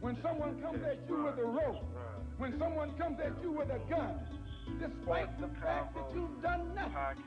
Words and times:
When 0.00 0.16
someone 0.22 0.60
comes 0.60 0.84
at 0.84 0.98
you 1.08 1.24
with 1.24 1.38
a 1.38 1.44
rope, 1.44 1.84
when 2.38 2.58
someone 2.58 2.92
comes 2.98 3.18
at 3.20 3.32
you 3.42 3.52
with 3.52 3.70
a 3.70 3.78
gun, 3.90 4.18
despite 4.78 5.40
the 5.40 5.48
fact 5.60 5.94
that 5.94 6.04
you've 6.14 6.42
done 6.42 6.74
nothing, 6.74 7.24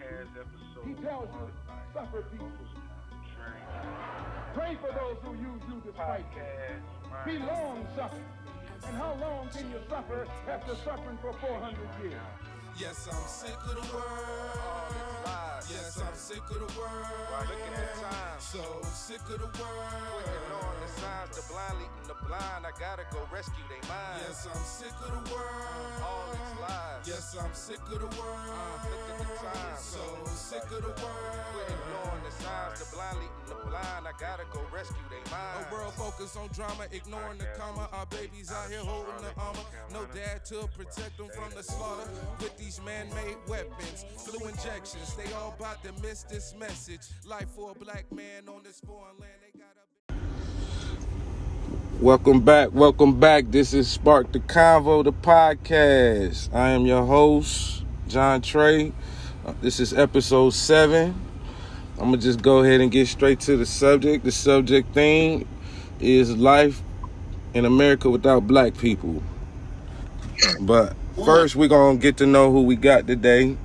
he 0.86 0.94
tells 1.04 1.30
you, 1.34 1.50
suffer 1.94 2.22
people. 2.32 2.52
Pray 4.54 4.78
for 4.82 4.92
those 4.94 5.18
who 5.24 5.34
use 5.34 5.62
you 5.70 5.82
despite 5.86 6.26
you. 6.36 7.32
Be 7.32 7.40
long 7.40 7.88
suffering. 7.96 8.24
And 8.88 8.96
how 8.98 9.18
long 9.20 9.50
can 9.50 9.70
you 9.72 9.80
suffer 9.90 10.28
after 10.48 10.76
suffering 10.84 11.18
for 11.22 11.34
400 11.34 11.78
years? 12.04 12.14
Yes, 12.80 13.10
I'm 13.12 13.28
sick 13.28 13.58
of 13.66 13.74
the 13.74 13.94
world. 13.94 14.06
All 14.06 14.86
these 14.94 15.26
lies. 15.26 15.66
Yes, 15.66 15.98
I'm 15.98 16.14
sick 16.14 16.46
of 16.46 16.62
the 16.62 16.80
world. 16.80 17.10
Look 17.50 17.58
at 17.58 17.74
the 17.74 18.02
time. 18.06 18.38
So 18.38 18.62
sick 18.94 19.22
of 19.34 19.40
the 19.42 19.50
world. 19.58 20.22
Ignoring 20.30 20.82
the 20.86 20.92
signs, 21.02 21.34
the 21.34 21.44
blind 21.50 21.74
leading 21.82 22.08
the 22.08 22.18
blind. 22.30 22.70
I 22.70 22.72
gotta 22.78 23.06
go 23.10 23.26
rescue 23.34 23.66
they 23.66 23.82
minds. 23.90 24.30
Yes, 24.30 24.46
I'm 24.46 24.62
sick 24.62 24.94
of 24.94 25.10
the 25.10 25.24
world. 25.34 26.06
All 26.06 26.30
its 26.30 26.54
lies. 26.62 27.02
Yes, 27.10 27.36
I'm 27.42 27.54
sick 27.58 27.82
of 27.90 27.98
the 27.98 28.12
world. 28.14 28.78
Look 28.86 29.06
at 29.10 29.18
the 29.26 29.30
time. 29.42 29.78
So 29.82 30.04
sick 30.38 30.64
of 30.70 30.86
the 30.86 30.94
Quit 30.94 31.02
world. 31.02 31.74
ignoring 31.74 32.24
the 32.30 32.34
signs, 32.46 32.78
the 32.78 32.88
blind 32.94 33.18
leading 33.18 33.50
the 33.50 33.58
blind. 33.66 34.06
I 34.06 34.14
gotta 34.22 34.46
go 34.54 34.62
rescue 34.70 35.02
they 35.10 35.24
minds. 35.34 35.66
A 35.66 35.74
world 35.74 35.94
focused 35.98 36.38
on 36.38 36.48
drama, 36.54 36.86
ignoring 36.94 37.42
the 37.42 37.50
comma. 37.58 37.90
Our 37.92 38.06
babies 38.06 38.54
out 38.54 38.70
here 38.70 38.86
holding 38.86 39.18
the 39.18 39.34
armor. 39.34 39.66
No 39.92 40.06
dad 40.14 40.46
to 40.54 40.70
protect 40.78 41.18
them 41.18 41.30
from 41.34 41.50
the 41.58 41.64
slaughter. 41.64 42.06
With 42.40 42.56
these 42.58 42.67
man-made 42.84 43.38
weapons, 43.48 44.06
flu 44.18 44.46
injections, 44.48 45.16
they 45.16 45.32
all 45.34 45.56
about 45.58 45.82
to 45.84 45.92
miss 46.02 46.24
this 46.24 46.54
message. 46.60 47.00
Life 47.26 47.48
for 47.56 47.72
a 47.72 47.74
black 47.74 48.12
man 48.12 48.50
on 48.50 48.62
this 48.64 48.82
foreign 48.82 49.16
land. 49.20 49.32
Welcome 52.02 52.42
back, 52.42 52.70
welcome 52.74 53.20
back. 53.20 53.46
This 53.48 53.74
is 53.74 53.88
Spark 53.88 54.34
the 54.34 54.40
Convo, 54.40 55.04
the 55.04 55.14
podcast. 55.14 56.54
I 56.54 56.72
am 56.72 56.86
your 56.86 57.06
host, 57.06 57.86
JonTre. 58.10 58.92
Uh, 59.46 59.54
This 59.62 59.80
is 59.80 59.94
episode 59.94 60.54
seven. 60.54 61.16
I'm 61.98 62.12
gonna 62.12 62.18
just 62.18 62.42
go 62.42 62.60
ahead 62.60 62.82
and 62.82 62.92
get 62.92 63.08
straight 63.08 63.40
to 63.42 63.56
the 63.56 63.66
subject. 63.66 64.26
The 64.26 64.32
subject 64.32 64.94
thing 64.94 65.48
is 66.02 66.36
life 66.36 66.82
in 67.54 67.64
America 67.66 68.10
without 68.10 68.46
black 68.46 68.78
people. 68.78 69.24
But 70.60 70.96
first, 71.26 71.56
we're 71.56 71.68
gonna 71.68 71.98
get 71.98 72.18
to 72.18 72.26
know 72.26 72.52
who 72.52 72.64
we 72.64 72.76
got 72.76 73.08
today. 73.08 73.58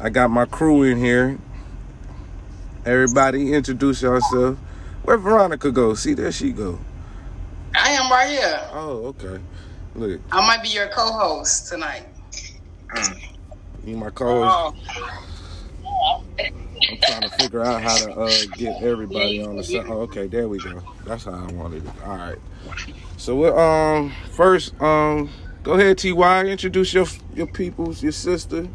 I 0.00 0.10
got 0.10 0.30
my 0.30 0.44
crew 0.44 0.82
in 0.82 0.98
here. 0.98 1.38
Everybody, 2.84 3.54
introduce 3.54 4.02
yourself. 4.02 4.58
Where 5.04 5.16
Veronica 5.16 5.70
go? 5.70 5.94
See, 5.94 6.14
there 6.14 6.32
she 6.32 6.52
go. 6.52 6.78
I 7.74 7.90
am 7.90 8.10
right 8.10 8.28
here. 8.28 8.60
Oh, 8.72 9.06
okay. 9.06 9.40
Look, 9.94 10.20
I 10.32 10.46
might 10.46 10.62
be 10.62 10.70
your 10.70 10.88
co-host 10.88 11.68
tonight. 11.68 12.06
you 13.84 13.96
my 13.96 14.10
co-host. 14.10 14.76
Oh, 14.86 16.24
I'm 16.38 16.98
trying 17.02 17.22
to 17.22 17.28
figure 17.30 17.62
out 17.62 17.82
how 17.82 17.96
to 17.96 18.12
uh, 18.12 18.30
get 18.56 18.82
everybody 18.82 19.42
on 19.42 19.56
the 19.56 19.64
side. 19.64 19.86
Oh, 19.88 20.00
okay, 20.02 20.26
there 20.26 20.48
we 20.48 20.58
go. 20.58 20.82
That's 21.06 21.24
how 21.24 21.32
I 21.32 21.52
wanted 21.52 21.86
it. 21.86 21.92
All 22.04 22.16
right. 22.16 22.38
So, 23.16 23.36
what, 23.36 23.56
um, 23.56 24.12
first, 24.32 24.80
um, 24.82 25.30
go 25.64 25.72
ahead, 25.74 25.98
Ty. 25.98 26.46
Introduce 26.46 26.94
your 26.94 27.06
your 27.34 27.48
peoples, 27.48 28.02
your 28.02 28.12
sister. 28.12 28.68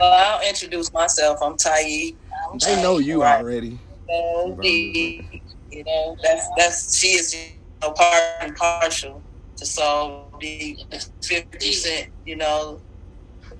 Well, 0.00 0.14
I'll 0.14 0.48
introduce 0.48 0.92
myself. 0.92 1.38
I'm 1.42 1.56
Ty. 1.56 2.12
I'm 2.52 2.58
They 2.58 2.82
know 2.82 2.98
you 2.98 3.22
Right. 3.22 3.40
already. 3.40 3.80
So, 4.10 4.58
the- 4.62 5.24
You 5.72 5.84
know, 5.84 6.16
that's 6.22 6.48
that's 6.56 6.98
she 6.98 7.08
is 7.08 7.34
you 7.34 7.40
know, 7.82 7.92
part 7.92 8.22
and 8.42 8.56
partial 8.56 9.22
to 9.58 9.66
solve 9.66 10.32
the 10.40 10.78
fifty 11.22 11.58
percent. 11.58 12.08
You 12.24 12.36
know, 12.36 12.82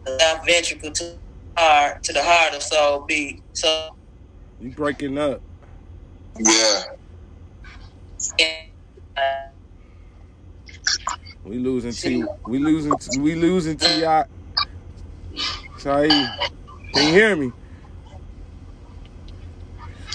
the 0.07 0.13
left 0.13 0.47
ventricle 0.47 0.93
to 0.93 1.05
the 1.05 1.21
heart 1.63 2.03
to 2.05 2.13
the 2.15 2.23
heart 2.23 2.55
of 2.55 2.63
soul 2.63 3.05
B. 3.09 3.43
So, 3.55 3.91
You 4.61 4.71
breaking 4.71 5.19
up. 5.19 5.43
Yeah. 6.39 6.85
and, 8.41 8.49
uh, 9.17 9.21
We 11.47 11.59
losing 11.59 11.93
T. 11.93 12.25
We 12.49 12.59
losing. 12.59 13.23
We 13.23 13.37
losing 13.37 13.77
Ti. 13.77 14.01
Ty. 14.01 14.27
Can 15.79 17.07
you 17.07 17.13
hear 17.13 17.37
me? 17.37 17.53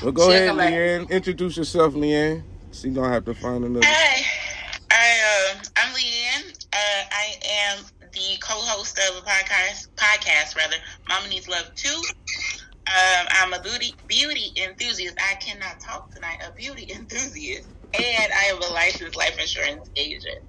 Well, 0.03 0.11
go 0.11 0.29
ahead. 0.29 0.53
Lee 0.57 0.65
Ann. 0.65 1.07
Introduce 1.09 1.55
yourself, 1.55 1.95
Lee 1.95 2.13
Ann. 2.13 2.43
She 2.73 2.89
gonna 2.89 3.13
have 3.13 3.23
to 3.25 3.33
find 3.33 3.63
another. 3.63 3.85
Hi, 3.85 4.25
I, 4.91 5.53
uh, 5.55 5.63
I'm 5.77 5.93
Lee 5.93 6.13
Ann. 6.35 6.43
Uh, 6.73 7.03
I 7.11 7.35
am 7.49 7.85
the 8.11 8.37
co-host 8.41 8.99
of 8.99 9.23
a 9.23 9.25
podcast, 9.25 9.87
podcast 9.95 10.57
rather. 10.57 10.75
Mama 11.07 11.29
Needs 11.29 11.47
Love 11.47 11.73
Too. 11.75 12.01
Um, 12.87 13.27
I'm 13.29 13.53
a 13.53 13.61
beauty 13.61 13.95
beauty 14.07 14.51
enthusiast. 14.61 15.15
I 15.17 15.35
cannot 15.35 15.79
talk 15.79 16.13
tonight. 16.13 16.39
A 16.45 16.51
beauty 16.51 16.91
enthusiast, 16.93 17.69
and 17.93 18.33
I 18.33 18.45
am 18.47 18.61
a 18.61 18.73
licensed 18.73 19.15
life 19.15 19.39
insurance 19.39 19.89
agent. 19.95 20.41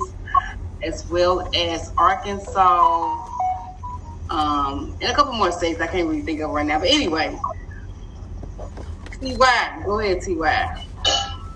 as 0.84 1.06
well 1.10 1.50
as 1.58 1.92
Arkansas, 1.98 3.25
um, 4.30 4.98
and 5.02 5.12
a 5.12 5.16
couple 5.16 5.34
more 5.34 5.52
states 5.52 5.82
I 5.82 5.88
can't 5.88 6.08
really 6.08 6.24
think 6.24 6.42
of 6.42 6.52
right 6.52 6.66
now. 6.66 6.80
But 6.80 6.90
anyway, 6.90 7.38
Ty, 9.22 9.84
go 9.86 10.00
ahead, 10.00 10.20
Ty. 10.26 10.66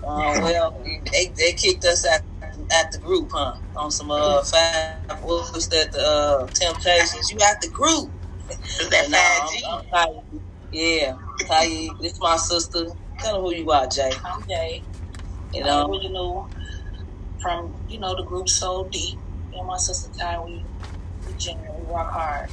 uh, 0.08 0.36
well, 0.42 0.74
they, 1.12 1.32
they 1.38 1.52
kicked 1.54 1.84
us 1.84 2.06
at 2.06 2.22
at 2.72 2.92
the 2.92 2.98
group, 3.00 3.30
huh? 3.32 3.54
On 3.76 3.90
some 3.90 4.10
uh 4.10 4.42
five 4.42 5.18
what 5.22 5.54
was 5.54 5.68
that 5.68 5.90
the 5.92 6.00
uh 6.00 6.48
Temptations? 6.54 7.30
You 7.30 7.38
at 7.42 7.60
the 7.62 7.70
group? 7.70 8.12
Is 8.80 8.90
that 8.90 9.10
No, 9.10 9.18
five 9.18 9.50
G? 9.50 9.64
I'm, 9.70 9.80
I'm 9.94 10.40
Yeah, 10.72 11.14
Ty. 11.48 11.88
This 12.00 12.14
my 12.20 12.36
sister. 12.36 12.86
Tell 13.20 13.36
her 13.36 13.40
who 13.42 13.54
you 13.54 13.70
are, 13.70 13.86
Jay. 13.88 14.10
I'm 14.24 14.44
Jay. 14.48 14.84
You 15.52 15.62
I'm 15.62 15.68
know, 15.68 16.48
from, 17.42 17.74
you 17.88 18.00
know, 18.00 18.14
the 18.16 18.24
group 18.28 18.48
Soul 18.48 18.88
Deep. 18.92 19.18
And 19.52 19.66
my 19.66 19.76
sister 19.78 20.10
Ty, 20.20 20.38
we, 20.46 20.66
we 21.26 21.34
genuinely 21.38 21.86
work 21.86 22.08
hard. 22.12 22.48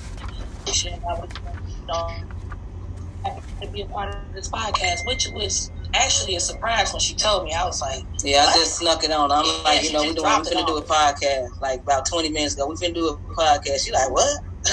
She 0.73 0.89
I 0.89 1.15
would, 1.19 1.29
you 1.67 1.85
know, 1.87 2.07
to 3.61 3.69
be 3.71 3.81
a 3.81 3.87
part 3.87 4.09
of 4.09 4.15
this 4.35 4.49
podcast, 4.49 4.99
which 5.05 5.27
was 5.33 5.71
actually 5.95 6.35
a 6.35 6.39
surprise 6.39 6.91
when 6.93 6.99
she 6.99 7.15
told 7.15 7.43
me. 7.43 7.53
I 7.57 7.65
was 7.65 7.81
like, 7.81 8.03
yeah, 8.23 8.45
I 8.47 8.53
just 8.53 8.79
snuck 8.79 9.03
it 9.03 9.11
on. 9.11 9.31
I'm 9.31 9.45
Yeah, 9.45 9.51
like, 9.65 9.83
you 9.83 9.93
know, 9.93 10.01
we 10.03 10.13
just 10.13 10.17
doing, 10.17 10.27
we 10.27 10.31
dropped 10.31 10.47
it 10.47 10.53
finna 10.55 10.67
do 10.67 10.77
a 10.77 10.85
podcast 10.85 11.47
like 11.61 11.81
about 11.81 12.03
20 12.11 12.31
minutes 12.31 12.55
ago. 12.55 12.67
We 12.69 12.75
finna 12.75 12.95
do 12.95 13.07
a 13.07 13.41
podcast. 13.41 13.79
She 13.85 13.91
like, 13.93 14.11
what? 14.11 14.37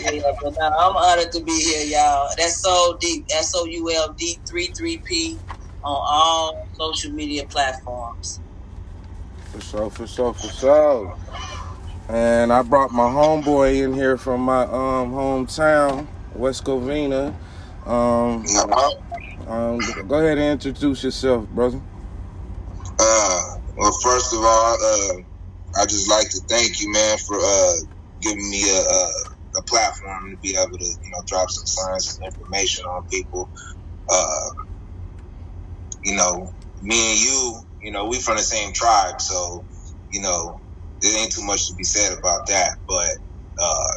yeah, 0.00 0.20
but 0.42 0.54
no, 0.58 0.70
I'm 0.80 0.96
honored 0.96 1.32
to 1.32 1.44
be 1.44 1.52
here, 1.52 1.84
y'all. 1.98 2.28
That's 2.38 2.62
so 2.62 2.96
deep. 3.00 3.26
S 3.36 3.52
O 3.54 3.66
U 3.66 3.92
L 3.94 4.14
D 4.18 4.40
33P 4.50 5.34
on 5.84 6.00
all 6.10 6.68
social 6.72 7.12
media 7.12 7.44
platforms. 7.50 8.40
For 9.44 9.60
sure, 9.60 9.90
for 9.90 10.06
sure, 10.06 10.34
for 10.34 10.48
sure. 10.48 11.14
And 12.08 12.52
I 12.52 12.62
brought 12.62 12.92
my 12.92 13.04
homeboy 13.10 13.84
in 13.84 13.94
here 13.94 14.16
from 14.18 14.42
my 14.42 14.62
um 14.64 15.12
hometown, 15.12 16.08
West 16.34 16.64
Covina. 16.64 17.34
Um, 17.86 18.44
um, 19.46 19.78
go 20.08 20.16
ahead 20.18 20.38
and 20.38 20.52
introduce 20.62 21.04
yourself, 21.04 21.48
brother. 21.50 21.82
Uh, 22.98 23.42
well, 23.76 23.92
first 24.02 24.32
of 24.34 24.40
all, 24.40 24.74
uh, 24.84 25.14
I 25.82 25.86
just 25.86 26.10
like 26.10 26.28
to 26.30 26.42
thank 26.50 26.80
you, 26.80 26.92
man, 26.92 27.18
for 27.26 27.38
uh, 27.40 27.74
giving 28.22 28.50
me 28.50 28.62
a, 28.70 28.80
a, 28.82 29.10
a 29.58 29.62
platform 29.68 30.30
to 30.32 30.38
be 30.42 30.56
able 30.56 30.78
to, 30.78 30.84
you 30.86 31.10
know, 31.12 31.22
drop 31.28 31.48
some 31.50 31.66
science 31.66 32.18
and 32.20 32.32
information 32.32 32.84
on 32.86 33.02
people. 33.12 33.50
Uh, 34.10 34.50
you 36.04 36.16
know, 36.16 36.48
me 36.80 37.12
and 37.12 37.20
you, 37.20 37.62
you 37.82 37.92
know, 37.92 38.06
we 38.06 38.20
from 38.20 38.36
the 38.36 38.42
same 38.42 38.72
tribe, 38.74 39.16
so 39.20 39.64
you 40.12 40.22
know, 40.22 40.56
there 41.02 41.18
ain't 41.22 41.32
too 41.32 41.44
much 41.44 41.68
to 41.68 41.74
be 41.76 41.84
said 41.84 42.18
about 42.18 42.40
that. 42.48 42.70
But 42.88 43.10
uh, 43.62 43.92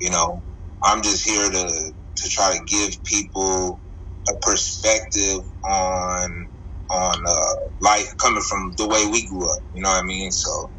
you 0.00 0.10
know, 0.10 0.44
I'm 0.84 1.02
just 1.02 1.28
here 1.28 1.50
to 1.50 1.92
to 2.18 2.30
try 2.30 2.56
to 2.58 2.64
give 2.66 2.94
people 3.04 3.82
a 4.30 4.34
perspective 4.42 5.40
on 5.68 6.48
on 6.90 7.24
uh, 7.28 7.54
life 7.80 8.08
coming 8.22 8.42
from 8.42 8.72
the 8.78 8.88
way 8.88 9.06
we 9.10 9.26
grew 9.28 9.44
up. 9.50 9.60
You 9.72 9.82
know 9.82 9.90
what 9.90 10.02
I 10.04 10.06
mean? 10.06 10.32
So 10.32 10.72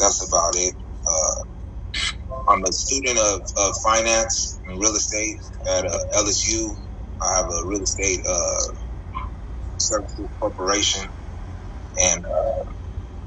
that's 0.00 0.26
about 0.28 0.56
it. 0.56 0.74
Uh, 1.06 1.44
I'm 2.54 2.64
a 2.64 2.72
student 2.72 3.18
of, 3.18 3.40
of 3.58 3.74
finance 3.84 4.60
and 4.66 4.80
real 4.80 4.94
estate 4.94 5.36
at 5.72 5.86
uh, 5.86 5.98
LSU. 6.18 6.70
I 7.22 7.36
have 7.38 7.46
a 7.46 7.66
real 7.66 7.82
estate 7.82 8.20
uh, 8.28 8.56
services 9.78 10.28
corporation, 10.40 11.08
and 11.98 12.24
uh, 12.24 12.50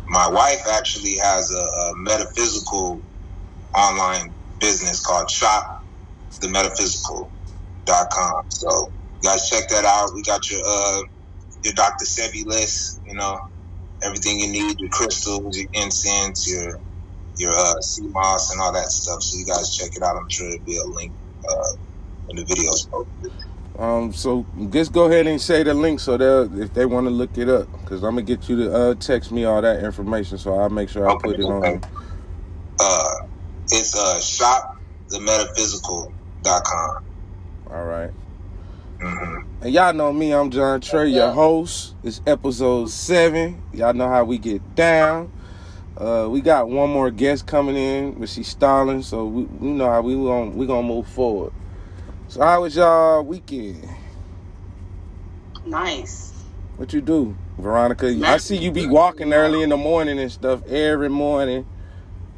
my 0.10 0.30
wife 0.30 0.62
actually 0.72 1.16
has 1.22 1.52
a, 1.52 1.60
a, 1.60 1.92
metaphysical 1.98 3.02
online 3.76 4.36
business 4.60 5.02
called 5.02 5.30
Shop 5.30 5.64
the 6.42 6.50
Metaphysical.com. 6.50 8.34
So 8.50 8.90
you 9.24 9.30
guys 9.30 9.48
check 9.50 9.66
that 9.70 9.86
out. 9.86 10.10
We 10.16 10.24
got 10.24 10.50
your 10.50 10.62
uh, 10.66 11.02
your 11.64 11.74
Dr. 11.74 12.06
Sebi 12.06 12.46
list. 12.46 13.02
You 13.06 13.16
know 13.16 13.40
everything 14.04 14.40
you 14.40 14.52
need: 14.52 14.76
your 14.80 14.90
crystals, 14.92 15.58
your 15.58 15.68
incense, 15.74 16.48
your 16.48 16.80
your 17.38 17.52
uh, 17.54 17.76
sea 17.82 18.08
moss, 18.10 18.52
and 18.52 18.62
all 18.62 18.74
that 18.74 18.88
stuff. 18.88 19.22
So 19.22 19.38
you 19.38 19.46
guys 19.46 19.72
check 19.76 19.92
it 19.96 20.04
out. 20.04 20.16
I'm 20.18 20.28
sure 20.30 20.48
there'll 20.48 20.64
be 20.66 20.78
a 20.78 20.90
link 20.98 21.14
uh, 21.50 21.74
in 22.30 22.38
the 22.38 22.46
videos 22.46 22.88
posted. 22.92 23.34
Um, 23.78 24.12
so 24.12 24.46
just 24.72 24.92
go 24.92 25.06
ahead 25.06 25.28
and 25.28 25.40
say 25.40 25.62
the 25.62 25.74
link 25.74 26.00
so 26.00 26.18
they 26.18 26.64
if 26.64 26.74
they 26.74 26.86
want 26.88 27.06
to 27.06 27.12
look 27.12 27.38
it 27.38 27.48
up, 27.48 27.72
because 27.82 28.04
I'm 28.04 28.16
gonna 28.16 28.24
get 28.24 28.50
you 28.50 28.56
to 28.64 28.74
uh, 28.74 28.96
text 28.96 29.32
me 29.32 29.46
all 29.46 29.62
that 29.62 29.84
information, 29.84 30.40
so 30.40 30.58
I'll 30.58 30.70
make 30.70 30.90
sure 30.90 31.08
I 31.08 31.14
okay, 31.14 31.30
put 31.30 31.40
it 31.40 31.44
okay. 31.44 31.74
on. 31.76 31.84
Uh, 32.80 33.14
it's 33.66 33.96
uh 33.96 34.18
shopthemetaphysical.com. 35.10 37.06
All 37.70 37.86
right. 37.86 38.12
Mm-hmm. 39.00 39.48
And 39.62 39.74
y'all 39.74 39.94
know 39.94 40.12
me, 40.12 40.34
I'm 40.34 40.50
JonTre, 40.50 41.14
your 41.14 41.32
host. 41.32 41.94
It's 42.04 42.20
episode 42.26 42.90
seven. 42.90 43.62
Y'all 43.74 43.94
know 43.94 44.10
how 44.10 44.24
we 44.24 44.40
get 44.40 44.74
down. 44.74 45.32
Uh, 45.96 46.28
we 46.30 46.42
got 46.42 46.68
one 46.68 46.90
more 46.90 47.12
guest 47.12 47.46
coming 47.46 47.76
in, 47.76 48.14
but 48.20 48.30
she's 48.30 48.48
stalling, 48.48 49.04
so 49.04 49.26
we, 49.26 49.44
we 49.44 49.70
know 49.70 49.90
how 49.90 50.02
we 50.02 50.16
gonna 50.16 50.50
we 50.52 50.66
gonna 50.66 50.88
move 50.88 51.08
forward. 51.08 51.54
So 52.30 52.42
how 52.42 52.62
was 52.62 52.76
y'all 52.76 53.24
weekend? 53.24 53.88
Nice. 55.66 56.34
What 56.76 56.94
you 56.94 57.02
do, 57.02 57.36
Veronica? 57.58 58.12
Nice. 58.12 58.30
I 58.30 58.38
see 58.38 58.58
you 58.58 58.72
be 58.72 58.86
walking 58.86 59.34
early 59.34 59.64
in 59.64 59.70
the 59.70 59.78
morning 59.78 60.20
and 60.20 60.32
stuff 60.32 60.66
every 60.68 61.10
morning. 61.10 61.66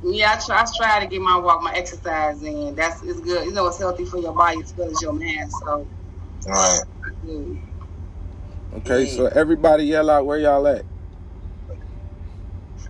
Yeah, 0.04 0.34
I 0.34 0.40
try, 0.46 0.62
I 0.62 0.66
try 0.78 1.00
to 1.02 1.08
get 1.08 1.22
my 1.22 1.38
walk, 1.38 1.62
my 1.62 1.74
exercise 1.74 2.42
in. 2.44 2.76
That's 2.76 3.04
it's 3.04 3.20
good. 3.20 3.46
You 3.46 3.54
know, 3.54 3.68
it's 3.68 3.80
healthy 3.80 4.06
for 4.06 4.20
your 4.20 4.34
body 4.34 4.62
as 4.62 4.74
well 4.78 4.90
as 4.90 5.02
your 5.02 5.14
mind. 5.14 5.52
So, 5.52 5.88
all 6.48 6.52
right. 6.54 6.82
Okay, 8.76 9.04
yeah. 9.04 9.18
so 9.18 9.26
everybody 9.28 9.86
yell 9.86 10.10
out 10.10 10.26
where 10.26 10.38
y'all 10.38 10.66
at. 10.68 10.86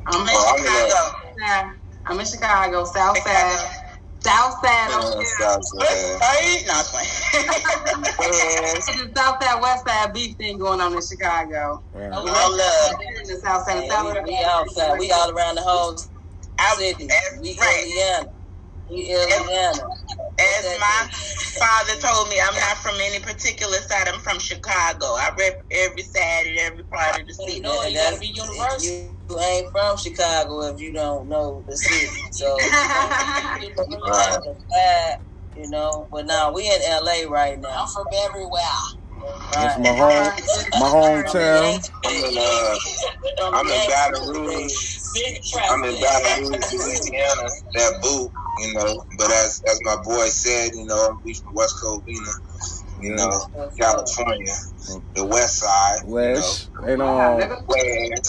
I'm 0.06 0.22
in 0.22 0.28
oh, 0.30 0.56
Chicago. 0.58 1.76
I'm 2.06 2.20
in 2.20 2.26
Chicago, 2.26 2.84
South 2.86 3.18
Side. 3.20 3.79
Southside. 4.22 4.92
Uh, 4.92 5.24
Southside. 5.40 5.80
Right? 5.80 6.64
No, 6.68 6.82
it's 8.22 8.86
the 8.86 9.12
Southside 9.16 9.62
West 9.62 9.88
Side 9.88 10.14
beef 10.14 10.36
thing 10.38 10.58
going 10.58 10.82
on 10.82 10.94
in 10.94 11.02
Chicago. 11.02 11.82
Yeah. 11.96 12.12
Oh, 12.14 12.24
love. 12.24 13.00
The 13.26 13.40
Southside. 13.44 13.86
Yeah, 13.88 14.04
we, 14.04 14.32
we 14.32 14.44
outside. 14.44 15.00
We 15.00 15.12
all 15.12 15.32
around 15.32 15.56
the 15.56 15.62
whole 15.62 15.98
city. 16.78 17.08
We 17.42 17.58
right. 17.60 17.84
Indiana. 17.84 18.28
We 18.90 19.10
Indiana. 19.10 19.84
As 20.40 20.80
my 20.80 21.10
father 21.60 22.00
told 22.02 22.30
me, 22.30 22.40
I'm 22.42 22.56
not 22.56 22.78
from 22.78 22.96
any 23.02 23.20
particular 23.20 23.78
side. 23.80 24.08
I'm 24.08 24.20
from 24.20 24.40
Chicago. 24.40 25.06
I 25.06 25.32
rep 25.38 25.56
every 25.72 26.04
side 26.04 26.48
and 26.48 26.60
every 26.60 26.84
part 26.86 27.20
of 27.20 27.28
the 27.28 27.34
city. 27.34 27.58
You 27.58 27.62
know, 27.62 27.84
you 27.84 27.96
gotta 27.96 28.20
be 28.20 28.28
universal 28.28 29.19
you 29.30 29.40
ain't 29.40 29.72
from 29.72 29.98
Chicago 29.98 30.62
if 30.74 30.82
you 30.82 30.94
don't 30.94 31.30
know 31.30 31.64
the 31.68 31.78
city. 31.78 32.08
So 32.32 32.58
you 35.56 35.70
know, 35.70 36.08
but 36.12 36.26
now 36.26 36.52
we 36.52 36.64
in 36.68 36.80
LA 36.90 37.30
right 37.30 37.60
now. 37.60 37.70
I'm 37.82 37.88
from 37.88 38.06
everywhere. 38.26 38.62
That's 39.52 39.78
my 39.80 39.90
home, 39.90 40.32
my 40.80 40.88
hometown. 40.88 41.90
I'm 42.06 42.16
in, 42.16 42.38
uh, 42.38 42.78
I'm 43.54 43.68
in 43.68 43.88
Baton 43.88 44.30
Rouge. 44.30 44.98
I'm 45.70 45.84
in 45.84 46.00
Baton 46.02 46.44
Rouge, 46.44 46.74
Louisiana. 46.74 47.50
That 47.76 48.00
boot, 48.02 48.32
you 48.60 48.74
know. 48.74 49.04
But 49.18 49.32
as 49.32 49.62
as 49.70 49.80
my 49.84 49.98
boy 50.04 50.28
said, 50.28 50.72
you 50.74 50.86
know, 50.86 51.20
we 51.24 51.34
from 51.34 51.54
West 51.56 51.76
Covina 51.84 52.34
you 53.02 53.16
know, 53.16 53.32
California, 53.80 54.54
the 55.16 55.26
west 55.26 55.60
side. 55.60 56.00
West. 56.06 56.70
You 56.88 56.98
know, 56.98 57.40
and 57.40 57.44
um, 57.44 57.58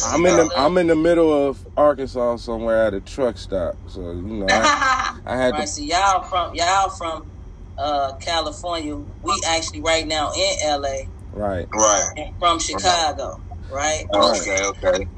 I'm 0.06 0.26
in 0.26 0.36
the 0.36 0.50
I'm 0.56 0.78
in 0.78 0.86
the 0.88 0.96
middle 0.96 1.32
of 1.32 1.66
Arkansas 1.76 2.36
somewhere 2.36 2.86
at 2.86 2.94
a 2.94 3.00
truck 3.00 3.38
stop. 3.38 3.76
So, 3.86 4.12
you 4.12 4.22
know, 4.22 4.46
I, 4.50 5.20
I 5.26 5.36
had 5.36 5.52
right, 5.52 5.60
to 5.62 5.66
so 5.66 5.82
y'all 5.82 6.22
from 6.22 6.54
y'all 6.54 6.90
from 6.90 7.24
uh, 7.78 8.12
California. 8.24 8.96
We 9.22 9.42
actually 9.48 9.82
right 9.82 10.06
now 10.06 10.30
in 10.36 10.54
LA. 10.82 10.88
Right. 11.32 11.68
Right. 11.74 12.32
From 12.38 12.58
Chicago. 12.60 13.42
Right. 13.70 14.04
Okay, 14.14 14.58
okay. 14.66 15.08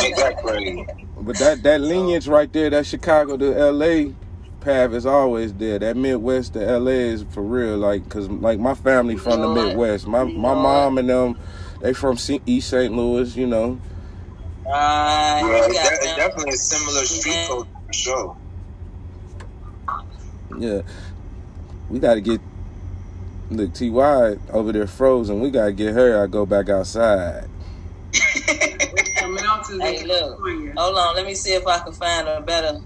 Make 0.00 0.16
that 0.16 0.36
crazy. 0.42 0.84
But 1.16 1.38
that 1.38 1.62
that 1.62 1.80
lineage 1.80 2.28
right 2.28 2.52
there, 2.52 2.70
that 2.70 2.86
Chicago 2.86 3.36
to 3.36 3.70
LA 3.72 4.14
path 4.60 4.92
is 4.92 5.06
always 5.06 5.52
there. 5.54 5.78
That 5.78 5.96
Midwest 5.96 6.54
to 6.54 6.78
LA 6.78 6.90
is 6.90 7.24
for 7.30 7.42
real. 7.42 7.76
Like, 7.76 8.08
cause 8.08 8.28
like 8.28 8.58
my 8.58 8.74
family 8.74 9.16
from 9.16 9.40
the 9.40 9.48
Midwest. 9.48 10.06
My 10.06 10.24
my 10.24 10.54
mom 10.54 10.98
and 10.98 11.08
them, 11.08 11.38
they 11.80 11.92
from 11.92 12.16
East 12.46 12.68
St. 12.68 12.94
Louis. 12.94 13.36
You 13.36 13.46
know. 13.46 13.80
Uh, 14.66 15.40
yeah, 15.42 15.66
it's 15.66 16.16
definitely 16.16 16.52
a 16.52 16.56
similar 16.56 17.04
street 17.04 17.46
code 17.48 17.66
for 17.86 17.92
sure. 17.92 18.36
Yeah, 20.58 20.82
we 21.88 21.98
got 21.98 22.14
to 22.14 22.20
get 22.20 22.40
look 23.50 23.74
Ty 23.74 24.36
over 24.52 24.72
there 24.72 24.86
frozen. 24.86 25.40
We 25.40 25.50
got 25.50 25.66
to 25.66 25.72
get 25.72 25.94
her. 25.94 26.22
I 26.22 26.26
go 26.26 26.46
back 26.46 26.68
outside. 26.68 27.48
hey, 28.12 30.04
look, 30.04 30.38
hold 30.76 30.98
on. 30.98 31.16
Let 31.16 31.26
me 31.26 31.34
see 31.34 31.54
if 31.54 31.66
I 31.66 31.78
can 31.80 31.92
find 31.92 32.28
a 32.28 32.40
better 32.40 32.80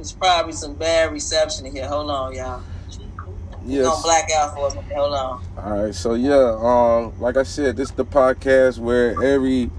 it's 0.00 0.12
probably 0.12 0.52
some 0.52 0.74
bad 0.74 1.12
reception 1.12 1.66
in 1.66 1.72
here. 1.72 1.86
Hold 1.86 2.10
on, 2.10 2.34
y'all. 2.34 2.62
Yes. 3.66 3.86
Gonna 3.86 4.02
black 4.02 4.30
out 4.32 4.54
for 4.54 4.70
me. 4.70 4.82
Hold 4.94 5.14
on. 5.14 5.44
All 5.58 5.84
right. 5.84 5.94
So 5.94 6.14
yeah, 6.14 6.56
um, 6.60 7.12
like 7.20 7.36
I 7.36 7.42
said, 7.42 7.76
this 7.76 7.90
is 7.90 7.94
the 7.94 8.06
podcast 8.06 8.78
where 8.78 9.22
every 9.22 9.70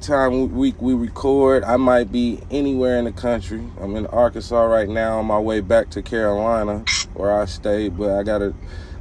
time 0.00 0.54
we 0.54 0.72
we 0.78 0.94
record, 0.94 1.62
I 1.64 1.76
might 1.76 2.10
be 2.10 2.40
anywhere 2.50 2.98
in 2.98 3.04
the 3.04 3.12
country. 3.12 3.62
I'm 3.80 3.94
in 3.96 4.06
Arkansas 4.06 4.64
right 4.64 4.88
now 4.88 5.18
on 5.18 5.26
my 5.26 5.38
way 5.38 5.60
back 5.60 5.90
to 5.90 6.02
Carolina, 6.02 6.84
where 7.12 7.38
I 7.38 7.44
stay. 7.44 7.90
But 7.90 8.18
I 8.18 8.22
gotta, 8.22 8.54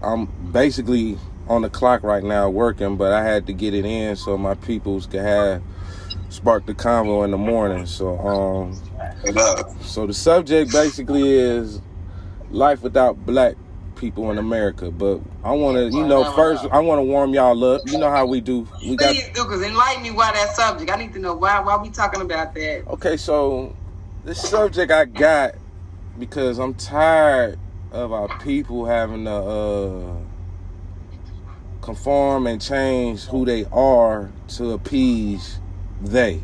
I'm 0.03 0.25
basically 0.51 1.17
on 1.47 1.62
the 1.62 1.69
clock 1.69 2.03
right 2.03 2.24
now 2.24 2.50
working, 2.50 2.97
but 2.97 3.13
I 3.13 3.24
had 3.24 3.47
to 3.47 3.53
get 3.53 3.74
it 3.74 3.86
in 3.86 4.17
so 4.17 4.38
my 4.38 4.55
peoples 4.55 5.05
could 5.05 5.21
have 5.21 5.62
spark 6.29 6.65
the 6.65 6.74
convo 6.74 7.24
in 7.24 7.31
the 7.31 7.38
morning. 7.38 7.86
So 7.86 8.17
um, 8.19 8.74
so 9.81 10.07
the 10.07 10.13
subject 10.13 10.72
basically 10.72 11.31
is 11.31 11.81
life 12.50 12.81
without 12.81 13.25
black 13.25 13.55
people 13.96 14.31
in 14.31 14.38
America. 14.38 14.91
But 14.91 15.22
I 15.43 15.51
want 15.51 15.77
to, 15.77 15.98
you 15.98 16.05
know, 16.05 16.31
first 16.34 16.65
I 16.72 16.79
want 16.79 17.00
to 17.00 17.03
warm 17.03 17.34
y'all 17.34 17.63
up. 17.63 17.81
You 17.86 17.98
know 17.98 18.10
how 18.10 18.25
we 18.25 18.41
do. 18.41 18.67
We 18.81 18.96
got 18.96 19.13
Please 19.13 19.29
do, 19.34 19.43
cause 19.46 19.62
enlighten 19.62 20.03
me 20.03 20.12
why 20.12 20.31
that 20.34 20.55
subject. 20.55 20.89
I 20.91 20.96
need 20.96 21.13
to 21.13 21.19
know 21.19 21.36
why 21.36 21.60
why 21.60 21.77
we 21.77 21.89
talking 21.89 22.22
about 22.22 22.53
that. 22.55 22.88
Okay, 22.88 23.17
so 23.17 23.75
this 24.24 24.41
subject 24.41 24.91
I 24.91 25.05
got 25.05 25.55
because 26.19 26.60
I'm 26.60 26.74
tired 26.74 27.60
of 27.91 28.12
our 28.12 28.27
people 28.39 28.86
having 28.86 29.25
to 29.25 29.31
uh, 29.31 30.15
conform 31.81 32.48
and 32.48 32.62
change 32.62 33.24
who 33.24 33.46
they 33.46 33.65
are 33.65 34.29
to 34.50 34.72
appease 34.72 35.60
they. 36.01 36.41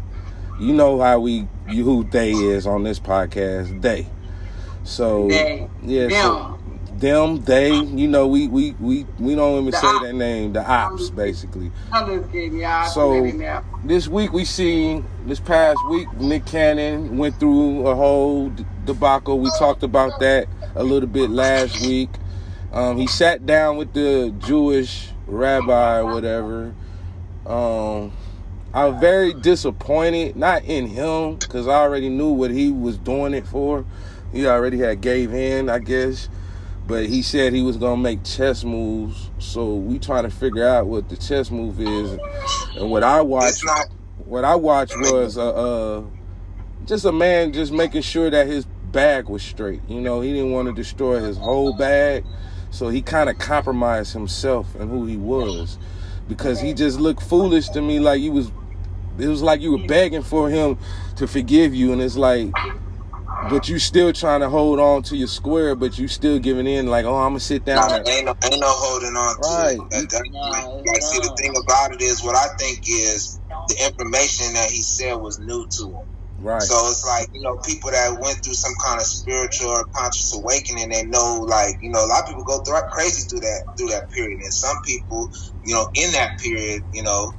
You 0.59 0.73
know 0.73 0.99
how 0.99 1.19
we 1.19 1.47
you 1.69 1.83
who 1.83 2.03
they 2.03 2.31
is 2.31 2.67
on 2.67 2.83
this 2.83 2.99
podcast. 2.99 3.81
They. 3.81 4.07
So 4.83 5.27
they. 5.27 5.69
yeah. 5.83 6.09
So 6.09 6.59
them, 7.03 7.41
they, 7.43 7.73
you 7.75 8.07
know, 8.07 8.27
we 8.27 8.47
we 8.47 8.71
we, 8.79 9.05
we 9.19 9.35
don't 9.35 9.59
even 9.59 9.71
the 9.71 9.77
say 9.77 9.87
ops. 9.87 10.03
that 10.03 10.13
name, 10.13 10.53
the 10.53 10.65
ops, 10.65 11.09
basically. 11.09 11.71
Kidding. 12.31 12.61
So 12.93 13.29
this 13.83 14.07
week 14.07 14.31
we 14.31 14.45
seen 14.45 15.05
this 15.25 15.39
past 15.39 15.77
week 15.89 16.11
Nick 16.13 16.45
Cannon 16.45 17.17
went 17.17 17.39
through 17.39 17.87
a 17.87 17.95
whole 17.95 18.53
debacle. 18.85 19.39
We 19.39 19.49
talked 19.59 19.83
about 19.83 20.19
that 20.21 20.47
a 20.75 20.83
little 20.83 21.09
bit 21.09 21.29
last 21.29 21.81
week. 21.81 22.09
Um, 22.71 22.97
he 22.97 23.05
sat 23.07 23.45
down 23.45 23.77
with 23.77 23.93
the 23.93 24.33
Jewish 24.39 25.09
rabbi 25.27 25.99
or 25.99 26.13
whatever. 26.13 26.73
Um, 27.45 28.13
I'm 28.73 28.99
very 28.99 29.33
disappointed, 29.33 30.35
not 30.35 30.63
in 30.63 30.87
him, 30.87 31.35
because 31.35 31.67
I 31.67 31.75
already 31.75 32.09
knew 32.09 32.31
what 32.31 32.49
he 32.49 32.71
was 32.71 32.97
doing 32.97 33.35
it 33.35 33.47
for. 33.47 33.85
He 34.31 34.47
already 34.47 34.79
had 34.79 34.99
gave 34.99 35.31
in, 35.31 35.69
I 35.69 35.77
guess. 35.77 36.27
But 36.87 37.05
he 37.05 37.21
said 37.21 37.53
he 37.53 37.61
was 37.61 37.77
gonna 37.77 38.01
make 38.01 38.23
chess 38.23 38.63
moves, 38.63 39.29
so 39.39 39.75
we 39.75 39.99
trying 39.99 40.23
to 40.23 40.29
figure 40.29 40.67
out 40.67 40.87
what 40.87 41.07
the 41.07 41.15
chess 41.15 41.49
move 41.49 41.79
is. 41.79 42.17
And 42.75 42.89
what 42.89 43.03
I 43.03 43.21
watch, 43.21 43.63
not 43.63 43.87
what 44.25 44.43
I 44.43 44.55
watched 44.55 44.97
was 44.97 45.37
uh, 45.37 45.53
uh, 45.53 46.03
just 46.85 47.05
a 47.05 47.11
man 47.11 47.53
just 47.53 47.71
making 47.71 48.01
sure 48.01 48.29
that 48.29 48.47
his 48.47 48.65
bag 48.91 49.29
was 49.29 49.43
straight. 49.43 49.81
You 49.87 50.01
know, 50.01 50.19
he 50.19 50.33
didn't 50.33 50.51
want 50.51 50.67
to 50.67 50.73
destroy 50.73 51.19
his 51.19 51.37
whole 51.37 51.73
bag, 51.73 52.25
so 52.69 52.89
he 52.89 53.01
kind 53.01 53.29
of 53.29 53.37
compromised 53.37 54.11
himself 54.11 54.75
and 54.75 54.89
who 54.89 55.05
he 55.05 55.15
was 55.15 55.77
because 56.27 56.59
he 56.59 56.73
just 56.73 56.99
looked 56.99 57.21
foolish 57.21 57.69
to 57.69 57.81
me. 57.81 57.99
Like 57.99 58.19
he 58.19 58.29
was, 58.29 58.51
it 59.19 59.27
was 59.27 59.41
like 59.41 59.61
you 59.61 59.71
were 59.71 59.87
begging 59.87 60.23
for 60.23 60.49
him 60.49 60.77
to 61.17 61.27
forgive 61.27 61.73
you, 61.73 61.93
and 61.93 62.01
it's 62.01 62.17
like 62.17 62.51
but 63.49 63.67
you 63.67 63.79
still 63.79 64.13
trying 64.13 64.39
to 64.39 64.49
hold 64.49 64.79
on 64.79 65.03
to 65.03 65.17
your 65.17 65.27
square, 65.27 65.75
but 65.75 65.97
you 65.97 66.07
still 66.07 66.39
giving 66.39 66.67
in 66.67 66.87
like, 66.87 67.05
oh, 67.05 67.15
I'm 67.15 67.31
gonna 67.31 67.39
sit 67.39 67.65
down. 67.65 67.89
No, 67.89 67.95
ain't, 67.95 68.25
no, 68.25 68.35
ain't 68.43 68.59
no 68.59 68.67
holding 68.69 69.15
on 69.15 69.35
right. 69.43 69.77
to 69.77 69.83
it. 69.83 69.89
That, 69.89 70.09
that, 70.09 70.23
no, 70.31 70.83
like, 70.85 71.01
see, 71.01 71.19
the 71.19 71.35
thing 71.37 71.53
about 71.63 71.93
it 71.93 72.01
is, 72.01 72.23
what 72.23 72.35
I 72.35 72.47
think 72.57 72.79
is 72.87 73.39
the 73.67 73.85
information 73.85 74.53
that 74.53 74.69
he 74.69 74.81
said 74.81 75.15
was 75.15 75.39
new 75.39 75.67
to 75.67 75.89
him. 75.89 76.07
Right. 76.39 76.61
So 76.61 76.75
it's 76.89 77.05
like 77.05 77.29
you 77.31 77.41
know 77.41 77.57
people 77.65 77.91
that 77.91 78.19
went 78.19 78.43
through 78.43 78.55
some 78.55 78.73
kind 78.83 78.99
of 78.99 79.05
spiritual 79.05 79.69
or 79.69 79.85
conscious 79.95 80.35
awakening. 80.35 80.89
They 80.89 81.03
know, 81.03 81.45
like 81.47 81.75
you 81.81 81.89
know, 81.89 82.03
a 82.03 82.07
lot 82.07 82.23
of 82.23 82.27
people 82.27 82.43
go 82.43 82.59
through 82.63 82.81
crazy 82.91 83.27
through 83.29 83.41
that 83.41 83.63
through 83.77 83.89
that 83.89 84.11
period, 84.11 84.39
and 84.41 84.53
some 84.53 84.75
people, 84.85 85.29
you 85.63 85.73
know, 85.73 85.87
in 85.95 86.11
that 86.11 86.31
period, 86.41 86.81
you 86.91 87.03
know, 87.03 87.31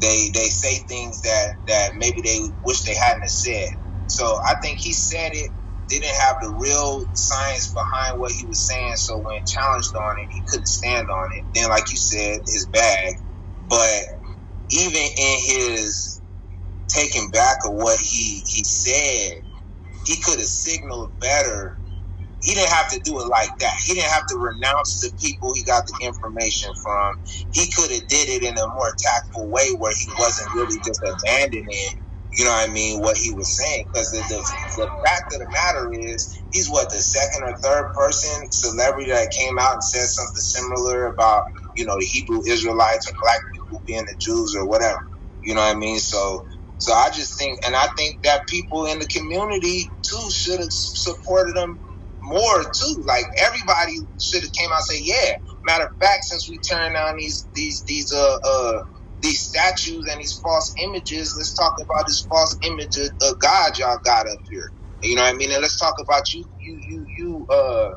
they 0.00 0.30
they 0.34 0.48
say 0.48 0.78
things 0.88 1.20
that 1.22 1.48
that 1.68 1.90
maybe 1.96 2.22
they 2.24 2.40
wish 2.64 2.84
they 2.84 2.96
hadn't 2.96 3.28
said. 3.30 3.68
So 4.08 4.38
I 4.48 4.54
think 4.62 4.78
he 4.80 4.92
said 4.94 5.32
it, 5.34 5.50
didn't 5.88 6.14
have 6.22 6.36
the 6.42 6.54
real 6.60 7.06
science 7.14 7.72
behind 7.74 8.20
what 8.20 8.32
he 8.32 8.46
was 8.46 8.66
saying. 8.66 8.94
So 8.96 9.18
when 9.18 9.40
challenged 9.46 9.90
on 9.96 10.16
it, 10.22 10.28
he 10.30 10.42
couldn't 10.48 10.68
stand 10.68 11.08
on 11.08 11.28
it. 11.38 11.44
Then, 11.54 11.70
like 11.70 11.84
you 11.92 11.98
said, 11.98 12.40
his 12.46 12.68
bag. 12.72 13.14
But 13.68 14.02
even 14.70 15.02
in 15.02 15.38
his 15.46 16.20
taking 16.88 17.30
back 17.30 17.58
of 17.66 17.74
what 17.74 18.00
he 18.00 18.44
he 18.48 18.64
said, 18.64 19.34
he 20.06 20.20
could 20.22 20.38
have 20.40 20.48
signaled 20.48 21.12
better. 21.20 21.77
He 22.42 22.54
didn't 22.54 22.70
have 22.70 22.90
to 22.90 23.00
do 23.04 23.20
it 23.20 23.28
like 23.28 23.50
that. 23.60 23.74
He 23.86 23.94
didn't 23.94 24.10
have 24.10 24.26
to 24.30 24.38
renounce 24.38 25.00
the 25.00 25.12
people 25.20 25.52
he 25.54 25.64
got 25.64 25.84
the 25.86 26.06
information 26.06 26.70
from. 26.84 27.14
He 27.52 27.70
could 27.72 27.90
have 27.92 28.06
did 28.08 28.28
it 28.30 28.44
in 28.44 28.58
a 28.58 28.66
more 28.68 28.92
tactful 29.02 29.50
way 29.50 29.70
where 29.78 29.92
he 29.98 30.12
wasn't 30.18 30.54
really 30.54 30.78
just 30.86 31.00
abandoning 31.04 31.88
you 32.36 32.44
know 32.44 32.52
what 32.52 32.68
I 32.68 32.72
mean, 32.72 33.00
what 33.00 33.16
he 33.18 33.32
was 33.32 33.56
saying. 33.56 33.84
Because 33.92 34.10
the, 34.10 34.18
the, 34.28 34.44
the 34.78 34.88
fact 35.06 35.34
of 35.34 35.40
the 35.40 35.48
matter 35.52 35.90
is, 35.94 36.28
he's 36.52 36.68
what, 36.70 36.90
the 36.90 36.98
second 36.98 37.44
or 37.44 37.54
third 37.64 37.86
person, 37.98 38.46
celebrity 38.52 39.10
that 39.12 39.30
came 39.38 39.58
out 39.58 39.74
and 39.74 39.84
said 39.84 40.06
something 40.06 40.42
similar 40.42 41.06
about, 41.06 41.42
you 41.76 41.86
know, 41.86 41.96
the 41.98 42.06
Hebrew 42.06 42.42
Israelites 42.48 43.08
or 43.08 43.14
black 43.22 43.40
people 43.54 43.82
being 43.86 44.04
the 44.06 44.16
Jews 44.20 44.54
or 44.56 44.68
whatever. 44.68 44.98
You 45.42 45.54
know 45.54 45.62
what 45.62 45.76
I 45.76 45.78
mean? 45.78 46.00
So, 46.00 46.42
so 46.78 46.92
I 46.94 47.10
just 47.10 47.38
think, 47.38 47.58
and 47.66 47.76
I 47.76 47.88
think 47.98 48.16
that 48.24 48.42
people 48.48 48.86
in 48.86 49.00
the 49.00 49.08
community 49.08 49.86
too 50.08 50.30
should 50.32 50.60
have 50.60 50.68
supported 50.72 51.56
him 51.56 51.78
more 52.28 52.62
too. 52.64 53.04
Like 53.06 53.26
everybody 53.44 53.94
should 54.20 54.42
have 54.42 54.52
came 54.52 54.70
out 54.70 54.78
and 54.78 54.84
say, 54.84 55.00
yeah. 55.02 55.32
Matter 55.66 55.84
of 55.84 55.90
fact, 56.02 56.24
since 56.24 56.48
we 56.48 56.60
turned 56.70 56.94
down 56.94 57.16
these 57.18 57.48
these 57.54 57.84
these 57.88 58.12
uh 58.12 58.36
uh 58.48 58.74
these 59.22 59.42
statues 59.42 60.06
and 60.10 60.20
these 60.20 60.38
false 60.44 60.72
images. 60.84 61.34
Let's 61.38 61.54
talk 61.54 61.74
about 61.80 62.06
this 62.06 62.26
false 62.30 62.56
image 62.64 62.96
of, 62.98 63.10
of 63.22 63.40
God 63.40 63.78
y'all 63.78 63.98
got 64.04 64.28
up 64.28 64.38
here. 64.50 64.68
You 65.02 65.16
know 65.16 65.22
what 65.22 65.34
I 65.34 65.38
mean? 65.38 65.52
And 65.52 65.62
let's 65.62 65.78
talk 65.78 65.94
about 66.00 66.22
you, 66.34 66.44
you, 66.64 66.80
you, 66.88 67.06
you, 67.18 67.46
uh, 67.52 67.90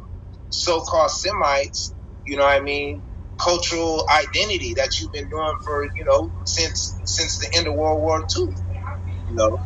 so-called 0.51 1.11
Semites. 1.11 1.95
You 2.25 2.37
know 2.37 2.45
what 2.45 2.57
I 2.61 2.61
mean? 2.61 3.03
Cultural 3.43 4.05
identity 4.13 4.73
that 4.77 4.91
you've 4.99 5.11
been 5.13 5.29
doing 5.29 5.53
for 5.65 5.83
you 5.85 6.05
know 6.05 6.31
since 6.45 6.95
since 7.05 7.39
the 7.39 7.49
end 7.57 7.67
of 7.67 7.75
World 7.75 8.01
War 8.01 8.19
II. 8.37 8.47
You 9.27 9.35
know, 9.35 9.57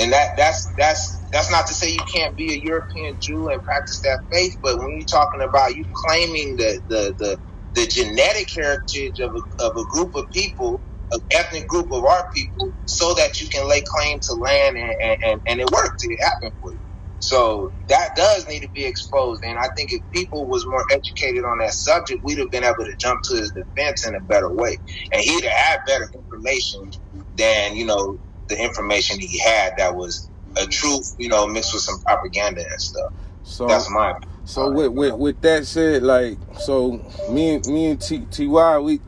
and 0.00 0.12
that 0.12 0.30
that's 0.38 0.66
that's 0.78 1.26
that's 1.32 1.52
not 1.52 1.66
to 1.68 1.74
say 1.74 1.90
you 1.90 2.00
can't 2.14 2.36
be 2.36 2.54
a 2.54 2.60
European 2.64 3.18
Jew 3.22 3.50
and 3.50 3.62
practice 3.62 4.00
that 4.04 4.20
faith, 4.32 4.54
but 4.62 4.78
when 4.78 4.90
you're 4.92 5.06
talking 5.12 5.42
about 5.42 5.76
you 5.76 5.84
claiming 6.06 6.56
the 6.58 6.80
the 6.88 7.14
the 7.18 7.38
the 7.76 7.86
genetic 7.88 8.48
heritage 8.56 9.20
of 9.20 9.32
a, 9.32 9.64
of 9.66 9.72
a 9.76 9.84
group 9.94 10.12
of 10.16 10.24
people, 10.34 10.82
an 11.12 11.20
ethnic 11.32 11.68
group 11.68 11.88
of 11.92 12.04
our 12.04 12.24
people, 12.34 12.72
so 12.86 13.14
that 13.14 13.40
you 13.40 13.48
can 13.50 13.68
lay 13.68 13.82
claim 13.96 14.18
to 14.28 14.34
land 14.34 14.78
and, 14.78 14.94
and, 15.24 15.42
and 15.48 15.60
it 15.60 15.70
worked. 15.72 15.94
It 16.02 16.18
happened 16.22 16.52
for 16.60 16.72
you. 16.72 16.80
So 17.20 17.72
that 17.88 18.10
does 18.16 18.48
need 18.48 18.60
to 18.62 18.70
be 18.74 18.86
exposed. 18.86 19.42
And 19.46 19.58
I 19.58 19.68
think 19.76 19.92
if 19.92 20.02
people 20.14 20.48
was 20.48 20.66
more 20.66 20.84
educated 20.92 21.44
on 21.44 21.58
that 21.60 21.74
subject, 21.74 22.20
we'd 22.24 22.38
have 22.38 22.50
been 22.52 22.64
able 22.64 22.76
to 22.84 22.94
jump 23.00 23.20
to 23.30 23.36
his 23.36 23.52
defense 23.52 24.06
in 24.06 24.14
a 24.16 24.20
better 24.22 24.52
way. 24.54 24.78
And 25.12 25.22
he'd 25.22 25.44
have 25.44 25.52
had 25.52 25.78
better 25.86 26.08
information 26.14 26.90
than, 27.38 27.76
you 27.76 27.86
know, 27.86 28.18
the 28.50 28.62
information 28.62 29.18
he 29.18 29.38
had 29.38 29.72
that 29.78 29.94
was 29.94 30.28
a 30.56 30.66
truth, 30.66 31.14
you 31.18 31.28
know, 31.28 31.46
mixed 31.46 31.72
with 31.72 31.82
some 31.82 32.00
propaganda 32.00 32.62
and 32.70 32.80
stuff. 32.80 33.12
So 33.44 33.66
that's 33.66 33.90
my 33.90 34.10
opinion. 34.10 34.30
So 34.44 34.70
with, 34.70 34.92
with 34.92 35.14
with 35.14 35.40
that 35.42 35.66
said, 35.66 36.02
like 36.02 36.36
so 36.58 37.00
me 37.30 37.54
and 37.54 37.66
me 37.66 37.86
and 37.86 38.00
T, 38.00 38.26
Ty 38.30 38.78
we 38.78 39.00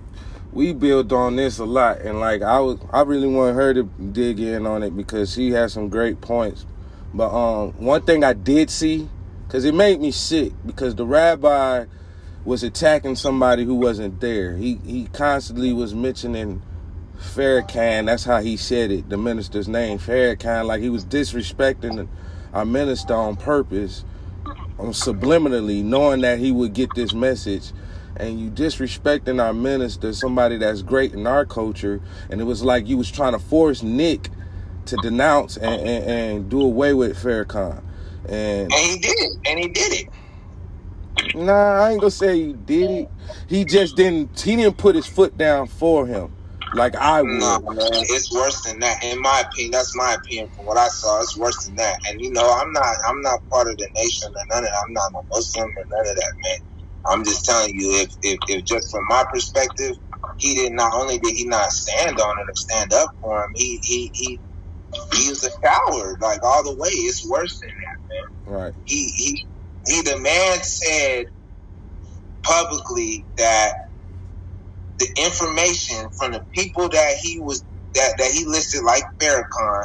we 0.52 0.72
build 0.72 1.12
on 1.12 1.36
this 1.36 1.58
a 1.58 1.64
lot 1.64 2.00
and 2.02 2.20
like 2.20 2.42
I 2.42 2.60
was 2.60 2.78
I 2.92 3.02
really 3.02 3.26
want 3.26 3.56
her 3.56 3.74
to 3.74 3.82
dig 3.82 4.38
in 4.38 4.66
on 4.66 4.82
it 4.82 4.96
because 4.96 5.32
she 5.32 5.50
has 5.52 5.72
some 5.72 5.88
great 5.88 6.20
points. 6.20 6.64
But 7.12 7.34
um 7.34 7.72
one 7.72 8.02
thing 8.02 8.22
I 8.22 8.34
did 8.34 8.70
see 8.70 9.08
cuz 9.48 9.64
it 9.64 9.74
made 9.74 10.00
me 10.00 10.12
sick 10.12 10.52
because 10.64 10.94
the 10.94 11.06
rabbi 11.06 11.86
was 12.44 12.62
attacking 12.62 13.16
somebody 13.16 13.64
who 13.64 13.74
wasn't 13.74 14.20
there. 14.20 14.56
He 14.56 14.78
he 14.84 15.06
constantly 15.12 15.72
was 15.72 15.94
mentioning 15.94 16.62
Farrakhan, 17.22 18.06
that's 18.06 18.24
how 18.24 18.40
he 18.40 18.56
said 18.56 18.90
it, 18.90 19.08
the 19.08 19.16
minister's 19.16 19.68
name, 19.68 19.98
Farrakhan, 19.98 20.66
like 20.66 20.82
he 20.82 20.90
was 20.90 21.04
disrespecting 21.04 22.08
our 22.52 22.64
minister 22.64 23.14
on 23.14 23.36
purpose 23.36 24.04
on 24.78 24.88
subliminally 24.88 25.82
knowing 25.82 26.20
that 26.22 26.38
he 26.38 26.50
would 26.50 26.74
get 26.74 26.94
this 26.94 27.14
message 27.14 27.72
and 28.16 28.38
you 28.38 28.50
disrespecting 28.50 29.42
our 29.42 29.54
minister, 29.54 30.12
somebody 30.12 30.58
that's 30.58 30.82
great 30.82 31.14
in 31.14 31.26
our 31.26 31.46
culture, 31.46 32.00
and 32.28 32.40
it 32.40 32.44
was 32.44 32.62
like 32.62 32.86
you 32.86 32.98
was 32.98 33.10
trying 33.10 33.32
to 33.32 33.38
force 33.38 33.82
Nick 33.82 34.28
to 34.86 34.96
denounce 34.96 35.56
and, 35.56 35.80
and, 35.80 36.04
and 36.04 36.50
do 36.50 36.60
away 36.60 36.92
with 36.92 37.16
Farrakhan. 37.16 37.82
And, 38.28 38.72
and 38.72 38.72
he 38.72 38.98
did 38.98 39.14
it. 39.16 39.38
And 39.46 39.58
he 39.58 39.68
did 39.68 39.92
it. 39.92 41.34
Nah, 41.34 41.84
I 41.84 41.92
ain't 41.92 42.00
gonna 42.00 42.10
say 42.10 42.38
he 42.38 42.52
did 42.52 42.90
it. 42.90 43.10
He 43.48 43.64
just 43.64 43.96
didn't 43.96 44.38
he 44.40 44.56
didn't 44.56 44.76
put 44.76 44.94
his 44.94 45.06
foot 45.06 45.38
down 45.38 45.66
for 45.68 46.06
him 46.06 46.32
like 46.74 46.96
I 46.96 47.22
would. 47.22 47.30
No, 47.30 47.60
man, 47.60 48.02
it's 48.08 48.32
worse 48.34 48.60
than 48.62 48.80
that. 48.80 49.02
In 49.04 49.20
my 49.20 49.44
opinion, 49.46 49.72
that's 49.72 49.94
my 49.96 50.14
opinion 50.14 50.48
from 50.56 50.66
what 50.66 50.78
I 50.78 50.88
saw. 50.88 51.20
It's 51.20 51.36
worse 51.38 51.56
than 51.64 51.76
that. 51.76 51.96
And 52.10 52.20
you 52.20 52.32
know, 52.32 52.50
I'm 52.52 52.72
not, 52.72 52.96
I'm 53.08 53.20
not 53.22 53.40
part 53.52 53.68
of 53.68 53.76
the 53.76 53.88
nation 53.96 54.28
or 54.30 54.44
none 54.54 54.64
of 54.64 54.70
that. 54.70 54.84
I'm 54.86 54.92
not 54.94 55.10
a 55.12 55.22
Muslim 55.34 55.68
or 55.68 55.84
none 55.90 56.10
of 56.10 56.16
that, 56.16 56.32
man. 56.44 56.58
I'm 57.10 57.24
just 57.24 57.44
telling 57.44 57.74
you, 57.74 58.00
if, 58.00 58.10
if, 58.22 58.38
if 58.48 58.64
just 58.64 58.90
from 58.90 59.02
my 59.08 59.24
perspective, 59.32 59.96
he 60.38 60.54
did 60.54 60.72
not 60.72 60.94
only 60.94 61.18
did 61.18 61.34
he 61.34 61.46
not 61.46 61.70
stand 61.72 62.18
on 62.20 62.38
it 62.38 62.42
or 62.42 62.54
stand 62.54 62.92
up 62.92 63.08
for 63.20 63.38
him, 63.44 63.50
he 63.56 63.80
he 63.82 64.10
he 64.14 64.40
he 65.14 65.28
was 65.30 65.44
a 65.44 65.50
coward, 65.66 66.16
like 66.20 66.40
all 66.44 66.64
the 66.64 66.76
way. 66.76 66.90
It's 66.90 67.28
worse 67.30 67.58
than 67.60 67.70
that, 67.70 68.54
man. 68.54 68.62
Right. 68.64 68.74
He 68.84 69.12
he 69.16 69.40
he. 69.86 70.02
The 70.02 70.18
man 70.20 70.58
said 70.62 71.24
publicly 72.44 73.26
that 73.38 73.72
the 75.02 75.22
information 75.24 76.06
from 76.18 76.32
the 76.32 76.42
people 76.54 76.88
that 76.88 77.14
he 77.22 77.40
was 77.40 77.64
that, 77.94 78.14
that 78.18 78.30
he 78.30 78.44
listed 78.46 78.84
like 78.84 79.02
Farrakhan 79.20 79.82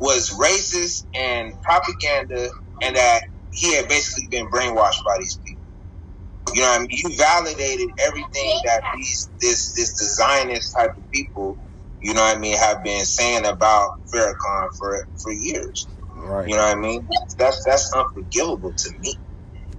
was 0.00 0.30
racist 0.30 1.04
and 1.18 1.52
propaganda 1.62 2.48
and 2.82 2.96
that 2.96 3.20
he 3.52 3.74
had 3.76 3.88
basically 3.88 4.28
been 4.30 4.46
brainwashed 4.50 5.02
by 5.06 5.16
these 5.18 5.38
people. 5.46 6.54
You 6.54 6.62
know 6.62 6.68
what 6.68 6.76
I 6.76 6.80
mean? 6.80 6.88
You 6.90 7.16
validated 7.18 7.88
everything 8.06 8.60
that 8.64 8.80
these 8.96 9.30
this 9.40 9.74
this 9.76 10.16
Zionist 10.16 10.72
type 10.76 10.90
of 10.96 11.04
people, 11.12 11.56
you 12.02 12.14
know 12.14 12.22
what 12.22 12.36
I 12.36 12.40
mean, 12.40 12.56
have 12.56 12.82
been 12.82 13.04
saying 13.04 13.44
about 13.44 13.90
Farrakhan 14.12 14.68
for 14.78 15.04
for 15.22 15.32
years. 15.32 15.86
Right. 16.16 16.48
You 16.48 16.56
know 16.56 16.62
what 16.62 16.76
I 16.76 16.80
mean? 16.80 17.06
That's 17.38 17.62
that's 17.66 17.92
unforgivable 17.94 18.72
to 18.76 18.90
me. 19.00 19.14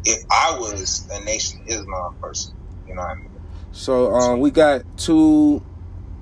If 0.05 0.19
I 0.31 0.55
was 0.59 1.05
a 1.15 1.25
Nation 1.25 1.59
Islam 1.67 2.11
person, 2.21 2.53
you 2.87 2.95
know 2.95 3.01
what 3.01 3.09
I 3.11 3.15
mean? 3.15 3.30
So 3.71 4.13
um, 4.13 4.39
we 4.39 4.51
got 4.51 4.83
two 4.97 5.63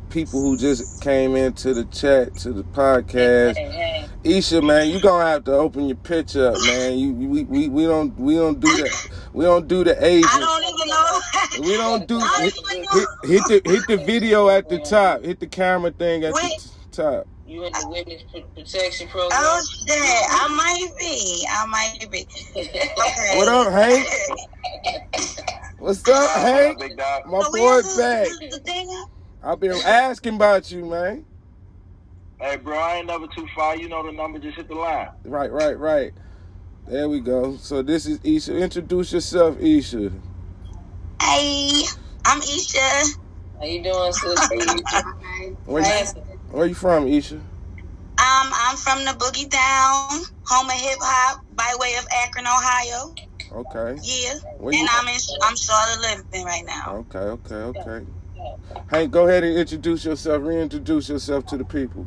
people 0.10 0.41
who 0.41 0.58
just 0.58 1.01
came 1.01 1.36
into 1.36 1.74
the 1.74 1.86
chat 1.86 2.36
to 2.36 2.51
the 2.51 2.63
podcast. 2.63 4.08
Isha, 4.24 4.62
man, 4.62 4.89
you 4.89 5.00
gonna 5.00 5.25
have 5.25 5.46
to 5.46 5.53
open 5.53 5.88
your 5.88 5.98
pitch 5.98 6.36
up, 6.36 6.56
man. 6.65 6.98
You 6.98 7.13
we, 7.13 7.44
we, 7.44 7.70
we 7.70 7.84
don't 7.86 8.18
we 8.20 8.36
don't 8.36 8.60
do 8.60 8.68
that. 8.68 9.10
We 9.34 9.46
don't 9.46 9.68
do 9.68 9.84
the 9.84 10.03
Asian. 10.03 10.29
I 10.29 10.39
don't 10.39 10.63
even 10.63 10.88
know. 10.88 11.06
We 11.60 11.75
don't 11.75 12.08
do 12.08 12.20
hit, 12.20 12.53
hit, 12.53 13.08
hit, 13.24 13.44
the 13.48 13.62
hit 13.65 13.88
the 13.88 13.98
video 14.06 14.50
at 14.50 14.70
the 14.70 14.79
top. 14.79 15.24
Hit 15.24 15.39
the 15.39 15.48
camera 15.48 15.91
thing 15.91 16.24
at 16.24 16.34
Wait. 16.34 16.70
the 16.91 16.96
top. 17.03 17.27
You 17.48 17.65
in 17.65 17.74
the 17.74 17.89
witness 17.89 18.24
protection 18.56 19.08
program? 19.08 19.32
Oh 19.34 19.62
shit! 19.65 19.98
I 19.98 20.48
might 20.48 20.98
be. 21.00 21.48
I 21.50 21.65
might 21.65 22.12
be. 22.12 22.27
Okay. 22.60 23.38
What 23.38 23.48
up, 23.48 23.74
Hank? 23.74 24.08
What's 25.79 26.05
up, 26.09 26.29
Hank? 26.41 26.77
My 27.25 27.50
boy 27.53 27.81
back. 27.98 28.27
The, 28.27 28.50
the 28.51 28.59
thing, 28.59 29.05
I've 29.41 29.62
been 29.62 29.71
asking 29.71 30.36
about 30.36 30.69
you, 30.69 30.83
man. 30.86 31.25
Hey, 32.41 32.57
bro, 32.57 32.77
I 32.77 32.95
ain't 32.95 33.07
never 33.07 33.27
too 33.27 33.48
far. 33.55 33.77
You 33.77 33.88
know 33.88 34.05
the 34.05 34.12
number. 34.12 34.39
Just 34.39 34.57
hit 34.57 34.67
the 34.67 34.75
line. 34.75 35.09
Right, 35.24 35.50
right, 35.50 35.79
right. 35.79 36.12
There 36.86 37.07
we 37.07 37.21
go. 37.21 37.55
So 37.57 37.81
this 37.81 38.05
is 38.05 38.19
Isha. 38.24 38.57
Introduce 38.57 39.13
yourself, 39.13 39.57
Isha. 39.59 40.12
Hey, 41.21 41.83
I'm 42.25 42.41
Isha. 42.41 43.17
How 43.59 43.65
you 43.65 43.81
doing, 43.81 44.12
sister? 44.12 44.55
Where 45.65 45.83
you, 45.83 46.05
where 46.51 46.65
you 46.65 46.74
from, 46.74 47.07
Isha? 47.07 47.36
Um, 47.36 47.41
I'm 48.17 48.75
from 48.75 49.05
the 49.05 49.12
Boogie 49.12 49.50
Down, 49.50 50.25
home 50.45 50.67
of 50.67 50.74
hip 50.74 50.98
hop, 51.00 51.45
by 51.55 51.74
way 51.79 51.95
of 51.95 52.05
Akron, 52.12 52.45
Ohio. 52.48 53.13
Okay. 53.51 54.00
Yeah, 54.03 54.34
Where 54.60 54.74
and 54.74 54.88
I'm 54.91 55.08
in 55.08 55.20
I'm 55.44 55.56
Charlotte 55.56 56.01
living 56.32 56.46
right 56.46 56.63
now. 56.65 57.06
Okay, 57.10 57.20
okay, 57.20 57.56
okay. 57.56 58.06
Hey, 58.89 59.08
go 59.08 59.27
ahead 59.27 59.44
and 59.44 59.58
introduce 59.58 60.06
yourself. 60.06 60.44
Reintroduce 60.44 61.10
yourself 61.10 61.46
to 61.48 61.58
the 61.58 61.65
people. 61.65 62.06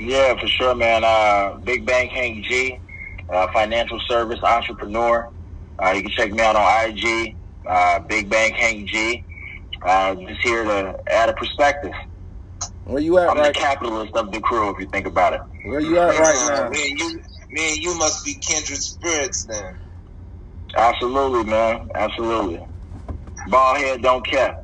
Yeah, 0.00 0.38
for 0.38 0.46
sure, 0.46 0.74
man. 0.74 1.02
Uh, 1.04 1.58
Big 1.64 1.84
Bank 1.84 2.10
Hank 2.12 2.44
G, 2.46 2.78
uh, 3.28 3.48
financial 3.52 4.00
service 4.08 4.40
entrepreneur. 4.42 5.28
Uh, 5.82 5.90
you 5.90 6.02
can 6.02 6.10
check 6.12 6.32
me 6.32 6.40
out 6.40 6.56
on 6.56 6.90
IG, 6.90 7.36
uh, 7.66 7.98
Big 8.00 8.28
Bank 8.30 8.54
Hank 8.54 8.88
G. 8.88 9.24
Uh, 9.82 10.14
just 10.14 10.40
here 10.42 10.64
to 10.64 10.98
add 11.08 11.28
a 11.28 11.32
perspective. 11.34 11.92
Where 12.84 13.02
you 13.02 13.18
at 13.18 13.28
I'm 13.30 13.36
the 13.36 13.42
right? 13.42 13.54
capitalist 13.54 14.14
of 14.14 14.30
the 14.30 14.40
crew, 14.40 14.70
if 14.70 14.78
you 14.78 14.86
think 14.86 15.06
about 15.06 15.34
it. 15.34 15.40
Where 15.64 15.80
you 15.80 15.98
at 15.98 16.18
right 16.18 16.62
now? 16.62 16.68
Me 16.70 16.90
and 16.90 17.00
you, 17.00 17.20
me 17.50 17.74
and 17.74 17.82
you 17.82 17.98
must 17.98 18.24
be 18.24 18.34
kindred 18.34 18.78
spirits 18.78 19.44
then. 19.44 19.76
Absolutely, 20.76 21.44
man. 21.44 21.90
Absolutely. 21.94 22.60
Ball 23.48 23.74
head 23.74 24.02
don't 24.02 24.26
care. 24.26 24.56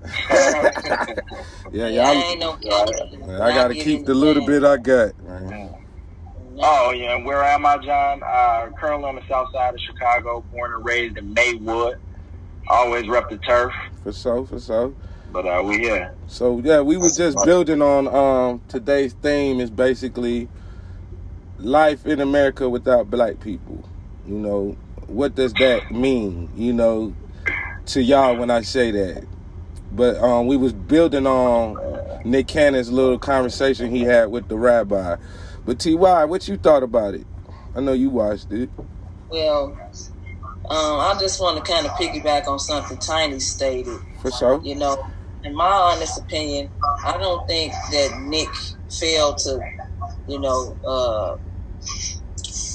Yeah, 1.72 1.84
I 1.84 1.88
yeah. 1.88 2.12
ain't 2.12 2.40
no 2.40 2.58
I, 2.62 3.50
I 3.50 3.54
gotta 3.54 3.74
keep 3.74 4.06
the 4.06 4.14
little 4.14 4.44
bit 4.46 4.64
I 4.64 4.76
got, 4.78 5.18
man. 5.22 5.74
Oh 6.62 6.90
yeah, 6.90 7.16
where 7.16 7.42
am 7.42 7.64
I, 7.64 7.78
John? 7.78 8.22
Uh, 8.22 8.70
currently 8.78 9.08
on 9.08 9.14
the 9.16 9.22
south 9.28 9.52
side 9.52 9.74
of 9.74 9.80
Chicago, 9.80 10.44
born 10.52 10.72
and 10.74 10.84
raised 10.84 11.16
in 11.16 11.32
Maywood. 11.32 11.98
Always 12.68 13.08
rep 13.08 13.30
the 13.30 13.38
turf, 13.38 13.72
For 14.02 14.12
so, 14.12 14.44
for 14.44 14.60
so. 14.60 14.94
but 15.32 15.46
uh, 15.46 15.62
we 15.62 15.78
here. 15.78 16.14
So 16.26 16.60
yeah, 16.62 16.80
we 16.80 16.96
were 16.96 17.08
just 17.10 17.38
building 17.44 17.82
on 17.82 18.08
um 18.08 18.62
today's 18.68 19.12
theme 19.14 19.60
is 19.60 19.70
basically 19.70 20.48
life 21.58 22.06
in 22.06 22.20
America 22.20 22.68
without 22.68 23.10
black 23.10 23.40
people. 23.40 23.82
You 24.26 24.36
know, 24.36 24.76
what 25.10 25.34
does 25.34 25.52
that 25.54 25.90
mean? 25.90 26.50
You 26.54 26.72
know, 26.72 27.14
to 27.86 28.02
y'all 28.02 28.36
when 28.36 28.50
I 28.50 28.62
say 28.62 28.90
that. 28.92 29.26
But 29.92 30.16
um 30.18 30.46
we 30.46 30.56
was 30.56 30.72
building 30.72 31.26
on 31.26 31.76
Nick 32.24 32.46
Cannon's 32.48 32.90
little 32.90 33.18
conversation 33.18 33.90
he 33.90 34.02
had 34.02 34.30
with 34.30 34.48
the 34.48 34.56
rabbi. 34.56 35.16
But 35.64 35.78
TY, 35.78 36.24
what 36.24 36.48
you 36.48 36.56
thought 36.56 36.82
about 36.82 37.14
it? 37.14 37.26
I 37.74 37.80
know 37.80 37.92
you 37.92 38.10
watched 38.10 38.50
it. 38.52 38.70
Well, 39.30 39.76
um, 40.68 41.00
I 41.00 41.16
just 41.20 41.40
want 41.40 41.64
to 41.64 41.72
kind 41.72 41.86
of 41.86 41.92
piggyback 41.92 42.48
on 42.48 42.58
something 42.58 42.98
Tiny 42.98 43.40
stated. 43.40 43.98
For 44.20 44.30
sure. 44.30 44.60
You 44.62 44.76
know, 44.76 44.96
in 45.44 45.54
my 45.54 45.64
honest 45.64 46.18
opinion, 46.18 46.70
I 47.04 47.18
don't 47.18 47.46
think 47.48 47.72
that 47.92 48.20
Nick 48.22 48.48
failed 48.90 49.38
to, 49.38 49.60
you 50.28 50.40
know, 50.40 50.76
uh, 50.86 51.36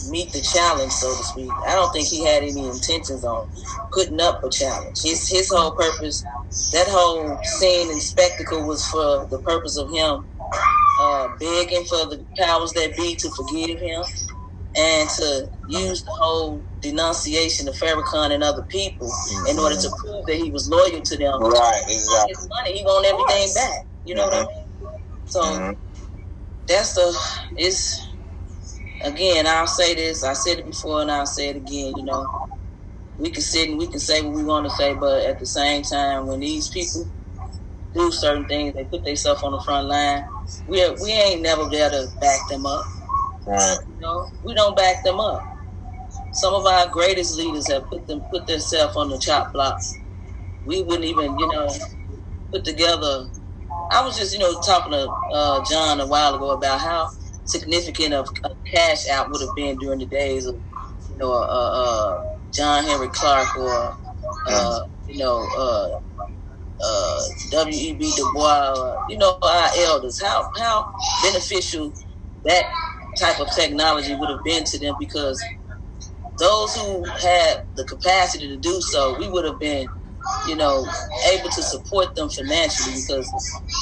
meet 0.09 0.33
the 0.33 0.41
challenge, 0.41 0.93
so 0.93 1.15
to 1.15 1.24
speak. 1.24 1.51
I 1.67 1.74
don't 1.75 1.91
think 1.93 2.07
he 2.09 2.25
had 2.25 2.43
any 2.43 2.67
intentions 2.67 3.25
on 3.25 3.47
putting 3.93 4.21
up 4.21 4.41
a 4.43 4.50
challenge. 4.51 4.97
His 5.03 5.27
his 5.29 5.50
whole 5.51 5.71
purpose, 5.74 6.24
that 6.74 6.88
whole 6.89 7.38
scene 7.43 7.91
and 7.91 8.01
spectacle 8.01 8.67
was 8.67 8.85
for 8.88 9.27
the 9.31 9.39
purpose 9.45 9.77
of 9.77 9.91
him 9.91 10.21
uh, 11.00 11.29
begging 11.39 11.85
for 11.85 12.05
the 12.07 12.25
powers 12.39 12.74
that 12.74 12.95
be 12.97 13.15
to 13.17 13.31
forgive 13.31 13.79
him 13.81 14.03
and 14.77 15.09
to 15.09 15.47
use 15.70 16.03
the 16.03 16.11
whole 16.22 16.65
denunciation 16.81 17.68
of 17.68 17.75
Farrakhan 17.77 18.31
and 18.33 18.44
other 18.44 18.65
people 18.70 19.11
in 19.50 19.59
order 19.59 19.75
to 19.75 19.91
prove 20.01 20.25
that 20.27 20.37
he 20.37 20.51
was 20.51 20.70
loyal 20.70 21.01
to 21.03 21.18
them. 21.18 21.41
Right, 21.41 21.81
exactly. 21.89 22.29
His 22.37 22.50
money, 22.63 22.77
he 22.79 22.83
want 22.85 23.07
everything 23.07 23.53
back. 23.55 23.85
You 24.05 24.15
know 24.15 24.25
what 24.25 24.35
I 24.35 24.39
mean? 24.41 24.48
So 25.25 25.75
that's 26.68 26.94
the 26.96 27.18
it's 27.57 28.04
again. 29.03 29.48
I'll 29.48 29.68
say 29.68 29.96
this. 29.96 30.24
I 30.24 30.34
said 30.34 30.60
it 30.60 30.66
before, 30.66 31.01
and 31.01 31.12
I'll 31.12 31.25
say 31.25 31.50
it 31.50 31.58
again. 31.58 31.94
You 31.98 32.03
know, 32.05 32.27
we 33.18 33.31
can 33.31 33.42
sit 33.44 33.70
and 33.70 33.77
we 33.77 33.88
can 33.88 34.00
say 34.00 34.22
what 34.22 34.36
we 34.36 34.44
want 34.44 34.66
to 34.66 34.72
say, 34.72 34.94
but 34.94 35.25
at 35.25 35.40
the 35.40 35.46
same 35.46 35.84
time, 35.84 36.27
when 36.27 36.40
these 36.42 36.70
people 36.70 37.05
do 37.94 38.12
certain 38.12 38.46
things, 38.46 38.74
they 38.75 38.86
put 38.86 39.05
themselves 39.05 39.44
on 39.44 39.53
the 39.53 39.62
front 39.66 39.88
line. 39.88 40.24
We 40.68 40.84
are, 40.84 40.96
we 41.01 41.12
ain't 41.12 41.42
never 41.42 41.70
there 41.70 41.90
to 41.90 42.08
back 42.22 42.40
them 42.50 42.66
up. 42.66 42.84
Right. 43.48 43.77
You 43.88 43.98
know, 44.00 44.27
we 44.44 44.53
don't 44.53 44.75
back 44.75 44.98
them 45.03 45.20
up. 45.20 45.42
Some 46.34 46.53
of 46.53 46.66
our 46.66 46.88
greatest 46.90 47.38
leaders 47.38 47.70
have 47.72 47.88
put 47.90 48.08
them 48.08 48.22
put 48.31 48.48
themselves 48.48 48.96
on 48.98 49.10
the 49.10 49.20
chop 49.20 49.53
block. 49.53 49.77
We 50.66 50.84
wouldn't 50.84 51.05
even, 51.05 51.38
you 51.40 51.48
know, 51.53 51.70
put 52.51 52.66
together. 52.66 53.29
I 53.92 54.05
was 54.05 54.18
just, 54.18 54.34
you 54.34 54.40
know, 54.40 54.60
talking 54.62 54.94
to 54.94 55.08
uh, 55.34 55.64
John 55.70 56.00
a 56.01 56.08
while 56.08 56.36
ago 56.36 56.51
about 56.51 56.81
how 56.81 57.10
significant 57.46 58.14
of 58.14 58.27
a 58.46 58.50
cash 58.74 59.08
out 59.12 59.29
would 59.31 59.42
have 59.42 59.55
been 59.55 59.77
during 59.77 60.00
the 60.00 60.08
days 60.08 60.46
of, 60.48 60.55
you 61.10 61.18
know, 61.18 61.34
uh, 61.34 61.46
uh, 62.16 62.16
John 62.55 62.86
Henrik 62.86 63.14
Clarke 63.14 63.55
or, 63.58 63.94
uh, 64.50 64.79
you 65.08 65.20
know, 65.24 65.48
uh, 65.60 65.88
uh, 66.86 67.20
W.E.B. 67.51 68.14
Du 68.18 68.31
Bois, 68.36 68.96
you 69.10 69.18
know, 69.18 69.38
our 69.44 69.70
elders. 69.79 70.20
How 70.22 70.46
how 70.58 70.86
beneficial 71.24 71.92
that 72.46 72.66
type 73.20 73.40
of 73.40 73.50
technology 73.55 74.16
would 74.16 74.29
have 74.29 74.44
been 74.46 74.64
to 74.66 74.79
them 74.79 74.96
because 75.00 75.42
those 76.40 76.75
who 76.75 77.05
had 77.22 77.58
the 77.77 77.86
capacity 77.86 78.48
to 78.50 78.58
do 78.60 78.79
so, 78.81 79.18
we 79.20 79.29
would 79.29 79.46
have 79.46 79.60
been, 79.60 79.88
you 80.48 80.55
know, 80.55 80.86
able 81.34 81.50
to 81.50 81.64
support 81.64 82.10
them 82.16 82.29
financially 82.29 82.96
because 82.98 83.29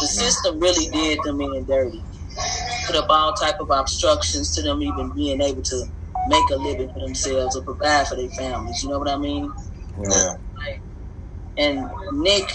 the 0.02 0.08
system 0.08 0.60
really 0.60 0.88
did 0.91 1.19
them 1.26 1.41
in 1.41 1.65
dirty. 1.67 2.04
Put 2.87 2.95
up 2.95 3.07
all 3.09 3.33
type 3.33 3.55
of 3.59 3.69
obstructions 3.71 4.53
to 4.53 4.61
them 4.61 4.81
even 4.81 5.11
being 5.15 5.41
able 5.41 5.61
to 5.63 5.85
make 6.27 6.43
a 6.51 6.55
living 6.55 6.89
for 6.93 7.05
themselves 7.05 7.55
or 7.55 7.63
provide 7.63 8.07
for 8.07 8.15
their 8.15 8.29
families. 8.29 8.81
You 8.83 8.89
know 8.89 8.99
what 8.99 9.09
I 9.09 9.17
mean? 9.17 9.51
Yeah. 9.97 10.33
And 11.57 11.89
Nick, 12.13 12.49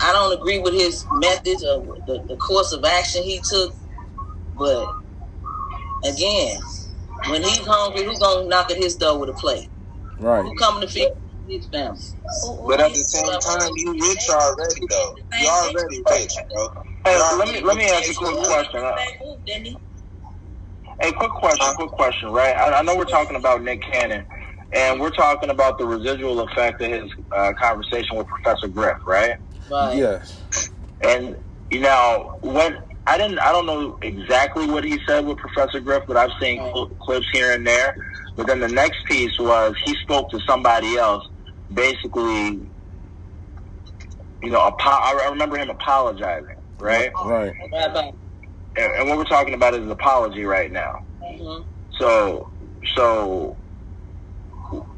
I 0.00 0.12
don't 0.12 0.38
agree 0.38 0.58
with 0.60 0.74
his 0.74 1.04
methods 1.12 1.64
or 1.64 1.84
the, 2.06 2.24
the 2.28 2.36
course 2.36 2.72
of 2.72 2.84
action 2.84 3.22
he 3.22 3.40
took, 3.50 3.72
but 4.58 4.86
again, 6.04 6.58
when 7.28 7.42
he's 7.42 7.66
hungry, 7.66 8.04
who's 8.04 8.18
gonna 8.18 8.48
knock 8.48 8.70
at 8.70 8.76
his 8.76 8.96
door 8.96 9.18
with 9.20 9.30
a 9.30 9.34
plate? 9.34 9.68
Right. 10.20 10.42
Who 10.44 10.54
coming 10.56 10.82
to 10.82 10.88
feed 10.88 11.08
his 11.48 11.68
family? 11.72 12.00
But 12.66 12.80
at 12.80 12.92
the 12.92 13.04
same 13.04 13.40
time, 13.40 13.70
you 13.76 13.92
rich 13.92 14.28
already 14.30 14.80
though. 14.88 15.14
You 15.40 15.48
already 15.48 16.02
rich, 16.10 16.34
bro. 16.54 16.68
Hey, 17.08 17.36
let 17.38 17.48
me 17.48 17.60
let 17.62 17.76
me 17.76 17.84
ask 17.84 18.06
you 18.08 18.12
a 18.12 18.14
quick 18.14 18.36
question. 18.48 18.84
Uh, 18.84 18.92
Hey, 21.00 21.12
quick 21.12 21.30
question, 21.32 21.74
quick 21.76 21.90
question, 21.92 22.30
right? 22.30 22.56
I, 22.56 22.80
I 22.80 22.82
know 22.82 22.96
we're 22.96 23.04
talking 23.04 23.36
about 23.36 23.62
Nick 23.62 23.80
Cannon, 23.92 24.24
and 24.74 25.00
we're 25.00 25.10
talking 25.10 25.50
about 25.50 25.78
the 25.78 25.86
residual 25.86 26.40
effect 26.40 26.80
of 26.82 26.90
his 26.90 27.10
uh, 27.36 27.52
conversation 27.60 28.16
with 28.16 28.26
Professor 28.26 28.68
Griff, 28.68 28.96
right? 29.06 29.34
Right. 29.70 29.96
Yes. 29.96 30.42
And 31.02 31.36
you 31.70 31.80
know, 31.80 32.32
when 32.42 32.76
I 33.06 33.16
didn't, 33.16 33.38
I 33.38 33.52
don't 33.52 33.66
know 33.66 33.96
exactly 34.02 34.66
what 34.66 34.84
he 34.84 34.98
said 35.08 35.24
with 35.26 35.38
Professor 35.38 35.80
Griff, 35.80 36.02
but 36.08 36.16
I've 36.16 36.30
seen 36.42 36.58
cl- 36.58 36.90
clips 37.00 37.26
here 37.32 37.52
and 37.54 37.66
there. 37.66 37.94
But 38.36 38.46
then 38.48 38.60
the 38.60 38.68
next 38.68 38.98
piece 39.08 39.32
was 39.38 39.74
he 39.84 39.94
spoke 40.02 40.30
to 40.30 40.40
somebody 40.48 40.96
else, 40.96 41.24
basically. 41.72 42.72
You 44.42 44.50
know, 44.50 44.60
apo- 44.60 44.76
I 44.90 45.28
remember 45.30 45.58
him 45.58 45.70
apologizing, 45.70 46.46
right? 46.78 47.10
Right. 47.24 47.52
Right, 47.72 47.94
right. 47.94 48.14
And, 48.76 48.92
and 48.94 49.08
what 49.08 49.18
we're 49.18 49.24
talking 49.24 49.54
about 49.54 49.74
is 49.74 49.80
an 49.80 49.90
apology 49.90 50.44
right 50.44 50.70
now. 50.70 51.02
Mhm. 51.22 51.64
So, 51.98 52.48
so, 52.94 53.56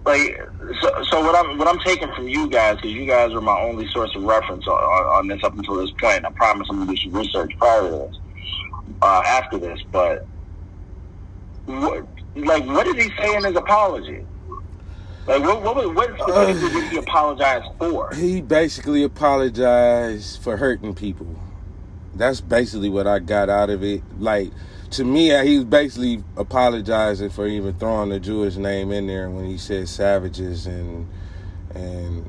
like, 0.04 0.38
so, 0.82 1.02
so 1.04 1.20
what 1.22 1.34
I'm 1.34 1.56
what 1.56 1.66
I'm 1.68 1.78
taking 1.80 2.12
from 2.14 2.28
you 2.28 2.48
guys, 2.48 2.76
because 2.76 2.92
you 2.92 3.06
guys 3.06 3.32
are 3.32 3.40
my 3.40 3.58
only 3.58 3.86
source 3.88 4.14
of 4.16 4.22
reference 4.24 4.66
on, 4.66 4.74
on, 4.74 5.18
on 5.20 5.28
this 5.28 5.42
up 5.44 5.56
until 5.56 5.76
this 5.76 5.90
point. 5.92 6.18
And 6.18 6.26
I 6.26 6.30
promise 6.30 6.66
I'm 6.70 6.78
gonna 6.78 6.90
do 6.90 6.96
some 6.98 7.12
research 7.12 7.52
prior 7.58 7.82
to 7.82 7.88
this, 7.90 8.16
uh, 9.02 9.22
after 9.26 9.58
this. 9.58 9.80
But, 9.90 10.26
what, 11.66 12.06
like, 12.36 12.66
what 12.66 12.84
did 12.84 12.96
he 12.96 13.10
say 13.16 13.34
in 13.34 13.44
his 13.44 13.56
apology? 13.56 14.26
Like, 15.26 15.42
what 15.42 15.62
what 15.62 15.76
was- 15.76 15.94
what 15.94 16.18
specifically 16.18 16.80
did 16.80 16.90
he 16.90 16.96
apologize 16.98 17.62
for? 17.78 18.10
He 18.14 18.40
basically 18.42 19.04
apologized 19.04 20.42
for 20.42 20.56
hurting 20.56 20.94
people. 20.94 21.26
That's 22.14 22.40
basically 22.40 22.90
what 22.90 23.06
I 23.06 23.20
got 23.20 23.48
out 23.50 23.70
of 23.70 23.82
it. 23.84 24.02
Like 24.20 24.52
to 24.92 25.04
me, 25.04 25.32
uh, 25.32 25.44
he 25.44 25.56
was 25.58 25.66
basically 25.66 26.24
apologizing 26.36 27.30
for 27.30 27.46
even 27.46 27.74
throwing 27.74 28.10
the 28.10 28.20
Jewish 28.20 28.56
name 28.56 28.92
in 28.92 29.06
there 29.08 29.30
when 29.30 29.46
he 29.46 29.58
said 29.58 29.88
savages 29.88 30.66
and 30.66 31.08
and 31.74 32.24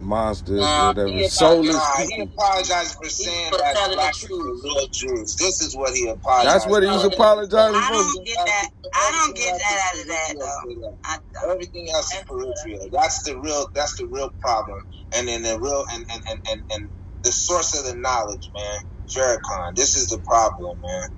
monsters, 0.00 0.58
Nah, 0.60 0.88
whatever. 0.88 1.10
he 1.10 1.24
Soulless 1.24 1.68
apologized. 1.76 2.12
He 2.12 2.22
apologized 2.22 2.94
for 2.96 3.08
saying 3.10 3.52
that 3.52 3.74
black 3.94 4.14
people 4.20 4.40
are 4.40 4.54
real 4.64 4.88
Jews. 4.92 5.36
This 5.36 5.62
is 5.62 5.76
what 5.76 5.94
he 5.94 6.08
apologized. 6.08 6.54
That's 6.56 6.66
what 6.66 6.82
he 6.82 6.88
was 6.90 7.04
apologizing 7.04 7.74
I 7.82 7.88
for. 7.88 7.94
don't 7.94 8.26
get 8.26 8.38
that. 8.46 8.68
I 8.94 9.10
don't 9.12 9.36
get 9.36 9.54
that 9.58 9.80
out 9.86 10.00
of 10.02 10.08
that 10.08 10.34
though. 10.40 11.52
Everything 11.52 11.88
else 11.94 12.14
is 12.14 12.22
peripheral. 12.28 12.88
That's 12.92 13.22
the 13.24 13.38
real. 13.38 13.66
That's 13.74 13.96
the 13.96 14.08
real 14.10 14.30
problem. 14.40 14.78
And 15.16 15.28
then 15.28 15.42
the 15.42 15.58
real 15.60 15.84
and 15.92 16.04
and 16.12 16.22
and 16.30 16.40
and, 16.52 16.62
and 16.74 16.90
the 17.24 17.32
source 17.32 17.78
of 17.78 17.86
the 17.86 17.94
knowledge, 18.00 18.50
man. 18.54 18.80
Farrakhan. 19.16 19.74
This 19.76 19.96
is 19.96 20.08
the 20.08 20.20
problem, 20.28 20.78
man. 20.82 21.08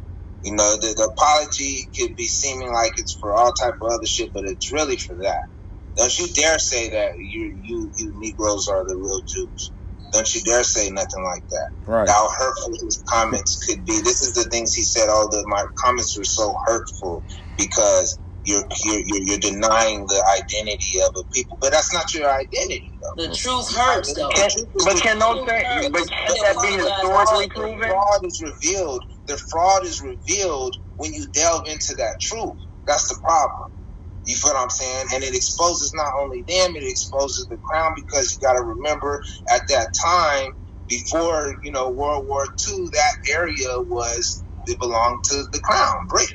You 0.42 0.54
know, 0.56 0.76
the, 0.80 0.94
the 0.96 1.10
apology 1.18 1.88
could 1.98 2.16
be 2.16 2.26
seeming 2.26 2.72
like 2.72 2.92
it's 2.98 3.16
for 3.20 3.34
all 3.34 3.52
type 3.62 3.74
of 3.82 3.90
other 3.92 4.06
shit, 4.06 4.30
but 4.34 4.44
it's 4.46 4.72
really 4.72 4.96
for 4.98 5.16
that. 5.22 5.38
Don't 5.96 6.18
you 6.18 6.28
dare 6.34 6.58
say 6.58 6.90
that 6.90 7.10
you 7.18 7.54
you 7.62 7.92
you 7.98 8.12
Negroes 8.16 8.68
are 8.68 8.84
the 8.86 8.96
real 8.96 9.20
Jews. 9.28 9.72
Don't 10.12 10.32
you 10.34 10.42
dare 10.42 10.64
say 10.64 10.90
nothing 10.90 11.24
like 11.24 11.44
that. 11.50 11.68
Right. 11.86 12.08
How 12.08 12.28
hurtful 12.38 12.72
his 12.84 13.02
comments 13.10 13.58
could 13.66 13.84
be. 13.86 14.00
This 14.02 14.22
is 14.22 14.34
the 14.34 14.44
things 14.50 14.74
he 14.74 14.84
said. 14.84 15.06
Oh, 15.08 15.28
the 15.30 15.44
my 15.48 15.64
comments 15.84 16.18
were 16.18 16.24
so 16.24 16.54
hurtful 16.66 17.24
because 17.58 18.18
you're 18.46 18.64
you're 18.84 19.02
you're, 19.06 19.22
you're 19.22 19.38
denying 19.40 20.06
the 20.06 20.24
identity 20.40 21.00
of 21.00 21.10
a 21.16 21.24
people, 21.34 21.58
but 21.60 21.72
that's 21.72 21.92
not 21.92 22.12
your 22.14 22.30
identity. 22.30 22.92
Though. 23.16 23.28
The 23.28 23.34
truth 23.36 23.74
hurts, 23.74 24.14
though. 24.14 24.30
But 24.84 24.96
can 25.02 25.18
those 25.18 25.40
things, 25.46 25.90
but 25.92 26.08
can 26.08 26.36
that 26.42 26.56
be 26.62 26.74
historically 26.76 27.48
proven? 27.50 27.80
The 27.80 27.86
fraud 27.88 28.24
is 28.24 28.42
revealed. 28.42 29.02
The 29.28 29.40
fraud 29.50 29.84
is 29.84 30.02
revealed 30.02 30.74
when 30.96 31.12
you 31.14 31.28
delve 31.32 31.68
into 31.68 31.94
that 31.98 32.14
truth. 32.22 32.54
That's 32.86 33.08
the 33.08 33.18
problem. 33.24 33.68
You 34.26 34.36
feel 34.36 34.54
what 34.54 34.62
I'm 34.62 34.70
saying? 34.70 35.06
And 35.14 35.24
it 35.24 35.34
exposes 35.34 35.92
not 35.94 36.12
only 36.20 36.44
them, 36.48 36.76
it 36.76 36.84
exposes 36.84 37.46
the 37.50 37.58
crown 37.70 37.92
because 37.96 38.32
you 38.34 38.46
got 38.46 38.54
to 38.54 38.62
remember 38.64 39.20
at 39.54 39.62
that 39.70 39.88
time, 40.04 40.50
before 40.88 41.54
you 41.64 41.72
know 41.72 41.90
World 41.90 42.26
War 42.28 42.44
II, 42.68 42.86
that 42.92 43.34
area 43.34 43.80
was 43.88 44.44
it 44.66 44.78
belonged 44.80 45.20
to 45.30 45.44
the 45.52 45.60
crown, 45.60 45.96
Britain. 46.08 46.28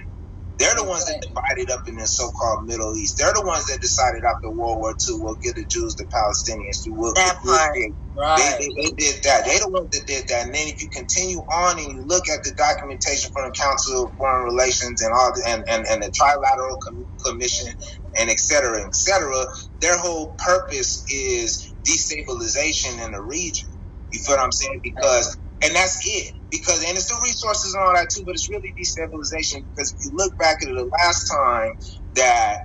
They're 0.60 0.76
the 0.76 0.86
ones 0.86 1.06
that 1.06 1.22
divided 1.22 1.72
up 1.72 1.82
in 1.88 1.98
the 1.98 2.08
so-called 2.08 2.66
Middle 2.66 2.96
East. 2.98 3.18
They're 3.20 3.34
the 3.34 3.46
ones 3.46 3.66
that 3.68 3.82
decided 3.82 4.24
after 4.26 4.52
World 4.52 4.80
War 4.80 4.92
II, 4.92 5.18
we'll 5.22 5.38
give 5.44 5.56
the 5.56 5.66
Jews, 5.70 5.96
the 5.96 6.08
Palestinians, 6.14 6.84
we 6.88 6.94
will. 6.94 7.14
That 7.16 7.38
part. 7.46 7.74
They, 7.76 7.94
Right. 8.18 8.58
they, 8.60 8.68
they 8.78 8.92
did 8.98 9.16
that. 9.26 9.46
They 9.46 9.60
the 9.60 9.70
ones 9.70 9.90
that 9.94 10.08
did 10.08 10.26
that. 10.30 10.46
And 10.48 10.56
then 10.56 10.68
if 10.70 10.82
you 10.82 10.90
continue 10.94 11.40
on 11.54 11.80
and 11.80 11.92
you 11.94 12.06
look 12.06 12.30
at 12.30 12.44
the 12.44 12.54
documentation 12.58 13.32
from 13.34 13.46
the 13.50 13.54
Council 13.60 14.04
of 14.06 14.10
Foreign 14.18 14.46
Relations 14.46 15.02
and 15.02 15.14
all 15.14 15.34
the, 15.36 15.44
and, 15.48 15.66
and, 15.70 15.86
and 15.90 16.04
the 16.04 16.12
Trilateral 16.12 16.78
Com- 16.88 17.06
Commission 17.26 17.74
and 18.20 18.30
et 18.30 18.40
cetera, 18.40 18.86
et 18.86 18.96
cetera, 18.96 19.46
their 19.82 19.98
whole 19.98 20.36
purpose 20.46 21.04
is 21.12 21.60
destabilization 21.88 23.06
in 23.06 23.14
the 23.14 23.22
region. 23.22 23.70
You 24.12 24.22
feel 24.26 24.38
what 24.38 24.44
I'm 24.46 24.52
saying? 24.54 24.82
Because 24.84 25.38
and 25.64 25.76
that's 25.76 26.00
it. 26.06 26.34
Because 26.52 26.84
and 26.84 26.98
it's 26.98 27.08
the 27.08 27.20
resources 27.24 27.74
and 27.74 27.84
all 27.84 27.94
that 27.94 28.08
too, 28.14 28.24
but 28.26 28.34
it's 28.34 28.50
really 28.50 28.74
destabilization 28.80 29.62
because 29.76 29.92
if 29.92 29.98
you 30.04 30.12
look 30.16 30.34
back 30.40 30.58
at 30.64 30.68
the 30.68 30.90
last 31.04 31.26
time 31.28 31.72
that 32.16 32.58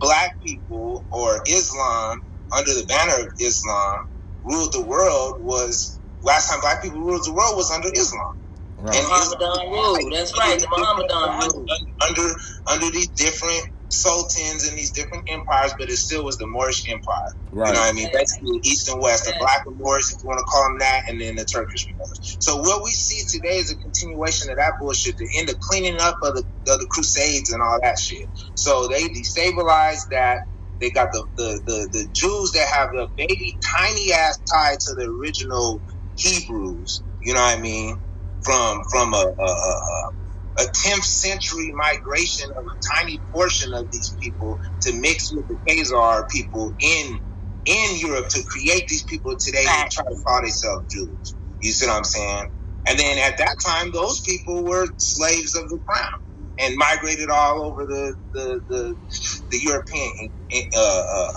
black 0.00 0.30
people 0.44 1.04
or 1.10 1.40
Islam 1.48 2.18
under 2.56 2.74
the 2.74 2.86
banner 2.88 3.22
of 3.22 3.28
Islam 3.40 3.96
ruled 4.44 4.72
the 4.72 4.82
world 4.86 5.34
was 5.40 6.00
last 6.22 6.50
time 6.50 6.60
black 6.60 6.82
people 6.82 7.00
ruled 7.00 7.24
the 7.24 7.32
world 7.32 7.56
was 7.56 7.70
under 7.70 7.90
Islam. 7.94 8.22
Right. 8.78 8.96
And 8.96 9.08
Mohammedan 9.08 9.72
rule. 9.72 10.10
That's 10.12 10.38
right. 10.38 10.58
The 10.60 10.68
Mohammedan 10.70 11.50
rule. 11.52 11.66
under 12.08 12.34
under 12.72 12.90
these 12.90 13.10
different 13.10 13.64
sultans 13.90 14.68
and 14.68 14.78
these 14.78 14.92
different 14.92 15.24
empires, 15.28 15.74
but 15.78 15.90
it 15.90 15.96
still 15.98 16.24
was 16.24 16.36
the 16.38 16.46
Moorish 16.46 16.84
Empire. 16.88 17.02
Right. 17.52 17.68
You 17.68 17.74
know 17.74 17.80
what 17.80 17.90
I 17.90 17.92
mean? 17.92 18.10
Basically, 18.12 18.60
East 18.64 18.88
and 18.88 19.00
West, 19.00 19.24
the 19.26 19.34
Black 19.40 19.62
Moors, 19.66 20.10
if 20.12 20.22
you 20.22 20.28
want 20.28 20.38
to 20.38 20.44
call 20.44 20.64
them 20.68 20.78
that, 20.80 21.02
and 21.08 21.20
then 21.20 21.36
the 21.36 21.46
Turkish 21.46 21.86
Moors. 21.96 22.36
So 22.40 22.56
what 22.56 22.82
we 22.84 22.90
see 22.90 23.22
today 23.30 23.56
is 23.56 23.72
a 23.72 23.76
continuation 23.78 24.50
of 24.50 24.58
that 24.58 24.74
bullshit, 24.80 25.16
the 25.18 25.28
end 25.38 25.50
of 25.50 25.58
cleaning 25.60 25.98
up 26.00 26.16
of 26.22 26.34
the, 26.34 26.44
of 26.72 26.80
the 26.80 26.88
Crusades 26.90 27.50
and 27.50 27.62
all 27.62 27.78
that 27.82 27.98
shit. 27.98 28.28
So 28.54 28.88
they 28.88 29.08
destabilized 29.08 30.08
that. 30.12 30.38
They 30.80 30.90
got 30.90 31.08
the, 31.12 31.26
the, 31.38 31.62
the, 31.66 31.88
the 31.92 32.08
Jews 32.12 32.52
that 32.52 32.68
have 32.74 32.90
a 32.98 33.08
baby 33.16 33.56
tiny 33.78 34.12
ass 34.12 34.38
tie 34.52 34.74
to 34.74 34.94
the 34.96 35.10
original 35.22 35.82
Hebrews. 36.16 37.02
You 37.22 37.34
know 37.34 37.40
what 37.40 37.58
I 37.58 37.60
mean? 37.60 37.96
From 38.44 38.82
from 38.92 39.14
a, 39.14 39.26
a, 39.40 39.44
a, 39.44 39.74
a 40.60 40.64
10th 40.86 41.04
century 41.04 41.72
migration 41.74 42.48
of 42.58 42.64
a 42.64 43.00
tiny 43.02 43.20
portion 43.34 43.74
of 43.74 43.86
these 43.92 44.14
people 44.22 44.58
to 44.82 45.00
mix 45.00 45.30
with 45.32 45.46
the 45.48 45.58
Khazar 45.68 46.24
people 46.32 46.72
in 46.80 47.18
in 47.66 47.98
Europe 47.98 48.28
to 48.30 48.44
create 48.50 48.84
these 48.88 49.04
people 49.08 49.36
today 49.40 49.64
and 49.68 49.90
try 49.90 50.04
to 50.04 50.16
call 50.26 50.40
themselves 50.42 50.86
Jews. 50.92 51.36
You 51.62 51.72
see 51.72 51.86
what 51.86 51.96
I'm 51.98 52.04
saying? 52.04 52.46
And 52.88 52.98
then 52.98 53.18
at 53.18 53.38
that 53.38 53.56
time, 53.64 53.92
those 53.92 54.20
people 54.22 54.64
were 54.64 54.86
slaves 54.98 55.54
of 55.56 55.68
the 55.68 55.78
crown 55.88 56.08
and 56.60 56.76
migrated 56.76 57.30
all 57.30 57.62
over 57.64 57.86
the 57.86 58.16
the 58.34 58.60
the, 58.68 58.96
the 59.50 59.58
European 59.60 60.12
uh, 60.54 60.60
uh, 60.76 61.02
uh, 61.16 61.28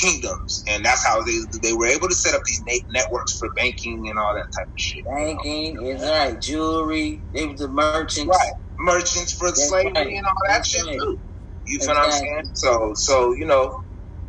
kingdoms, 0.00 0.62
and 0.70 0.84
that's 0.84 1.06
how 1.06 1.22
they 1.24 1.38
they 1.62 1.72
were 1.74 1.86
able 1.86 2.08
to 2.08 2.14
set 2.14 2.34
up 2.34 2.42
these 2.46 2.60
na- 2.68 3.00
networks 3.00 3.36
for 3.38 3.48
banking 3.56 4.08
and 4.08 4.18
all 4.18 4.34
that 4.34 4.46
type 4.56 4.66
of 4.68 4.76
shit. 4.76 5.04
Banking 5.06 5.82
is 5.86 6.02
right. 6.02 6.40
Jewelry. 6.40 7.24
They 7.34 7.46
were 7.46 7.56
the 7.56 7.68
merchants. 7.68 8.28
Right. 8.38 8.52
Merchants 8.80 9.34
for 9.34 9.48
That's 9.48 9.68
slavery 9.68 9.92
right. 9.96 10.06
and 10.16 10.26
all 10.26 10.32
that 10.48 10.54
That's 10.56 10.70
shit 10.70 10.86
right. 10.86 10.98
too. 11.00 11.18
You 11.66 11.80
feel 11.80 11.88
what 11.94 11.98
I'm 11.98 12.12
saying? 12.12 12.42
So 12.54 12.92
so 12.96 13.34
you 13.34 13.46
know, 13.46 13.72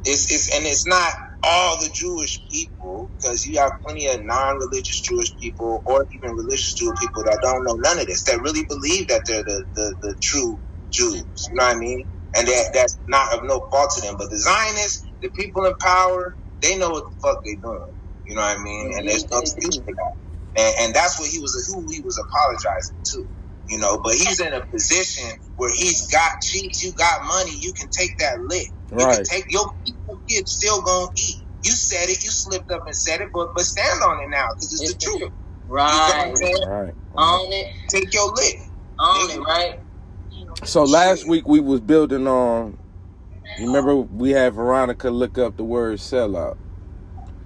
it's 0.05 0.31
it's 0.31 0.55
and 0.55 0.65
it's 0.65 0.87
not 0.87 1.13
all 1.43 1.79
the 1.79 1.89
Jewish 1.95 2.39
people 2.51 3.11
because 3.21 3.45
you 3.45 3.59
have 3.59 3.71
plenty 3.85 4.07
of 4.07 4.19
non-religious 4.23 5.01
Jewish 5.01 5.29
people 5.41 5.81
or 5.87 6.05
even 6.15 6.35
religious 6.35 6.75
Jewish 6.75 6.99
people 6.99 7.23
that 7.25 7.39
don't 7.43 7.63
know 7.65 7.75
none 7.79 7.99
of 7.99 8.07
this 8.07 8.23
that 8.25 8.41
really 8.41 8.65
believe 8.69 9.07
that 9.09 9.23
they're 9.27 9.43
the 9.43 9.65
the, 9.75 9.95
the 10.03 10.15
true 10.21 10.59
Jews. 10.91 11.15
You 11.49 11.55
know 11.55 11.65
what 11.65 11.75
I 11.77 11.79
mean? 11.79 12.05
And 12.37 12.47
that 12.47 12.65
that's 12.73 12.99
not 13.07 13.33
of 13.33 13.41
no 13.43 13.61
fault 13.71 13.91
to 13.95 14.01
them. 14.01 14.15
But 14.17 14.29
the 14.31 14.39
Zionists, 14.39 15.01
the 15.21 15.29
people 15.29 15.65
in 15.65 15.75
power, 15.75 16.35
they 16.61 16.77
know 16.77 16.89
what 16.89 17.09
the 17.11 17.19
fuck 17.19 17.43
they 17.43 17.55
doing. 17.55 17.81
You 18.25 18.35
know 18.35 18.41
what 18.41 18.59
I 18.59 18.63
mean? 18.63 18.93
And 18.97 19.07
there's 19.07 19.29
no 19.29 19.37
mm-hmm. 19.37 19.43
excuse 19.43 19.77
for 19.77 19.93
that. 19.93 20.13
And, 20.57 20.75
and 20.81 20.95
that's 20.95 21.19
what 21.19 21.29
he 21.29 21.39
was 21.39 21.71
who 21.73 21.87
he 21.91 22.01
was 22.01 22.17
apologizing 22.19 22.97
to. 23.03 23.27
You 23.69 23.79
know, 23.79 23.99
but 23.99 24.13
he's 24.13 24.39
in 24.39 24.53
a 24.53 24.65
position 24.65 25.39
where 25.57 25.69
he's 25.69 26.07
got 26.07 26.41
cheeks, 26.41 26.83
you 26.83 26.93
got 26.93 27.23
money, 27.25 27.51
you 27.59 27.73
can 27.73 27.89
take 27.89 28.17
that 28.19 28.39
lick. 28.41 28.69
You 28.91 28.97
can 28.97 29.23
take 29.23 29.51
your 29.51 29.73
your 30.07 30.19
kid's 30.27 30.53
still 30.53 30.81
gonna 30.81 31.11
eat. 31.17 31.43
You 31.63 31.71
said 31.71 32.09
it, 32.09 32.23
you 32.23 32.29
slipped 32.29 32.71
up 32.71 32.85
and 32.85 32.95
said 32.95 33.19
it, 33.19 33.29
but 33.33 33.53
but 33.53 33.63
stand 33.63 34.01
on 34.03 34.23
it 34.23 34.29
now 34.29 34.47
because 34.53 34.81
it's, 34.81 34.93
the 34.93 34.99
truth. 34.99 35.19
You 35.19 35.25
know 35.27 35.31
what 35.67 35.81
I'm 35.81 36.29
Right. 36.29 36.37
saying? 36.37 36.69
Right. 36.69 36.93
Own 37.17 37.51
it. 37.51 37.67
Take 37.89 38.13
your 38.13 38.31
lick. 38.33 38.59
Own 38.99 39.31
it. 39.31 39.39
Right. 39.39 39.79
So 40.63 40.83
last 40.83 41.27
week 41.27 41.47
we 41.47 41.59
was 41.59 41.81
building 41.81 42.27
on. 42.27 42.77
Remember 43.59 43.95
we 43.95 44.31
had 44.31 44.53
Veronica 44.53 45.09
look 45.09 45.37
up 45.37 45.57
the 45.57 45.63
word 45.63 45.99
sellout. 45.99 46.57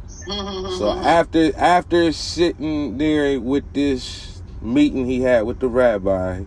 So 0.07 0.33
mm-hmm. 0.33 1.05
after 1.05 1.55
after 1.57 2.11
sitting 2.11 2.97
there 2.97 3.39
with 3.39 3.73
this 3.73 4.41
meeting 4.61 5.05
he 5.05 5.21
had 5.21 5.43
with 5.43 5.59
the 5.59 5.67
rabbi, 5.67 6.43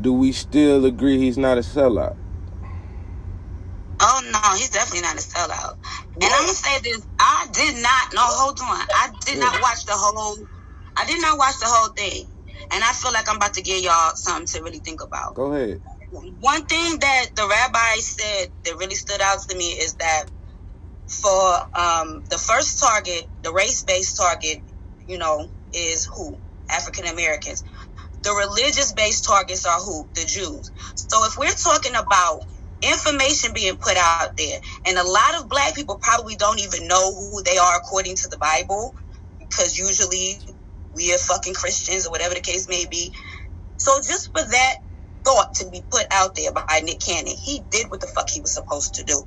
do 0.00 0.12
we 0.12 0.32
still 0.32 0.84
agree 0.84 1.18
he's 1.18 1.38
not 1.38 1.56
a 1.56 1.62
sellout? 1.62 2.16
Oh 4.00 4.20
no, 4.32 4.56
he's 4.56 4.70
definitely 4.70 5.02
not 5.02 5.16
a 5.16 5.20
sellout. 5.20 5.76
And 6.14 6.24
I'm 6.24 6.42
gonna 6.42 6.48
say 6.52 6.80
this: 6.80 7.06
I 7.18 7.46
did 7.52 7.82
not. 7.82 8.14
No, 8.14 8.22
hold 8.22 8.60
on. 8.60 8.86
I 8.94 9.10
did 9.24 9.38
not 9.38 9.60
watch 9.62 9.86
the 9.86 9.92
whole. 9.94 10.36
I 10.96 11.06
did 11.06 11.20
not 11.20 11.38
watch 11.38 11.58
the 11.60 11.66
whole 11.66 11.88
thing, 11.94 12.26
and 12.72 12.84
I 12.84 12.92
feel 12.92 13.12
like 13.12 13.28
I'm 13.30 13.36
about 13.36 13.54
to 13.54 13.62
give 13.62 13.82
y'all 13.82 14.12
something 14.14 14.46
to 14.46 14.62
really 14.62 14.80
think 14.80 15.02
about. 15.02 15.34
Go 15.34 15.52
ahead. 15.52 15.80
One 16.40 16.66
thing 16.66 16.98
that 17.00 17.26
the 17.36 17.48
rabbi 17.48 17.96
said 18.00 18.48
that 18.64 18.76
really 18.78 18.96
stood 18.96 19.20
out 19.22 19.40
to 19.48 19.56
me 19.56 19.70
is 19.70 19.94
that 19.96 20.24
for 21.08 21.54
um, 21.78 22.24
the 22.30 22.38
first 22.38 22.80
target, 22.80 23.26
the 23.42 23.52
race-based 23.52 24.16
target, 24.16 24.60
you 25.06 25.18
know, 25.18 25.50
is 25.72 26.08
who 26.16 26.38
African 26.70 27.06
Americans. 27.06 27.62
The 28.24 28.32
religious-based 28.32 29.24
targets 29.26 29.66
are 29.66 29.80
who 29.80 30.08
the 30.16 30.24
Jews. 30.26 30.70
So 30.96 31.24
if 31.26 31.34
we're 31.38 31.52
talking 31.52 31.94
about 31.96 32.40
information 32.82 33.52
being 33.54 33.76
put 33.76 33.96
out 33.96 34.30
there, 34.38 34.58
and 34.86 34.98
a 34.98 35.04
lot 35.08 35.42
of 35.42 35.48
black 35.48 35.74
people 35.74 35.98
probably 36.02 36.36
don't 36.36 36.60
even 36.60 36.88
know 36.88 37.14
who 37.14 37.42
they 37.44 37.58
are 37.58 37.76
according 37.76 38.16
to 38.16 38.28
the 38.30 38.38
Bible, 38.38 38.94
because 39.40 39.78
usually 39.78 40.40
we 40.94 41.12
are 41.14 41.18
fucking 41.18 41.54
Christians 41.54 42.06
or 42.06 42.12
whatever 42.12 42.34
the 42.34 42.40
case 42.40 42.68
may 42.68 42.86
be. 42.90 43.12
So 43.78 43.98
just 43.98 44.30
for 44.32 44.42
that 44.42 44.74
thought 45.24 45.48
to 45.56 45.70
be 45.70 45.84
put 45.90 46.06
out 46.12 46.34
there 46.36 46.52
by 46.52 46.80
Nick 46.84 47.00
Cannon, 47.00 47.34
he 47.42 47.62
did 47.70 47.90
what 47.90 48.00
the 48.00 48.08
fuck 48.08 48.28
he 48.30 48.40
was 48.40 48.54
supposed 48.54 48.94
to 48.96 49.04
do. 49.04 49.24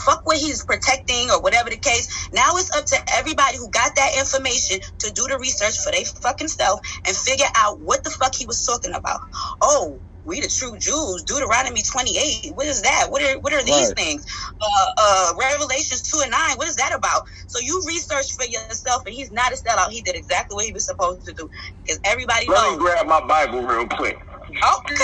Fuck 0.00 0.22
what 0.24 0.38
he's 0.38 0.64
protecting 0.64 1.30
or 1.30 1.42
whatever 1.42 1.70
the 1.70 1.78
case. 1.78 2.08
Now 2.32 2.56
it's 2.56 2.74
up 2.76 2.86
to 2.86 2.96
everybody 3.14 3.58
who 3.58 3.70
got 3.70 3.92
that 3.96 4.12
information 4.18 4.80
to 5.00 5.12
do 5.12 5.26
the 5.28 5.38
research 5.38 5.78
for 5.78 5.92
their 5.92 6.04
fucking 6.04 6.48
self 6.48 6.80
and 7.06 7.16
figure 7.16 7.46
out 7.56 7.80
what 7.80 8.04
the 8.04 8.10
fuck 8.10 8.34
he 8.36 8.46
was 8.46 8.64
talking 8.64 8.94
about. 8.94 9.20
Oh, 9.62 10.02
we 10.24 10.40
the 10.40 10.48
true 10.48 10.76
Jews. 10.78 11.24
Deuteronomy 11.24 11.82
28. 11.82 12.52
What 12.56 12.66
is 12.66 12.82
that? 12.82 13.08
What 13.10 13.22
are 13.22 13.38
what 13.40 13.52
are 13.52 13.62
these 13.64 13.88
right. 13.88 13.96
things? 13.96 14.24
Uh, 14.60 14.86
uh, 15.02 15.32
Revelations 15.40 16.02
2 16.02 16.20
and 16.22 16.30
9. 16.32 16.56
What 16.56 16.68
is 16.68 16.76
that 16.76 16.94
about? 16.96 17.22
So 17.48 17.60
you 17.60 17.82
research 17.86 18.26
for 18.38 18.46
yourself, 18.46 19.02
and 19.06 19.14
he's 19.14 19.32
not 19.32 19.52
a 19.52 19.56
sellout. 19.56 19.90
He 19.90 20.02
did 20.02 20.16
exactly 20.16 20.56
what 20.56 20.64
he 20.66 20.72
was 20.72 20.86
supposed 20.86 21.26
to 21.26 21.34
do. 21.34 21.48
Because 21.86 22.00
everybody 22.04 22.46
Let 22.48 22.56
knows. 22.56 22.78
me 22.78 22.84
grab 22.84 23.06
my 23.06 23.26
Bible 23.26 23.62
real 23.62 23.86
quick. 23.88 24.16
Okay, 24.58 24.94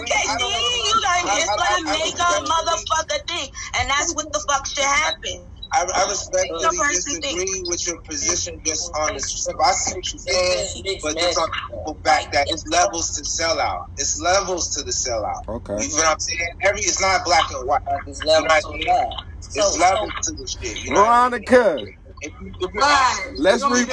okay, 0.00 0.24
see, 0.38 0.88
you 0.88 1.02
guys 1.02 1.22
just 1.36 1.56
gonna 1.56 1.92
make 1.92 2.18
a 2.18 2.30
motherfucker 2.44 3.20
think, 3.28 3.52
and 3.78 3.90
that's 3.90 4.14
what 4.14 4.32
the 4.32 4.40
fuck 4.48 4.66
should 4.66 4.84
happen. 4.84 5.46
I, 5.74 5.86
I 5.94 6.04
respectfully 6.10 6.78
disagree 6.90 7.64
with 7.66 7.86
your 7.86 7.98
position 8.02 8.60
just 8.66 8.90
on 9.00 9.14
this. 9.14 9.48
I 9.48 9.72
see 9.72 9.94
what 9.96 10.12
you're 10.12 10.20
saying, 10.20 11.00
but 11.02 11.18
just 11.18 11.38
on 11.38 11.48
the 11.86 11.94
fact 12.04 12.32
that 12.32 12.46
it's 12.50 12.66
levels 12.66 13.12
to 13.12 13.22
sellout. 13.22 13.78
It's 13.96 14.20
levels 14.20 14.70
to 14.76 14.82
the 14.82 14.92
sellout. 14.92 15.48
Okay. 15.48 15.74
You 15.84 15.88
know 15.90 15.96
what 15.96 16.08
I'm 16.12 16.18
saying? 16.20 16.50
Every 16.62 16.80
it's 16.82 17.00
not 17.00 17.24
black 17.24 17.50
and 17.52 17.68
white. 17.68 17.80
It's 18.06 18.22
levels 18.24 18.62
to 18.62 18.84
that. 18.86 19.08
It's 19.38 19.78
levels 19.78 20.12
to 20.24 20.32
the 20.32 20.46
shit. 20.46 20.84
You 20.84 20.92
know 20.92 21.04
Veronica. 21.04 21.86
Let's 23.36 23.64
re- 23.64 23.86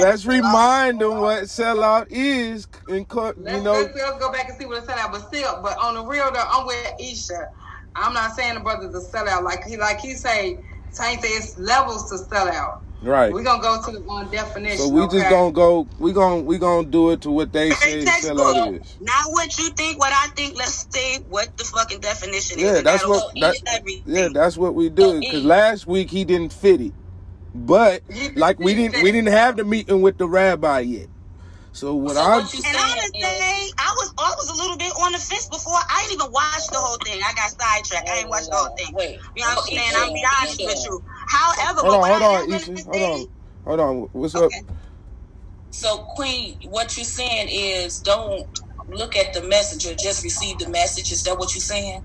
let's 0.00 0.26
remind 0.26 1.00
them 1.00 1.18
what 1.18 1.44
sellout 1.44 2.06
is. 2.10 2.68
In 2.88 3.04
co- 3.04 3.34
let's, 3.36 3.56
you 3.56 3.64
know, 3.64 3.72
let's, 3.72 4.18
go 4.18 4.32
back 4.32 4.48
and 4.48 4.58
see 4.58 4.66
what 4.66 4.82
a 4.82 4.86
sellout. 4.86 5.12
But 5.12 5.26
still, 5.28 5.60
but 5.62 5.78
on 5.78 5.94
the 5.94 6.04
real 6.04 6.30
though, 6.32 6.44
I'm 6.46 6.66
with 6.66 6.94
Isha. 7.00 7.48
I'm 7.96 8.14
not 8.14 8.36
saying 8.36 8.54
the 8.54 8.60
brothers 8.60 8.94
are 8.94 9.00
sellout. 9.00 9.42
Like 9.42 9.64
he 9.64 9.76
like 9.76 10.00
he 10.00 10.14
say, 10.14 10.58
Tank 10.94 11.22
say 11.22 11.28
it's 11.28 11.58
levels 11.58 12.10
to 12.10 12.24
sellout. 12.24 12.80
Right. 13.02 13.32
We're 13.32 13.42
gonna 13.42 13.62
go 13.62 13.80
to 13.82 13.92
the 13.92 14.00
one 14.02 14.30
definition. 14.30 14.78
So 14.78 14.88
we 14.88 15.00
okay? 15.02 15.18
just 15.18 15.30
gonna 15.30 15.52
go 15.52 15.88
we 15.98 16.12
gonna 16.12 16.42
we 16.42 16.58
gonna 16.58 16.86
do 16.86 17.10
it 17.10 17.22
to 17.22 17.30
what 17.30 17.52
they 17.52 17.70
say 17.70 18.04
sellout 18.04 18.78
is. 18.78 18.96
Not 19.00 19.24
what 19.30 19.58
you 19.58 19.70
think, 19.70 19.98
what 19.98 20.12
I 20.12 20.28
think, 20.36 20.56
let's 20.56 20.86
say 20.90 21.18
what 21.28 21.56
the 21.56 21.64
fucking 21.64 22.00
definition 22.00 22.58
yeah, 22.58 22.72
is. 22.72 22.82
That's 22.82 23.06
what 23.06 23.32
that, 23.40 24.02
yeah, 24.04 24.28
that's 24.32 24.58
what 24.58 24.74
we 24.74 24.90
do. 24.90 25.18
Because 25.18 25.44
last 25.44 25.86
week 25.86 26.10
he 26.10 26.24
didn't 26.24 26.52
fit 26.52 26.80
it. 26.80 26.92
But 27.54 28.02
like 28.36 28.58
we 28.58 28.74
didn't 28.74 29.02
we 29.02 29.12
didn't 29.12 29.32
have 29.32 29.56
the 29.56 29.64
meeting 29.64 30.02
with 30.02 30.18
the 30.18 30.28
rabbi 30.28 30.80
yet. 30.80 31.08
So 31.72 31.94
what 31.94 32.14
so 32.14 32.20
I'm 32.20 32.42
what 32.42 32.54
and 32.54 32.76
I 32.76 32.94
would 32.94 33.22
say 33.22 33.70
I 33.78 33.94
was 33.96 34.14
I 34.18 34.34
was 34.36 34.48
a 34.50 34.62
little 34.62 34.76
bit 34.76 34.92
on 35.02 35.12
the 35.12 35.18
fence 35.18 35.48
before. 35.48 35.74
I 35.74 36.02
didn't 36.02 36.20
even 36.20 36.32
watch 36.32 36.66
the 36.68 36.78
whole 36.78 36.98
thing. 37.04 37.20
I 37.24 37.32
got 37.34 37.50
sidetracked. 37.50 38.08
I 38.08 38.16
didn't 38.16 38.30
watch 38.30 38.46
the 38.46 38.56
whole 38.56 38.74
thing. 38.76 38.94
Wait, 38.94 39.18
you 39.36 39.42
know 39.42 39.48
what 39.48 39.58
I'm 39.58 39.64
saying? 39.64 39.92
I'm 39.96 40.12
be 40.12 40.24
honest 40.40 40.60
with 40.60 40.84
you. 40.84 41.02
However, 41.28 41.80
hold 41.80 41.94
on, 41.94 42.10
hold 42.10 42.22
on, 42.22 42.52
Isha, 42.52 42.72
hold 42.84 43.02
on, 43.02 43.26
hold 43.64 43.80
on. 43.80 43.96
What's 44.12 44.34
okay. 44.34 44.58
up? 44.58 44.76
So 45.70 45.98
Queen, 46.14 46.56
what 46.64 46.96
you're 46.96 47.04
saying 47.04 47.48
is 47.50 48.00
don't 48.00 48.46
look 48.88 49.16
at 49.16 49.32
the 49.32 49.42
messenger, 49.42 49.94
just 49.94 50.24
receive 50.24 50.58
the 50.58 50.68
message. 50.68 51.12
Is 51.12 51.22
that 51.24 51.38
what 51.38 51.54
you're 51.54 51.62
saying? 51.62 52.02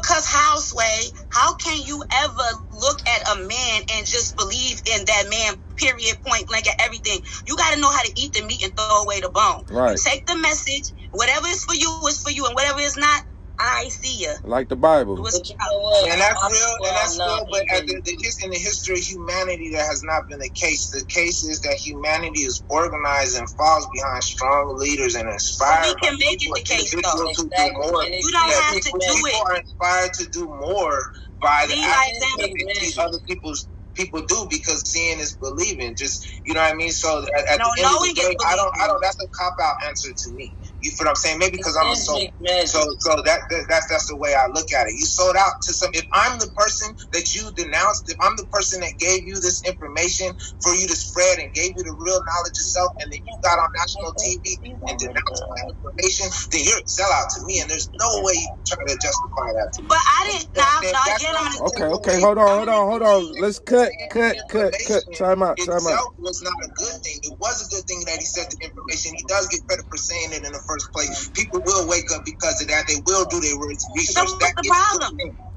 Because 0.00 0.26
Houseway, 0.26 1.10
how 1.30 1.56
can 1.56 1.82
you 1.82 2.02
ever 2.12 2.48
look 2.72 2.98
at 3.06 3.36
a 3.36 3.40
man 3.40 3.82
and 3.92 4.06
just 4.06 4.36
believe 4.36 4.80
in 4.86 5.04
that 5.06 5.24
man, 5.30 5.56
period, 5.76 6.16
point 6.26 6.48
blank 6.48 6.68
at 6.68 6.76
everything? 6.80 7.20
You 7.46 7.56
got 7.56 7.74
to 7.74 7.80
know 7.80 7.90
how 7.90 8.02
to 8.02 8.12
eat 8.16 8.32
the 8.34 8.42
meat 8.44 8.62
and 8.64 8.74
throw 8.76 9.02
away 9.02 9.20
the 9.20 9.30
bone. 9.30 9.64
Right. 9.70 9.98
take 9.98 10.26
the 10.26 10.36
message. 10.36 10.92
Whatever 11.12 11.46
is 11.48 11.64
for 11.64 11.74
you 11.74 12.02
is 12.08 12.20
for 12.20 12.30
you, 12.30 12.46
and 12.46 12.54
whatever 12.54 12.80
is 12.80 12.96
not, 12.96 13.22
I 13.58 13.88
see 13.90 14.22
you. 14.22 14.34
Like 14.44 14.68
the 14.68 14.76
Bible. 14.76 15.16
and 15.16 16.20
that's 16.20 16.42
real, 16.50 16.74
and 16.88 16.96
that's 16.96 17.18
real, 17.18 17.46
but 17.50 17.62
the, 17.70 18.02
the, 18.04 18.34
in 18.44 18.50
the 18.50 18.58
history 18.58 18.96
of 18.96 19.02
humanity, 19.02 19.70
that 19.72 19.86
has 19.86 20.02
not 20.04 20.22
been 20.28 20.40
the 20.40 20.50
case. 20.54 20.90
The 20.90 21.04
case 21.08 21.44
is 21.44 21.60
that 21.62 21.74
humanity 21.74 22.42
is 22.42 22.62
organized 22.68 23.38
and 23.38 23.46
falls 23.56 23.86
behind 23.94 24.24
strong 24.24 24.76
leaders 24.78 25.14
and 25.14 25.28
inspired. 25.28 25.84
So 25.84 25.94
we 25.94 26.08
can 26.08 26.18
make 26.18 26.40
it 26.42 26.54
the 26.54 26.64
case, 26.66 26.90
though. 26.90 27.28
Exactly. 27.30 27.92
more. 27.92 28.02
You 28.04 28.32
don't 28.32 28.50
have 28.50 28.74
to 28.74 28.80
do 28.82 28.98
people 28.98 29.28
it. 29.28 29.50
are 29.50 29.56
inspired 29.56 30.12
to 30.14 30.26
do 30.32 30.46
more 30.46 30.98
by 31.40 31.66
the 31.68 31.76
actions 31.78 32.98
other 32.98 33.18
people's 33.28 33.68
people 33.94 34.22
do 34.28 34.46
because 34.50 34.82
seeing 34.88 35.18
is 35.18 35.36
believing. 35.40 35.94
Just 35.98 36.24
you 36.46 36.54
know 36.54 36.62
what 36.62 36.72
I 36.72 36.76
mean. 36.76 36.90
So 36.92 37.22
at, 37.22 37.54
at 37.54 37.58
no, 37.58 37.66
the 37.76 37.82
end 37.82 37.94
of 37.94 38.02
the 38.02 38.14
day, 38.14 38.36
I 38.46 38.56
don't. 38.56 38.72
I 38.82 38.86
don't. 38.86 39.00
That's 39.02 39.16
a 39.22 39.28
cop 39.38 39.54
out 39.62 39.74
answer 39.88 40.08
to 40.10 40.34
me. 40.34 40.52
You 40.82 40.92
feel 40.92 41.06
what 41.06 41.10
I'm 41.12 41.16
saying? 41.16 41.38
Maybe 41.38 41.58
because 41.58 41.76
I'm 41.76 41.90
a 41.92 41.96
soul. 41.96 42.20
So 42.66 42.80
so 43.00 43.16
that, 43.26 43.40
that, 43.50 43.66
that's 43.68 43.88
that's 43.88 44.08
the 44.08 44.16
way 44.18 44.34
I 44.34 44.46
look 44.52 44.70
at 44.72 44.86
it. 44.88 44.94
You 44.98 45.06
sold 45.06 45.36
out 45.36 45.52
to 45.64 45.72
some. 45.74 45.90
If 45.94 46.06
I'm 46.14 46.38
the 46.38 46.50
person 46.56 46.94
that 47.12 47.34
you 47.34 47.50
denounced, 47.56 48.08
if 48.08 48.16
I'm 48.20 48.36
the 48.36 48.46
person 48.52 48.80
that 48.80 48.94
gave 48.98 49.24
you 49.26 49.36
this 49.40 49.62
information 49.66 50.32
for 50.62 50.74
you 50.74 50.86
to 50.88 50.96
spread 50.96 51.38
and 51.40 51.52
gave 51.54 51.72
you 51.76 51.84
the 51.84 51.96
real 51.98 52.20
knowledge 52.20 52.56
yourself, 52.58 52.90
and 53.02 53.12
then 53.12 53.20
you 53.24 53.34
got 53.42 53.58
on 53.58 53.68
national 53.78 54.12
TV 54.20 54.58
and 54.88 54.98
denounced 54.98 55.44
my 55.48 55.62
information, 55.70 56.26
then 56.52 56.62
you're 56.66 56.80
a 56.80 56.88
sellout 56.88 57.28
to 57.36 57.40
me, 57.46 57.60
and 57.60 57.70
there's 57.70 57.88
no 58.00 58.08
way 58.24 58.34
you 58.34 58.48
try 58.66 58.78
to 58.86 58.96
justify 58.98 59.48
that 59.54 59.70
to 59.76 59.80
me. 59.82 59.88
But 59.88 60.02
I 60.02 60.20
didn't. 60.30 60.48
Now, 60.56 60.64
now 60.92 61.04
again, 61.14 61.34
I'm 61.36 61.46
gonna 61.52 61.66
okay, 61.68 61.88
okay, 62.00 62.16
hold 62.20 62.38
on, 62.38 62.48
hold 62.58 62.68
on, 62.70 62.84
hold 62.90 63.02
on. 63.02 63.20
Let's 63.40 63.58
cut, 63.60 63.90
cut, 64.08 64.36
cut, 64.48 64.74
cut. 64.86 65.04
Time 65.18 65.42
out, 65.42 65.58
time 65.60 65.86
out. 65.86 65.98
was 66.18 66.40
not 66.42 66.54
a 66.64 66.68
good 66.76 66.94
thing. 67.04 67.18
It 67.22 67.34
was 67.40 67.60
a 67.60 67.68
good 67.74 67.84
thing 67.86 68.00
that 68.06 68.18
he 68.18 68.24
said 68.24 68.46
the 68.50 68.56
information. 68.64 69.12
He 69.16 69.24
does 69.28 69.48
get 69.48 69.60
credit 69.68 69.84
for 69.90 69.98
saying 69.98 70.32
it 70.32 70.44
in 70.44 70.52
the 70.52 70.62
first 70.66 70.71
first 70.72 70.88
place. 70.94 71.30
People 71.36 71.60
will 71.66 71.88
wake 71.88 72.10
up 72.14 72.22
because 72.26 72.60
of 72.62 72.68
that. 72.68 72.86
They 72.88 72.96
will 73.06 73.26
do 73.26 73.40
their 73.40 73.56
research. 73.56 74.14
That's 74.16 74.34
the 74.56 74.64
problem. 74.68 75.12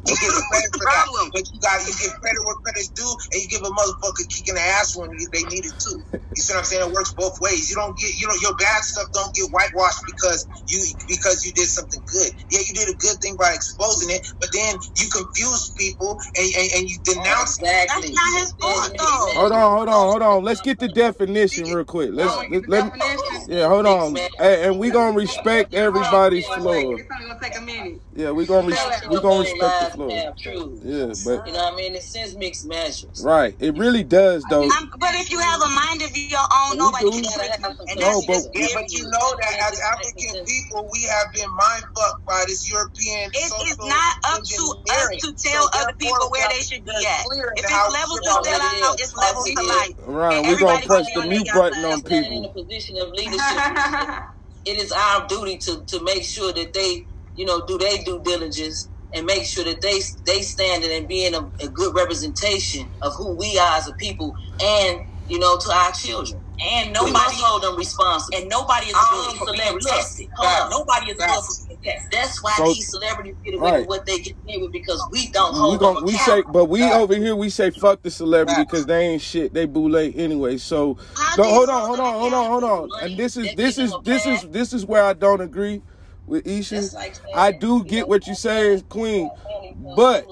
You 0.08 0.16
get 0.20 0.32
credit 0.52 0.72
for 0.78 0.86
that, 0.88 1.08
but 1.34 1.44
you 1.54 1.60
got 1.62 1.82
you 1.88 1.94
give 2.02 2.14
credit 2.22 2.42
where 2.46 2.56
credit's 2.66 2.90
due, 2.92 3.16
and 3.34 3.42
you 3.44 3.48
give 3.50 3.62
a 3.64 3.72
motherfucker 3.72 4.26
kick 4.30 4.50
in 4.50 4.56
the 4.56 4.62
ass 4.62 4.96
when 4.96 5.10
they 5.34 5.44
need 5.46 5.66
it 5.66 5.76
too. 5.80 6.04
You 6.36 6.44
see 6.44 6.54
what 6.54 6.60
I'm 6.60 6.66
saying? 6.66 6.88
It 6.90 6.94
works 6.94 7.14
both 7.18 7.34
ways. 7.42 7.70
You 7.70 7.76
don't 7.78 7.98
get, 7.98 8.12
you 8.20 8.28
know, 8.28 8.36
your 8.42 8.56
bad 8.58 8.84
stuff 8.84 9.08
don't 9.14 9.34
get 9.36 9.48
whitewashed 9.52 10.04
because 10.08 10.46
you 10.70 10.86
because 11.08 11.46
you 11.46 11.54
did 11.54 11.68
something 11.68 12.02
good. 12.12 12.32
Yeah, 12.52 12.62
you 12.68 12.76
did 12.76 12.90
a 12.90 12.98
good 12.98 13.18
thing 13.22 13.38
by 13.40 13.54
exposing 13.54 14.12
it, 14.12 14.22
but 14.42 14.50
then 14.54 14.76
you 15.00 15.08
confuse 15.12 15.72
people 15.78 16.18
and, 16.38 16.48
and, 16.58 16.70
and 16.78 16.90
you 16.90 16.98
denounce. 17.06 17.60
Exactly. 17.62 18.12
That's 18.12 18.16
not 18.16 18.40
his 18.42 18.54
fault, 18.62 18.92
though. 19.00 19.40
Hold 19.42 19.52
on, 19.54 19.78
hold 19.78 19.90
on, 19.90 20.10
hold 20.12 20.22
on. 20.24 20.44
Let's 20.44 20.62
get 20.62 20.80
the 20.80 20.90
definition 20.90 21.72
real 21.72 21.86
quick. 21.86 22.12
Let's 22.14 22.36
let, 22.50 22.70
let, 22.70 22.98
let 22.98 23.50
yeah, 23.50 23.68
hold 23.70 23.86
on. 23.86 24.16
Hey, 24.40 24.68
and 24.68 24.80
we 24.80 24.92
gonna 24.92 25.16
respect 25.18 25.74
everybody's 25.74 26.48
floor. 26.48 26.98
It's 27.00 27.08
gonna 27.10 27.40
take 27.42 27.58
a 27.58 27.62
minute. 27.62 28.02
Yeah, 28.16 28.32
we 28.32 28.46
gonna 28.46 28.68
res- 28.68 29.04
we 29.10 29.20
gonna 29.22 29.42
respect 29.42 29.80
the 29.80 29.95
floor. 29.96 30.10
Yeah, 30.12 31.14
but 31.26 31.48
you 31.48 31.54
know 31.54 31.64
what 31.64 31.74
I 31.74 31.76
mean. 31.76 31.96
It 31.96 32.04
sends 32.04 32.36
mixed 32.38 32.68
messages. 32.68 33.24
Right, 33.24 33.56
it 33.60 33.76
really 33.78 34.04
does 34.04 34.44
though. 34.50 34.64
I'm, 34.64 34.90
but 35.00 35.16
if 35.16 35.32
you 35.32 35.40
have 35.40 35.62
a 35.62 35.70
mind 35.70 36.02
of 36.04 36.16
your 36.16 36.40
own, 36.40 36.78
nobody 36.78 37.10
can 37.12 37.24
trick 37.24 37.52
you. 37.60 37.96
No, 38.02 38.22
but, 38.28 38.44
yeah, 38.54 38.68
but 38.74 38.92
you 38.92 39.04
know 39.04 39.28
that 39.42 39.72
as 39.72 39.80
African 39.94 40.46
people, 40.46 40.90
we 40.92 41.04
have 41.04 41.28
been 41.34 41.50
mind 41.50 41.84
fucked 41.96 42.26
by 42.26 42.44
this 42.48 42.70
European. 42.70 43.32
It 43.34 43.68
is 43.68 43.78
not 43.80 44.14
up 44.30 44.44
to 44.44 44.64
us 44.92 45.08
to 45.22 45.34
tell 45.34 45.70
so 45.72 45.80
other 45.82 45.94
people 45.98 46.30
where 46.30 46.48
they 46.50 46.62
should 46.62 46.86
be 46.86 46.92
at. 46.92 47.26
If 47.58 47.66
it's 47.66 47.94
levels 47.94 48.20
to 48.20 48.32
sell 48.44 48.62
out, 48.62 49.00
it's 49.00 49.16
levels 49.16 49.50
to 49.50 49.64
life. 49.64 49.94
Right, 50.06 50.42
we're 50.44 50.60
gonna 50.60 50.86
press 50.86 51.08
the 51.14 51.26
mute 51.28 51.48
button 51.54 51.86
on 51.86 52.02
people. 52.02 52.38
In 52.38 52.46
a 52.46 52.50
position 52.50 52.98
of 52.98 53.10
leadership, 53.12 54.24
it 54.66 54.78
is 54.78 54.92
our 54.92 55.28
duty 55.28 55.58
to 55.60 55.84
to 55.86 56.04
make 56.04 56.24
sure 56.24 56.52
that 56.54 56.74
they, 56.74 57.06
you 57.36 57.46
know, 57.46 57.66
do 57.68 57.78
their 57.78 57.98
due 58.04 58.22
diligence 58.24 58.90
and 59.16 59.26
make 59.26 59.46
sure 59.46 59.64
that 59.64 59.82
they 59.82 60.02
they 60.26 60.42
standing 60.42 60.92
and 60.92 61.08
being 61.08 61.34
a, 61.34 61.50
a, 61.64 61.70
good 61.70 61.96
representation 61.96 62.88
of 63.02 63.14
who 63.18 63.38
we 63.38 63.58
are 63.58 63.78
as 63.78 63.88
a 63.88 63.94
people 63.94 64.34
and 64.62 65.00
you 65.28 65.40
know 65.40 65.58
to 65.58 65.72
our 65.72 65.92
children. 65.94 66.40
And 66.74 66.94
nobody 66.94 67.36
hold 67.36 67.64
them 67.64 67.76
responsible. 67.76 68.40
And 68.40 68.50
nobody 68.50 68.86
is 68.88 68.94
good 68.94 69.38
for 69.38 69.52
being 69.52 69.78
tested. 69.82 70.28
Hold 70.38 70.72
Nobody 70.72 71.12
is 71.12 71.18
good 71.18 71.28
for 71.28 71.68
being 71.68 71.80
tested. 71.84 72.10
That's 72.14 72.42
why 72.42 72.54
so, 72.56 72.74
these 72.74 72.90
celebrities 72.90 73.36
get 73.44 73.56
away 73.56 73.72
right. 73.72 73.80
with 73.80 73.88
what 73.88 74.06
they 74.06 74.20
get 74.20 74.36
away 74.48 74.62
with 74.62 74.72
because 74.72 75.06
we 75.12 75.30
don't 75.32 75.54
hold 75.54 75.74
we 75.74 75.80
gon' 75.80 75.96
them 75.96 76.06
We 76.06 76.14
say, 76.14 76.44
but 76.48 76.66
we 76.66 76.82
over 76.82 77.14
here 77.14 77.36
we 77.36 77.50
say 77.50 77.72
fuck 77.72 78.04
the 78.04 78.10
celebrity 78.10 78.62
because 78.64 78.86
they 78.86 79.06
ain't 79.06 79.22
shit. 79.22 79.54
They 79.54 79.66
boule 79.66 79.98
anyway. 79.98 80.58
So, 80.58 80.98
so 81.36 81.44
hold 81.44 81.70
on, 81.70 81.86
hold 81.86 82.00
on, 82.00 82.14
hold 82.14 82.34
on, 82.34 82.46
hold 82.46 82.64
on. 82.64 82.90
And 83.04 83.18
this 83.18 83.36
is 83.36 83.54
this 83.56 83.78
is 83.78 83.94
this 84.04 84.26
is 84.26 84.48
this 84.48 84.72
is 84.72 84.86
where 84.86 85.04
I 85.04 85.12
don't 85.14 85.42
agree 85.42 85.82
with 86.28 86.48
Isha. 86.48 86.82
Like 86.94 87.16
I 87.34 87.52
do 87.52 87.84
get 87.84 88.08
what 88.08 88.28
you're 88.28 88.36
saying, 88.36 88.82
Queen, 88.90 89.30
but 89.96 90.28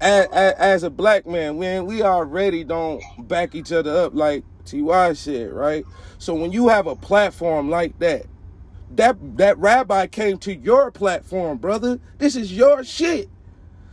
as, 0.00 0.26
as, 0.32 0.82
a 0.82 0.90
black 0.90 1.26
man, 1.26 1.58
man, 1.58 1.86
we 1.86 2.02
already 2.02 2.64
don't 2.64 3.02
back 3.26 3.54
each 3.54 3.72
other 3.72 3.90
up 3.96 4.14
like 4.14 4.44
Ty 4.64 5.14
said, 5.14 5.52
right? 5.52 5.84
So 6.18 6.34
when 6.34 6.52
you 6.52 6.68
have 6.68 6.86
a 6.86 6.94
platform 6.94 7.70
like 7.70 7.98
that, 7.98 8.26
that 8.92 9.16
that 9.36 9.58
rabbi 9.58 10.06
came 10.06 10.38
to 10.38 10.54
your 10.54 10.90
platform, 10.90 11.58
brother. 11.58 11.98
This 12.18 12.36
is 12.36 12.56
your 12.56 12.84
shit. 12.84 13.28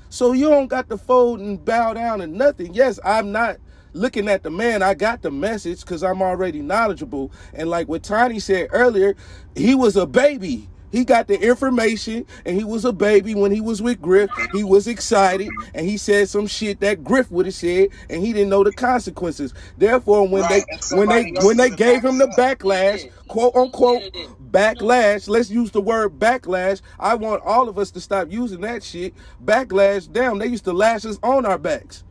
So 0.09 0.31
you 0.31 0.49
don't 0.49 0.67
got 0.67 0.89
to 0.89 0.97
fold 0.97 1.39
and 1.41 1.63
bow 1.63 1.93
down 1.93 2.21
and 2.21 2.33
nothing. 2.33 2.73
Yes, 2.73 2.99
I'm 3.03 3.31
not 3.31 3.57
looking 3.93 4.27
at 4.27 4.43
the 4.43 4.49
man. 4.49 4.81
I 4.81 4.93
got 4.93 5.21
the 5.21 5.31
message 5.31 5.81
because 5.81 6.03
I'm 6.03 6.21
already 6.21 6.61
knowledgeable. 6.61 7.31
And 7.53 7.69
like 7.69 7.87
what 7.87 8.03
Tiny 8.03 8.39
said 8.39 8.69
earlier, 8.71 9.15
he 9.55 9.75
was 9.75 9.95
a 9.95 10.05
baby. 10.05 10.69
He 10.95 11.03
got 11.03 11.27
the 11.27 11.37
information 11.37 12.25
and 12.45 12.55
he 12.55 12.63
was 12.63 12.85
a 12.85 12.93
baby 12.93 13.35
when 13.35 13.51
he 13.51 13.59
was 13.59 13.81
with 13.81 14.01
Griff. 14.01 14.29
He 14.53 14.63
was 14.63 14.87
excited 14.87 15.49
and 15.73 15.85
he 15.85 15.97
said 15.97 16.29
some 16.29 16.47
shit 16.47 16.79
that 16.79 17.03
Griff 17.03 17.29
would 17.31 17.47
have 17.47 17.55
said 17.55 17.89
and 18.09 18.25
he 18.25 18.31
didn't 18.31 18.47
know 18.47 18.63
the 18.63 18.71
consequences. 18.71 19.53
Therefore, 19.77 20.25
when 20.25 20.43
right. 20.43 20.63
they 20.89 20.95
when 20.95 21.09
they 21.09 21.33
when 21.45 21.57
they 21.57 21.69
gave 21.69 22.05
him 22.05 22.17
the 22.17 22.27
backlash, 22.37 23.11
quote 23.27 23.53
unquote 23.57 24.03
backlash. 24.51 25.27
Let's 25.27 25.49
use 25.49 25.69
the 25.69 25.81
word 25.81 26.17
backlash. 26.17 26.79
I 26.97 27.15
want 27.15 27.43
all 27.43 27.67
of 27.67 27.77
us 27.77 27.91
to 27.91 27.99
stop 27.99 28.31
using 28.31 28.61
that 28.61 28.81
shit. 28.81 29.13
Backlash. 29.43 30.09
Damn, 30.09 30.39
they 30.39 30.47
used 30.47 30.63
to 30.63 30.71
lash 30.71 31.03
us 31.03 31.19
on 31.21 31.45
our 31.45 31.57
backs. 31.57 32.05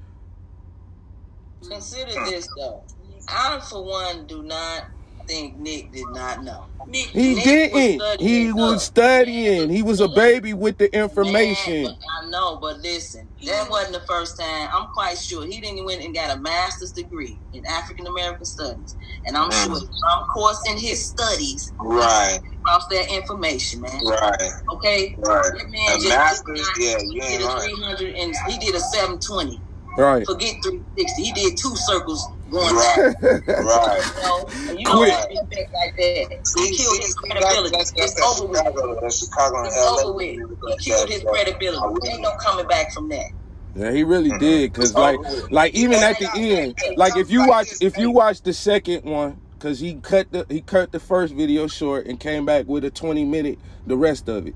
Consider 1.66 2.12
this 2.26 2.46
though. 2.58 2.84
I, 3.30 3.58
for 3.60 3.82
one, 3.82 4.26
do 4.26 4.42
not 4.42 4.84
think 5.26 5.58
Nick 5.58 5.92
did 5.92 6.06
not 6.12 6.44
know. 6.44 6.66
Nick, 6.86 7.06
he 7.06 7.34
Nick 7.34 7.44
didn't. 7.44 7.98
Was 7.98 8.16
he 8.20 8.52
was 8.52 8.84
studying. 8.84 9.70
He 9.70 9.82
was 9.82 10.00
a 10.00 10.08
baby 10.08 10.54
with 10.54 10.78
the 10.78 10.94
information. 10.96 11.84
Man, 11.84 11.96
I 12.22 12.28
know, 12.30 12.58
but 12.60 12.78
listen, 12.78 13.28
that 13.44 13.68
wasn't 13.70 13.94
the 13.94 14.06
first 14.06 14.38
time. 14.38 14.68
I'm 14.72 14.88
quite 14.88 15.18
sure 15.18 15.46
he 15.46 15.60
didn't 15.60 15.84
went 15.84 16.02
and 16.02 16.14
got 16.14 16.36
a 16.36 16.40
master's 16.40 16.92
degree 16.92 17.38
in 17.52 17.64
African 17.66 18.06
American 18.06 18.44
studies, 18.44 18.96
and 19.26 19.36
I'm 19.36 19.50
mm. 19.50 19.64
sure 19.64 19.76
some 19.76 20.24
course 20.32 20.60
in 20.68 20.76
his 20.76 21.04
studies, 21.06 21.72
right, 21.78 22.38
across 22.60 22.86
that 22.88 23.12
information, 23.14 23.80
man. 23.80 24.00
Right. 24.04 24.50
Okay. 24.72 25.16
Right. 25.18 25.44
That 25.44 25.70
man 25.70 25.90
a 25.90 25.98
just 25.98 26.08
master's, 26.08 26.70
yeah, 26.78 26.98
he 26.98 27.20
did 27.20 27.42
a 27.42 27.46
right. 27.46 27.62
300 27.62 28.14
and 28.14 28.34
he 28.48 28.58
did 28.58 28.74
a 28.74 28.80
720. 28.80 29.60
Right. 29.96 30.26
Forget 30.26 30.56
360. 30.62 31.22
He 31.22 31.32
did 31.32 31.56
two 31.56 31.74
circles 31.76 32.26
going 32.26 32.43
Right. 32.62 33.14
right. 33.60 34.02
You 34.06 34.22
know, 34.22 34.48
you 34.78 34.86
Quit. 34.86 35.10
don't 35.10 35.20
have 35.20 35.28
respect 35.30 35.72
like 35.74 35.96
that. 35.96 36.46
See, 36.46 36.60
He 36.70 36.76
killed 36.76 36.96
see, 36.96 37.02
his 37.02 37.14
credibility. 37.14 37.70
That's, 37.76 37.92
that's, 37.92 38.14
it's 38.14 38.20
that's 38.20 38.40
over 38.40 38.52
with. 38.52 39.00
That's 39.02 39.18
Chicago 39.18 39.56
and 39.58 39.66
It's 39.66 39.76
LA. 39.76 40.02
over 40.04 40.16
with. 40.16 40.26
He 40.66 40.76
killed 40.78 41.08
his 41.08 41.22
credibility. 41.24 42.10
Ain't 42.10 42.22
no 42.22 42.32
coming 42.44 42.66
back 42.66 42.92
from 42.92 43.08
that. 43.10 43.26
Yeah, 43.76 43.92
he 43.92 44.04
really 44.04 44.32
Mm-hmm. 44.32 44.38
did. 44.40 44.72
Cause 44.74 44.96
like, 44.96 45.20
like 45.50 45.74
even 45.74 46.02
at 46.02 46.18
the 46.18 46.30
end, 46.34 46.76
like 46.96 47.16
if 47.16 47.30
you 47.30 47.42
watch, 47.42 47.74
if 47.80 47.98
you 47.98 48.10
watch 48.10 48.42
the 48.42 48.52
second 48.54 49.04
one, 49.04 49.40
cause 49.60 49.80
he 49.80 49.96
cut 49.96 50.30
the 50.32 50.46
he 50.50 50.62
cut 50.62 50.92
the 50.92 51.00
first 51.00 51.34
video 51.34 51.66
short 51.68 52.06
and 52.06 52.20
came 52.20 52.46
back 52.46 52.66
with 52.68 52.84
a 52.84 52.90
twenty 52.90 53.24
minute, 53.24 53.58
the 53.86 53.96
rest 53.96 54.28
of 54.28 54.46
it. 54.46 54.54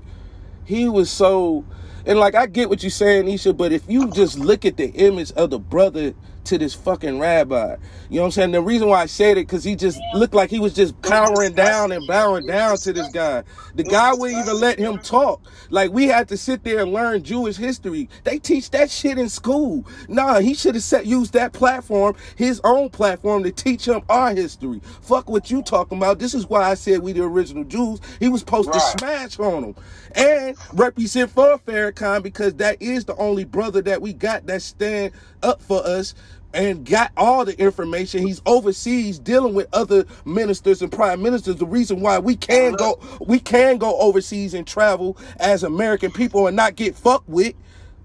He 0.65 0.89
was 0.89 1.11
so, 1.11 1.65
and 2.05 2.19
like 2.19 2.35
I 2.35 2.47
get 2.47 2.69
what 2.69 2.83
you're 2.83 2.89
saying, 2.91 3.27
Isha, 3.29 3.53
but 3.53 3.71
if 3.71 3.83
you 3.89 4.09
just 4.09 4.37
look 4.39 4.65
at 4.65 4.77
the 4.77 4.87
image 4.91 5.31
of 5.33 5.51
the 5.51 5.59
brother 5.59 6.13
to 6.45 6.57
this 6.57 6.73
fucking 6.73 7.19
rabbi, 7.19 7.75
you 8.09 8.15
know 8.15 8.21
what 8.21 8.25
I'm 8.27 8.31
saying? 8.31 8.51
The 8.51 8.61
reason 8.61 8.89
why 8.89 9.01
I 9.01 9.05
said 9.05 9.37
it, 9.37 9.47
cause 9.47 9.63
he 9.63 9.75
just 9.75 9.99
looked 10.13 10.33
like 10.33 10.49
he 10.49 10.59
was 10.59 10.73
just 10.73 10.99
powering 11.01 11.53
down 11.53 11.91
and 11.91 12.05
bowing 12.07 12.45
down 12.47 12.77
to 12.77 12.93
this 12.93 13.09
guy. 13.09 13.43
The 13.75 13.83
guy 13.83 14.13
wouldn't 14.13 14.39
even 14.39 14.59
let 14.59 14.79
him 14.79 14.97
talk. 14.99 15.41
Like 15.69 15.91
we 15.91 16.07
had 16.07 16.27
to 16.29 16.37
sit 16.37 16.63
there 16.63 16.79
and 16.79 16.91
learn 16.91 17.23
Jewish 17.23 17.57
history. 17.57 18.09
They 18.23 18.39
teach 18.39 18.71
that 18.71 18.89
shit 18.89 19.17
in 19.17 19.29
school. 19.29 19.85
Nah, 20.07 20.39
he 20.39 20.53
should 20.53 20.75
have 20.75 21.05
used 21.05 21.33
that 21.33 21.53
platform, 21.53 22.15
his 22.35 22.61
own 22.63 22.89
platform, 22.89 23.43
to 23.43 23.51
teach 23.51 23.87
him 23.87 24.01
our 24.09 24.33
history. 24.33 24.81
Fuck 25.01 25.29
what 25.29 25.51
you 25.51 25.61
talking 25.61 25.97
about. 25.97 26.19
This 26.19 26.33
is 26.33 26.47
why 26.47 26.63
I 26.63 26.73
said 26.73 27.01
we 27.01 27.13
the 27.13 27.23
original 27.23 27.63
Jews. 27.63 27.99
He 28.19 28.29
was 28.29 28.41
supposed 28.41 28.73
to 28.73 28.79
smash 28.79 29.39
on 29.39 29.61
them 29.61 29.75
and 30.15 30.57
represent 30.73 31.31
for 31.31 31.57
Farrakhan 31.59 32.23
because 32.23 32.55
that 32.55 32.81
is 32.81 33.05
the 33.05 33.15
only 33.15 33.45
brother 33.45 33.81
that 33.83 34.01
we 34.01 34.13
got 34.13 34.47
that 34.47 34.61
stand 34.61 35.13
up 35.43 35.61
for 35.61 35.85
us 35.85 36.13
and 36.53 36.85
got 36.85 37.11
all 37.17 37.45
the 37.45 37.59
information. 37.59 38.25
He's 38.25 38.41
overseas 38.45 39.19
dealing 39.19 39.53
with 39.53 39.67
other 39.73 40.05
ministers 40.25 40.81
and 40.81 40.91
prime 40.91 41.21
ministers. 41.21 41.57
The 41.57 41.65
reason 41.65 42.01
why 42.01 42.19
we 42.19 42.35
can 42.35 42.73
go 42.73 42.99
we 43.19 43.39
can 43.39 43.77
go 43.77 43.99
overseas 43.99 44.53
and 44.53 44.65
travel 44.65 45.17
as 45.39 45.63
American 45.63 46.11
people 46.11 46.47
and 46.47 46.55
not 46.55 46.75
get 46.75 46.95
fucked 46.95 47.29
with. 47.29 47.53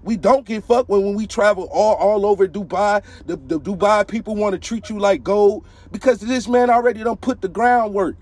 We 0.03 0.17
don't 0.17 0.45
get 0.45 0.63
fucked 0.63 0.87
when, 0.89 1.03
when 1.03 1.15
we 1.15 1.25
travel 1.25 1.67
all, 1.71 1.95
all 1.95 2.27
over 2.27 2.47
Dubai. 2.47 3.03
The, 3.25 3.37
the 3.37 3.59
Dubai 3.59 4.07
people 4.07 4.35
want 4.35 4.53
to 4.53 4.59
treat 4.59 4.89
you 4.89 4.99
like 4.99 5.23
gold 5.23 5.65
because 5.91 6.19
this 6.19 6.47
man 6.47 6.69
already 6.69 7.03
don't 7.03 7.19
put 7.19 7.41
the 7.41 7.47
groundwork. 7.47 8.15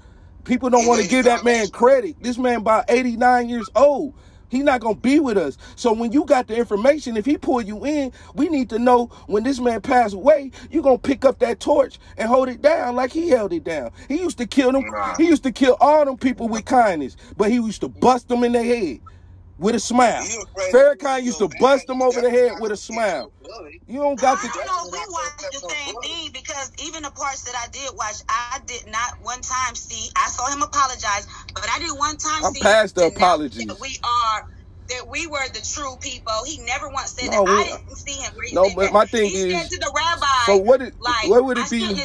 People 0.46 0.70
don't 0.70 0.86
want 0.88 1.02
to 1.02 1.08
give 1.08 1.26
that 1.26 1.44
man 1.44 1.68
credit. 1.70 2.16
This 2.22 2.38
man 2.38 2.58
about 2.58 2.86
89 2.90 3.50
years 3.50 3.70
old. 3.76 4.14
He 4.54 4.62
not 4.62 4.82
gonna 4.82 4.94
be 4.94 5.20
with 5.20 5.36
us. 5.36 5.58
So 5.76 5.92
when 5.94 6.12
you 6.12 6.26
got 6.26 6.48
the 6.48 6.56
information, 6.56 7.18
if 7.18 7.26
he 7.26 7.38
pull 7.38 7.64
you 7.64 7.84
in, 7.88 8.12
we 8.36 8.50
need 8.50 8.70
to 8.70 8.78
know 8.78 9.08
when 9.26 9.44
this 9.44 9.60
man 9.60 9.82
passed 9.82 10.14
away, 10.14 10.52
you're 10.70 10.84
gonna 10.84 11.00
pick 11.00 11.26
up 11.26 11.40
that 11.40 11.60
torch 11.60 11.98
and 12.18 12.30
hold 12.30 12.50
it 12.50 12.62
down 12.62 12.96
like 12.96 13.12
he 13.12 13.30
held 13.30 13.52
it 13.52 13.64
down. 13.64 13.90
He 14.08 14.20
used 14.20 14.38
to 14.38 14.46
kill 14.46 14.72
them. 14.72 14.84
He 15.18 15.26
used 15.26 15.42
to 15.44 15.52
kill 15.52 15.76
all 15.82 16.06
them 16.06 16.18
people 16.18 16.48
with 16.48 16.66
kindness, 16.66 17.18
but 17.36 17.50
he 17.50 17.56
used 17.56 17.82
to 17.82 17.90
bust 17.90 18.28
them 18.28 18.44
in 18.44 18.52
the 18.52 18.64
head 18.64 19.00
with 19.58 19.76
a 19.76 19.80
smile. 19.80 20.24
Farrakhan 20.72 21.24
used 21.24 21.40
to 21.40 21.50
bust 21.60 21.88
them 21.88 22.02
over 22.02 22.22
the 22.22 22.30
head 22.30 22.54
with 22.60 22.72
a 22.72 22.78
smile. 22.78 23.32
You 23.88 24.00
don't 24.00 24.20
got 24.20 24.40
I 24.40 24.48
to. 24.48 24.48
don't 24.54 24.66
know 24.66 24.90
we 24.92 25.00
watched 25.12 25.52
the 25.52 25.70
same 25.70 25.96
thing 26.02 26.32
because 26.34 26.72
even 26.84 27.04
the 27.04 27.12
parts 27.12 27.44
that 27.44 27.56
I 27.56 27.70
did 27.72 27.92
watch, 27.96 28.16
I 28.30 28.60
did 28.66 28.88
not 28.88 29.22
one 29.22 29.42
time 29.42 29.76
see. 29.76 30.10
I 30.16 30.28
saw 30.30 30.48
him 30.50 30.62
apologize, 30.62 31.28
but 31.54 31.68
I 31.70 31.80
didn't 31.80 31.98
one 31.98 32.18
time 32.18 32.46
I'm 32.46 32.54
see. 32.54 32.62
past 32.62 32.96
the 32.96 33.06
him 33.06 33.10
denounce 33.14 33.18
apologies. 33.24 33.66
That 33.68 33.80
we 33.80 33.98
are. 34.04 34.48
That 34.90 35.08
we 35.08 35.28
were 35.28 35.48
the 35.54 35.62
true 35.62 35.96
people. 36.02 36.34
He 36.46 36.60
never 36.66 36.90
once 36.90 37.12
said 37.12 37.32
No, 37.32 37.46
that. 37.46 37.50
I 37.50 37.58
we- 37.58 37.64
didn't 37.64 37.96
see 37.96 38.14
him. 38.16 38.34
read 38.38 38.54
No, 38.54 38.66
that. 38.66 38.76
but 38.76 38.92
my 38.94 39.06
thing 39.06 39.30
he 39.30 39.50
is- 39.50 39.62
said 39.62 39.70
to 39.72 39.78
the 39.80 39.92
rabbi. 39.96 40.26
So 40.46 40.58
what 40.58 40.82
it- 40.82 40.94
Like, 41.00 41.30
what 41.30 41.46
would 41.46 41.58
it 41.58 41.66
I 41.66 41.70
be- 41.70 41.88
said 41.88 41.96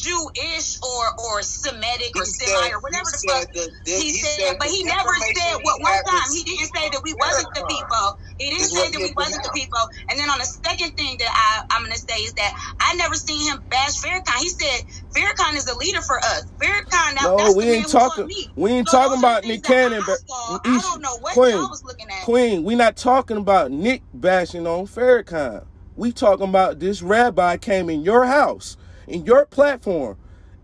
Jewish 0.00 0.78
or 0.82 1.04
or 1.20 1.42
Semitic 1.42 2.16
or 2.16 2.24
He 2.24 2.32
Semite 2.32 2.72
said- 2.72 2.72
or 2.72 2.80
whatever 2.80 3.10
he 3.10 3.12
the 3.12 3.32
fuck 3.32 3.42
said 3.44 3.54
that- 3.54 3.72
that- 3.86 4.00
he, 4.00 4.12
he 4.12 4.22
said, 4.24 4.38
said 4.40 4.56
but 4.58 4.68
he 4.68 4.84
never 4.84 5.12
said 5.36 5.60
he 5.60 5.64
what 5.64 5.80
one 5.82 6.00
time 6.04 6.28
he 6.32 6.42
didn't 6.44 6.70
say 6.74 6.88
that 6.90 7.02
we 7.04 7.14
wasn't 7.14 7.48
the 7.54 7.64
people. 7.68 8.06
He 8.38 8.50
didn't 8.50 8.70
say 8.72 8.88
that 8.90 9.00
we 9.02 9.12
wasn't 9.16 9.44
the 9.44 9.52
people. 9.54 9.84
And 10.10 10.18
then 10.18 10.30
on 10.30 10.38
the 10.38 10.48
second 10.66 10.92
thing 10.96 11.16
that 11.20 11.30
I, 11.30 11.76
I'm 11.76 11.82
gonna 11.84 11.96
say 12.00 12.24
is 12.24 12.34
that 12.34 12.52
I 12.80 12.94
never 12.96 13.14
seen 13.14 13.50
him 13.52 13.60
bash 13.70 14.00
Farrakhan. 14.00 14.38
He 14.40 14.48
said 14.50 14.80
Farrakhan 15.16 15.56
is 15.56 15.68
a 15.68 15.76
leader 15.76 16.02
for 16.02 16.18
us. 16.18 16.44
Farrakhan, 16.62 17.14
that, 17.16 17.22
No, 17.24 17.36
that's 17.38 17.54
we 17.56 17.64
the 17.64 17.70
ain't 17.70 17.82
man 17.82 17.82
who 17.84 17.88
taught 17.92 18.16
talking. 18.16 18.28
We 18.56 18.70
ain't 18.72 18.88
So 18.88 18.98
talking 18.98 19.18
about 19.18 19.44
Nick 19.44 19.62
things 19.62 19.62
that 19.62 19.68
Cannon, 19.68 20.02
I 20.02 20.06
but 20.06 20.18
saw. 20.28 20.58
I 20.64 20.80
don't 20.82 21.02
know 21.02 21.18
what 21.20 21.34
Queen, 21.34 21.52
y'all 21.54 21.70
was 21.70 21.82
looking 21.84 22.08
at. 22.10 22.24
Queen, 22.24 22.64
we 22.64 22.74
not 22.74 22.96
talking 22.96 23.36
about 23.38 23.70
Nick 23.70 24.02
bashing 24.14 24.66
on 24.66 24.86
Farrakhan. 24.86 25.64
We 25.96 26.12
talking 26.12 26.48
about 26.48 26.80
this 26.80 27.02
rabbi 27.02 27.56
came 27.58 27.90
in 27.90 28.02
your 28.02 28.24
house, 28.26 28.76
in 29.10 29.24
your 29.24 29.44
platform. 29.44 30.16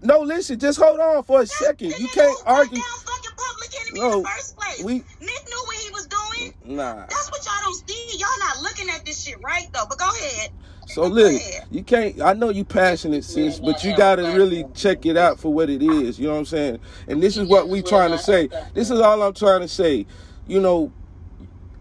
No, 0.03 0.21
listen, 0.21 0.59
just 0.59 0.79
hold 0.79 1.01
on 1.01 1.23
for 1.25 1.41
a 1.43 1.47
second. 1.47 1.93
You 1.99 2.09
can't 2.09 2.39
argue. 2.47 2.77
Down 2.77 2.85
fucking 3.05 3.31
public 3.37 3.71
enemy 3.81 4.01
No, 4.01 4.17
in 4.19 4.23
the 4.23 4.29
first 4.29 4.57
place. 4.57 4.85
we- 4.85 4.95
Nick 4.95 5.49
knew 5.49 5.63
what 5.67 5.77
he 5.77 5.91
was 5.91 6.07
doing. 6.07 6.55
Nah. 6.65 7.07
That's 7.09 7.31
what 7.31 7.45
y'all 7.45 7.55
don't 7.63 7.89
see. 7.89 8.19
Y'all 8.19 8.29
not 8.39 8.63
looking 8.63 8.89
at 8.91 9.05
this 9.05 9.23
shit 9.23 9.37
right 9.43 9.67
though. 9.73 9.85
But 9.89 9.99
go 9.99 10.09
ahead. 10.09 10.51
So 10.87 11.07
look, 11.07 11.43
you 11.71 11.83
can't. 11.83 12.21
I 12.23 12.35
know 12.35 12.51
you 12.51 12.65
passionate, 12.65 13.25
sis, 13.25 13.59
but 13.59 13.83
you 13.83 13.97
gotta 13.97 14.23
really 14.23 14.65
check 14.75 15.05
it 15.05 15.17
out 15.17 15.41
for 15.41 15.53
what 15.53 15.69
it 15.69 15.83
is. 15.83 16.19
You 16.19 16.29
know 16.29 16.35
what 16.35 16.39
I'm 16.41 16.45
saying? 16.47 16.79
And 17.09 17.21
this 17.21 17.37
is 17.37 17.49
what 17.49 17.69
we 17.69 17.83
trying 17.83 18.13
to 18.13 18.19
say. 18.19 18.49
This 18.75 18.91
is 18.91 19.01
all 19.01 19.21
I'm 19.23 19.35
trying 19.35 19.63
to 19.63 19.69
say. 19.69 20.07
You 20.47 20.61
know, 20.61 20.93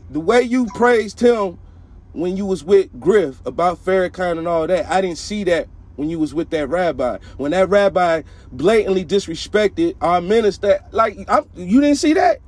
the 0.09 0.19
way 0.19 0.41
you 0.41 0.65
praised 0.67 1.19
him 1.19 1.59
when 2.13 2.35
you 2.35 2.45
was 2.47 2.63
with 2.63 2.99
Griff 2.99 3.45
about 3.45 3.77
Farrakhan 3.83 4.39
and 4.39 4.47
all 4.47 4.65
that, 4.65 4.89
I 4.89 5.01
didn't 5.01 5.19
see 5.19 5.43
that 5.43 5.67
when 5.95 6.09
you 6.09 6.19
was 6.19 6.33
with 6.33 6.49
that 6.51 6.69
rabbi. 6.69 7.17
When 7.37 7.51
that 7.51 7.69
rabbi 7.69 8.23
blatantly 8.51 9.05
disrespected 9.05 9.95
our 10.01 10.21
minister, 10.21 10.79
like 10.91 11.17
I'm, 11.27 11.45
you 11.55 11.81
didn't 11.81 11.97
see 11.97 12.13
that. 12.13 12.39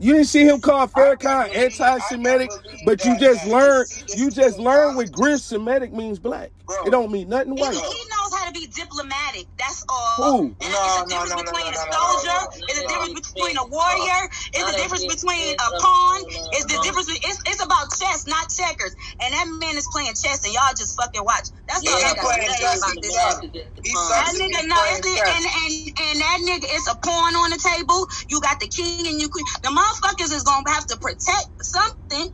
You 0.00 0.12
didn't 0.14 0.28
see 0.28 0.44
him 0.44 0.60
call 0.60 0.86
Farrakhan 0.86 1.54
anti-Semitic, 1.56 2.50
but 2.84 3.04
you 3.04 3.18
just 3.18 3.46
learned. 3.46 3.88
You 4.16 4.30
just 4.30 4.58
learned 4.58 4.96
what 4.96 5.10
Griff 5.10 5.40
Semitic 5.40 5.92
means 5.92 6.18
black. 6.20 6.50
It 6.86 6.90
don't 6.90 7.12
mean 7.12 7.28
nothing 7.28 7.56
He, 7.56 7.62
white. 7.62 7.74
he 7.74 8.00
knows 8.12 8.32
how 8.34 8.46
to 8.48 8.52
be 8.52 8.66
diplomatic. 8.68 9.46
That's 9.58 9.84
all. 9.88 10.16
Who? 10.40 10.56
And 10.60 10.70
it's 10.72 10.96
a 10.96 11.06
difference 11.08 11.34
between 11.34 11.68
a 11.74 11.78
soldier. 11.78 12.40
It's 12.68 12.80
a 12.80 12.86
difference 12.88 13.14
between 13.14 13.56
a 13.58 13.66
warrior. 13.68 14.22
It's 14.54 14.68
a 14.68 14.76
difference 14.76 15.04
between 15.06 15.54
a 15.54 15.68
pawn. 15.80 16.20
It's 16.52 16.66
the 16.66 16.78
difference. 16.80 17.08
It's, 17.10 17.40
it's 17.48 17.62
about 17.64 17.86
chess, 17.98 18.26
not 18.26 18.48
checkers. 18.50 18.94
And 19.22 19.34
that 19.34 19.46
man 19.60 19.76
is 19.78 19.86
playing 19.92 20.14
chess, 20.16 20.44
and 20.44 20.54
y'all 20.54 20.74
just 20.76 20.96
fucking 21.00 21.24
watch. 21.24 21.48
That's 21.68 21.86
all 21.88 21.94
I 21.96 22.00
Yeah, 22.00 22.14
got 22.16 22.26
to 22.36 22.42
say 22.42 22.58
chess 22.64 22.78
about 22.78 22.96
this. 23.02 23.14
tough. 23.16 23.40
shit. 23.42 23.66
He's 23.84 23.94
That 23.94 24.32
nigga, 24.36 24.58
at 24.60 24.66
no, 24.68 24.78
it's 24.92 25.02
the, 25.04 25.14
and, 25.14 25.44
and 25.46 25.72
and 26.10 26.16
that 26.20 26.38
nigga 26.44 26.68
is 26.74 26.86
a 26.88 26.96
pawn 27.04 27.32
on 27.36 27.50
the 27.50 27.60
table. 27.60 28.06
You 28.30 28.40
got 28.40 28.60
the 28.60 28.68
king 28.68 29.06
and 29.08 29.20
you 29.20 29.28
queen. 29.30 29.46
The 29.62 29.70
motherfuckers 29.70 30.32
is 30.34 30.44
gonna 30.44 30.68
have 30.70 30.86
to 30.88 30.98
protect 30.98 31.48
something. 31.62 32.28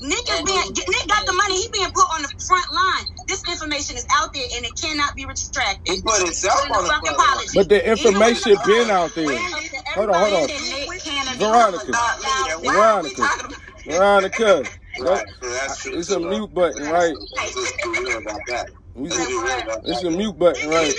Nick 0.00 0.24
is 0.30 0.42
being 0.42 0.68
Nick 0.74 1.08
got 1.08 1.26
the 1.26 1.32
money. 1.32 1.60
He 1.62 1.68
being 1.72 1.90
put 1.90 2.06
on 2.14 2.22
the 2.22 2.28
front 2.46 2.70
line. 2.72 3.06
This 3.26 3.42
information 3.48 3.96
is 3.96 4.06
out 4.14 4.32
there 4.32 4.46
and 4.56 4.64
it 4.64 4.72
cannot 4.80 5.14
be 5.16 5.26
retracted. 5.26 5.94
He 5.96 6.02
put 6.02 6.22
himself 6.22 6.60
Put 6.60 6.68
in 6.70 6.76
on 6.76 6.84
the 6.84 6.90
fucking 6.90 7.14
front 7.14 7.36
line. 7.38 7.46
But 7.54 7.68
the 7.68 7.90
information 7.90 8.56
been 8.66 8.90
out 8.90 9.14
there. 9.14 9.26
Hold 9.94 10.10
on, 10.10 10.14
hold 10.14 10.34
on. 10.34 10.50
everybody 10.50 10.58
said 10.58 10.88
Nick 10.88 11.02
Cannon 11.02 11.38
Veronica. 11.38 11.86
was 11.86 11.96
out 11.96 12.22
loud, 12.22 12.64
why 12.64 12.76
are 12.76 13.02
we 13.02 13.14
Veronica. 13.14 13.48
Veronica. 13.86 14.64
Right. 15.00 15.24
It's 15.84 16.10
a 16.10 16.18
mute 16.18 16.52
button, 16.52 16.90
right? 16.90 17.14
Let's 17.36 17.54
just 17.54 17.76
be 17.84 17.88
real 18.00 18.18
about 18.18 18.40
that. 18.48 18.70
We- 18.94 19.08
Let's 19.10 19.26
be 19.28 19.32
real 19.34 19.60
about 19.60 19.88
It's 19.88 20.02
a 20.02 20.10
mute 20.10 20.38
button, 20.38 20.68
right? 20.70 20.94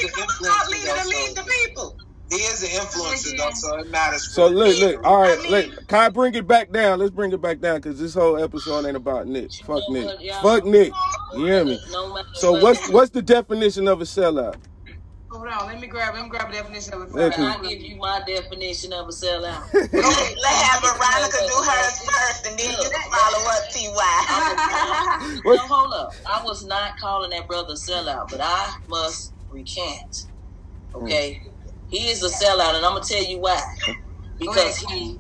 He's 2.32 2.64
an 2.64 2.70
Stop 2.70 2.90
influencer, 2.90 3.26
leading 3.26 3.38
though, 3.38 3.52
to 3.52 3.58
lead 3.58 3.66
so 3.66 3.74
the 3.74 3.80
people. 3.80 3.80
he 3.80 3.80
is 3.80 3.80
an 3.80 3.80
influencer, 3.80 3.80
though, 3.80 3.80
so 3.80 3.80
it 3.80 3.90
matters. 3.90 4.28
So 4.28 4.50
for 4.50 4.56
look, 4.56 4.76
him. 4.76 4.80
look. 4.80 5.02
All 5.06 5.22
right, 5.22 5.40
look. 5.50 5.88
Can 5.88 6.00
I 6.00 6.10
bring 6.10 6.36
it 6.36 6.48
back 6.48 6.72
down? 6.72 7.00
Let's 7.00 7.12
bring 7.12 7.32
it 7.34 7.42
back 7.42 7.60
down 7.60 7.78
because 7.78 8.00
this 8.00 8.14
whole 8.14 8.38
episode 8.42 8.86
ain't 8.86 8.98
about 8.98 9.28
Nick. 9.28 9.54
Fuck 9.66 9.90
Nick. 9.90 10.06
what. 10.06 10.42
Fuck 10.42 10.66
Nick. 10.66 10.94
You 11.36 11.46
hear 11.46 11.66
me? 11.66 11.80
No 11.92 12.24
So 12.36 12.54
what 12.54 12.62
what's 12.64 12.90
what's 12.90 13.12
the 13.12 13.22
definition 13.22 13.88
of 13.88 14.02
a 14.02 14.06
sellout? 14.06 14.56
Hold 15.32 15.48
on, 15.48 15.68
let 15.68 15.80
me 15.80 15.88
grab 15.88 16.16
let 16.16 16.24
me 16.24 16.30
grab 16.30 16.50
a 16.50 16.54
definition 16.54 16.94
of 16.96 17.02
a 17.02 17.06
Can 17.06 17.32
sellout. 17.32 17.60
I 17.66 17.70
give 17.70 17.82
you 17.82 17.98
my 17.98 18.22
definition 18.26 18.94
of 18.94 19.08
a 19.08 19.12
sellout? 19.12 19.74
Let's 19.74 20.62
have 20.64 20.82
Veronica 20.82 21.38
do 21.48 21.56
hers 21.64 22.00
first, 22.06 22.48
and 22.48 22.60
then 22.60 22.72
you 22.72 22.78
can 22.78 23.12
follow 23.12 23.46
up. 23.50 23.70
Ty. 23.72 25.42
no, 25.46 25.58
hold 25.58 25.94
up. 25.94 26.14
I 26.26 26.44
was 26.44 26.66
not 26.66 26.98
calling 27.00 27.30
that 27.32 27.48
brother 27.48 27.74
a 27.74 27.78
sellout, 27.78 28.30
but 28.32 28.42
I 28.42 28.78
must 28.88 29.34
recant. 29.50 30.28
Mm. 30.94 31.04
Okay, 31.04 31.42
he 31.90 32.10
is 32.10 32.24
a 32.24 32.30
sellout, 32.30 32.76
and 32.76 32.86
I'm 32.86 32.94
gonna 32.94 33.02
tell 33.08 33.24
you 33.26 33.42
why. 33.42 33.62
Because 34.40 34.78
he 34.80 35.20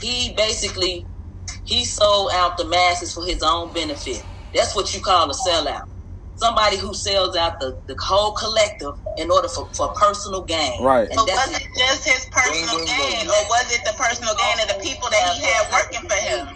he 0.00 0.34
basically 0.36 1.06
he 1.64 1.84
sold 1.84 2.30
out 2.34 2.58
the 2.58 2.66
masses 2.68 3.12
for 3.14 3.24
his 3.26 3.42
own 3.44 3.72
benefit. 3.72 4.18
That's 4.54 4.76
what 4.76 4.94
you 4.94 5.02
call 5.02 5.30
a 5.30 5.34
sellout. 5.48 5.82
Somebody 6.36 6.78
who 6.78 6.94
sells 6.94 7.36
out 7.36 7.54
the, 7.60 7.76
the 7.88 7.96
whole 8.02 8.34
collective 8.34 8.94
in 9.18 9.30
order 9.30 9.48
for, 9.48 9.68
for 9.76 9.92
personal 10.00 10.44
gain. 10.44 10.82
Right. 10.82 11.08
And 11.10 11.20
So 11.20 11.26
that's 11.26 11.48
was 11.48 11.60
it 11.60 11.68
just 11.78 12.04
his 12.06 12.26
personal 12.32 12.86
gain, 12.86 13.26
or 13.28 13.42
was 13.50 13.72
it 13.72 13.82
the 13.86 13.94
personal 13.98 14.34
gain 14.36 14.60
of 14.62 14.68
the 14.68 14.80
people 14.82 15.08
that 15.10 15.34
he 15.34 15.42
had 15.44 15.72
working 15.72 16.08
for 16.10 16.16
him? 16.16 16.48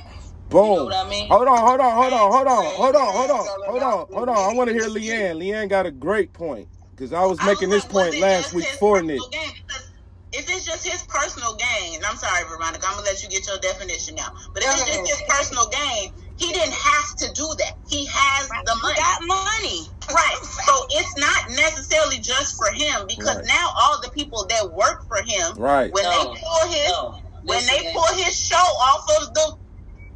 Boom. 0.51 0.87
what 0.87 1.07
I 1.07 1.11
mean? 1.11 1.29
Hold 1.31 1.49
on, 1.49 1.59
hold 1.59 1.81
on, 1.81 1.93
hold 1.93 2.13
on, 2.15 2.33
hold 2.33 2.49
on, 2.49 2.65
hold 2.75 2.97
on, 2.97 3.15
hold 3.15 3.31
on, 3.31 3.47
hold 3.67 3.83
on, 3.83 4.07
hold 4.13 4.29
on. 4.31 4.37
I 4.51 4.55
want 4.55 4.69
to 4.71 4.75
hear 4.75 4.89
Lee 4.89 5.11
Ann. 5.13 5.39
Leanne 5.39 5.69
got 5.71 5.87
a 5.87 5.93
great 5.93 6.33
point 6.35 6.69
because 6.97 7.13
I 7.13 7.25
was 7.27 7.43
making 7.45 7.71
this 7.71 7.85
point 7.87 8.19
last 8.21 8.55
week 8.55 8.67
for 8.67 9.03
Nick. 9.03 9.19
Personal 9.21 9.31
gain, 9.31 9.53
because 9.69 9.85
If 10.33 10.49
it's 10.51 10.67
just 10.67 10.87
his 10.87 11.03
personal 11.09 11.57
gain, 11.57 12.01
I'm 12.07 12.17
sorry, 12.17 12.45
Veronica, 12.45 12.87
I'm 12.87 12.95
gonna 12.95 13.07
let 13.07 13.23
you 13.23 13.31
get 13.31 13.47
your 13.49 13.59
definition 13.59 14.15
now. 14.17 14.29
But 14.55 14.63
if 14.65 14.71
it's 14.71 14.85
just 14.87 15.09
his 15.09 15.23
personal 15.29 15.69
gain, 15.71 16.11
he 16.39 16.53
didn't 16.53 16.75
have 16.75 17.09
to 17.21 17.33
do 17.35 17.49
that. 17.61 17.75
He 17.89 18.07
has 18.13 18.49
the 18.49 18.77
money. 18.83 18.95
got 18.97 19.19
money. 19.27 19.81
Right. 20.13 20.39
So 20.67 20.75
it's 20.91 21.17
not 21.19 21.51
necessarily 21.51 22.19
just 22.19 22.57
for 22.57 22.69
him 22.75 23.07
because 23.09 23.37
Right. 23.39 23.47
now 23.47 23.69
all 23.81 24.01
the 24.03 24.11
people 24.11 24.47
that 24.51 24.71
work 24.73 24.99
for 25.09 25.19
him, 25.25 25.57
Right. 25.57 25.93
when 25.93 26.05
No, 26.05 26.11
they 26.11 26.41
pull 26.41 26.71
his 26.71 26.93
no. 26.93 27.17
when 27.45 27.59
Listen, 27.59 27.77
they 27.85 27.93
pull 27.95 28.15
his 28.17 28.37
show 28.39 28.57
off 28.57 29.05
of 29.23 29.35
the 29.35 29.57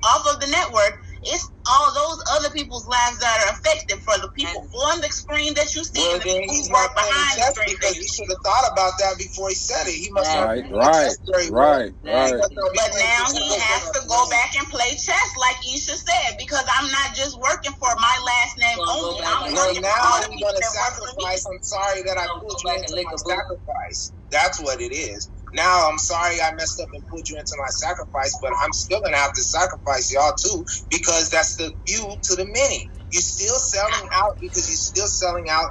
off 0.05 0.27
of 0.35 0.41
the 0.41 0.49
network, 0.49 0.99
it's 1.23 1.47
all 1.69 1.95
those 1.95 2.19
other 2.39 2.51
people's 2.55 2.87
lives 2.89 3.19
that 3.21 3.39
are 3.47 3.53
affected 3.55 3.99
for 4.01 4.17
the 4.21 4.31
people 4.37 4.63
on 4.93 5.01
the 5.01 5.09
screen 5.11 5.55
that 5.55 5.75
you 5.75 5.85
see 5.85 6.01
Well, 6.01 6.13
and 6.15 6.23
the 6.23 6.27
then 6.27 6.41
people 6.43 6.55
he's 6.55 6.69
who 6.69 6.75
work 6.75 6.91
not 6.91 6.97
paying 6.97 7.13
behind 7.13 7.37
the 7.37 7.43
checks 7.45 7.55
screen. 7.61 7.77
because 7.77 7.95
he 7.97 8.09
should 8.09 8.31
have 8.31 8.43
thought 8.45 8.67
about 8.73 8.93
that 9.01 9.15
before 9.19 9.49
he 9.51 9.57
said 9.57 9.87
it. 9.89 9.97
He 9.99 10.11
must 10.13 10.33
not 10.35 10.49
Right, 10.49 10.65
be 10.65 10.71
right, 10.71 11.07
chess 11.07 11.19
very 11.31 11.51
well. 11.53 11.79
right, 11.79 11.95
right. 12.05 12.41
But 12.75 12.91
now 12.99 13.25
he 13.33 13.47
has 13.61 13.85
to 13.93 14.03
go 14.09 14.21
back 14.31 14.51
and 14.57 14.67
play 14.71 14.91
chess, 14.97 15.29
like 15.41 15.59
Isha 15.69 15.97
said, 15.99 16.31
because 16.39 16.65
I'm 16.79 16.89
not 16.91 17.15
just 17.17 17.37
working 17.39 17.75
for 17.79 17.93
my 18.01 18.17
last 18.25 18.55
name 18.59 18.79
Well, 18.79 18.89
only. 18.97 19.21
go 19.21 19.27
I'm. 19.29 19.41
Well, 19.55 19.67
working 19.69 19.85
for 19.85 19.93
all 20.01 20.19
the 20.21 20.27
I'm 20.27 20.33
people 20.33 20.49
gonna 20.49 20.61
that 20.61 20.73
work 20.73 20.95
for 20.97 21.13
me. 21.19 21.25
sacrifice. 21.25 21.45
I'm 21.47 21.63
sorry 21.63 22.01
that 22.09 22.17
I 22.19 22.27
Go 22.27 22.35
put 22.41 22.57
you 22.65 22.69
back 22.71 22.77
and 22.81 22.85
into 22.97 23.05
my 23.05 23.13
a 23.13 23.19
sacrifice. 23.19 24.01
That's 24.33 24.59
what 24.61 24.81
it 24.81 24.93
is. 24.95 25.29
Now 25.55 25.91
I'm 25.91 25.99
sorry 25.99 26.41
I 26.43 26.53
messed 26.55 26.81
up 26.81 26.89
and 26.95 27.05
put 27.11 27.29
you 27.31 27.37
into 27.39 27.57
my 27.59 27.71
sacrifice, 27.71 28.33
but 28.43 28.53
I'm 28.65 28.73
still 28.73 29.01
gonna 29.03 29.17
have 29.19 29.33
to 29.35 29.43
sacrifice 29.45 30.13
y'all 30.13 30.35
too 30.45 30.65
because 30.91 31.31
that's 31.31 31.57
the 31.57 31.73
few 31.87 32.17
to 32.25 32.37
the 32.37 32.47
many. 32.47 32.85
You're 33.13 33.23
still 33.23 33.57
selling 33.59 34.09
out 34.15 34.33
because 34.41 34.69
you're 34.69 34.77
still 34.77 35.09
selling 35.09 35.47
out 35.51 35.69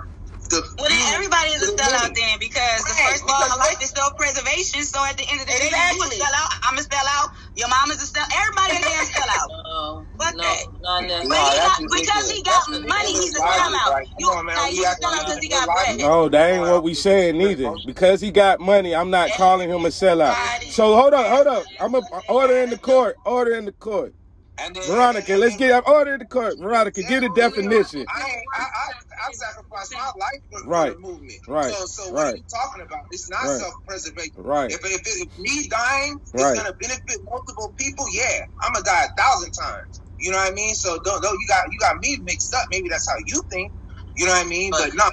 the. 0.50 0.62
Well, 0.80 0.90
then 0.90 1.16
everybody 1.16 1.50
is 1.56 1.64
a 1.64 1.72
the 1.72 1.82
sellout 1.82 2.14
then 2.16 2.40
because 2.40 2.84
the 2.86 2.96
Right, 2.98 3.14
first 3.14 3.24
law 3.26 3.40
because 3.40 3.54
of 3.54 3.60
life 3.60 3.80
is 3.82 3.92
self-preservation. 3.92 4.84
So 4.84 5.00
at 5.06 5.18
the 5.18 5.26
end 5.30 5.42
of 5.42 5.48
the 5.48 5.54
day, 5.54 5.70
you 5.70 6.02
a 6.02 6.10
sellout. 6.18 6.50
I'm 6.68 6.78
a 6.78 6.82
sellout. 6.84 7.28
Your 7.56 7.70
mom 7.70 7.92
is 7.92 8.02
a 8.02 8.08
sellout. 8.10 8.32
Everybody 8.34 8.72
a 8.78 8.82
damn 8.86 9.06
sellout. 9.08 9.50
No, 9.70 10.08
Fuck 10.20 10.36
no, 10.36 10.44
that. 10.44 10.64
not 10.82 11.02
But. 11.04 11.30
No, 11.30 11.38
got, 11.38 11.80
because 11.92 12.32
he 12.32 12.44
got 12.44 12.64
That's 12.72 12.88
money, 12.90 13.14
he's 13.14 13.36
a 13.36 13.42
sellout. 13.42 13.92
Like, 13.92 14.10
You, 14.20 14.28
come 14.28 14.38
on, 14.40 14.46
man, 14.46 14.56
nah, 14.56 14.68
we 14.68 14.76
you 14.76 14.84
a 14.84 14.88
sellout 14.98 15.20
because 15.26 15.44
he 15.44 15.50
got 15.50 15.68
bread. 15.74 16.00
No, 16.00 16.30
that 16.30 16.50
ain't 16.52 16.62
what 16.62 16.84
we 16.84 16.94
saying 16.94 17.42
either. 17.42 17.78
Because 17.86 18.22
he 18.22 18.32
got 18.32 18.60
money, 18.60 18.96
I'm 18.96 19.10
not 19.12 19.30
calling 19.32 19.70
him 19.70 19.86
a 19.86 19.90
sellout. 19.90 20.36
So 20.72 20.96
hold 20.96 21.14
up, 21.14 21.28
hold 21.28 21.48
up. 21.48 21.68
I'm 21.80 21.96
a 21.96 22.02
order 22.30 22.58
in 22.64 22.70
the 22.70 22.78
court. 22.78 23.18
Order 23.26 23.56
in 23.56 23.66
the 23.66 23.72
court. 23.74 24.14
And 24.62 24.76
then- 24.76 24.84
Veronica, 24.88 25.36
let's 25.38 25.56
get 25.58 25.72
I'm 25.74 25.84
order 25.94 26.18
the 26.18 26.26
court. 26.26 26.56
Veronica, 26.60 27.04
get 27.04 27.24
a 27.24 27.30
definition. 27.36 28.06
I, 28.10 28.22
I, 28.22 28.62
I, 28.62 28.92
I 29.28 29.32
sacrificed 29.34 29.94
my 29.94 30.06
life 30.20 30.42
for, 30.52 30.70
Right. 30.70 30.90
for 30.90 30.96
the 30.96 31.00
movement. 31.02 31.40
Right. 31.48 31.74
So, 31.74 31.86
so 31.86 32.12
what 32.12 32.20
are 32.22 32.26
Right. 32.28 32.36
you 32.38 32.44
talking 32.54 32.84
about? 32.84 33.02
It's 33.12 33.30
not 33.30 33.44
Right. 33.46 33.60
self-preservation. 33.60 34.32
Right. 34.38 34.72
If, 34.72 34.80
if, 34.86 35.02
if 35.06 35.30
me 35.38 35.68
dying 35.70 36.18
is 36.34 36.44
Right. 36.44 36.56
gonna 36.58 36.74
benefit 36.82 37.20
multiple 37.30 37.74
people, 37.78 38.06
yeah, 38.14 38.40
I'm 38.64 38.74
gonna 38.74 38.86
die 38.86 39.06
a 39.06 39.22
thousand 39.22 39.52
times. 39.52 40.02
You 40.20 40.32
know 40.32 40.38
what 40.38 40.52
I 40.52 40.56
mean? 40.56 40.76
So 40.76 41.00
don't, 41.04 41.22
don't 41.24 41.34
you 41.40 41.48
got 41.48 41.64
you 41.72 41.78
got 41.80 41.98
me 42.02 42.18
mixed 42.24 42.54
up. 42.54 42.66
Maybe 42.72 42.90
that's 42.90 43.08
how 43.10 43.16
you 43.26 43.42
think. 43.52 43.72
You 44.18 44.26
know 44.26 44.34
what 44.34 44.46
I 44.46 44.50
mean? 44.50 44.72
But, 44.72 44.94
nah, 44.96 45.10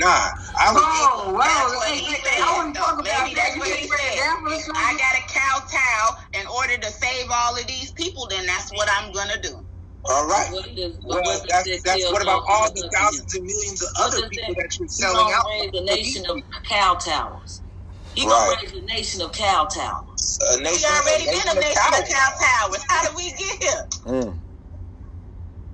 nah. 0.00 0.28
I 0.60 0.72
was. 0.72 0.82
Whoa, 0.82 1.32
whoa, 1.32 1.38
That's 1.40 1.76
what 1.76 1.88
hey, 1.88 2.00
he 2.00 2.06
hey, 2.12 2.20
said. 2.24 2.40
I 2.42 2.56
want 2.58 2.74
to 2.74 2.80
talk 2.80 2.94
about 3.00 3.04
Maybe 3.04 3.36
that. 3.36 3.44
that's 3.54 3.58
what 3.60 3.68
he 3.78 3.88
said 3.88 3.98
said. 3.98 4.16
that 4.18 4.38
was 4.44 4.60
If 4.68 4.74
I 4.76 4.90
got 4.98 5.14
to 5.16 5.24
kowtow 5.30 6.40
in 6.40 6.46
order 6.48 6.76
to 6.78 6.90
save 6.90 7.28
all 7.30 7.56
of 7.58 7.66
these 7.68 7.92
people, 7.92 8.28
then 8.28 8.46
that's 8.46 8.70
what 8.72 8.88
I'm 8.98 9.12
gonna 9.12 9.40
do. 9.42 9.62
All 10.10 10.26
right. 10.26 10.48
What 10.52 10.66
Well, 11.04 11.22
what 11.24 11.42
that's, 11.48 11.68
that's 11.84 12.04
what 12.12 12.22
about 12.22 12.42
all 12.48 12.68
the 12.74 12.90
thousands 12.94 13.34
and 13.34 13.44
millions 13.44 13.82
of 13.82 13.88
other 14.00 14.28
people 14.28 14.54
that- 14.56 14.62
that 14.64 14.78
you're 14.78 14.88
He 14.88 15.02
selling 15.04 15.26
gonna 15.30 15.36
out? 15.36 15.46
raise 15.46 15.70
a 15.74 15.84
nation 15.84 16.26
of 16.30 16.36
cow 16.68 16.94
towers. 16.96 17.62
He 18.14 18.26
Right. 18.26 18.30
gonna 18.32 18.56
raise 18.62 18.72
a 18.72 18.86
nation 18.86 19.22
of 19.22 19.32
cow 19.32 19.66
towers. 19.66 20.38
A 20.52 20.56
We 20.58 20.62
already 20.84 21.24
a 21.24 21.30
been 21.30 21.40
a 21.40 21.44
nation 21.44 21.50
of 21.50 21.56
nation 21.60 22.14
cow 22.14 22.30
towers. 22.40 22.84
How 22.88 23.02
did 23.06 23.16
we 23.16 23.30
get 23.32 23.62
here? 23.62 23.84
Mm. 24.06 24.40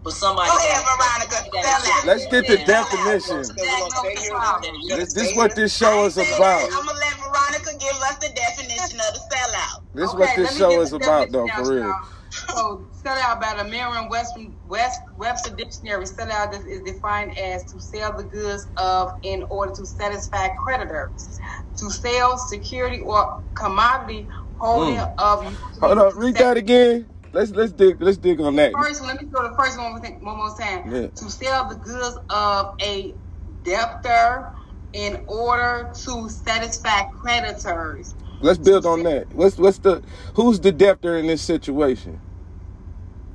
But 0.07 0.15
somebody. 0.15 0.49
Go 0.49 0.57
ahead, 0.57 0.85
Veronica. 0.87 2.07
Let's 2.07 2.27
get 2.29 2.47
the 2.47 2.59
definition. 2.65 3.43
So 3.43 3.55
we're 3.59 3.67
gonna 3.67 3.91
stay 3.91 4.23
here. 4.23 4.35
We're 4.35 4.41
gonna 4.41 4.97
This, 5.03 5.17
is 5.17 5.37
what 5.37 5.57
this 5.57 5.77
show 5.77 6.05
is 6.07 6.17
about. 6.17 6.63
I'm 6.63 6.87
gonna 6.87 6.93
let 6.93 7.15
Veronica 7.19 7.73
give 7.81 7.97
us 7.97 8.17
the 8.19 8.29
definition 8.33 9.01
of 9.01 9.15
the 9.15 9.21
sellout. 9.33 9.83
This 9.95 10.11
Okay, 10.11 10.19
what 10.21 10.37
this 10.37 10.57
show 10.57 10.81
is 10.81 10.93
about, 10.93 11.33
though, 11.33 11.49
for 11.49 11.75
real. 11.75 11.93
So, 12.31 12.87
sell 12.93 13.19
out 13.19 13.41
by 13.41 13.55
the 13.61 13.69
Merriam-Webster 13.69 14.47
West, 14.63 15.01
Webster 15.17 15.57
Dictionary. 15.57 16.07
Sell 16.07 16.31
out 16.31 16.55
is, 16.55 16.65
is 16.67 16.83
defined 16.83 17.37
as 17.37 17.65
to 17.73 17.81
sell 17.81 18.17
the 18.17 18.25
goods 18.25 18.65
of 18.77 19.11
in 19.25 19.43
order 19.51 19.73
to 19.75 19.87
satisfy 19.87 20.51
creditors, 20.65 21.41
to 21.79 21.91
sell 21.91 22.39
security 22.39 23.01
or 23.01 23.27
commodity 23.57 24.29
holding 24.61 24.97
Mm. 24.99 25.15
of. 25.19 25.59
Hold 25.81 25.99
on, 25.99 26.17
read 26.17 26.37
that 26.37 26.57
again. 26.57 27.09
Let's 27.37 27.51
let's 27.51 27.73
dig 27.73 28.01
let's 28.01 28.17
dig 28.17 28.41
on 28.41 28.57
that. 28.57 28.73
First, 28.73 29.03
let 29.03 29.21
me 29.21 29.29
go 29.29 29.43
to 29.43 29.49
the 29.51 29.55
first 29.57 29.77
one 29.79 29.91
more 29.91 30.01
thing- 30.01 30.25
one 30.25 30.39
more 30.39 30.57
time. 30.59 30.91
Yeah. 30.91 31.09
To 31.09 31.31
sell 31.31 31.69
the 31.69 31.75
goods 31.75 32.17
of 32.31 32.75
a 32.81 33.15
debtor 33.63 34.49
in 34.95 35.23
order 35.27 35.91
to 36.07 36.31
satisfy 36.31 37.03
creditors. 37.21 38.15
Let's 38.41 38.59
build 38.59 38.87
on 38.87 39.03
that. 39.03 39.35
What's 39.35 39.59
what's 39.59 39.79
the 39.79 40.03
who's 40.35 40.61
the 40.61 40.73
debtor 40.73 41.19
in 41.19 41.27
this 41.27 41.43
situation? 41.43 42.21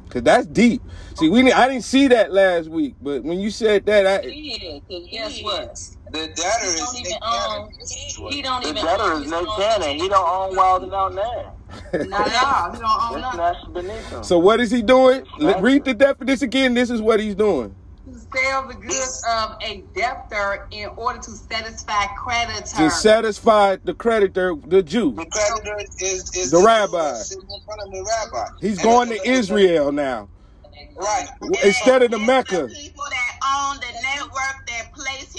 Cause 0.09 0.23
that's 0.23 0.47
deep. 0.47 0.81
See, 1.15 1.29
we 1.29 1.41
didn't- 1.43 1.57
I 1.57 1.69
didn't 1.69 1.85
see 1.85 2.07
that 2.09 2.33
last 2.33 2.67
week, 2.69 2.95
but 3.01 3.23
when 3.23 3.39
you 3.39 3.49
said 3.49 3.85
that, 3.85 4.05
I, 4.05 4.27
Yeah, 4.27 4.79
because 4.87 5.07
guess 5.09 5.41
what? 5.43 5.79
The 6.11 6.27
debtor 6.27 6.65
He 6.65 6.67
is 6.67 6.79
don't 6.79 6.95
even 6.97 7.11
Nick 7.11 7.19
own. 7.21 7.69
Cannon. 7.69 8.31
He 8.33 8.41
don't 8.41 8.63
The 8.63 8.73
debtor 8.73 9.13
is 9.13 9.19
his 9.21 9.31
Nick 9.31 9.47
Cannon. 9.57 9.97
He 9.99 10.09
don't 10.09 10.27
own 10.29 10.55
Wild 10.57 10.83
and 10.83 10.93
Out 10.93 11.13
now. 11.15 11.53
Not 11.93 12.27
at 12.27 12.43
all. 12.43 12.73
You 12.73 12.79
don't 12.79 13.25
own 13.25 13.37
nothing. 13.37 13.73
beneath 13.73 14.09
him. 14.09 14.23
so 14.23 14.39
what 14.39 14.59
is 14.59 14.71
he 14.71 14.81
doing? 14.81 15.25
Let, 15.37 15.61
read 15.61 15.85
the 15.85 15.93
definition 15.93 16.45
again. 16.45 16.73
This 16.73 16.89
is 16.89 17.01
what 17.01 17.19
he's 17.19 17.35
doing. 17.35 17.75
To 18.05 18.13
sell 18.35 18.67
the 18.67 18.73
goods 18.73 19.23
of 19.29 19.55
a 19.63 19.83
debtor 19.95 20.67
in 20.71 20.89
order 20.97 21.19
to 21.19 21.31
satisfy 21.31 22.05
creditors. 22.23 22.73
To 22.73 22.89
satisfy 22.89 23.77
the 23.83 23.93
creditor, 23.93 24.55
the 24.65 24.81
Jew. 24.81 25.11
The 25.13 25.25
creditor 25.25 25.77
is, 25.99 26.31
is 26.35 26.51
The 26.51 26.57
Jew 26.59 26.65
rabbi. 26.65 27.09
in 27.11 27.61
front 27.65 27.81
of 27.85 27.91
the 27.91 28.15
rabbi. 28.33 28.47
He's 28.59 28.79
And 28.79 28.83
going 28.83 29.09
to 29.09 29.29
Israel 29.29 29.91
now. 29.91 30.29
Right. 31.01 31.27
Instead 31.63 32.03
of 32.03 32.11
the 32.11 32.19
Mecca. 32.19 32.67
The 32.67 32.75
people 32.75 33.03
that 33.09 33.31
own 33.43 33.77
the 33.77 33.91
network 34.01 34.67
that 34.67 34.81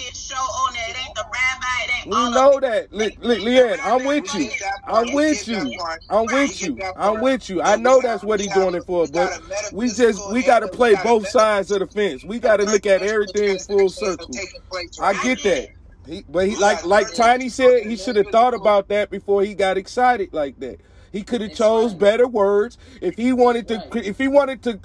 his 0.03 0.19
show 0.19 0.37
on 0.37 0.75
it. 0.75 0.97
Ain't 1.05 1.15
the 1.15 1.25
rabbi. 1.25 1.73
We 2.05 2.35
know 2.35 2.59
that. 2.61 2.93
Look, 2.93 3.13
look, 3.21 3.41
Lee 3.41 3.61
Ann, 3.61 3.79
I'm 3.83 4.05
with 4.05 4.35
you. 4.35 4.51
I'm 4.87 5.13
with 5.13 5.47
you. 5.49 5.79
I'm 6.11 6.27
with 6.27 6.63
you. 6.63 6.79
I'm 6.97 7.21
with 7.21 7.49
you. 7.49 7.63
I 7.63 7.77
know 7.77 8.01
that's 8.01 8.25
what 8.25 8.41
he's 8.41 8.53
doing 8.53 8.75
it 8.75 8.85
for, 8.85 9.07
but 9.09 9.41
we 9.73 9.89
just 9.89 10.33
we 10.33 10.43
got 10.43 10.61
to 10.61 10.69
play 10.69 10.95
both 11.03 11.29
sides 11.29 11.71
of 11.71 11.81
the 11.81 11.87
fence. 11.87 12.25
We 12.25 12.39
got 12.39 12.59
to 12.59 12.65
look 12.65 12.87
at 12.87 13.03
everything 13.03 13.59
full 13.59 13.89
circle. 13.89 14.31
I 15.01 15.15
get 15.23 15.43
that. 15.45 15.69
He, 16.07 16.25
but 16.29 16.49
he 16.49 16.57
like 16.57 16.85
like 16.85 17.15
Tiny 17.15 17.49
said, 17.49 17.87
he 17.87 17.97
should 17.97 18.17
have 18.17 18.29
thought 18.29 18.55
about 18.55 18.89
that 18.89 19.11
before 19.11 19.43
he 19.43 19.55
got 19.55 19.79
excited 19.79 20.33
like 20.33 20.59
that. 20.61 20.81
He 21.13 21.23
could 21.23 21.43
have 21.43 21.55
chose 21.55 21.95
better 21.95 22.27
words 22.27 22.79
if 23.01 23.17
he 23.17 23.33
wanted 23.33 23.69
to. 23.69 23.85
If 23.95 24.19
he 24.19 24.29
wanted 24.29 24.63
to 24.65 24.81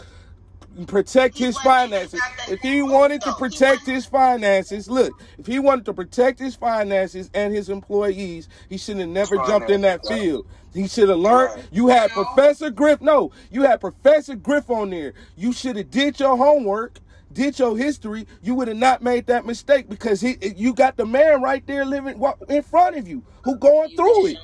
protect 0.86 1.38
his 1.38 1.58
finances, 1.60 2.22
if 2.50 2.60
he 2.62 2.82
wanted 2.82 3.22
to 3.22 3.34
protect 3.34 3.86
his 3.86 4.06
finances, 4.06 4.90
look, 4.90 5.14
if 5.38 5.48
he 5.48 5.60
wanted 5.60 5.86
to 5.86 5.94
protect 5.94 6.40
his 6.40 6.56
finances 6.56 7.30
and 7.34 7.54
his 7.54 7.70
employees, 7.70 8.48
he 8.70 8.78
should 8.78 8.98
have 8.98 9.10
never 9.10 9.38
jumped 9.38 9.70
in 9.70 9.82
that 9.82 10.06
field. 10.06 10.46
He 10.74 10.88
should 10.88 11.10
have 11.10 11.18
learned. 11.18 11.64
You 11.72 11.88
had 11.88 12.12
Professor 12.12 12.70
Griff. 12.70 13.02
No, 13.02 13.32
you 13.50 13.64
had 13.64 13.82
Professor 13.82 14.36
Griff 14.36 14.70
on 14.70 14.92
there. 14.92 15.14
You 15.36 15.54
should 15.54 15.76
have 15.78 15.90
did 15.90 16.20
your 16.20 16.38
homework 16.38 17.00
did 17.34 17.60
your 17.60 17.78
history, 17.78 18.26
you 18.42 18.56
would 18.56 18.68
have 18.68 18.78
not 18.78 19.04
made 19.04 19.28
that 19.28 19.46
mistake 19.46 19.88
because 19.88 20.20
he, 20.22 20.38
you 20.56 20.74
got 20.74 20.98
the 20.98 21.06
man 21.06 21.42
right 21.42 21.66
there 21.68 21.86
living 21.86 22.20
in 22.50 22.64
front 22.64 22.96
of 22.96 23.08
you 23.08 23.22
who 23.48 23.56
going 23.56 23.90
through 23.96 24.26
it, 24.28 24.38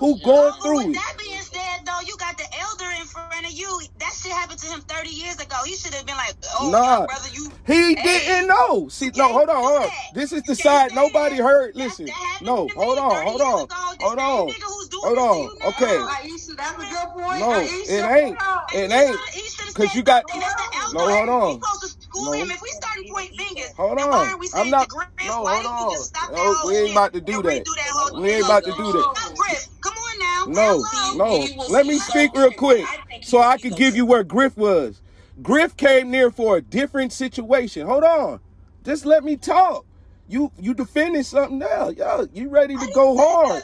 who 0.00 0.18
going 0.24 0.52
through 0.60 0.90
it. 0.90 0.94
That 0.94 1.14
being 1.22 1.38
said, 1.38 1.86
though, 1.86 2.00
you 2.04 2.16
got 2.18 2.36
the 2.36 2.42
elder 2.58 2.90
in 3.00 3.06
front 3.06 3.46
of 3.46 3.52
you. 3.52 3.80
That 4.00 4.12
shit 4.12 4.32
happened 4.32 4.58
to 4.58 4.66
him 4.66 4.80
30 4.80 5.08
years 5.08 5.36
ago. 5.36 5.54
He 5.64 5.76
should 5.76 5.94
have 5.94 6.04
been 6.04 6.16
like, 6.16 6.34
oh, 6.58 6.70
nah, 6.72 7.06
brother, 7.06 7.28
you. 7.32 7.52
He 7.64 7.94
hey, 7.94 8.02
didn't 8.02 8.48
know. 8.48 8.88
See, 8.88 9.12
no, 9.14 9.32
hold 9.32 9.48
on, 9.50 9.62
hold 9.62 9.82
on. 9.84 9.90
This 10.14 10.32
is 10.32 10.42
the 10.42 10.56
side 10.56 10.92
nobody 10.96 11.36
heard. 11.36 11.76
Listen, 11.76 12.08
no, 12.42 12.66
hold 12.74 12.98
on, 12.98 13.24
hold 13.24 13.40
on, 13.40 13.68
hold 14.00 14.18
on, 14.18 14.48
hold 15.04 15.18
on. 15.18 15.50
Okay. 15.68 15.96
No, 17.38 17.52
it 17.54 18.02
ain't. 18.02 18.36
It 18.74 18.90
ain't. 18.90 19.16
Cause 19.74 19.94
you 19.94 20.02
got. 20.02 20.24
No, 20.92 21.00
hold 21.06 21.28
on. 21.28 21.60
No. 22.16 22.32
If 22.34 22.60
we 22.62 22.68
started 22.70 23.06
pointing 23.12 23.38
fingers, 23.38 23.72
hold 23.76 23.98
on. 24.00 24.34
I'm 24.54 24.70
not. 24.70 24.90
No, 25.26 25.46
hold 25.46 25.66
on. 25.66 25.96
No, 26.32 26.56
we 26.66 26.76
ain't 26.78 26.92
about 26.92 27.12
to 27.12 27.20
do 27.20 27.42
that. 27.42 27.64
We 28.18 28.30
ain't 28.32 28.39
about 28.44 28.64
to 28.64 28.72
do 28.72 28.92
that. 28.92 29.68
Come 29.80 29.94
on 29.94 30.18
now. 30.18 30.84
No, 31.14 31.14
no. 31.16 31.64
Let 31.68 31.86
me 31.86 31.98
speak 31.98 32.34
real 32.34 32.52
quick 32.52 32.84
so 33.22 33.40
I 33.40 33.58
can 33.58 33.72
give 33.72 33.96
you 33.96 34.06
where 34.06 34.24
Griff 34.24 34.56
was. 34.56 35.00
Griff 35.42 35.76
came 35.76 36.10
near 36.10 36.30
for 36.30 36.56
a 36.56 36.60
different 36.60 37.12
situation. 37.12 37.86
Hold 37.86 38.04
on. 38.04 38.40
Just 38.84 39.06
let 39.06 39.24
me 39.24 39.36
talk. 39.36 39.86
You 40.28 40.52
you 40.60 40.74
defending 40.74 41.24
something 41.24 41.58
now. 41.58 41.88
Yo, 41.88 42.28
you 42.32 42.48
ready 42.48 42.76
to 42.76 42.86
go 42.94 43.16
hard. 43.16 43.62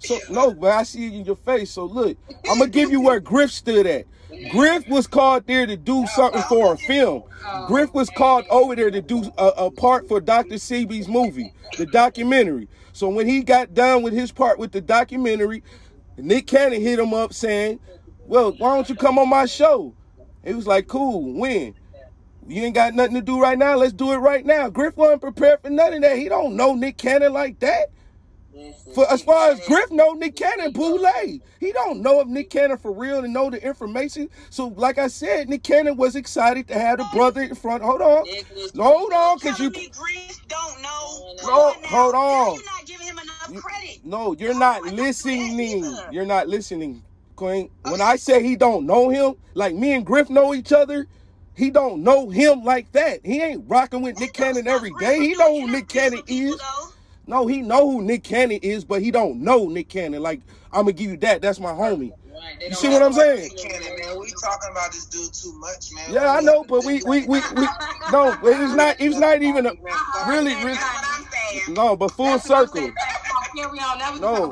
So 0.00 0.18
no, 0.30 0.52
but 0.52 0.72
I 0.72 0.82
see 0.82 1.06
it 1.06 1.12
in 1.12 1.24
your 1.24 1.36
face. 1.36 1.70
So 1.70 1.84
look, 1.84 2.16
I'm 2.50 2.58
gonna 2.58 2.70
give 2.70 2.90
you 2.90 3.00
where 3.00 3.20
Griff 3.20 3.52
stood 3.52 3.86
at. 3.86 4.06
Griff 4.50 4.86
was 4.88 5.06
called 5.06 5.46
there 5.46 5.66
to 5.66 5.76
do 5.76 6.06
something 6.08 6.42
for 6.42 6.74
a 6.74 6.76
film. 6.76 7.22
Griff 7.66 7.94
was 7.94 8.10
called 8.10 8.44
over 8.50 8.74
there 8.74 8.90
to 8.90 9.00
do 9.00 9.30
a, 9.38 9.46
a 9.56 9.70
part 9.70 10.08
for 10.08 10.20
Dr. 10.20 10.56
Sebi's 10.56 11.08
movie, 11.08 11.52
the 11.76 11.86
documentary. 11.86 12.68
So 12.98 13.08
when 13.08 13.28
he 13.28 13.44
got 13.44 13.74
done 13.74 14.02
with 14.02 14.12
his 14.12 14.32
part 14.32 14.58
with 14.58 14.72
the 14.72 14.80
documentary, 14.80 15.62
Nick 16.16 16.48
Cannon 16.48 16.80
hit 16.80 16.98
him 16.98 17.14
up 17.14 17.32
saying, 17.32 17.78
well, 18.26 18.50
why 18.58 18.74
don't 18.74 18.88
you 18.88 18.96
come 18.96 19.20
on 19.20 19.28
my 19.28 19.46
show? 19.46 19.94
He 20.44 20.52
was 20.52 20.66
like, 20.66 20.88
cool, 20.88 21.32
when? 21.34 21.76
You 22.48 22.64
ain't 22.64 22.74
got 22.74 22.94
nothing 22.94 23.14
to 23.14 23.20
do 23.20 23.40
right 23.40 23.56
now. 23.56 23.76
Let's 23.76 23.92
do 23.92 24.10
it 24.10 24.16
right 24.16 24.44
now. 24.44 24.68
Griff 24.68 24.96
wasn't 24.96 25.20
prepared 25.20 25.62
for 25.62 25.70
none 25.70 25.94
of 25.94 26.02
that. 26.02 26.18
He 26.18 26.28
don't 26.28 26.56
know 26.56 26.74
Nick 26.74 26.96
Cannon 26.96 27.32
like 27.32 27.60
that. 27.60 27.90
For 28.94 29.10
as 29.10 29.22
far 29.22 29.50
as 29.50 29.60
Griff 29.66 29.90
know, 29.90 30.12
Nick 30.12 30.36
Cannon 30.36 30.72
boule. 30.72 31.06
He 31.60 31.72
don't 31.72 32.00
know 32.00 32.20
of 32.20 32.28
Nick 32.28 32.50
Cannon 32.50 32.78
for 32.78 32.92
real 32.92 33.24
and 33.24 33.32
know 33.32 33.50
the 33.50 33.62
information. 33.64 34.28
So, 34.50 34.68
like 34.68 34.98
I 34.98 35.08
said, 35.08 35.48
Nick 35.48 35.62
Cannon 35.62 35.96
was 35.96 36.16
excited 36.16 36.68
to 36.68 36.74
have 36.74 36.98
the 36.98 37.06
brother 37.12 37.42
in 37.42 37.54
front. 37.54 37.82
Hold 37.82 38.00
on, 38.00 38.24
hold 38.76 39.12
on, 39.12 39.38
cause 39.38 39.58
you 39.58 39.70
don't 39.70 40.82
know. 40.82 41.34
No, 41.42 41.74
hold 41.84 42.14
on. 42.14 42.54
You're 42.54 42.64
not 42.64 42.86
giving 42.86 43.06
him 43.06 43.18
enough 43.18 43.62
credit. 43.62 44.04
No, 44.04 44.34
you're 44.34 44.58
not 44.58 44.82
listening. 44.84 45.96
You're 46.10 46.26
not 46.26 46.48
listening, 46.48 47.02
Queen. 47.36 47.70
When 47.82 48.00
I 48.00 48.16
say 48.16 48.42
he 48.42 48.56
don't 48.56 48.86
know 48.86 49.08
him, 49.08 49.34
like 49.54 49.74
me 49.74 49.92
and 49.92 50.04
Griff 50.06 50.30
know 50.30 50.54
each 50.54 50.72
other. 50.72 51.06
He 51.54 51.70
don't 51.70 52.04
know 52.04 52.30
him 52.30 52.62
like 52.62 52.92
that. 52.92 53.26
He 53.26 53.42
ain't 53.42 53.64
rocking 53.66 54.00
with 54.00 54.20
Nick 54.20 54.32
Cannon 54.32 54.68
every 54.68 54.92
day. 55.00 55.18
He 55.18 55.34
know 55.34 55.60
who 55.60 55.66
Nick 55.66 55.88
Cannon 55.88 56.22
is. 56.28 56.54
No, 57.28 57.46
he 57.46 57.60
know 57.60 57.90
who 57.90 58.02
Nick 58.02 58.24
Cannon 58.24 58.58
is, 58.62 58.86
but 58.86 59.02
he 59.02 59.10
don't 59.10 59.42
know 59.42 59.68
Nick 59.68 59.90
Cannon. 59.90 60.22
Like 60.22 60.40
I'm 60.72 60.84
gonna 60.84 60.92
give 60.92 61.10
you 61.10 61.16
that. 61.18 61.42
That's 61.42 61.60
my 61.60 61.72
homie. 61.72 62.10
You 62.62 62.74
see 62.74 62.88
what 62.88 63.02
I'm 63.02 63.12
saying? 63.12 63.50
Cannon, 63.50 63.98
man. 64.00 64.18
We 64.18 64.32
talking 64.40 64.70
about 64.70 64.92
this 64.92 65.04
dude 65.04 65.34
too 65.34 65.52
much, 65.58 65.92
man. 65.92 66.10
Yeah, 66.10 66.32
I 66.32 66.40
know, 66.40 66.64
but 66.64 66.86
we 66.86 67.02
we 67.02 67.26
we, 67.26 67.40
we 67.54 67.68
no, 68.10 68.32
he's 68.32 68.74
not 68.74 68.96
he's 68.96 69.18
not 69.18 69.42
even 69.42 69.66
a, 69.66 69.72
really 70.26 70.54
really. 70.54 70.78
No, 71.68 71.96
but 71.96 72.12
full 72.12 72.38
circle. 72.38 72.90
No, 74.18 74.50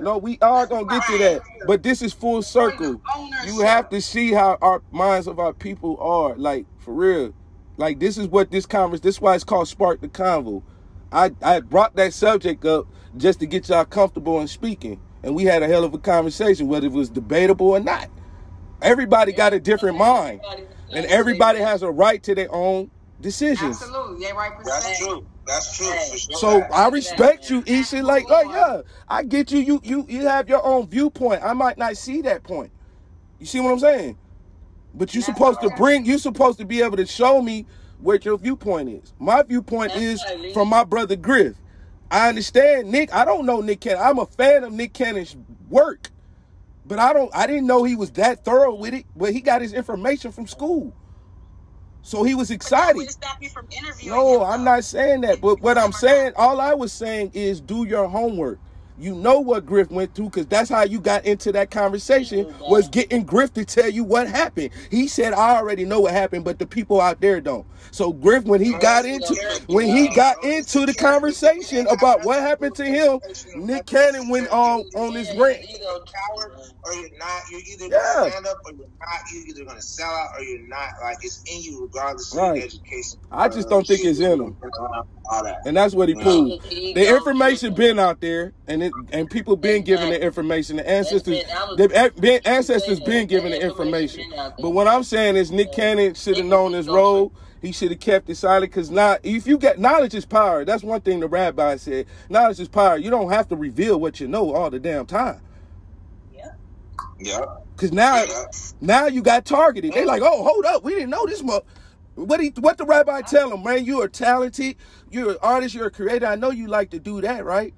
no, 0.00 0.18
we 0.18 0.38
are 0.40 0.66
gonna 0.68 0.86
get 0.86 1.04
to 1.06 1.18
that, 1.18 1.42
but 1.66 1.82
this 1.82 2.00
is 2.00 2.12
full 2.12 2.42
circle. 2.42 3.00
You 3.44 3.60
have 3.62 3.88
to 3.90 4.00
see 4.00 4.30
how 4.30 4.56
our 4.62 4.82
minds 4.92 5.26
of 5.26 5.40
our 5.40 5.52
people 5.52 5.98
are, 5.98 6.36
like 6.36 6.64
for 6.78 6.94
real. 6.94 7.34
Like 7.76 7.98
this 7.98 8.18
is 8.18 8.28
what 8.28 8.52
this 8.52 8.66
conference. 8.66 9.00
This 9.00 9.16
is 9.16 9.20
why 9.20 9.34
it's 9.34 9.42
called 9.42 9.66
Spark 9.66 10.00
the 10.00 10.08
Convo. 10.08 10.62
I, 11.12 11.30
I 11.42 11.60
brought 11.60 11.96
that 11.96 12.12
subject 12.12 12.64
up 12.64 12.86
just 13.16 13.40
to 13.40 13.46
get 13.46 13.68
y'all 13.68 13.84
comfortable 13.84 14.40
in 14.40 14.48
speaking. 14.48 15.00
And 15.22 15.34
we 15.34 15.44
had 15.44 15.62
a 15.62 15.66
hell 15.66 15.84
of 15.84 15.94
a 15.94 15.98
conversation, 15.98 16.68
whether 16.68 16.86
it 16.86 16.92
was 16.92 17.10
debatable 17.10 17.70
or 17.70 17.80
not. 17.80 18.08
Everybody 18.82 19.32
got 19.32 19.52
a 19.52 19.60
different 19.60 19.98
mind. 19.98 20.40
And 20.92 21.04
everybody 21.06 21.58
has 21.58 21.82
a 21.82 21.90
right 21.90 22.22
to 22.22 22.34
their 22.34 22.52
own 22.54 22.90
decisions. 23.20 23.82
Absolutely. 23.82 24.26
They 24.26 24.32
right 24.32 24.52
That's 24.64 24.98
true. 24.98 25.26
That's 25.46 25.76
true. 25.76 25.86
Sure. 25.86 26.36
So 26.36 26.60
I 26.72 26.88
respect 26.88 27.50
you, 27.50 27.62
Isha. 27.66 28.02
Like, 28.02 28.26
oh 28.28 28.52
yeah, 28.52 28.82
I 29.08 29.22
get 29.22 29.50
you. 29.50 29.60
You 29.60 29.80
you 29.82 30.06
you 30.08 30.26
have 30.26 30.48
your 30.48 30.64
own 30.64 30.88
viewpoint. 30.88 31.42
I 31.42 31.54
might 31.54 31.78
not 31.78 31.96
see 31.96 32.22
that 32.22 32.42
point. 32.42 32.70
You 33.38 33.46
see 33.46 33.60
what 33.60 33.72
I'm 33.72 33.78
saying? 33.78 34.18
But 34.94 35.14
you're 35.14 35.22
supposed 35.22 35.60
to 35.62 35.70
bring. 35.70 36.04
You're 36.04 36.18
supposed 36.18 36.58
to 36.58 36.66
be 36.66 36.82
able 36.82 36.98
to 36.98 37.06
show 37.06 37.40
me 37.40 37.66
what 38.00 38.24
your 38.24 38.38
viewpoint 38.38 38.88
is. 38.88 39.12
My 39.18 39.42
viewpoint 39.42 39.94
is 39.96 40.22
from 40.52 40.68
my 40.68 40.84
brother 40.84 41.16
Griff. 41.16 41.56
I 42.10 42.28
understand 42.28 42.90
Nick. 42.90 43.12
I 43.12 43.24
don't 43.24 43.44
know 43.44 43.60
Nick 43.60 43.80
Cannon. 43.80 44.02
I'm 44.02 44.18
a 44.18 44.26
fan 44.26 44.64
of 44.64 44.72
Nick 44.72 44.94
Cannon's 44.94 45.36
work, 45.68 46.08
but 46.86 46.98
I 46.98 47.12
don't. 47.12 47.30
I 47.34 47.46
didn't 47.46 47.66
know 47.66 47.84
he 47.84 47.96
was 47.96 48.12
that 48.12 48.44
thorough 48.44 48.74
with 48.74 48.94
it. 48.94 49.04
But 49.16 49.32
he 49.32 49.40
got 49.40 49.60
his 49.60 49.72
information 49.74 50.32
from 50.32 50.46
school, 50.46 50.94
so 52.02 52.22
he 52.22 52.34
was 52.34 52.50
excited. 52.50 53.08
No, 54.06 54.42
I'm 54.42 54.64
not 54.64 54.84
saying 54.84 55.20
that. 55.22 55.40
But 55.40 55.60
what 55.60 55.76
I'm 55.76 55.92
saying, 55.92 56.32
all 56.36 56.60
I 56.60 56.72
was 56.74 56.92
saying 56.92 57.32
is 57.34 57.60
do 57.60 57.84
your 57.84 58.08
homework. 58.08 58.58
You 58.98 59.14
know 59.14 59.38
what 59.40 59.64
Griff 59.64 59.90
went 59.90 60.14
through 60.14 60.26
because 60.26 60.46
that's 60.46 60.68
how 60.68 60.82
you 60.82 61.00
got 61.00 61.24
into 61.24 61.52
that 61.52 61.70
conversation 61.70 62.52
oh, 62.60 62.70
was 62.70 62.88
getting 62.88 63.24
Griff 63.24 63.52
to 63.54 63.64
tell 63.64 63.88
you 63.88 64.02
what 64.02 64.28
happened. 64.28 64.70
He 64.90 65.06
said, 65.06 65.32
I 65.32 65.56
already 65.56 65.84
know 65.84 66.00
what 66.00 66.12
happened, 66.12 66.44
but 66.44 66.58
the 66.58 66.66
people 66.66 67.00
out 67.00 67.20
there 67.20 67.40
don't. 67.40 67.66
So 67.90 68.12
Griff, 68.12 68.44
when 68.44 68.60
he 68.60 68.72
got 68.78 69.04
into 69.04 69.34
when 69.68 69.86
he 69.86 70.08
got 70.14 70.42
into 70.44 70.84
the 70.84 70.94
conversation 70.94 71.86
about 71.86 72.24
what 72.24 72.40
happened 72.40 72.74
to 72.76 72.84
him, 72.84 73.20
Nick 73.56 73.86
Cannon 73.86 74.28
went 74.28 74.48
on 74.48 74.80
on 74.96 75.14
this 75.14 75.28
rant. 75.36 75.64
Either 75.68 75.84
a 75.84 76.00
coward 76.00 76.58
or 76.84 76.94
you're 76.94 77.18
not. 77.18 77.42
You're 77.50 77.60
either 77.60 77.88
gonna 77.88 78.30
stand 78.30 78.46
up 78.46 78.58
or 78.64 78.72
you're 78.72 78.86
not. 79.00 79.20
You're 79.32 79.46
either 79.46 79.64
gonna 79.64 79.82
sell 79.82 80.10
out 80.10 80.30
or 80.36 80.42
you're 80.42 80.66
not. 80.66 80.90
Like 81.02 81.18
it's 81.22 81.42
in 81.44 81.62
you 81.62 81.82
regardless 81.82 82.32
of 82.32 82.38
right. 82.38 82.62
education. 82.62 83.20
I 83.30 83.48
just 83.48 83.68
don't 83.68 83.86
think 83.86 84.04
it's 84.04 84.20
in 84.20 84.40
him. 84.40 84.56
And 85.64 85.76
that's 85.76 85.94
what 85.94 86.08
he 86.08 86.14
proved. 86.14 86.70
The 86.70 87.16
information 87.16 87.74
been 87.74 87.98
out 87.98 88.20
there, 88.20 88.52
and 88.66 88.82
it, 88.88 88.94
and 89.12 89.30
people 89.30 89.56
been 89.56 89.82
given 89.82 90.10
the 90.10 90.22
information. 90.22 90.76
The 90.76 90.88
ancestors, 90.88 91.42
the 91.76 92.40
ancestors 92.44 93.00
been 93.00 93.26
given 93.26 93.52
the 93.52 93.62
information. 93.62 94.32
But 94.58 94.70
what 94.70 94.88
I'm 94.88 95.04
saying 95.04 95.36
is, 95.36 95.50
Nick 95.50 95.72
Cannon 95.72 96.14
should 96.14 96.36
have 96.36 96.46
known 96.46 96.72
his 96.72 96.88
role. 96.88 97.32
He 97.60 97.72
should 97.72 97.90
have 97.90 98.00
kept 98.00 98.30
it 98.30 98.36
silent 98.36 98.70
because 98.70 98.90
now, 98.90 99.16
if 99.22 99.46
you 99.46 99.58
get 99.58 99.78
knowledge 99.78 100.14
is 100.14 100.24
power. 100.24 100.64
That's 100.64 100.84
one 100.84 101.00
thing 101.00 101.20
the 101.20 101.28
rabbi 101.28 101.76
said. 101.76 102.06
Knowledge 102.28 102.60
is 102.60 102.68
power. 102.68 102.96
You 102.96 103.10
don't 103.10 103.30
have 103.30 103.48
to 103.48 103.56
reveal 103.56 103.98
what 103.98 104.20
you 104.20 104.28
know 104.28 104.54
all 104.54 104.70
the 104.70 104.78
damn 104.78 105.06
time. 105.06 105.40
Yeah. 106.32 106.52
Yeah. 107.18 107.44
Because 107.74 107.92
now, 107.92 108.22
yeah. 108.22 108.44
now 108.80 109.06
you 109.06 109.22
got 109.22 109.44
targeted. 109.44 109.92
They 109.92 110.02
mm. 110.02 110.06
like, 110.06 110.22
oh, 110.22 110.44
hold 110.44 110.64
up, 110.66 110.84
we 110.84 110.94
didn't 110.94 111.10
know 111.10 111.26
this. 111.26 111.42
Mo-. 111.42 111.64
What 112.14 112.40
he, 112.40 112.52
what 112.60 112.78
the 112.78 112.84
rabbi 112.84 113.22
tell 113.22 113.52
him, 113.52 113.62
man? 113.64 113.84
You 113.84 114.02
are 114.02 114.08
talented. 114.08 114.76
You're 115.10 115.32
an 115.32 115.36
artist. 115.42 115.74
You're 115.74 115.86
a 115.86 115.90
creator. 115.90 116.26
I 116.26 116.36
know 116.36 116.50
you 116.50 116.68
like 116.68 116.90
to 116.90 116.98
do 116.98 117.20
that, 117.22 117.44
right? 117.44 117.74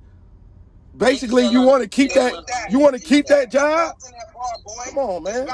Basically, 0.97 1.47
you 1.47 1.63
want 1.63 1.83
to 1.83 1.89
keep 1.89 2.13
that. 2.15 2.33
You 2.71 2.79
want 2.79 2.95
to 2.97 3.01
keep 3.01 3.27
that 3.27 3.51
job. 3.51 3.97
Come 4.87 4.99
on, 4.99 5.23
man. 5.23 5.49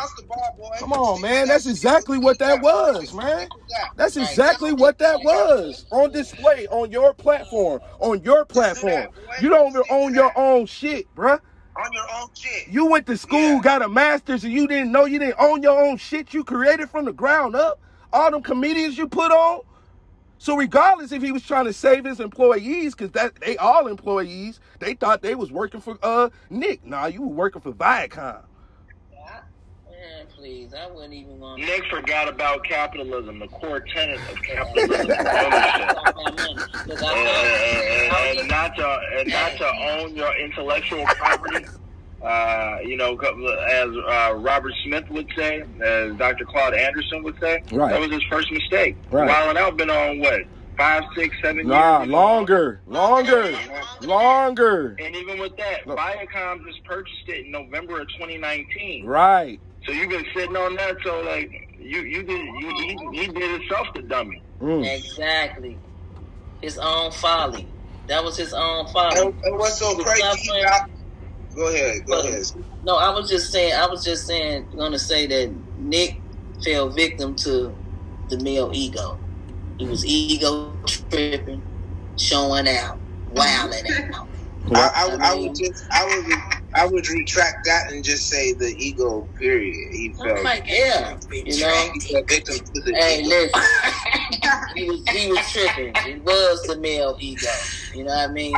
Come 0.78 0.92
on, 0.92 1.20
man. 1.20 1.48
That's 1.48 1.66
exactly 1.66 2.18
what 2.18 2.38
that 2.38 2.62
was, 2.62 3.12
man. 3.14 3.48
That's 3.96 4.16
exactly 4.16 4.72
what 4.72 4.98
that 4.98 5.18
was 5.24 5.86
on 5.90 6.12
display 6.12 6.66
on 6.68 6.90
your 6.90 7.12
platform. 7.14 7.80
On 8.00 8.22
your 8.22 8.44
platform. 8.44 9.08
You 9.40 9.48
don't 9.48 9.76
own 9.90 10.14
your 10.14 10.32
own 10.36 10.66
shit, 10.66 11.12
bruh. 11.14 11.40
On 11.76 11.92
your 11.92 12.06
own 12.14 12.28
shit. 12.34 12.68
You 12.68 12.86
went 12.86 13.06
to 13.06 13.16
school, 13.18 13.60
got 13.60 13.82
a 13.82 13.88
master's, 13.88 14.44
and 14.44 14.52
you 14.52 14.66
didn't 14.66 14.92
know 14.92 15.04
you 15.04 15.18
didn't 15.18 15.36
own 15.38 15.62
your 15.62 15.78
own 15.78 15.98
shit 15.98 16.32
you 16.32 16.42
created 16.42 16.88
from 16.88 17.04
the 17.04 17.12
ground 17.12 17.54
up. 17.54 17.80
All 18.12 18.30
them 18.30 18.42
comedians 18.42 18.96
you 18.96 19.08
put 19.08 19.30
on. 19.30 19.60
So 20.38 20.56
regardless 20.56 21.12
if 21.12 21.22
he 21.22 21.32
was 21.32 21.42
trying 21.42 21.64
to 21.64 21.72
save 21.72 22.04
his 22.04 22.20
employees, 22.20 22.94
because 22.94 23.10
that 23.12 23.36
they 23.36 23.56
all 23.56 23.86
employees, 23.86 24.60
they 24.78 24.94
thought 24.94 25.22
they 25.22 25.34
was 25.34 25.50
working 25.50 25.80
for 25.80 25.98
uh 26.02 26.30
Nick. 26.50 26.84
Nah, 26.84 27.06
you 27.06 27.22
were 27.22 27.28
working 27.28 27.62
for 27.62 27.72
Viacom. 27.72 28.42
Man, 30.16 30.26
please, 30.28 30.72
I 30.74 30.86
wouldn't 30.86 31.14
even 31.14 31.40
want. 31.40 31.60
Nick 31.60 31.84
forgot 31.86 32.28
about 32.28 32.64
capitalism, 32.64 33.38
the 33.38 33.48
core 33.48 33.80
tenet 33.80 34.20
of 34.30 34.40
capitalism, 34.42 35.10
ownership, 35.10 35.98
and, 36.86 37.00
and, 37.00 38.38
and, 38.38 38.48
not 38.48 38.76
to 38.76 39.00
and 39.18 39.28
not 39.28 39.56
to 39.56 39.66
own 39.66 40.14
your 40.14 40.36
intellectual 40.38 41.04
property. 41.06 41.66
Uh, 42.26 42.78
you 42.84 42.96
know, 42.96 43.16
as 43.70 43.88
uh, 43.88 44.34
Robert 44.34 44.72
Smith 44.84 45.08
would 45.10 45.28
say, 45.36 45.62
as 45.80 46.12
Dr. 46.16 46.44
Claude 46.44 46.74
Anderson 46.74 47.22
would 47.22 47.38
say, 47.38 47.62
Right. 47.70 47.92
that 47.92 48.00
was 48.00 48.10
his 48.10 48.22
first 48.24 48.50
mistake. 48.50 48.96
Right. 49.12 49.28
Wilding 49.28 49.62
out 49.62 49.76
been 49.76 49.90
on 49.90 50.18
what 50.18 50.40
five, 50.76 51.04
six, 51.14 51.36
seven 51.40 51.68
Nah, 51.68 52.00
years. 52.00 52.10
longer, 52.10 52.80
longer, 52.88 53.56
longer. 54.02 54.96
And 54.98 55.14
even 55.14 55.38
with 55.38 55.56
that, 55.56 55.86
Look. 55.86 55.98
Viacom 55.98 56.64
just 56.66 56.82
purchased 56.84 57.28
it 57.28 57.46
in 57.46 57.52
November 57.52 58.00
of 58.00 58.08
2019. 58.08 59.06
Right. 59.06 59.60
So 59.86 59.92
you've 59.92 60.10
been 60.10 60.26
sitting 60.34 60.56
on 60.56 60.74
that. 60.76 60.96
So 61.04 61.20
like 61.22 61.76
you, 61.78 62.00
you 62.00 62.24
did, 62.24 62.44
you, 62.44 62.74
he, 63.12 63.20
he 63.20 63.26
did 63.28 63.60
himself 63.60 63.86
the 63.94 64.02
dummy. 64.02 64.42
Mm. 64.60 64.84
Exactly. 64.98 65.78
His 66.60 66.76
own 66.78 67.12
folly. 67.12 67.68
That 68.08 68.24
was 68.24 68.36
his 68.36 68.52
own 68.52 68.88
folly. 68.88 69.20
And, 69.20 69.44
and 69.44 69.58
what's 69.58 69.78
so 69.78 69.96
crazy? 69.96 70.22
He 71.56 71.62
suffering. 71.62 71.72
got, 71.72 71.72
go 71.72 71.74
ahead, 71.74 72.06
go 72.06 72.22
But- 72.22 72.24
ahead. 72.26 72.46
No, 72.84 72.96
I 72.96 73.10
was 73.10 73.28
just 73.28 73.50
saying. 73.50 73.72
I 73.74 73.86
was 73.86 74.04
just 74.04 74.26
saying. 74.26 74.68
Gonna 74.76 74.98
say 74.98 75.26
that 75.26 75.52
Nick 75.78 76.20
fell 76.64 76.88
victim 76.90 77.34
to 77.36 77.74
the 78.28 78.38
male 78.40 78.70
ego. 78.72 79.18
He 79.78 79.86
was 79.86 80.04
ego 80.06 80.72
tripping, 80.86 81.62
showing 82.16 82.68
out, 82.68 82.98
wilding 83.34 83.84
out. 84.14 84.28
I, 84.74 84.90
I, 84.94 85.32
I 85.32 85.34
would 85.34 85.54
just, 85.54 85.84
I 85.92 86.04
would, 86.04 86.38
I 86.74 86.86
would 86.86 87.08
retract 87.08 87.64
that 87.66 87.90
and 87.90 88.04
just 88.04 88.28
say 88.28 88.52
the 88.54 88.74
ego. 88.78 89.28
Period. 89.38 89.74
He 89.92 90.14
fell. 90.22 90.36
Yeah, 90.66 91.16
you 91.30 91.60
know. 91.60 91.90
He 91.94 92.00
fell 92.00 92.22
victim 92.28 92.56
to 92.58 92.82
the 92.84 92.94
Hey, 92.98 93.20
ego. 93.20 93.28
listen. 93.28 93.62
he 94.74 94.84
was 94.90 95.08
he 95.10 95.28
was 95.30 95.38
tripping. 95.52 95.92
It 96.06 96.22
was 96.24 96.62
the 96.64 96.78
male 96.80 97.16
ego. 97.20 97.46
You 97.94 98.04
know 98.04 98.14
what 98.14 98.30
I 98.30 98.32
mean? 98.32 98.54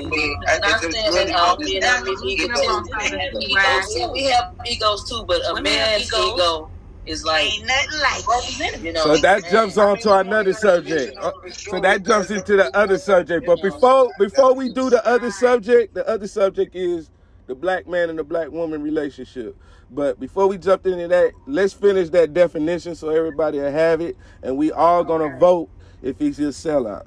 I- 0.49 0.59
Not 0.61 0.81
saying 0.81 0.93
really 1.15 1.27
that 1.27 1.37
all 1.37 1.57
good. 1.57 1.67
men 1.73 1.83
have 1.83 2.05
we 2.23 2.33
ego. 2.33 2.43
can 2.49 2.51
about 2.51 2.85
that, 2.91 3.31
Egos, 3.41 4.13
we 4.15 4.25
have 4.25 4.45
egos 4.67 5.05
too, 5.09 5.25
but 5.29 5.43
a 5.49 5.55
Women 5.55 5.73
have 5.73 5.89
man's 5.91 6.03
egos. 6.13 6.33
ego 6.35 6.71
is 7.09 7.25
like 7.25 7.47
Ain't 7.53 7.67
nothing 7.67 8.01
like 8.01 8.83
you 8.85 8.93
know. 8.93 9.05
So 9.05 9.17
that 9.19 9.45
jumps 9.51 9.79
on 9.79 9.99
to 10.01 10.15
another 10.19 10.53
subject. 10.53 11.17
Uh, 11.19 11.33
So 11.51 11.81
that 11.81 12.05
jumps 12.05 12.31
into 12.31 12.57
the 12.57 12.77
other 12.77 12.99
subject. 12.99 13.47
But 13.47 13.63
before 13.63 14.11
before 14.19 14.55
we 14.55 14.73
do 14.73 14.91
the 14.91 15.05
other 15.07 15.31
subject, 15.31 15.95
the 15.95 16.09
other 16.09 16.29
subject 16.29 16.75
is 16.75 17.11
the 17.47 17.55
black 17.55 17.87
man 17.87 18.11
and 18.11 18.19
the 18.19 18.25
black 18.25 18.51
woman 18.51 18.83
relationship. 18.83 19.57
But 19.91 20.21
before 20.21 20.47
we 20.49 20.59
jump 20.59 20.87
into 20.87 21.09
that, 21.09 21.33
let's 21.47 21.73
finish 21.73 22.11
that 22.11 22.35
definition 22.35 22.95
so 22.95 23.09
everybody 23.11 23.59
will 23.59 23.73
have 23.73 24.01
it, 24.01 24.17
and 24.43 24.57
we 24.59 24.71
all 24.73 25.05
gonna 25.05 25.39
vote 25.39 25.71
if 26.03 26.19
he's 26.19 26.39
a 26.39 26.45
sellout 26.45 27.07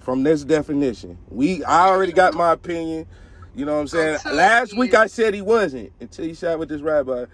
from 0.00 0.22
this 0.22 0.44
definition. 0.44 1.18
We 1.28 1.62
I 1.64 1.88
already 1.88 2.12
got 2.12 2.34
my 2.34 2.52
opinion. 2.52 3.06
You 3.54 3.66
know 3.66 3.74
what 3.74 3.80
I'm 3.80 3.88
saying? 3.88 4.18
Last 4.32 4.76
week 4.76 4.94
I 4.94 5.06
said 5.08 5.34
he 5.34 5.42
wasn't 5.42 5.92
until 6.00 6.24
he 6.24 6.34
shot 6.34 6.58
with 6.58 6.70
this 6.70 6.80
rabbi. 6.80 7.26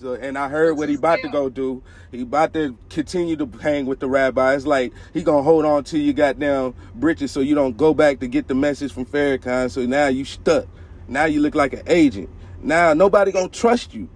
So 0.00 0.14
and 0.14 0.38
I 0.38 0.48
heard 0.48 0.76
what 0.76 0.88
he 0.88 0.96
about 0.96 1.20
to 1.22 1.28
go 1.28 1.48
do. 1.48 1.82
He 2.10 2.22
about 2.22 2.54
to 2.54 2.76
continue 2.90 3.36
to 3.36 3.46
hang 3.60 3.86
with 3.86 4.00
the 4.00 4.08
rabbi. 4.08 4.54
It's 4.54 4.66
like 4.66 4.92
he 5.14 5.22
gonna 5.22 5.42
hold 5.42 5.64
on 5.64 5.84
to 5.84 5.98
your 5.98 6.14
goddamn 6.14 6.74
britches 6.94 7.30
so 7.32 7.40
you 7.40 7.54
don't 7.54 7.76
go 7.76 7.94
back 7.94 8.20
to 8.20 8.28
get 8.28 8.48
the 8.48 8.54
message 8.54 8.92
from 8.92 9.06
Farrakhan. 9.06 9.70
So 9.70 9.86
now 9.86 10.08
you 10.08 10.24
stuck. 10.24 10.66
Now 11.08 11.26
you 11.26 11.40
look 11.40 11.54
like 11.54 11.72
an 11.74 11.82
agent. 11.86 12.30
Now 12.62 12.94
nobody 12.94 13.32
gonna 13.32 13.48
trust 13.48 13.94
you. 13.94 14.08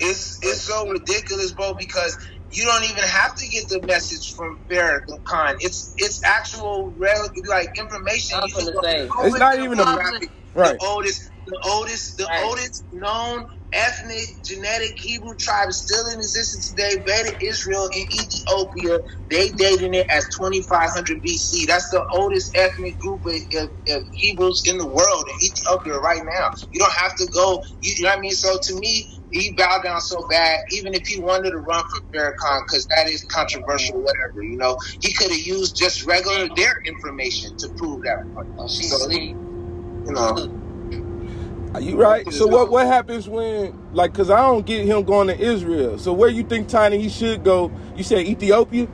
it's 0.00 0.38
it's 0.42 0.60
so 0.62 0.88
ridiculous, 0.88 1.52
bro, 1.52 1.74
because 1.74 2.18
you 2.52 2.64
don't 2.64 2.84
even 2.84 3.02
have 3.04 3.34
to 3.36 3.48
get 3.48 3.68
the 3.68 3.82
message 3.86 4.34
from 4.34 4.58
Farrakhan. 4.68 5.56
It's 5.60 5.94
it's 5.98 6.22
actual 6.24 6.90
rel- 6.98 7.30
like 7.48 7.78
information. 7.78 8.38
You 8.46 8.54
can 8.54 8.82
say. 8.82 9.08
It's 9.20 9.38
not 9.38 9.58
even 9.58 9.80
a- 9.80 9.84
biography. 9.84 10.28
Right. 10.56 10.78
The 10.80 10.86
oldest, 10.86 11.20
the 11.46 11.60
oldest, 11.66 12.18
the 12.18 12.26
Right. 12.26 12.44
oldest 12.44 12.84
known 12.92 13.46
ethnic 13.74 14.26
genetic 14.46 14.92
Hebrew 15.02 15.34
tribe 15.40 15.70
is 15.70 15.82
still 15.82 16.06
in 16.08 16.18
existence 16.20 16.68
today. 16.68 16.96
Beta 17.06 17.34
Israel 17.42 17.88
in 17.96 18.06
Ethiopia. 18.12 19.00
They 19.30 19.50
dating 19.50 19.94
it 19.94 20.06
as 20.10 20.26
2500 20.38 21.22
BC. 21.22 21.66
That's 21.66 21.88
the 21.90 22.04
oldest 22.14 22.50
ethnic 22.56 22.98
group 23.00 23.22
of, 23.26 23.34
of, 23.56 23.70
of 23.90 24.02
Hebrews 24.14 24.62
in 24.68 24.78
the 24.78 24.88
world 24.88 25.24
in 25.28 25.48
Ethiopia 25.48 25.98
right 26.00 26.22
now. 26.24 26.48
You 26.72 26.80
don't 26.80 26.94
have 26.94 27.16
to 27.18 27.28
go. 27.34 27.60
You, 27.82 27.94
you 27.98 28.04
know 28.04 28.10
what 28.10 28.18
I 28.18 28.22
mean? 28.22 28.32
So 28.32 28.58
to 28.64 28.80
me, 28.80 29.06
he 29.30 29.54
bowed 29.58 29.84
down 29.84 30.00
so 30.02 30.26
bad. 30.30 30.58
Even 30.72 30.94
if 30.94 31.02
he 31.06 31.20
wanted 31.20 31.52
to 31.52 31.58
run 31.58 31.84
for 31.92 32.00
Farrakhan, 32.14 32.62
because 32.68 32.86
that 32.96 33.08
is 33.08 33.24
controversial, 33.32 33.98
whatever. 34.02 34.42
You 34.44 34.58
know, 34.58 34.76
he 35.02 35.14
could 35.14 35.30
have 35.32 35.40
used 35.40 35.76
just 35.78 36.06
regular 36.06 36.48
their 36.56 36.74
information 36.86 37.52
to 37.60 37.70
prove 37.78 38.00
that 38.04 38.18
point. 38.34 38.48
Oh, 38.58 38.66
So, 38.68 38.98
sleep. 38.98 39.36
You 40.06 40.12
know. 40.12 40.62
Are 41.74 41.80
you 41.80 41.96
right? 41.96 42.30
So 42.32 42.46
what 42.46 42.70
what 42.70 42.86
happens 42.86 43.28
when 43.28 43.78
like 43.92 44.14
cause 44.14 44.30
I 44.30 44.40
don't 44.40 44.66
get 44.66 44.86
him 44.86 45.04
going 45.04 45.28
to 45.28 45.38
Israel. 45.38 45.98
So 45.98 46.12
where 46.12 46.30
you 46.30 46.44
think 46.44 46.68
Tiny 46.68 47.00
he 47.00 47.08
should 47.10 47.44
go? 47.44 47.70
You 47.96 48.04
said 48.04 48.20
Ethiopia? 48.26 48.88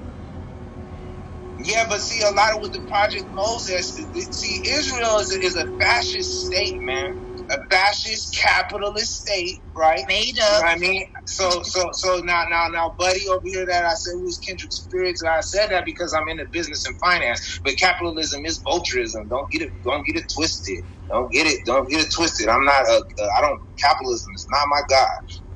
Yeah, 1.65 1.87
but 1.89 2.01
see, 2.01 2.23
a 2.23 2.31
lot 2.33 2.57
of 2.57 2.63
with 2.63 2.73
the 2.73 2.81
Project 2.83 3.29
Moses, 3.31 3.95
see, 4.31 4.63
Israel 4.69 5.19
is 5.19 5.35
a, 5.35 5.41
is 5.41 5.57
a 5.57 5.67
fascist 5.79 6.47
state, 6.47 6.81
man. 6.81 7.32
A 7.51 7.59
fascist 7.71 8.37
capitalist 8.43 9.13
state, 9.23 9.59
right? 9.77 10.05
Made 10.09 10.27
You 10.29 10.35
know 10.43 10.59
up. 10.59 10.65
I 10.67 10.77
mean? 10.77 11.05
So, 11.27 11.63
so, 11.65 11.91
so 11.95 12.21
now, 12.21 12.45
now, 12.51 12.69
now, 12.69 12.93
buddy 12.99 13.27
over 13.29 13.41
here 13.45 13.67
that 13.67 13.85
I 13.85 13.95
said 13.95 14.15
was 14.17 14.39
kindred 14.47 14.73
spirits. 14.73 15.23
I 15.25 15.41
said 15.41 15.69
that 15.71 15.85
because 15.87 16.15
I'm 16.15 16.29
in 16.29 16.39
the 16.39 16.47
business 16.53 16.85
and 16.87 16.97
finance. 17.05 17.41
But 17.65 17.75
capitalism 17.79 18.45
is 18.47 18.61
vulturism. 18.67 19.29
Don't 19.31 19.47
get 19.53 19.63
it. 19.63 19.71
Don't 19.85 20.07
get 20.07 20.17
it 20.17 20.25
twisted. 20.37 20.79
Don't 21.11 21.33
get 21.33 21.47
it. 21.47 21.59
Don't 21.67 21.89
get 21.91 22.01
it 22.03 22.09
twisted. 22.15 22.49
I'm 22.49 22.65
not 22.65 22.83
a. 22.87 22.95
a 23.21 23.25
I 23.39 23.43
don't. 23.43 23.59
Capitalism 23.83 24.33
is 24.35 24.47
not 24.53 24.67
my 24.71 24.83
god. 24.91 25.09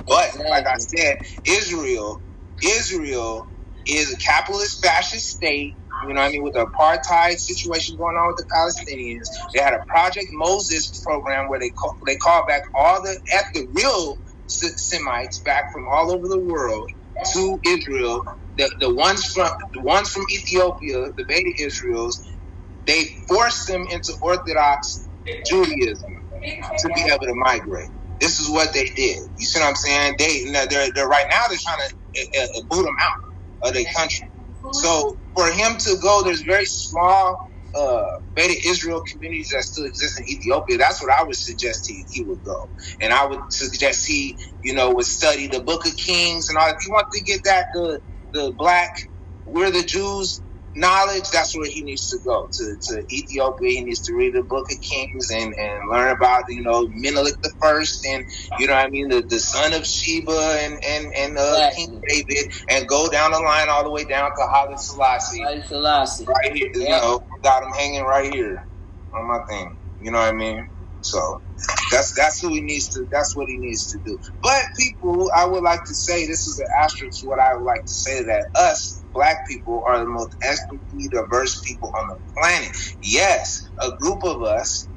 But 0.09 0.31
like 0.51 0.67
I 0.67 0.77
said, 0.79 1.17
Israel, 1.49 2.19
Israel 2.65 3.45
is 3.87 4.13
a 4.13 4.17
capitalist 4.19 4.85
fascist 4.85 5.27
state. 5.27 5.75
You 6.03 6.15
know 6.15 6.21
what 6.23 6.29
I 6.29 6.33
mean? 6.33 6.43
With 6.45 6.55
the 6.55 6.67
apartheid 6.67 7.39
situation 7.39 7.97
going 7.99 8.17
on 8.17 8.29
with 8.29 8.37
the 8.39 8.47
Palestinians, 8.55 9.25
they 9.55 9.63
had 9.63 9.75
a 9.75 9.81
Project 9.89 10.27
Moses 10.33 10.91
program 11.07 11.49
where 11.49 11.61
they 11.61 11.71
call, 11.71 11.95
they 12.07 12.17
call 12.17 12.45
back 12.49 12.63
all 12.79 13.03
the 13.03 13.19
eth- 13.35 13.47
the 13.55 13.67
real 13.75 14.17
Semites 14.79 15.41
back 15.45 15.65
from 15.75 15.85
all 15.93 16.13
over 16.13 16.29
the 16.29 16.41
world 16.41 16.89
to 17.35 17.59
Israel. 17.67 18.23
The 18.59 18.71
the 18.81 18.95
ones 18.95 19.25
from 19.27 19.51
the 19.75 19.83
ones 19.83 20.11
from 20.11 20.25
Ethiopia, 20.33 21.07
the 21.17 21.25
Beta 21.29 21.53
Israels, 21.61 22.21
they 22.87 23.07
forced 23.29 23.69
them 23.69 23.87
into 23.93 24.15
Orthodox 24.23 25.09
Judaism 25.49 26.11
to 26.81 26.91
be 26.95 27.03
able 27.09 27.27
to 27.27 27.35
migrate. 27.37 27.89
This 28.21 28.41
is 28.41 28.51
what 28.51 28.73
they 28.75 28.85
did. 28.97 29.19
You 29.39 29.47
see 29.47 29.61
what 29.61 29.69
I'm 29.71 29.77
saying? 29.77 30.17
They 30.19 30.45
they're, 30.53 30.89
they're 30.95 31.09
right 31.09 31.27
now 31.31 31.43
they're 31.49 31.59
trying 31.59 31.89
to 31.89 32.43
uh, 32.43 32.63
boot 32.71 32.85
them 32.85 32.97
out 33.03 33.69
of 33.69 33.75
their 33.75 33.85
country. 33.97 34.29
So 34.73 35.17
for 35.37 35.51
him 35.51 35.79
to 35.79 35.99
go, 36.03 36.23
there's 36.25 36.43
very 36.43 36.67
small 36.67 37.37
uh, 37.79 38.05
Beta 38.37 38.57
Israel 38.67 39.03
communities 39.13 39.51
that 39.55 39.65
still 39.65 39.87
exist 39.87 40.21
in 40.21 40.27
Ethiopia. 40.29 40.79
That's 40.79 41.03
what 41.03 41.13
I 41.13 41.25
would 41.25 41.37
suggest 41.37 41.85
he, 41.87 42.07
he 42.11 42.25
would 42.25 42.43
go, 42.45 42.57
and 43.03 43.13
I 43.13 43.27
would 43.27 43.41
suggest 43.51 44.07
he, 44.07 44.39
you 44.65 44.75
know, 44.75 44.91
would 44.93 45.07
study 45.07 45.49
the 45.49 45.63
Book 45.63 45.87
of 45.87 45.97
Kings 45.97 46.49
and 46.51 46.59
all. 46.59 46.69
If 46.69 46.77
you 46.87 46.93
want 46.93 47.07
to 47.15 47.23
get 47.25 47.43
that 47.45 47.67
the 47.75 48.01
the 48.33 48.55
black, 48.59 48.91
we're 49.47 49.71
the 49.71 49.85
Jews 49.85 50.43
knowledge, 50.77 51.25
that's 51.33 51.57
where 51.57 51.69
he 51.69 51.83
needs 51.83 52.09
to 52.09 52.19
go 52.25 52.49
to, 52.53 52.77
to 52.89 53.05
Ethiopia. 53.13 53.71
He 53.71 53.85
needs 53.85 54.01
to 54.03 54.15
read 54.15 54.35
the 54.35 54.43
Book 54.43 54.67
of 54.71 54.81
Kings 54.81 55.31
and, 55.31 55.55
and 55.55 55.91
learn 55.91 56.15
about 56.15 56.45
you 56.49 56.63
know 56.63 56.87
Menelik 56.91 57.35
the 57.43 57.53
first 57.61 58.07
and 58.07 58.25
you 58.59 58.67
know 58.67 58.75
what 58.75 58.87
I 58.87 58.91
mean 58.91 59.09
the, 59.09 59.23
the 59.29 59.41
son 59.41 59.73
of 59.73 59.87
Sheba 59.87 60.59
and 60.63 60.79
and 60.87 61.13
and 61.19 61.39
uh, 61.39 61.71
King 61.75 62.01
David 62.09 62.53
and 62.71 62.87
go 62.87 63.09
down 63.11 63.33
the 63.33 63.41
line 63.41 63.69
all 63.71 63.85
the 63.85 63.91
way 63.91 64.05
down 64.05 64.31
to 64.31 64.47
Haile 64.53 64.77
Selassie. 64.77 65.43
Haile 65.43 65.63
Selassie. 65.63 66.27
Right 66.27 66.57
here, 66.57 66.69
you 66.75 66.89
know, 66.89 67.21
got 67.43 67.63
him 67.63 67.73
hanging 67.73 68.05
right 68.05 68.33
here 68.33 68.59
on 69.15 69.29
my 69.29 69.41
thing. 69.49 69.77
You 69.99 70.11
know 70.11 70.19
what 70.19 70.35
I 70.35 70.37
mean? 70.37 70.69
So 71.07 71.43
that's 71.93 72.15
that's 72.15 72.41
who 72.41 72.49
he 72.49 72.61
needs 72.61 72.89
to. 72.91 73.07
That's 73.11 73.37
what 73.37 73.49
he 73.49 73.59
needs 73.59 73.87
to 73.93 73.99
do. 74.05 74.19
But 74.43 74.63
people, 74.79 75.31
I 75.37 75.47
would 75.47 75.63
like 75.63 75.85
to 75.87 75.95
say 75.95 76.27
this 76.27 76.47
is 76.47 76.59
an 76.59 76.67
asterisk. 76.83 77.27
What 77.27 77.39
I 77.41 77.55
would 77.55 77.65
like 77.65 77.85
to 77.87 77.95
say 77.95 78.25
that 78.25 78.45
us 78.57 79.05
black 79.15 79.37
people 79.49 79.83
are 79.87 79.99
the 79.99 80.07
most 80.07 80.37
ethnically 80.43 81.09
diverse 81.11 81.61
people 81.67 81.93
on 81.99 82.09
the 82.09 82.17
planet. 82.37 82.71
Yes, 83.03 83.61
a 83.83 83.91
group 84.01 84.25
of 84.25 84.43
us 84.43 84.89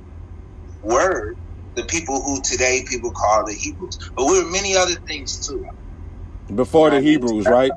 were 0.83 1.35
the 1.75 1.83
people 1.85 2.21
who 2.21 2.41
today 2.43 2.83
people 2.89 3.11
call 3.11 3.45
the 3.45 3.53
Hebrews, 3.53 3.97
but 4.17 4.25
we 4.25 4.43
were 4.43 4.49
many 4.49 4.75
other 4.75 4.95
things 5.07 5.45
too. 5.45 5.65
Before 6.53 6.89
the 6.89 7.01
Hebrews, 7.01 7.47
right? 7.47 7.71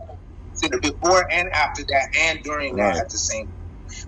Before 0.81 1.27
and 1.33 1.49
after 1.55 1.83
that, 1.89 2.09
and 2.21 2.43
during 2.45 2.77
that 2.77 2.83
Right. 2.83 2.97
at 2.99 3.11
the 3.11 3.19
same. 3.19 3.53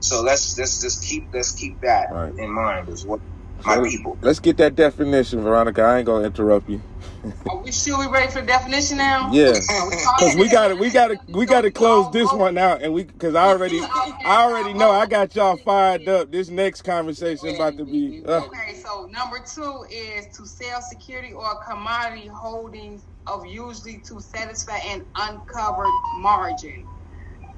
So 0.01 0.23
let's 0.23 0.57
let's 0.59 0.81
just 0.81 1.05
keep 1.05 1.29
let's 1.35 1.53
keep 1.53 1.81
that 1.83 2.09
in 2.39 2.51
mind 2.51 2.89
as 2.89 3.05
well. 3.07 3.21
My 3.67 3.89
people. 3.89 4.19
Let's 4.23 4.41
get 4.41 4.57
that 4.59 4.75
definition, 4.75 5.43
Veronica. 5.43 5.83
I 5.83 5.99
ain't 5.99 6.07
gonna 6.07 6.27
interrupt 6.27 6.69
you. 6.69 6.83
Are 7.51 7.63
we 7.63 7.73
sure 7.73 7.99
we 7.99 8.07
ready 8.13 8.31
for 8.31 8.41
the 8.41 8.47
definition 8.47 8.99
now? 8.99 9.33
Yeah, 9.33 9.53
because 9.53 10.37
we 10.37 10.49
got 10.51 10.69
to 10.69 10.75
we 10.77 10.91
got 10.91 11.09
to 11.09 11.19
we 11.29 11.47
got 11.47 11.63
to 11.63 11.71
close 11.71 12.13
this 12.13 12.33
one 12.33 12.59
out, 12.59 12.83
and 12.83 12.93
we 12.95 13.05
because 13.05 13.35
I 13.35 13.47
already 13.47 13.81
I 13.81 14.43
already 14.45 14.75
know 14.75 14.91
I 14.91 15.07
got 15.07 15.35
y'all 15.35 15.57
fired 15.57 16.09
up. 16.09 16.31
This 16.33 16.49
next 16.51 16.83
conversation 16.83 17.55
about 17.55 17.77
to 17.79 17.85
be. 17.85 18.23
Uh, 18.27 18.43
Okay, 18.43 18.75
so 18.75 19.09
number 19.11 19.39
two 19.39 19.85
is 19.91 20.27
to 20.37 20.47
sell 20.47 20.81
security 20.83 21.33
or 21.33 21.59
commodity 21.67 22.29
holdings 22.29 23.05
of 23.27 23.47
usually 23.47 24.01
to 24.09 24.21
satisfy 24.21 24.79
an 24.79 25.05
uncovered 25.17 25.89
margin. 26.21 26.85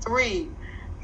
Three, 0.07 0.53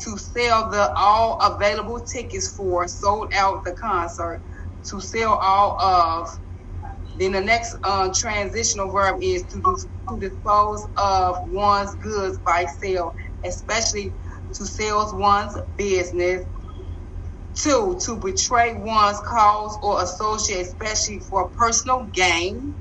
to 0.01 0.19
sell 0.19 0.71
the 0.71 0.93
all 0.97 1.39
available 1.41 2.01
tickets 2.01 2.55
for 2.55 2.89
sold 2.89 3.33
out 3.35 3.65
the 3.65 3.73
concert. 3.73 4.43
To 4.91 5.01
sell 5.01 5.39
all 5.43 5.77
of. 5.83 6.29
Then 7.17 7.33
the 7.33 7.41
next 7.43 7.77
uh, 7.85 8.11
transitional 8.17 8.93
verb 8.93 9.17
is 9.23 9.45
to, 9.53 9.61
dis- 9.63 9.87
to 10.09 10.19
dispose 10.19 10.87
of 11.03 11.37
one's 11.47 11.95
goods 12.03 12.39
by 12.47 12.67
sale, 12.83 13.13
especially 13.45 14.15
to 14.55 14.67
sell 14.67 15.11
one's 15.19 15.57
business. 15.77 16.45
Two, 17.63 17.99
to 18.07 18.19
betray 18.19 18.75
one's 18.75 19.21
cause 19.29 19.79
or 19.83 20.03
associate, 20.03 20.63
especially 20.67 21.21
for 21.21 21.51
personal 21.59 22.07
gain. 22.15 22.77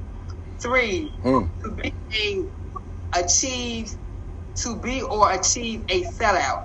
Three, 0.61 1.11
mm. 1.25 1.49
to 1.65 1.75
be 1.81 1.95
a 2.25 2.63
achieve, 3.19 3.91
to 4.63 4.79
be 4.81 5.01
or 5.03 5.31
achieve 5.33 5.83
a 5.91 6.03
sellout. 6.21 6.59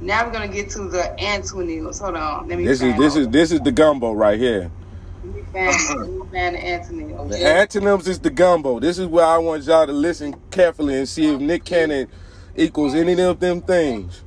Now 0.00 0.26
we're 0.26 0.32
gonna 0.32 0.48
get 0.48 0.70
to 0.70 0.88
the 0.88 1.18
antonyms. 1.18 1.98
Hold 2.00 2.16
on, 2.16 2.48
let 2.48 2.58
me. 2.58 2.64
This 2.64 2.82
is 2.82 2.96
this 2.96 3.14
out. 3.14 3.20
is 3.20 3.28
this 3.28 3.52
is 3.52 3.60
the 3.60 3.72
gumbo 3.72 4.12
right 4.12 4.38
here. 4.38 4.70
Let 5.24 5.34
me 5.34 5.42
find, 5.52 6.32
let 6.32 6.52
me 6.52 6.58
the 6.58 6.66
antonyms. 6.66 7.30
The 7.30 7.46
antonyms 7.46 8.08
is 8.08 8.18
the 8.18 8.30
gumbo. 8.30 8.78
This 8.78 8.98
is 8.98 9.06
where 9.06 9.24
I 9.24 9.38
want 9.38 9.64
y'all 9.64 9.86
to 9.86 9.92
listen 9.92 10.34
carefully 10.50 10.96
and 10.96 11.08
see 11.08 11.32
if 11.32 11.40
Nick 11.40 11.64
Cannon 11.64 12.08
equals 12.56 12.94
any 12.94 13.20
of 13.22 13.40
them 13.40 13.62
things. 13.62 14.22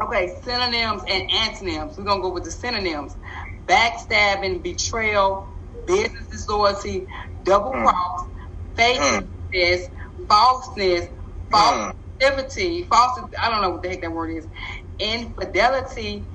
Okay, 0.00 0.38
synonyms 0.42 1.02
and 1.06 1.30
antonyms. 1.30 1.98
We're 1.98 2.04
gonna 2.04 2.22
go 2.22 2.30
with 2.30 2.44
the 2.44 2.50
synonyms: 2.50 3.14
backstabbing, 3.66 4.62
betrayal, 4.62 5.46
business 5.86 6.26
disloyalty, 6.28 7.06
double 7.44 7.72
hmm. 7.72 7.84
cross, 7.84 8.26
faithlessness, 8.74 9.90
falseness, 10.28 11.08
hmm. 11.52 11.90
Falsity, 12.20 12.84
false. 12.84 13.20
I 13.42 13.50
don't 13.50 13.62
know 13.62 13.70
what 13.70 13.82
the 13.82 13.90
heck 13.90 14.02
that 14.02 14.12
word 14.12 14.30
is. 14.36 14.48
Infidelity, 15.00 16.28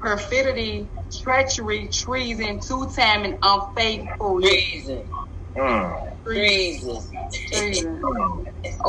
perfidy, 0.00 0.92
treachery, 1.22 1.88
treason, 1.88 2.60
two-time, 2.66 3.24
and 3.24 3.38
unfaithfulness. 3.42 4.52
Treason. 4.72 5.04
Mm. 5.58 5.94
Treason. 6.26 7.00
Treason. 7.52 8.02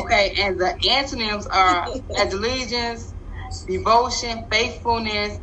Okay, 0.02 0.34
and 0.40 0.60
the 0.60 0.76
antonyms 0.92 1.48
are 1.48 1.88
allegiance, 2.20 3.14
devotion, 3.68 4.46
faithfulness, 4.52 5.38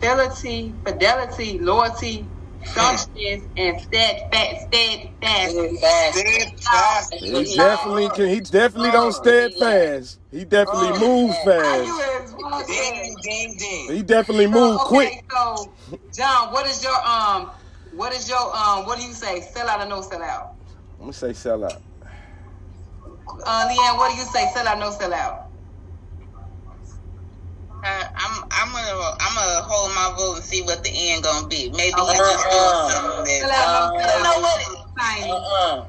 fidelity, 0.00 0.76
fidelity, 0.86 1.58
loyalty, 1.60 2.32
staunchness, 2.72 3.42
and 3.56 3.80
steadfast, 3.80 4.66
steadfast. 4.66 5.52
Steadfast. 5.52 7.14
He 7.14 7.56
definitely 7.56 8.08
can. 8.10 8.28
He 8.28 8.40
definitely 8.40 8.90
don't 8.90 9.12
steadfast. 9.12 10.18
He 10.30 10.44
definitely 10.44 10.98
moves 10.98 11.36
fast. 11.44 11.92
Ding, 12.66 13.16
ding, 13.22 13.56
ding. 13.58 13.96
He 13.96 14.02
definitely 14.02 14.46
move 14.46 14.78
quick. 14.80 15.24
So, 15.30 15.72
John, 16.12 16.52
what 16.52 16.66
is 16.66 16.82
your 16.82 16.96
um, 17.06 17.50
what 17.92 18.12
is 18.14 18.28
your 18.28 18.56
um, 18.56 18.86
what 18.86 18.98
do 18.98 19.04
you 19.04 19.12
say? 19.12 19.40
Sell 19.40 19.68
out 19.68 19.80
or 19.80 19.88
no 19.88 20.02
sell 20.02 20.22
out? 20.22 20.54
I'm 20.98 21.00
gonna 21.00 21.12
say 21.12 21.32
sell 21.32 21.64
out. 21.64 21.82
Uh, 23.44 23.66
Lee 23.68 23.78
Ann, 23.84 23.96
what 23.96 24.12
do 24.12 24.16
you 24.18 24.24
say? 24.24 24.50
Sell 24.54 24.66
out, 24.66 24.76
or 24.76 24.80
no 24.80 24.90
sell 24.90 25.12
out? 25.12 25.45
Uh, 27.86 28.04
I'm 28.18 28.44
I'm 28.52 28.72
gonna 28.74 29.10
I'm 29.20 29.36
gonna 29.36 29.62
hold 29.62 29.94
my 29.94 30.14
vote 30.18 30.36
and 30.36 30.44
see 30.44 30.62
what 30.62 30.84
the 30.84 30.90
end 30.94 31.24
gonna 31.24 31.48
be. 31.48 31.70
Maybe 31.70 32.02
he 32.02 32.20
Uh-uh. 32.20 32.22
just 32.22 32.50
doing 32.50 32.74
something 32.76 33.24
Sell 33.40 33.50
that 33.50 33.52
out, 33.52 33.72
no 33.72 33.80
Uh, 33.86 33.90
sell 33.98 34.10
you 34.10 34.22
know 34.22 34.38
out. 34.38 34.42
what? 34.42 34.66
Tiny. 35.00 35.32
Uh-uh. 35.32 35.84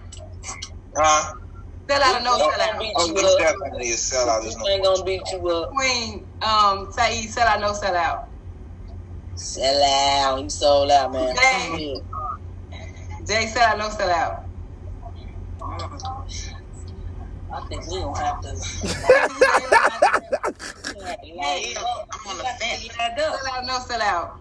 Huh? 0.96 1.34
Sell 1.90 2.04
out 2.04 2.22
or 2.22 2.24
no 2.24 2.40
Ain't 2.40 2.40
sell 2.40 2.62
gonna 2.62 2.78
out? 2.78 2.80
beat 2.80 2.98
Oh, 2.98 3.08
you 3.08 3.16
up. 3.22 3.38
definitely 3.38 3.92
a 3.92 3.96
sellout. 3.96 4.42
There's 4.44 4.56
This 4.56 4.58
no 4.58 4.68
ain't 4.70 4.84
gonna 4.84 5.04
beat 5.06 5.32
you 5.32 5.48
up. 5.50 5.70
Queen, 5.70 6.28
um, 6.42 6.88
Saeed, 6.92 7.30
sell 7.32 7.48
out, 7.48 7.62
no 7.62 7.74
sell 7.74 7.96
out. 7.96 8.20
Sell 9.36 9.84
out. 9.84 10.42
You 10.44 10.50
sold 10.50 10.92
out, 10.92 11.12
man. 11.14 11.36
Dang. 11.36 12.02
Jay, 13.28 13.48
sell 13.48 13.72
out, 13.74 13.80
no 13.80 13.90
sell 13.92 14.10
out. 14.12 14.34
I 17.58 17.62
think 17.70 17.88
we 17.88 18.00
don't 18.00 18.18
have 18.20 18.42
to. 18.44 18.50
Hey, 21.24 21.76
I'm 21.78 22.32
on 22.32 22.38
the 22.40 22.46
fence. 22.46 22.84
sell 23.34 23.54
out, 23.54 23.66
no 23.66 23.80
sell 23.88 24.02
out. 24.04 24.32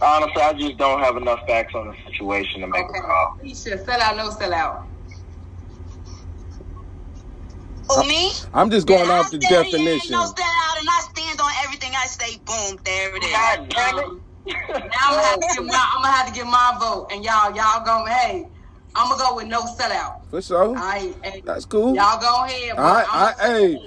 Honestly, 0.00 0.42
I 0.42 0.54
just 0.54 0.78
don't 0.78 1.00
have 1.00 1.16
enough 1.16 1.40
facts 1.48 1.74
on 1.74 1.88
the 1.88 1.94
situation 2.06 2.62
to 2.62 2.68
make 2.68 2.86
Okay. 2.86 2.98
a 3.00 3.02
call. 3.02 3.28
Keisha, 3.44 3.84
sell 3.84 4.00
out, 4.02 4.16
no 4.16 4.30
sell 4.30 4.54
out. 4.54 4.88
Oh, 7.90 8.02
Who 8.02 8.08
me? 8.08 8.32
I'm 8.54 8.70
just 8.70 8.86
going 8.86 9.02
Yeah, 9.02 9.10
off 9.10 9.26
I 9.26 9.30
the 9.30 9.38
definition. 9.38 10.14
no 10.14 10.26
stand 10.26 10.48
out, 10.70 10.78
and 10.80 10.88
I 10.90 11.00
stand 11.14 11.40
on 11.40 11.52
everything 11.64 11.92
I 11.96 12.06
say. 12.06 12.38
Boom, 12.46 12.78
there 12.84 13.16
it 13.16 13.24
is. 13.24 13.32
God 13.34 13.68
damn 13.70 13.98
it. 13.98 14.06
Now 14.92 14.98
I'm 15.10 15.16
gonna 15.16 15.28
have 15.28 15.40
to 15.40 15.48
give 15.56 15.64
my, 15.66 15.88
I'm 15.96 16.02
gonna 16.02 16.16
have 16.16 16.26
to 16.28 16.34
give 16.34 16.46
my 16.46 16.76
vote, 16.80 17.08
and 17.12 17.24
y'all, 17.24 17.54
y'all 17.56 17.84
go. 17.84 18.06
Hey, 18.06 18.46
I'm 18.96 19.10
gonna 19.10 19.22
go 19.22 19.36
with 19.36 19.48
no 19.48 19.62
sellout. 19.62 20.12
For 20.30 20.42
sure. 20.42 20.76
I, 20.76 21.14
hey, 21.24 21.42
That's 21.42 21.64
cool. 21.64 21.94
y'all 21.96 22.20
go 22.20 22.44
ahead. 22.44 22.76
but 22.76 22.82
I, 22.82 23.04
I'm, 23.10 23.34
I, 23.40 23.46
hey, 23.46 23.78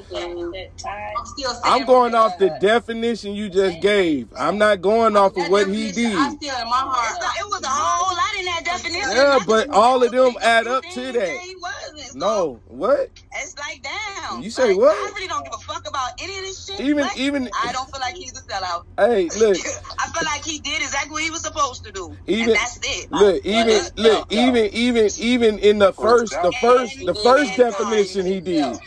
I'm 1.20 1.26
still. 1.26 1.52
I'm 1.64 1.86
going 1.86 2.16
off 2.16 2.39
the 2.39 2.58
definition 2.60 3.36
you 3.36 3.48
just 3.50 3.80
gave. 3.80 4.28
I'm 4.36 4.58
not 4.58 4.82
going 4.82 5.16
off 5.16 5.38
of 5.38 5.50
what 5.50 5.68
he 5.68 5.88
definition, 5.92 6.18
I 6.18 6.30
did. 6.32 6.42
still 6.42 6.62
in 6.62 6.66
my 6.66 6.78
heart. 6.78 7.12
It's 7.12 7.20
not- 7.20 7.38
it 7.38 7.46
was 7.46 7.62
a 7.64 7.68
whole 7.68 8.16
lot 8.18 8.39
in 8.39 8.46
that 8.46 8.62
definition. 8.66 9.10
Yeah, 9.12 9.24
Not 9.38 9.46
but 9.46 9.70
all 9.70 10.04
of 10.04 10.12
them 10.12 10.34
add 10.42 10.66
up 10.66 10.84
two 10.92 11.12
to 11.12 11.20
that. 11.20 11.30
and 11.30 11.39
he 11.42 11.56
wasn't. 11.58 12.00
So 12.12 12.18
No, 12.18 12.60
what? 12.68 13.10
It's 13.34 13.56
like, 13.60 13.84
damn. 13.84 14.42
You 14.42 14.50
say 14.50 14.70
like, 14.70 14.78
what? 14.78 14.96
I 14.96 15.14
really 15.16 15.28
don't 15.28 15.44
give 15.44 15.54
a 15.54 15.58
fuck 15.58 15.88
about 15.88 16.12
any 16.22 16.36
of 16.38 16.42
this 16.42 16.66
shit. 16.66 16.80
Even- 16.80 17.06
but 17.06 17.18
even- 17.18 17.50
I 17.64 17.72
don't 17.72 17.89
feel 17.92 18.00
like 18.02 18.16
he's 18.16 18.32
a 18.38 18.42
sellout. 18.44 18.86
Hey, 18.98 19.30
look, 19.39 19.58
I 20.00 20.08
feel 20.12 20.26
like 20.26 20.44
he 20.44 20.60
did 20.60 20.82
exactly 20.82 21.12
what 21.12 21.24
he 21.24 21.30
was 21.30 21.42
supposed 21.42 21.84
to 21.86 21.92
do. 21.92 22.18
Even- 22.26 22.50
and 22.50 22.56
that's 22.56 22.80
it. 22.82 23.12
look, 23.12 23.46
even, 23.46 23.68
Like, 23.84 23.92
look, 23.98 24.32
even, 24.34 24.66
even, 24.74 25.10
even 25.20 25.60
in 25.60 25.78
the 25.80 25.94
first, 25.94 26.31
the 26.32 26.54
first, 26.62 27.06
the 27.06 27.16
first 27.16 27.58
definition 27.58 28.26
he 28.26 28.40
did. 28.40 28.78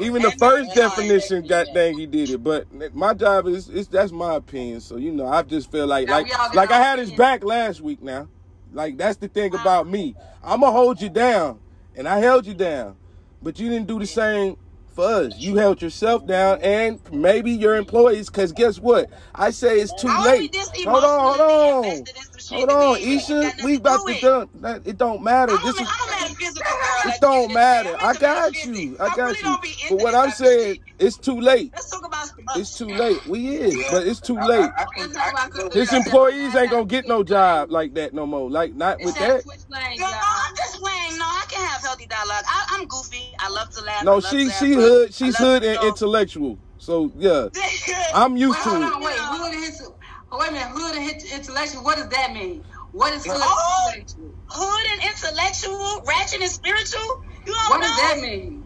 Even 0.00 0.22
the 0.22 0.30
first 0.32 0.74
definition, 0.74 1.46
that 1.48 1.68
dang, 1.74 1.98
he 1.98 2.06
did 2.06 2.30
it. 2.30 2.42
But 2.42 2.66
my 2.94 3.14
job 3.14 3.46
is, 3.46 3.68
is 3.68 3.88
that's 3.88 4.12
my 4.12 4.36
opinion. 4.36 4.80
So 4.80 4.96
you 4.96 5.12
know, 5.12 5.26
I 5.26 5.42
just 5.42 5.70
feel 5.70 5.86
like, 5.86 6.08
like, 6.08 6.26
we 6.26 6.32
all 6.32 6.38
got 6.38 6.54
like 6.54 6.70
I 6.70 6.80
had 6.80 6.98
his 6.98 7.12
back 7.12 7.44
last 7.44 7.80
week. 7.80 8.02
Now, 8.02 8.28
like 8.72 8.96
that's 8.96 9.16
the 9.16 9.28
thing 9.28 9.54
about 9.54 9.86
me. 9.86 10.14
I'm 10.42 10.60
gonna 10.60 10.72
hold 10.72 11.00
you 11.00 11.08
down, 11.08 11.60
and 11.96 12.08
I 12.08 12.18
held 12.18 12.46
you 12.46 12.54
down, 12.54 12.96
but 13.42 13.58
you 13.58 13.68
didn't 13.68 13.86
do 13.86 13.98
the 13.98 14.06
same 14.06 14.56
for 14.94 15.04
us. 15.06 15.36
You 15.38 15.56
held 15.56 15.82
yourself 15.82 16.26
down, 16.26 16.60
and 16.62 17.00
maybe 17.12 17.50
your 17.52 17.76
employees. 17.76 18.30
Cause 18.30 18.52
guess 18.52 18.78
what? 18.78 19.10
I 19.34 19.50
say 19.50 19.80
it's 19.80 19.92
too 20.00 20.08
I 20.08 20.24
late. 20.24 20.56
Hold 20.86 21.04
on, 21.04 21.38
hold 21.38 21.40
on. 21.40 21.84
invested 21.84 22.16
in 22.16 22.22
some 22.24 22.38
shit 22.40 22.58
Hold 22.58 22.70
on, 22.70 22.94
they 22.94 23.00
ain't 23.00 23.22
Isha. 23.22 23.40
got 23.42 23.62
We 23.64 23.72
to 23.74 23.80
about 23.80 23.98
do 24.06 24.06
to 24.06 24.12
with. 24.12 24.62
done. 24.62 24.82
It 24.84 24.98
don't 24.98 25.22
matter. 25.22 25.56
This 25.64 25.80
is. 25.80 25.88
I'm 25.88 26.08
a 26.08 26.20
metaphysical 26.22 26.62
girl. 26.72 27.12
It 27.12 27.20
don't 27.20 27.52
matter. 27.52 27.90
just 27.92 28.04
I 28.04 28.12
said. 28.14 28.24
I'm 28.24 28.52
got 28.52 28.64
you. 28.64 28.96
I 29.00 29.04
I 29.04 29.16
got 29.16 29.42
really 29.42 29.68
you. 29.70 29.88
But 29.90 29.98
what 29.98 30.14
I'm 30.14 30.30
saying, 30.30 30.74
shit. 30.74 30.82
it's 30.98 31.16
too 31.16 31.40
late. 31.40 31.72
Let's 31.74 31.90
talk 31.90 32.06
about 32.06 32.28
It's 32.56 32.76
too 32.78 32.88
late. 32.88 33.26
We 33.26 33.56
is, 33.56 33.74
Yeah. 33.76 33.88
but 33.90 34.06
it's 34.06 34.20
too 34.20 34.38
late. 34.38 34.70
I, 34.76 34.82
I 34.82 34.86
can, 34.96 35.16
I 35.16 35.30
can 35.30 35.50
go 35.50 35.70
His 35.70 35.92
employees 35.92 36.54
ain't 36.54 36.70
gonna 36.70 36.84
get 36.84 37.06
no 37.08 37.22
job 37.22 37.70
like 37.70 37.94
that 37.94 38.14
no 38.14 38.26
more. 38.26 38.50
Like 38.50 38.74
not 38.74 38.98
with 39.02 39.14
that. 39.16 39.44
Can 41.54 41.68
have 41.68 41.82
healthy 41.82 42.06
dialogue. 42.06 42.44
I, 42.46 42.66
I'm 42.78 42.86
goofy. 42.86 43.22
I 43.38 43.50
love 43.50 43.70
to 43.70 43.84
laugh. 43.84 44.00
I 44.00 44.04
No, 44.04 44.14
love 44.14 44.24
she 44.26 44.44
to 44.46 44.50
have 44.50 44.58
she 44.58 44.74
hood. 44.74 45.14
She's 45.14 45.36
hood 45.36 45.64
and 45.64 45.80
go- 45.80 45.88
intellectual. 45.88 46.58
So 46.78 47.12
yeah, 47.16 47.48
I'm 48.14 48.36
used 48.36 48.58
Wait, 48.58 48.64
to 48.64 48.70
hold 48.70 48.82
it. 48.82 48.92
on, 48.94 49.02
wait. 49.02 49.14
Hood 49.16 49.54
and 49.54 49.64
oh, 50.32 50.38
wait 50.38 50.48
a 50.48 50.52
minute. 50.52 50.68
Hood 50.68 50.96
and 50.96 51.22
intellectual. 51.40 51.84
What 51.84 51.96
does 51.96 52.08
that 52.10 52.32
mean? 52.32 52.64
What 52.92 53.14
is 53.14 53.24
hood 53.24 53.36
Oh. 53.38 53.90
and 53.94 54.00
intellectual? 54.02 54.34
Hood 54.50 54.86
and 54.92 55.02
intellectual, 55.10 56.02
ratchet 56.06 56.40
and 56.42 56.50
spiritual. 56.50 57.00
You 57.46 57.52
don't 57.54 57.70
What 57.70 57.80
know? 57.80 57.86
does 57.88 57.96
that 57.96 58.18
mean? 58.20 58.64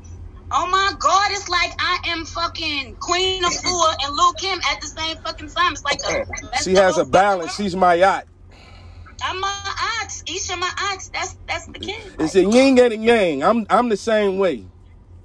Oh 0.51 0.66
my 0.70 0.93
God, 0.99 1.30
it's 1.32 1.49
like 1.49 1.72
I 1.78 1.99
am 2.09 2.24
fucking 2.24 2.97
Queen 3.01 3.43
Afua 3.45 3.95
and 4.05 4.14
Lil 4.16 4.32
Kim 4.34 4.59
at 4.72 4.80
the 4.80 4.86
same 4.86 5.16
fucking 5.18 5.51
time. 5.51 5.72
It's 5.74 5.84
like 5.84 5.99
a, 6.09 6.24
She 6.62 6.74
has 6.74 6.97
a 6.99 7.05
balance. 7.05 7.55
She's 7.55 7.76
my 7.76 7.95
yacht. 7.95 8.24
World. 9.22 9.34
I'm 9.34 9.40
my 9.40 9.98
aunts. 10.00 10.22
Each 10.26 10.50
of 10.50 10.58
my 10.58 10.70
aunts. 10.78 11.08
That's 11.08 11.36
that's 11.46 11.66
the 11.66 11.78
kid. 11.78 12.00
It's 12.18 12.34
a 12.34 12.42
yin 12.44 12.78
and 12.78 12.92
a 12.92 12.96
yang. 12.96 13.42
I'm 13.42 13.66
I'm 13.70 13.88
the 13.88 13.96
same 13.96 14.38
way. 14.38 14.64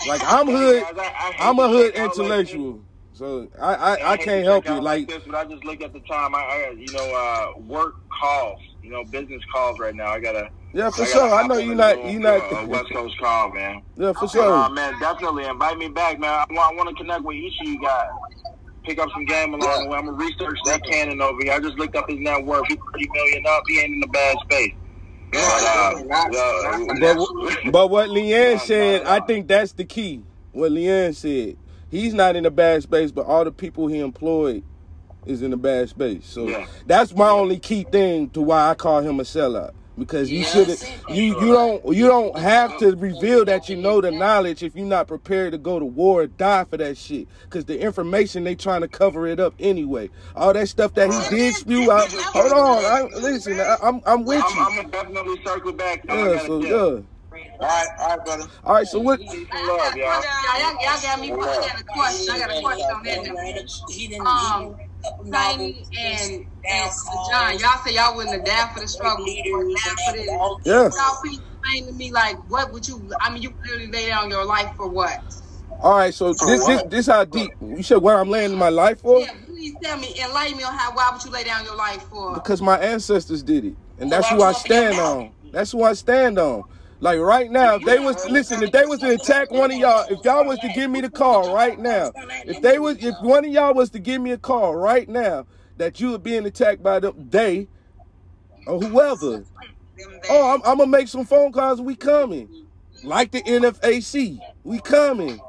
Like 0.08 0.22
I'm 0.24 0.48
hood. 0.48 0.84
I, 0.84 1.34
I 1.40 1.50
I'm 1.50 1.60
a 1.60 1.68
hood 1.68 1.96
sound 1.96 2.08
like 2.08 2.18
intellectual. 2.18 2.82
So 3.14 3.48
I 3.62 3.74
I, 3.76 4.12
I 4.14 4.18
can't 4.18 4.44
help 4.44 4.66
you. 4.68 4.82
Like 4.82 5.08
this, 5.08 5.24
but 5.26 5.36
I 5.36 5.46
just 5.46 5.64
look 5.64 5.82
at 5.82 5.94
the 5.94 6.00
time. 6.02 6.36
I, 6.36 6.40
I 6.40 6.76
you 6.78 6.92
know 6.92 7.14
uh, 7.56 7.60
work 7.60 7.96
calls, 8.10 8.60
you 8.82 8.90
know 8.90 9.04
business 9.06 9.42
calls 9.54 9.80
right 9.80 9.96
now. 9.96 10.08
I 10.08 10.20
gotta. 10.20 10.50
Yeah, 10.74 10.90
for 10.90 11.04
I 11.04 11.06
sure. 11.06 11.34
I 11.34 11.46
know 11.46 11.58
you're 11.58 11.76
not 11.76 11.98
you're 12.04 12.14
Zoom, 12.14 12.24
not 12.24 12.52
uh, 12.52 12.66
West 12.68 12.92
Coast 12.92 13.16
call, 13.20 13.54
man. 13.54 13.84
Yeah, 13.96 14.14
for 14.14 14.26
Uh, 14.26 14.28
sure. 14.28 14.70
man, 14.72 15.00
definitely 15.00 15.46
invite 15.46 15.78
me 15.78 15.88
back, 15.90 16.20
man. 16.20 16.32
I 16.32 16.46
want, 16.52 16.74
I 16.74 16.76
want 16.76 16.90
to 16.90 16.96
connect 16.96 17.24
with 17.24 17.38
each 17.38 17.54
of 17.62 17.68
you 17.68 17.80
guys. 17.80 18.10
Pick 18.84 19.00
up 19.00 19.10
some 19.14 19.26
game 19.26 19.54
along 19.54 19.84
the 19.86 19.90
way. 19.90 19.98
I'm 19.98 20.06
gonna 20.06 20.18
research 20.18 20.58
that 20.66 20.84
cannon 20.86 21.22
over 21.22 21.38
here. 21.44 21.54
I 21.54 21.60
just 21.60 21.78
looked 21.78 21.96
up 21.96 22.10
his 22.10 22.20
net 22.20 22.44
worth. 22.46 22.68
He's 22.68 22.78
30 22.94 23.10
million 23.14 23.44
up. 23.48 23.64
He 23.68 23.80
ain't 23.80 23.94
in 23.94 24.04
a 24.04 24.08
bad 24.08 24.38
space. 24.44 24.74
But, 25.32 25.40
uh, 25.42 26.38
uh, 26.38 26.96
But, 27.00 27.72
but 27.72 27.88
what 27.90 28.10
Lee 28.10 28.34
Ann 28.34 28.60
said, 28.60 29.04
I 29.04 29.20
think 29.22 29.48
that's 29.48 29.72
the 29.74 29.86
key. 29.86 30.22
What 30.52 30.72
Lee 30.72 30.88
Ann 30.90 31.14
said, 31.14 31.58
he's 31.90 32.14
not 32.14 32.36
in 32.36 32.46
a 32.46 32.52
bad 32.52 32.84
space, 32.84 33.12
but 33.12 33.26
all 33.26 33.44
the 33.44 33.52
people 33.52 33.88
he 33.88 34.00
employed 34.00 34.64
is 35.26 35.42
in 35.42 35.54
a 35.54 35.58
bad 35.58 35.90
space. 35.90 36.26
So 36.28 36.48
Yeah. 36.48 36.68
that's 36.86 37.16
my 37.16 37.30
only 37.30 37.58
key 37.58 37.84
thing 37.84 38.30
to 38.32 38.42
why 38.42 38.70
I 38.70 38.76
call 38.76 39.02
him 39.02 39.20
a 39.20 39.24
sellout. 39.24 39.72
Because 39.98 40.32
you 40.32 40.40
Yeah, 40.40 40.46
shouldn't, 40.46 40.84
you 41.12 41.24
you 41.40 41.54
don't 41.54 41.96
you 41.96 42.08
don't 42.08 42.38
have 42.38 42.78
to 42.80 42.96
reveal 42.96 43.46
that 43.46 43.70
you 43.70 43.78
know 43.78 44.02
the 44.02 44.12
knowledge 44.12 44.64
if 44.64 44.76
you're 44.76 44.86
not 44.88 45.08
prepared 45.08 45.54
to 45.54 45.60
go 45.60 45.80
to 45.80 45.86
war 45.86 46.24
or 46.24 46.28
die 46.28 46.66
for 46.66 46.78
that 46.78 46.98
shit. 46.98 47.30
Because 47.44 47.66
the 47.66 47.80
information 47.80 48.44
they 48.44 48.56
trying 48.56 48.82
to 48.82 48.90
cover 48.90 49.28
it 49.28 49.40
up 49.40 49.56
anyway. 49.60 50.10
All 50.36 50.54
that 50.54 50.70
stuff 50.70 50.96
that 50.96 51.12
he 51.12 51.38
did 51.38 51.56
spew 51.56 51.92
out. 51.92 52.10
Hold 52.12 52.54
on, 52.54 52.86
I, 52.86 53.20
listen, 53.22 53.60
I, 53.60 53.78
I'm 53.84 54.02
I'm 54.06 54.26
with 54.26 54.44
I'm, 54.46 54.58
you. 54.58 54.62
I'm 54.66 54.76
gonna 54.78 54.90
definitely 54.90 55.38
circle 55.46 55.74
back. 55.74 56.04
I 56.10 56.16
Yeah, 56.18 56.38
so 56.40 56.62
dip. 56.62 56.72
yeah. 56.72 56.78
All 57.60 57.68
right, 57.70 57.88
all 58.00 58.10
right, 58.10 58.26
brother. 58.26 58.44
All 58.66 58.76
right, 58.76 58.88
so 58.88 59.00
what? 59.00 59.20
Love, 59.22 59.38
y'all. 59.54 59.96
Y'all, 59.98 60.24
y'all, 60.60 60.74
y'all 60.84 61.02
got 61.02 61.20
me. 61.22 61.32
I 61.32 61.38
got 61.38 61.82
a 61.82 61.84
question. 61.86 62.34
I 62.34 62.40
got 62.40 62.58
a 62.58 62.62
question 62.62 62.88
on 62.96 63.04
that. 63.04 63.70
He 63.90 64.08
didn't. 64.08 64.28
Um, 64.28 64.76
Tiny 65.32 65.86
and, 66.00 66.46
and 66.70 66.92
John, 67.30 67.60
y'all 67.60 67.84
say 67.86 67.96
y'all 67.96 68.16
wouldn't 68.16 68.36
have 68.36 68.46
died 68.46 68.74
for 68.74 68.80
the 68.80 68.88
struggle, 68.88 69.26
or 69.26 69.64
died 69.64 69.98
for 70.08 70.14
this. 70.14 70.28
Yeah. 70.66 70.84
Y'all 70.84 71.18
please 71.22 71.40
explain 71.40 71.88
to 71.88 71.94
me, 71.94 72.12
like, 72.12 72.38
what 72.50 72.72
would 72.72 72.88
you? 72.88 73.12
I 73.20 73.32
mean, 73.32 73.42
you 73.42 73.54
literally 73.64 73.88
lay 73.88 74.08
down 74.08 74.30
your 74.30 74.46
life 74.46 74.74
for 74.78 74.88
what? 74.88 75.22
All 75.82 75.98
right, 75.98 76.14
so 76.14 76.34
this 76.34 76.66
this 76.66 76.84
this 76.84 77.08
how 77.08 77.26
deep. 77.26 77.52
You 77.62 77.84
said 77.84 77.98
where 77.98 78.18
I'm 78.18 78.30
laying 78.30 78.58
my 78.58 78.70
life 78.70 79.02
for? 79.02 79.20
Yeah, 79.20 79.34
please 79.46 79.76
tell 79.82 79.98
me, 79.98 80.14
enlighten 80.24 80.58
me 80.58 80.64
on 80.64 80.74
how. 80.74 80.94
Why 80.96 81.10
would 81.12 81.24
you 81.24 81.32
lay 81.32 81.44
down 81.44 81.66
your 81.66 81.76
life 81.76 82.04
for? 82.04 82.34
Because 82.36 82.62
my 82.62 82.78
ancestors 82.80 83.44
did 83.44 83.66
it, 83.66 83.76
and 84.00 84.10
that's 84.10 84.30
who 84.30 84.42
I 84.42 84.54
stand 84.54 85.00
on. 85.00 85.32
That's 85.52 85.72
who 85.72 85.84
I 85.84 85.94
stand 85.94 86.40
on. 86.40 86.64
Like 87.04 87.20
right 87.20 87.52
now, 87.52 87.76
if 87.76 87.84
they 87.84 88.00
was 88.00 88.30
listen, 88.30 88.64
if 88.64 88.72
they 88.72 88.86
was 88.86 89.02
to 89.02 89.10
attack 89.10 89.52
one 89.52 89.72
of 89.72 89.78
y'all, 89.78 90.06
if 90.10 90.24
y'all 90.24 90.46
was 90.46 90.58
to 90.60 90.70
give 90.70 90.90
me 90.90 91.02
the 91.02 91.10
call 91.10 91.54
right 91.54 91.78
now, 91.78 92.14
if 92.46 92.62
they 92.62 92.80
was, 92.80 92.96
if 93.04 93.14
one 93.20 93.44
of 93.44 93.52
y'all 93.52 93.74
was 93.74 93.90
to 93.90 94.00
give 94.00 94.22
me 94.22 94.32
a 94.32 94.38
call 94.38 94.74
right 94.74 95.10
now 95.10 95.46
that 95.76 96.00
you 96.00 96.12
were 96.12 96.18
being 96.18 96.46
attacked 96.46 96.82
by 96.82 97.02
them, 97.02 97.28
they 97.30 97.68
or 98.68 98.80
whoever, 98.80 99.44
oh, 100.30 100.54
I'm, 100.54 100.62
I'm 100.64 100.78
gonna 100.78 100.88
make 100.88 101.10
some 101.10 101.26
phone 101.26 101.52
calls. 101.52 101.82
We 101.82 101.98
coming, 101.98 102.48
like 103.04 103.32
the 103.32 103.42
NFAC, 103.42 104.40
we 104.64 104.80
coming. 104.80 105.42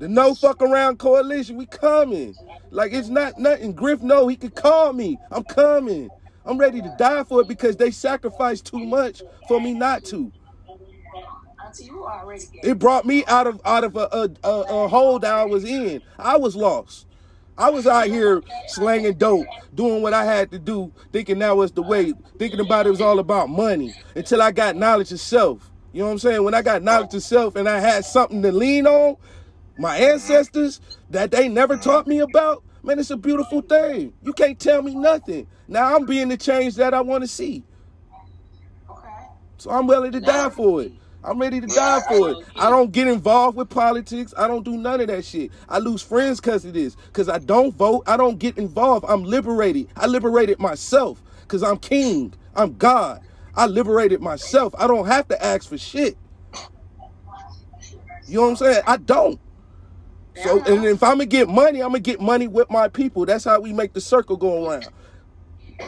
The 0.00 0.08
no 0.08 0.34
fuck 0.34 0.60
around 0.60 0.98
coalition, 0.98 1.54
we 1.56 1.66
coming. 1.66 2.34
Like 2.72 2.92
it's 2.92 3.08
not 3.08 3.38
nothing. 3.38 3.74
Griff, 3.74 4.02
no, 4.02 4.26
he 4.26 4.34
could 4.34 4.56
call 4.56 4.92
me. 4.92 5.20
I'm 5.30 5.44
coming. 5.44 6.10
I'm 6.44 6.58
ready 6.58 6.82
to 6.82 6.92
die 6.98 7.22
for 7.22 7.42
it 7.42 7.46
because 7.46 7.76
they 7.76 7.92
sacrificed 7.92 8.66
too 8.66 8.84
much 8.84 9.22
for 9.46 9.60
me 9.60 9.72
not 9.72 10.02
to. 10.06 10.32
Auntie, 10.70 10.80
you 10.80 11.12
already 11.12 11.52
get 11.52 11.59
It 12.62 12.78
brought 12.78 13.04
me 13.06 13.24
out 13.26 13.46
of 13.46 13.60
out 13.64 13.84
of 13.84 13.96
a, 13.96 14.08
a, 14.12 14.30
a, 14.48 14.84
a 14.84 14.88
hole 14.88 15.18
that 15.18 15.32
I 15.32 15.44
was 15.44 15.64
in. 15.64 16.02
I 16.18 16.36
was 16.36 16.56
lost. 16.56 17.06
I 17.58 17.68
was 17.68 17.86
out 17.86 18.06
here 18.06 18.42
slanging 18.68 19.14
dope, 19.18 19.46
doing 19.74 20.00
what 20.02 20.14
I 20.14 20.24
had 20.24 20.50
to 20.52 20.58
do, 20.58 20.90
thinking 21.12 21.40
that 21.40 21.56
was 21.56 21.72
the 21.72 21.82
way, 21.82 22.14
thinking 22.38 22.60
about 22.60 22.86
it 22.86 22.90
was 22.90 23.02
all 23.02 23.18
about 23.18 23.50
money 23.50 23.92
until 24.16 24.40
I 24.40 24.50
got 24.50 24.76
knowledge 24.76 25.12
of 25.12 25.20
self. 25.20 25.70
You 25.92 26.00
know 26.00 26.06
what 26.06 26.12
I'm 26.12 26.18
saying? 26.20 26.42
When 26.44 26.54
I 26.54 26.62
got 26.62 26.82
knowledge 26.82 27.14
of 27.14 27.22
self 27.22 27.56
and 27.56 27.68
I 27.68 27.78
had 27.80 28.04
something 28.06 28.40
to 28.42 28.52
lean 28.52 28.86
on, 28.86 29.16
my 29.78 29.96
ancestors 29.98 30.80
that 31.10 31.30
they 31.30 31.48
never 31.48 31.76
taught 31.76 32.06
me 32.06 32.20
about, 32.20 32.62
man, 32.82 32.98
it's 32.98 33.10
a 33.10 33.16
beautiful 33.16 33.60
thing. 33.60 34.14
You 34.22 34.32
can't 34.32 34.58
tell 34.58 34.82
me 34.82 34.94
nothing. 34.94 35.46
Now 35.68 35.96
I'm 35.96 36.06
being 36.06 36.28
the 36.28 36.36
change 36.38 36.76
that 36.76 36.94
I 36.94 37.02
want 37.02 37.24
to 37.24 37.28
see. 37.28 37.62
So 39.58 39.70
I'm 39.70 39.86
willing 39.86 40.12
to 40.12 40.20
die 40.20 40.50
for 40.50 40.82
it. 40.82 40.92
I'm 41.22 41.38
ready 41.38 41.60
to 41.60 41.66
die 41.66 42.00
for 42.08 42.30
it. 42.30 42.38
I 42.56 42.70
don't 42.70 42.92
get 42.92 43.06
involved 43.06 43.56
with 43.56 43.68
politics. 43.68 44.32
I 44.36 44.48
don't 44.48 44.64
do 44.64 44.76
none 44.76 45.00
of 45.00 45.08
that 45.08 45.24
shit. 45.24 45.50
I 45.68 45.78
lose 45.78 46.02
friends 46.02 46.40
because 46.40 46.64
of 46.64 46.72
this. 46.72 46.96
Because 46.96 47.28
I 47.28 47.38
don't 47.38 47.74
vote. 47.74 48.04
I 48.06 48.16
don't 48.16 48.38
get 48.38 48.56
involved. 48.58 49.04
I'm 49.08 49.24
liberated. 49.24 49.88
I 49.96 50.06
liberated 50.06 50.58
myself 50.58 51.22
because 51.42 51.62
I'm 51.62 51.78
king. 51.78 52.32
I'm 52.54 52.76
God. 52.76 53.20
I 53.54 53.66
liberated 53.66 54.20
myself. 54.20 54.74
I 54.78 54.86
don't 54.86 55.06
have 55.06 55.28
to 55.28 55.44
ask 55.44 55.68
for 55.68 55.78
shit. 55.78 56.16
You 58.26 58.36
know 58.36 58.42
what 58.42 58.50
I'm 58.50 58.56
saying? 58.56 58.82
I 58.86 58.96
don't. 58.96 59.40
So, 60.36 60.62
and 60.64 60.84
if 60.84 61.02
I'm 61.02 61.14
gonna 61.14 61.26
get 61.26 61.48
money, 61.48 61.80
I'm 61.82 61.88
gonna 61.88 62.00
get 62.00 62.20
money 62.20 62.48
with 62.48 62.70
my 62.70 62.88
people. 62.88 63.26
That's 63.26 63.44
how 63.44 63.60
we 63.60 63.72
make 63.72 63.92
the 63.92 64.00
circle 64.00 64.36
go 64.36 64.68
around. 64.68 64.88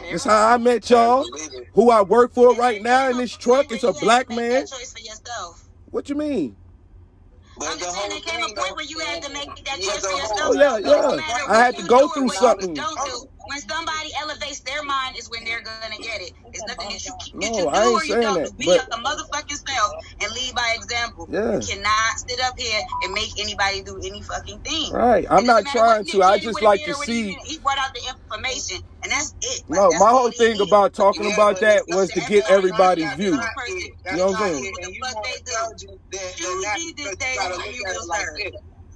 That's 0.09 0.23
how 0.23 0.47
I 0.53 0.57
met 0.57 0.89
y'all. 0.89 1.25
Who 1.73 1.89
I 1.89 2.01
work 2.01 2.33
for 2.33 2.55
right 2.55 2.81
now 2.81 3.09
in 3.09 3.17
this 3.17 3.35
truck 3.35 3.71
is 3.71 3.83
a 3.83 3.93
black 3.93 4.29
man. 4.29 4.67
choice 4.67 4.93
for 4.93 4.99
yourself. 4.99 5.67
What 5.91 6.09
you 6.09 6.15
mean? 6.15 6.55
I'm 7.61 7.77
just 7.77 7.95
saying, 7.95 8.09
there 8.09 8.19
came 8.19 8.43
a 8.43 8.55
point 8.55 8.75
where 8.75 8.85
you 8.85 8.99
had 8.99 9.21
to 9.23 9.31
make 9.31 9.47
that 9.65 9.79
choice 9.79 10.01
for 10.01 10.09
Oh 10.41 10.53
yeah, 10.53 10.77
yeah. 10.77 11.45
I 11.47 11.57
had 11.57 11.77
to 11.77 11.83
go 11.83 12.07
through 12.09 12.29
something. 12.29 12.73
Don't 12.73 12.97
do. 13.05 13.29
When 13.45 13.59
somebody 13.59 14.09
elevates 14.21 14.61
their 14.61 14.83
mind 14.83 15.17
is 15.17 15.29
when 15.29 15.43
they're 15.43 15.61
gonna 15.61 15.97
get 15.97 16.21
it. 16.21 16.31
It's 16.53 16.63
nothing 16.67 16.89
that 16.89 17.05
you, 17.05 17.11
that 17.41 17.51
No, 17.51 17.57
you 17.57 17.63
do 17.63 17.69
I 17.69 17.83
ain't 17.83 17.95
or 17.95 18.03
you 18.05 18.13
saying 18.13 18.21
don't 18.21 18.43
that, 18.43 18.51
do. 18.51 18.57
Be 18.57 18.65
but- 18.65 18.87
a 18.93 18.97
motherfucking 18.97 19.59
self 19.67 19.91
and 20.21 20.31
lead 20.33 20.55
by 20.55 20.75
example. 20.77 21.27
Yeah. 21.29 21.59
You 21.59 21.59
cannot 21.59 22.11
sit 22.27 22.39
up 22.41 22.53
here 22.57 22.81
and 23.03 23.13
make 23.13 23.31
anybody 23.39 23.83
do 23.83 23.99
any 24.03 24.21
fucking 24.21 24.59
thing. 24.61 24.93
Right. 24.93 25.27
I'm 25.29 25.45
not 25.45 25.65
trying 25.65 26.05
to. 26.05 26.23
I 26.23 26.39
just 26.39 26.61
like 26.61 26.83
to 26.85 26.93
see. 26.93 27.37
He 27.45 27.59
brought 27.59 27.77
out 27.79 27.93
the 27.93 28.01
information, 28.09 28.79
and 29.03 29.11
that's 29.11 29.35
it. 29.41 29.63
No, 29.69 29.89
my 29.99 30.09
whole 30.09 30.31
thing 30.31 30.59
about 30.61 30.93
talking 30.93 31.31
about 31.31 31.59
that 31.59 31.83
was 31.87 32.11
to 32.11 32.21
get 32.21 32.49
everybody's 32.49 33.13
view. 33.15 33.33
You 33.33 34.17
know 34.17 34.27
what 34.27 34.39
I'm 34.39 34.53
saying? 34.53 34.63
You 34.63 35.01
more 35.13 35.23
intelligent 35.25 36.01
than, 36.11 36.21
than 36.21 36.61
that 36.61 36.77
because 36.95 37.11
you 37.11 37.35
gotta 37.35 37.55
look 37.55 37.67
at 37.67 37.95
it 37.95 38.07
like 38.07 38.27
this. 38.37 38.51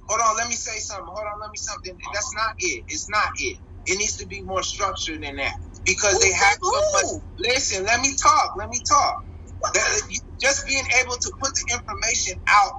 Hold 0.08 0.20
on, 0.22 0.36
let 0.38 0.48
me 0.48 0.54
say 0.54 0.78
something. 0.78 1.04
Hold 1.06 1.18
on, 1.18 1.40
let 1.40 1.50
me 1.50 1.58
something. 1.58 1.98
That's 2.14 2.34
not 2.34 2.54
it. 2.58 2.84
It's 2.88 3.10
not 3.10 3.28
it. 3.36 3.58
It 3.88 3.98
needs 3.98 4.16
to 4.18 4.28
be 4.28 4.42
more 4.42 4.62
structured 4.64 5.22
than 5.24 5.36
that 5.38 5.54
because 5.86 6.20
they 6.20 6.32
have 6.32 6.58
so 6.62 6.82
much. 6.94 7.22
Listen, 7.38 7.84
let 7.86 8.00
me 8.00 8.16
talk. 8.22 8.52
Let 8.58 8.70
me 8.70 8.80
talk. 8.88 9.14
That- 9.74 10.02
Just 10.40 10.66
being 10.66 10.84
able 11.02 11.16
to 11.16 11.32
put 11.42 11.52
the 11.54 11.74
information 11.74 12.34
out, 12.48 12.72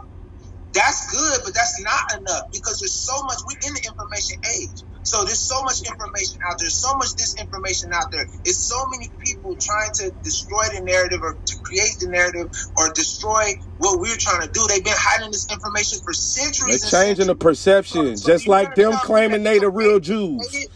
that's 0.73 1.11
good, 1.11 1.41
but 1.45 1.53
that's 1.55 1.81
not 1.81 2.19
enough 2.19 2.43
because 2.53 2.79
there's 2.79 2.95
so 2.95 3.23
much. 3.25 3.37
We're 3.47 3.69
in 3.69 3.73
the 3.75 3.83
information 3.87 4.37
age. 4.61 4.83
So 5.03 5.25
there's 5.25 5.41
so 5.41 5.63
much 5.63 5.81
information 5.87 6.39
out 6.49 6.57
there, 6.59 6.69
so 6.69 6.93
much 6.95 7.09
disinformation 7.17 7.93
out 7.93 8.05
there. 8.11 8.27
It's 8.45 8.67
so 8.67 8.77
many 8.91 9.11
people 9.25 9.57
trying 9.59 9.89
to 9.95 10.13
destroy 10.23 10.63
the 10.75 10.81
narrative 10.83 11.21
or 11.23 11.37
to 11.47 11.55
create 11.63 11.95
the 11.99 12.09
narrative 12.09 12.47
or 12.77 12.91
destroy 12.93 13.53
what 13.77 13.99
we're 13.99 14.17
trying 14.19 14.41
to 14.43 14.51
do. 14.53 14.67
They've 14.67 14.83
been 14.83 14.93
hiding 14.97 15.31
this 15.31 15.47
information 15.51 15.99
for 16.05 16.13
centuries. 16.13 16.81
They're 16.81 16.91
centuries. 16.91 16.93
and 16.93 17.07
changing 17.17 17.27
the 17.27 17.35
perception, 17.35 18.21
just 18.21 18.47
like 18.47 18.75
them 18.75 18.99
claiming 18.99 19.43
they 19.43 19.59
the 19.59 19.71
real 19.71 19.99
Jews. 19.99 20.67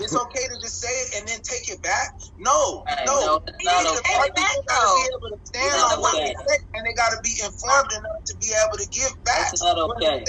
It's 0.00 0.14
okay 0.16 0.46
to 0.48 0.56
just 0.60 0.80
say 0.80 0.88
it 0.88 1.08
and 1.18 1.28
then 1.28 1.40
take 1.42 1.68
it 1.70 1.82
back? 1.82 2.08
No, 2.38 2.84
no. 3.06 3.20
no, 3.20 3.40
it's 3.46 3.64
not 3.64 3.82
Because 3.84 3.98
okay. 4.00 4.14
our 4.18 4.26
people 4.26 4.62
gotta 4.68 4.94
be 4.96 5.08
able 5.10 5.30
to 5.34 5.40
stand 5.44 5.74
on 5.82 6.00
what 6.00 6.14
they 6.14 6.34
say, 6.34 6.58
and 6.74 6.86
they 6.86 6.94
got 6.94 7.10
to 7.10 7.20
be 7.22 7.34
informed 7.42 7.92
enough 7.92 8.22
to 8.26 8.34
be 8.40 8.52
able 8.54 8.78
to 8.78 8.88
give 8.90 9.12
back. 9.24 9.50
That's 9.50 9.62
not 9.62 9.78
okay. 9.78 10.24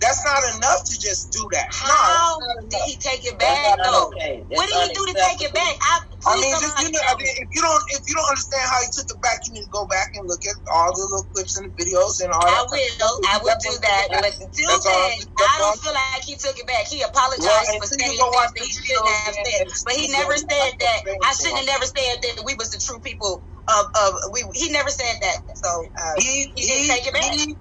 Say. 0.00 0.06
That's 0.08 0.24
not 0.24 0.42
enough 0.56 0.80
to 0.86 0.94
just 0.98 1.32
do 1.32 1.46
that. 1.52 1.66
How 1.70 1.88
No, 1.88 2.68
did 2.70 2.82
he 2.88 2.96
take 2.98 3.24
it 3.26 3.38
back 3.38 3.76
not 3.78 3.86
though? 3.86 4.08
okay. 4.16 4.44
What 4.48 4.66
did 4.68 4.76
he 4.88 4.94
do 4.94 5.06
to 5.06 5.14
take 5.14 5.42
it 5.42 5.54
back? 5.54 5.74
I, 5.82 6.00
I 6.26 6.34
please 6.36 6.42
mean, 6.42 6.60
just 6.60 6.78
you 6.80 6.90
know, 6.92 7.00
I 7.08 7.14
mean, 7.18 7.28
if 7.38 7.48
you 7.54 7.62
don't, 7.62 7.82
if 7.92 8.02
you 8.08 8.14
don't 8.14 8.30
understand 8.30 8.66
how 8.70 8.80
he 8.82 8.88
took 8.92 9.08
it 9.10 9.20
back, 9.22 9.38
you 9.46 9.54
need 9.54 9.64
to 9.68 9.74
go 9.74 9.86
back 9.86 10.08
and 10.16 10.28
look 10.28 10.40
at 10.46 10.56
all 10.74 10.92
the 10.94 11.02
little 11.02 11.28
clips 11.34 11.56
and 11.56 11.70
the 11.70 11.74
videos 11.76 12.20
and 12.24 12.32
all 12.32 12.42
I 12.44 12.64
that. 12.64 12.68
will. 12.70 13.20
I 13.30 13.38
will 13.42 13.58
do 13.60 13.72
that. 13.82 14.06
But 14.10 14.24
until 14.40 14.70
That's 14.80 14.84
then, 14.84 15.12
I 15.38 15.56
don't 15.58 15.78
feel 15.80 15.94
like 15.94 16.24
he 16.24 16.36
took 16.36 16.56
it 16.58 16.66
back. 16.66 16.86
He 16.88 17.02
apologized 17.02 17.44
Well, 17.44 17.80
for 17.80 17.86
saying 17.88 18.12
you 18.12 18.18
go 18.18 18.30
watch 18.32 18.50
things 18.56 18.74
that 18.74 18.82
he 18.82 18.86
shouldn't 18.94 19.08
have 19.08 19.34
said. 19.34 19.60
and- 19.66 19.72
But 19.84 19.94
he 19.94 20.08
never 20.08 20.36
said 20.36 20.72
that. 20.80 21.00
I 21.24 21.32
shouldn't 21.34 21.58
have 21.58 21.66
never 21.66 21.86
said 21.86 22.16
that 22.22 22.42
we 22.44 22.54
was 22.54 22.70
the 22.70 22.80
true 22.80 23.00
people 23.00 23.44
of 23.68 23.84
of 24.02 24.10
we. 24.32 24.44
He 24.54 24.72
never 24.72 24.90
said 24.90 25.14
that. 25.22 25.38
So 25.56 25.70
uh, 25.84 26.14
he, 26.18 26.52
he 26.56 26.66
didn't 26.66 26.88
take 26.96 27.06
it 27.06 27.14
back. 27.14 27.24
He, 27.32 27.56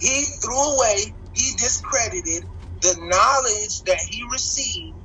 he 0.00 0.24
threw 0.44 0.60
away, 0.76 1.15
he 1.36 1.52
discredited 1.58 2.44
the 2.82 2.96
knowledge 2.98 3.82
that 3.86 4.00
he 4.10 4.22
received 4.32 4.98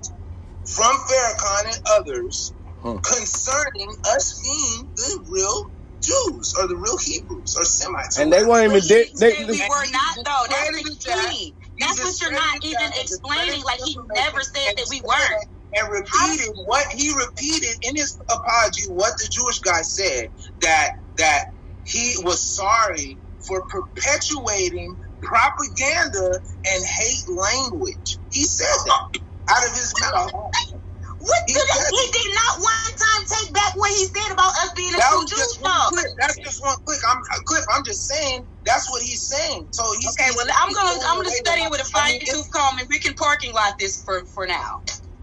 from 0.66 0.98
Farrakhan 1.10 1.66
and 1.68 1.80
others 2.00 2.54
Huh. 2.84 3.00
concerning 3.06 3.90
us 4.16 4.42
being 4.44 4.90
the 4.98 5.26
real 5.30 5.66
Jews 6.04 6.54
or 6.60 6.68
the 6.68 6.78
real 6.78 6.98
Hebrews 7.04 7.56
or 7.60 7.66
Semites. 7.66 8.20
And 8.20 8.34
they 8.34 8.44
weren't 8.46 8.72
even. 8.74 8.82
They, 8.90 9.06
He 9.06 9.18
said 9.18 9.34
they, 9.48 9.52
we 9.52 9.62
were 9.70 9.86
not 9.92 10.16
though. 10.26 10.46
That's 10.50 10.68
the 10.68 10.74
Credited 10.74 11.00
that. 11.08 11.32
key. 11.34 11.56
That's 11.80 12.00
what 12.04 12.22
you're 12.22 12.32
not 12.34 12.66
even 12.66 12.92
explaining. 13.02 13.64
Like 13.66 13.80
he 13.86 13.98
never 14.16 14.42
said 14.42 14.74
that 14.78 14.88
we 14.90 15.02
weren't. 15.02 15.46
And 15.78 15.90
repeated 15.94 16.50
what 16.66 16.88
he 16.94 17.14
repeated 17.16 17.76
in 17.84 17.96
his 17.98 18.18
apology 18.32 18.84
what 18.90 19.14
the 19.20 19.30
Jewish 19.32 19.60
guy 19.62 19.82
said 19.84 20.28
that 20.62 20.92
that 21.20 21.44
he 21.86 22.16
was 22.24 22.44
sorry 22.56 23.20
for 23.48 23.64
perpetuating 23.72 24.98
propaganda 25.22 26.40
and 26.68 26.84
hate 26.86 27.26
language. 27.30 28.18
He 28.32 28.44
said 28.46 28.68
that 28.86 29.22
out 29.52 29.64
of 29.66 29.72
his 29.74 29.94
mouth. 30.02 30.32
What 31.22 31.38
he, 31.48 31.54
did 31.54 31.62
he 31.64 32.06
did 32.14 32.34
not 32.34 32.66
one 32.66 32.94
time 32.98 33.24
take 33.30 33.54
back 33.54 33.76
what 33.76 33.92
he 33.92 34.06
said 34.06 34.34
about 34.34 34.50
us 34.66 34.74
being 34.76 34.94
a 34.96 34.98
true 34.98 35.26
Jews 35.28 35.58
dog. 35.62 35.94
That's 36.20 36.38
just 36.40 36.62
one 36.64 36.76
click. 36.86 37.00
I'm 37.08 37.18
uh, 37.20 37.42
clip. 37.46 37.64
I'm 37.76 37.84
just 37.86 38.08
saying 38.08 38.48
that's 38.66 38.90
what 38.90 39.04
he's 39.04 39.28
saying. 39.30 39.68
So 39.72 39.84
he's 40.00 40.16
okay. 40.20 40.32
Well, 40.36 40.48
I'm 40.62 40.74
gonna 40.74 41.00
I'm 41.08 41.18
gonna 41.18 41.30
study 41.30 41.68
with 41.70 41.82
a 41.82 41.86
fine 41.86 42.20
tooth 42.26 42.50
comb 42.52 42.80
and 42.80 42.88
we 42.90 43.00
can 43.00 43.14
parking 43.14 43.54
lot 43.54 43.74
this 43.80 44.02
for 44.04 44.26
for 44.34 44.48
now. 44.48 44.82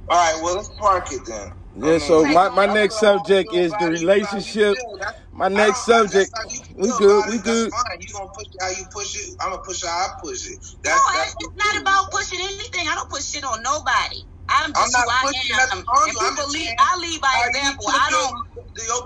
All 0.09 0.18
right. 0.18 0.40
Well, 0.42 0.57
let's 0.57 0.70
park 0.78 1.11
it 1.11 1.22
then. 1.26 1.51
Yeah. 1.74 1.99
So 1.99 2.24
my 2.24 2.49
my 2.51 2.66
next 2.66 3.01
subject 3.01 3.53
is 3.53 3.72
the 3.72 3.88
relationship. 3.90 4.76
My 5.39 5.49
next 5.49 5.86
subject. 5.86 6.30
We 6.76 6.89
good. 6.99 7.26
We 7.30 7.39
good. 7.39 7.72
You 8.01 8.09
gonna 8.14 8.30
push 8.34 8.49
how 8.61 8.70
you 8.70 8.86
push 8.93 9.16
it. 9.16 9.36
I'm 9.41 9.51
gonna 9.51 9.62
push 9.66 9.84
how 9.84 9.91
I 9.91 10.09
push 10.22 10.47
it. 10.49 10.59
That's, 10.84 10.97
no, 11.07 11.12
that's 11.18 11.36
it's 11.41 11.57
not 11.57 11.82
about 11.82 12.11
pushing 12.12 12.41
anything. 12.41 12.89
I 12.89 12.97
don't 12.97 13.11
push 13.11 13.24
shit 13.26 13.45
on 13.45 13.62
nobody. 13.62 14.24
I'm 14.51 14.74
just 14.74 14.97
I'm 14.97 15.05
who 15.05 15.11
I 15.11 15.22
am. 15.72 15.78
And 16.11 16.18
people 16.18 16.51
lead, 16.51 16.70
I 16.78 16.99
lead 17.01 17.20
by 17.22 17.28
example. 17.49 17.86
I 17.89 18.11
don't. 18.11 18.34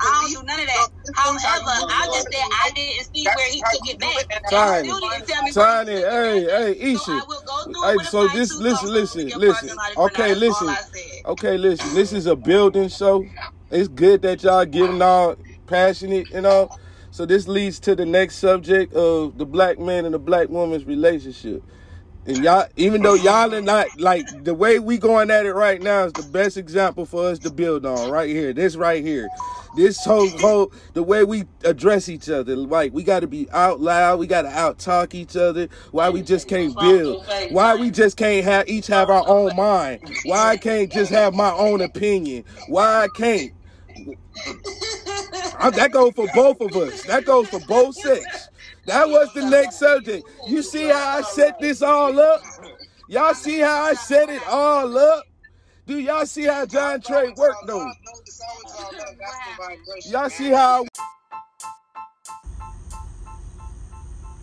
I 0.01 0.05
don't 0.23 0.31
do 0.33 0.47
none 0.47 0.61
of 0.61 0.67
that. 0.67 0.89
However, 1.15 1.71
I 1.91 2.09
just 2.13 2.33
said 2.33 2.43
I 2.65 2.71
didn't 2.75 3.09
see 3.15 3.31
where 3.35 3.51
he 3.51 3.63
took 3.65 3.83
it 3.89 4.01
back. 4.01 4.27
Tiny, 4.51 4.89
Tiny, 5.53 5.93
hey, 5.93 6.45
hey, 6.45 6.77
Isha. 6.95 7.23
Hey, 7.83 7.99
so 8.01 8.29
this, 8.29 8.55
listen, 8.61 8.91
listen, 8.93 9.33
listen. 9.37 9.75
Okay, 9.97 10.35
listen. 10.35 10.79
Okay, 11.27 11.59
listen. 11.59 11.95
This 11.95 12.13
is 12.13 12.27
a 12.27 12.37
building 12.37 12.89
show. 12.91 13.31
It's 13.71 13.89
good 13.89 14.23
that 14.23 14.43
y'all 14.45 14.67
getting 14.67 15.03
all 15.03 15.37
passionate, 15.73 16.31
you 16.31 16.43
know. 16.43 16.69
So 17.11 17.27
this 17.27 17.49
leads 17.49 17.81
to 17.81 17.95
the 17.95 18.07
next 18.07 18.37
subject 18.37 18.95
of 18.95 19.39
the 19.39 19.47
black 19.47 19.79
man 19.79 20.05
and 20.05 20.15
the 20.15 20.19
black 20.19 20.49
woman's 20.49 20.85
relationship. 20.85 21.63
And 22.25 22.39
y'all, 22.39 22.67
even 22.77 23.03
though 23.03 23.15
y'all 23.15 23.53
are 23.53 23.61
not 23.61 23.87
like 23.99 24.45
the 24.45 24.55
way 24.55 24.79
we 24.79 24.97
going 24.97 25.31
at 25.31 25.45
it 25.45 25.55
right 25.55 25.83
now 25.83 26.05
is 26.05 26.13
the 26.13 26.23
best 26.23 26.57
example 26.57 27.05
for 27.05 27.27
us 27.27 27.39
to 27.41 27.51
build 27.51 27.85
on 27.85 28.11
right 28.11 28.29
here. 28.29 28.53
This 28.53 28.77
right 28.77 29.05
here, 29.05 29.29
this 29.77 30.05
whole 30.05 30.29
whole 30.39 30.73
the 30.93 31.03
way 31.03 31.25
we 31.25 31.45
address 31.65 32.09
each 32.09 32.31
other. 32.31 32.55
Like 32.55 32.93
we 32.93 33.03
got 33.03 33.21
to 33.21 33.27
be 33.27 33.51
out 33.51 33.81
loud. 33.81 34.21
We 34.21 34.29
got 34.29 34.43
to 34.43 34.51
out 34.51 34.79
talk 34.79 35.17
each 35.17 35.37
other. 35.37 35.69
Why 35.91 36.11
we 36.11 36.23
just 36.23 36.47
can't 36.49 36.79
build? 36.79 37.27
Why 37.51 37.75
we 37.75 37.91
just 37.91 38.17
can't 38.17 38.45
have 38.45 38.69
each 38.69 38.87
have 38.87 39.11
our 39.11 39.27
own 39.27 39.57
mind? 39.57 40.01
Why 40.25 40.51
I 40.51 40.57
can't 40.59 40.93
just 40.93 41.11
have 41.11 41.35
my 41.35 41.51
own 41.51 41.81
opinion? 41.81 42.45
Why 42.69 43.05
I 43.05 43.09
can't? 43.17 43.53
Uh, 45.63 45.71
that 45.71 45.93
goes 45.93 46.13
for 46.15 46.27
both 46.35 46.61
of 46.61 46.75
us. 46.75 47.05
That 47.05 47.25
goes 47.25 47.49
for 47.49 47.61
both 47.61 47.95
sex. 47.95 48.49
That 48.87 49.09
was 49.09 49.33
the 49.33 49.49
next 49.49 49.77
subject. 49.79 50.29
You 50.49 50.61
see 50.61 50.89
how 50.89 51.19
I 51.19 51.23
set 51.23 51.61
this 51.61 51.83
all 51.83 52.19
up? 52.19 52.43
Y'all 53.09 53.33
see 53.33 53.61
how 53.61 53.83
I 53.83 53.95
set 53.95 54.29
it 54.29 54.43
all 54.49 54.99
up? 54.99 55.25
Do 55.87 55.99
y'all 55.99 56.27
see 56.27 56.45
how 56.45 56.67
JonTre 56.67 57.37
worked 57.37 57.67
though? 57.67 57.93
Y'all 60.07 60.31
see 60.31 60.51
how 60.51 60.85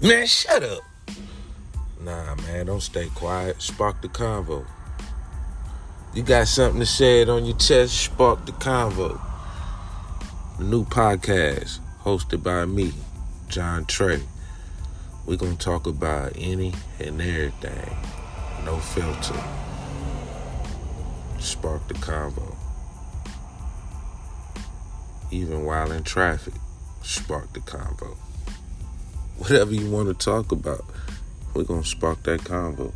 Man, 0.02 0.26
shut 0.26 0.64
up. 0.64 0.80
Nah, 2.00 2.36
man, 2.36 2.68
don't 2.68 2.80
stay 2.80 3.10
quiet. 3.14 3.62
Spark 3.62 4.02
the 4.02 4.08
convo. 4.08 4.66
You 6.14 6.24
got 6.24 6.48
something 6.48 6.80
to 6.80 6.86
say 6.86 7.22
it 7.22 7.30
on 7.30 7.44
your 7.44 7.58
chest, 7.58 8.06
spark 8.06 8.46
the 8.46 8.54
convo. 8.54 9.29
New 10.60 10.84
podcast 10.84 11.80
hosted 12.04 12.44
by 12.44 12.66
me, 12.66 12.92
JonTre. 13.48 14.22
We're 15.26 15.38
going 15.38 15.56
to 15.56 15.64
talk 15.64 15.88
about 15.88 16.34
any 16.36 16.74
and 17.00 17.22
everything. 17.22 17.96
No 18.66 18.76
filter. 18.76 19.42
Spark 21.40 21.88
the 21.88 21.94
convo. 21.94 22.58
Even 25.32 25.64
while 25.64 25.94
in 25.94 26.04
traffic, 26.04 26.56
spark 27.04 27.54
the 27.54 27.62
convo. 27.62 28.18
Whatever 29.38 29.74
you 29.74 29.90
want 29.90 30.10
to 30.10 30.14
talk 30.14 30.52
about, 30.52 30.84
we're 31.54 31.64
going 31.64 31.84
to 31.84 31.88
spark 31.88 32.22
that 32.24 32.42
convo. 32.42 32.92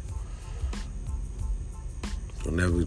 You'll 2.43 2.55
never 2.55 2.85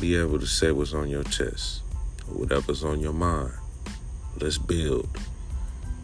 be 0.00 0.16
able 0.16 0.38
to 0.38 0.46
say 0.46 0.72
what's 0.72 0.94
on 0.94 1.10
your 1.10 1.24
chest 1.24 1.82
or 2.26 2.38
whatever's 2.38 2.82
on 2.82 3.00
your 3.00 3.12
mind. 3.12 3.52
Let's 4.40 4.58
build. 4.58 5.08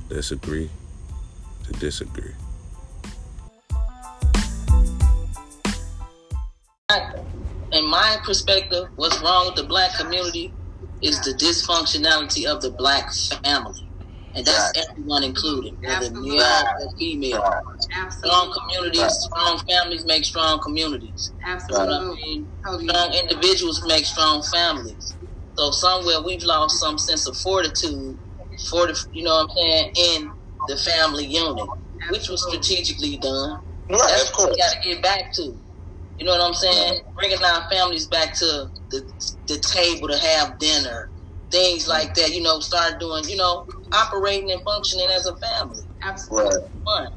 Let's 0.09 0.31
agree 0.31 0.71
to 1.65 1.73
disagree. 1.75 2.33
In 7.73 7.89
my 7.89 8.19
perspective, 8.25 8.85
what's 8.97 9.21
wrong 9.21 9.47
with 9.47 9.57
the 9.57 9.65
black 9.65 9.95
community 9.97 10.53
is 11.03 11.21
the 11.21 11.33
dysfunctionality 11.35 12.47
of 12.47 12.61
the 12.63 12.71
black 12.71 13.11
family. 13.45 13.91
And 14.35 14.47
that's 14.47 14.77
right. 14.77 14.87
everyone 14.91 15.25
included, 15.25 15.75
whether 15.83 16.11
male 16.13 16.41
or 16.43 16.89
female. 16.99 17.43
Absolutely. 17.97 18.31
Strong 18.31 18.55
communities, 18.59 19.29
strong 19.33 19.59
families 19.69 20.05
make 20.07 20.25
strong 20.25 20.61
communities. 20.61 21.33
Absolutely. 21.45 21.95
You 21.95 22.01
know 22.01 22.13
I 22.13 22.77
mean? 22.77 22.89
Strong 22.89 23.15
individuals 23.15 23.83
make 23.87 24.05
strong 24.05 24.43
families. 24.43 25.17
So 25.61 25.71
somewhere 25.73 26.23
we've 26.25 26.43
lost 26.43 26.81
some 26.81 26.97
sense 26.97 27.29
of 27.29 27.37
fortitude 27.37 28.17
for 28.71 28.87
the, 28.87 28.99
you 29.13 29.25
know 29.25 29.35
what 29.35 29.43
I'm 29.43 29.49
saying, 29.59 29.93
in 30.23 30.31
the 30.69 30.77
family 30.79 31.27
unit, 31.27 31.67
which 32.11 32.31
was 32.31 32.43
strategically 32.49 33.19
done. 33.19 33.59
Right, 33.91 34.01
That's 34.09 34.31
of 34.31 34.33
course. 34.33 34.51
we 34.53 34.57
got 34.57 34.73
to 34.83 34.89
get 34.89 35.03
back 35.03 35.35
to. 35.35 35.43
You 36.17 36.25
know 36.27 36.33
what 36.33 36.41
I'm 36.41 36.55
saying? 36.55 37.03
Bringing 37.21 37.45
our 37.45 37.63
families 37.71 38.09
back 38.09 38.35
to 38.39 38.69
the, 38.91 39.13
the 39.49 39.59
table 39.59 40.09
to 40.09 40.17
have 40.19 40.59
dinner, 40.59 41.11
things 41.53 41.87
like 41.87 42.15
that. 42.15 42.35
You 42.35 42.41
know, 42.43 42.61
start 42.61 42.99
doing, 42.99 43.25
you 43.29 43.37
know, 43.37 43.67
operating 43.93 44.51
and 44.53 44.63
functioning 44.65 45.09
as 45.15 45.27
a 45.27 45.37
family. 45.37 45.83
Absolutely. 46.03 46.59
Fun. 46.87 47.09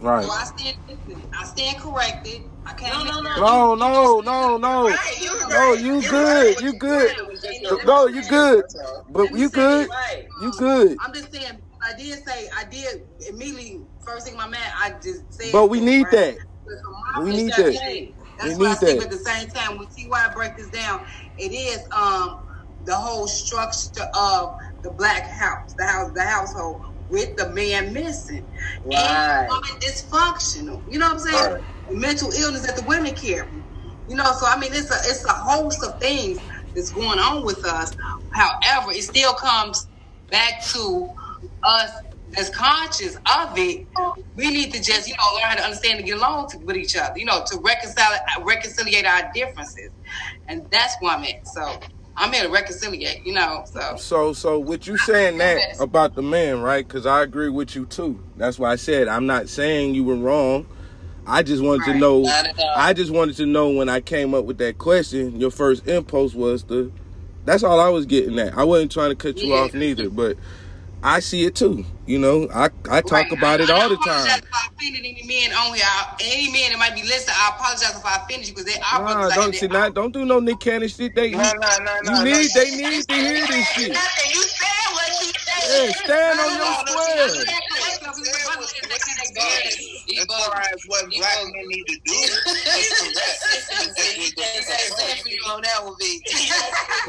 Right. 0.00 0.24
So 0.24 0.30
I 0.30 0.44
stand, 0.44 0.76
I 1.42 1.46
stand 1.46 1.82
corrected. 1.82 2.40
I 2.66 2.74
can't. 2.74 2.94
No, 2.94 3.04
no, 3.04 3.20
no, 3.74 4.20
no, 4.20 4.20
no, 4.20 4.56
no. 4.58 4.84
Right, 4.88 5.16
you're 5.22 5.34
No, 5.48 5.72
right. 5.72 5.78
you 5.82 6.02
good. 6.02 6.60
You 6.60 6.72
good. 6.74 7.16
No, 7.86 8.06
you 8.06 8.22
good. 8.22 8.64
But 9.12 9.32
you 9.32 9.50
good. 9.50 9.88
You 10.40 10.52
good. 10.52 10.98
I'm 11.04 11.14
just 11.14 11.32
saying. 11.32 11.60
I 11.82 11.94
did 11.96 12.18
say 12.26 12.48
I 12.58 12.64
did 12.64 12.96
immediately 13.30 13.82
first 14.06 14.26
thing 14.26 14.36
my 14.36 14.48
man. 14.48 14.60
I 14.82 14.92
just 15.02 15.32
said. 15.32 15.52
But 15.52 15.68
we 15.68 15.80
need 15.80 16.06
that. 16.12 16.38
But 16.66 16.76
from 16.84 16.92
my 16.92 17.20
We 17.24 17.30
need 17.32 17.52
perspective, 17.52 17.80
That's 18.38 18.58
We 18.58 18.58
what 18.60 18.68
I 18.68 18.70
need 18.70 18.80
that. 18.80 18.96
But 18.98 19.06
at 19.06 19.10
the 19.12 19.18
same 19.18 19.48
time, 19.50 19.78
when 19.78 19.88
Ty 19.88 20.08
break 20.34 20.56
this 20.56 20.70
down, 20.70 21.00
it 21.38 21.52
is 21.52 21.80
um 21.96 22.36
the 22.84 22.96
whole 22.96 23.28
structure 23.28 24.06
of 24.16 24.50
the 24.84 24.92
black 24.98 25.24
house, 25.30 25.74
the 25.78 25.86
house, 25.86 26.10
the 26.14 26.24
household 26.24 26.80
with 27.08 27.28
the 27.36 27.50
man 27.50 27.92
missing 27.92 28.46
Right. 28.84 28.96
and 28.98 29.24
the 29.28 29.46
woman 29.48 29.70
dysfunctional. 29.84 30.82
You 30.88 30.98
know 30.98 31.08
what 31.08 31.14
I'm 31.14 31.20
saying? 31.20 31.52
Right. 31.52 31.62
Mental 31.90 32.30
illness 32.32 32.66
that 32.66 32.76
the 32.76 32.84
women 32.84 33.14
carry. 33.14 33.48
You 34.08 34.16
know, 34.16 34.32
so 34.32 34.46
I 34.46 34.58
mean, 34.58 34.72
it's 34.72 34.90
a 34.90 35.10
it's 35.10 35.24
a 35.24 35.32
host 35.32 35.84
of 35.84 36.00
things 36.00 36.40
that's 36.74 36.90
going 36.90 37.18
on 37.18 37.44
with 37.44 37.64
us. 37.64 37.96
However, 38.32 38.92
it 38.92 39.02
still 39.02 39.32
comes 39.34 39.86
back 40.30 40.64
to 40.72 41.10
us 41.62 41.90
as 42.36 42.50
conscious 42.50 43.16
of 43.16 43.56
it. 43.56 43.86
We 44.36 44.50
need 44.50 44.72
to 44.72 44.82
just 44.82 45.08
you 45.08 45.14
know 45.14 45.34
learn 45.34 45.44
how 45.44 45.54
to 45.56 45.62
understand 45.62 45.98
and 45.98 46.08
get 46.08 46.18
along 46.18 46.50
to, 46.50 46.58
with 46.58 46.76
each 46.76 46.96
other. 46.96 47.18
You 47.18 47.24
know, 47.24 47.44
to 47.46 47.58
reconcile 47.58 48.18
reconciliate 48.42 49.06
our 49.06 49.30
differences, 49.32 49.90
and 50.48 50.68
that's 50.70 50.96
what 51.00 51.18
I'm 51.18 51.24
at. 51.24 51.46
So 51.46 51.78
I'm 52.16 52.32
here 52.32 52.44
to 52.44 52.50
reconciliate. 52.50 53.24
You 53.26 53.34
know, 53.34 53.64
so 53.66 53.96
So, 53.96 54.32
so 54.32 54.58
with 54.58 54.86
you 54.86 54.96
saying 54.98 55.38
that 55.38 55.80
about 55.80 56.14
the 56.14 56.22
man, 56.22 56.60
right? 56.60 56.86
Because 56.86 57.06
I 57.06 57.22
agree 57.22 57.48
with 57.48 57.74
you 57.74 57.86
too. 57.86 58.22
That's 58.36 58.58
why 58.58 58.72
I 58.72 58.76
said 58.76 59.08
I'm 59.08 59.26
not 59.26 59.48
saying 59.48 59.94
you 59.94 60.04
were 60.04 60.16
wrong. 60.16 60.66
I 61.30 61.42
just 61.44 61.62
wanted 61.62 61.84
to 61.84 61.94
know. 61.94 62.22
Not 62.22 62.46
at 62.46 62.58
all. 62.58 62.72
I 62.76 62.92
just 62.92 63.12
wanted 63.12 63.36
to 63.36 63.46
know 63.46 63.70
when 63.70 63.88
I 63.88 64.00
came 64.00 64.34
up 64.34 64.44
with 64.46 64.58
that 64.58 64.78
question. 64.78 65.40
Your 65.40 65.50
first 65.52 65.86
impulse 65.86 66.34
was 66.34 66.64
the. 66.64 66.90
That's 67.44 67.62
all 67.62 67.80
I 67.80 67.88
was 67.88 68.04
getting 68.06 68.38
at. 68.38 68.56
I 68.58 68.64
wasn't 68.64 68.92
trying 68.92 69.10
to 69.10 69.16
cut 69.16 69.38
you 69.42 69.50
Yeah. 69.54 69.60
off 69.60 69.72
neither, 69.74 70.10
but 70.10 70.36
I 71.02 71.20
see 71.20 71.44
it 71.44 71.54
too. 71.54 71.84
You 72.06 72.18
know, 72.18 72.48
I 72.52 72.68
I 72.90 73.00
talk 73.00 73.12
Right. 73.12 73.32
about 73.32 73.60
I- 73.60 73.64
it 73.64 73.70
I 73.70 73.74
all 73.80 73.88
the 73.88 73.94
apologize 73.94 74.26
time. 74.28 74.38
If 74.40 74.44
I 74.52 74.68
offended 74.76 75.00
any 75.06 75.22
men 75.24 75.52
on 75.56 75.74
here, 75.74 75.84
any 76.20 76.50
men 76.52 76.70
that 76.72 76.78
might 76.78 76.94
be 76.94 77.02
listening, 77.02 77.36
I 77.38 77.50
apologize 77.56 77.96
if 77.96 78.04
I 78.04 78.16
offended 78.16 78.48
you 78.48 78.54
because 78.54 78.72
they 78.74 78.80
are 78.80 79.00
Nah, 79.00 79.30
don't 79.30 79.54
see 79.54 79.68
not 79.68 79.94
don't 79.94 80.12
do 80.12 80.24
no 80.26 80.40
Nick 80.40 80.60
Cannon 80.60 80.88
shit. 80.88 81.14
They 81.14 81.30
No, 81.30 81.38
no, 81.38 81.52
no, 82.02 82.18
you 82.18 82.24
need 82.24 82.50
they 82.54 82.70
need 82.76 83.08
to 83.08 83.14
hear 83.14 83.46
this 83.46 83.68
shit. 83.70 83.92
Nothing. 83.92 84.30
You 84.34 84.42
said 84.42 84.92
what 84.92 85.08
you 85.22 85.32
Yeah, 85.62 85.86
said. 85.86 85.94
stand 86.04 86.40
on 86.40 86.56
your 86.56 86.74
square. 86.74 87.44
Yes. 89.40 89.78
As 90.18 90.24
far 90.26 90.60
as 90.60 90.82
what 90.86 91.04
Ebo. 91.04 91.18
black 91.18 91.44
men 91.44 91.68
need 91.68 91.86
to 91.86 91.98
do. 92.04 92.12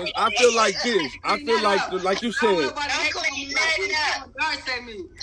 I 0.15 0.29
feel 0.37 0.55
like 0.55 0.81
this. 0.83 1.11
I 1.23 1.39
feel 1.39 1.61
like, 1.61 1.91
like 2.03 2.21
you 2.21 2.31
said. 2.31 2.71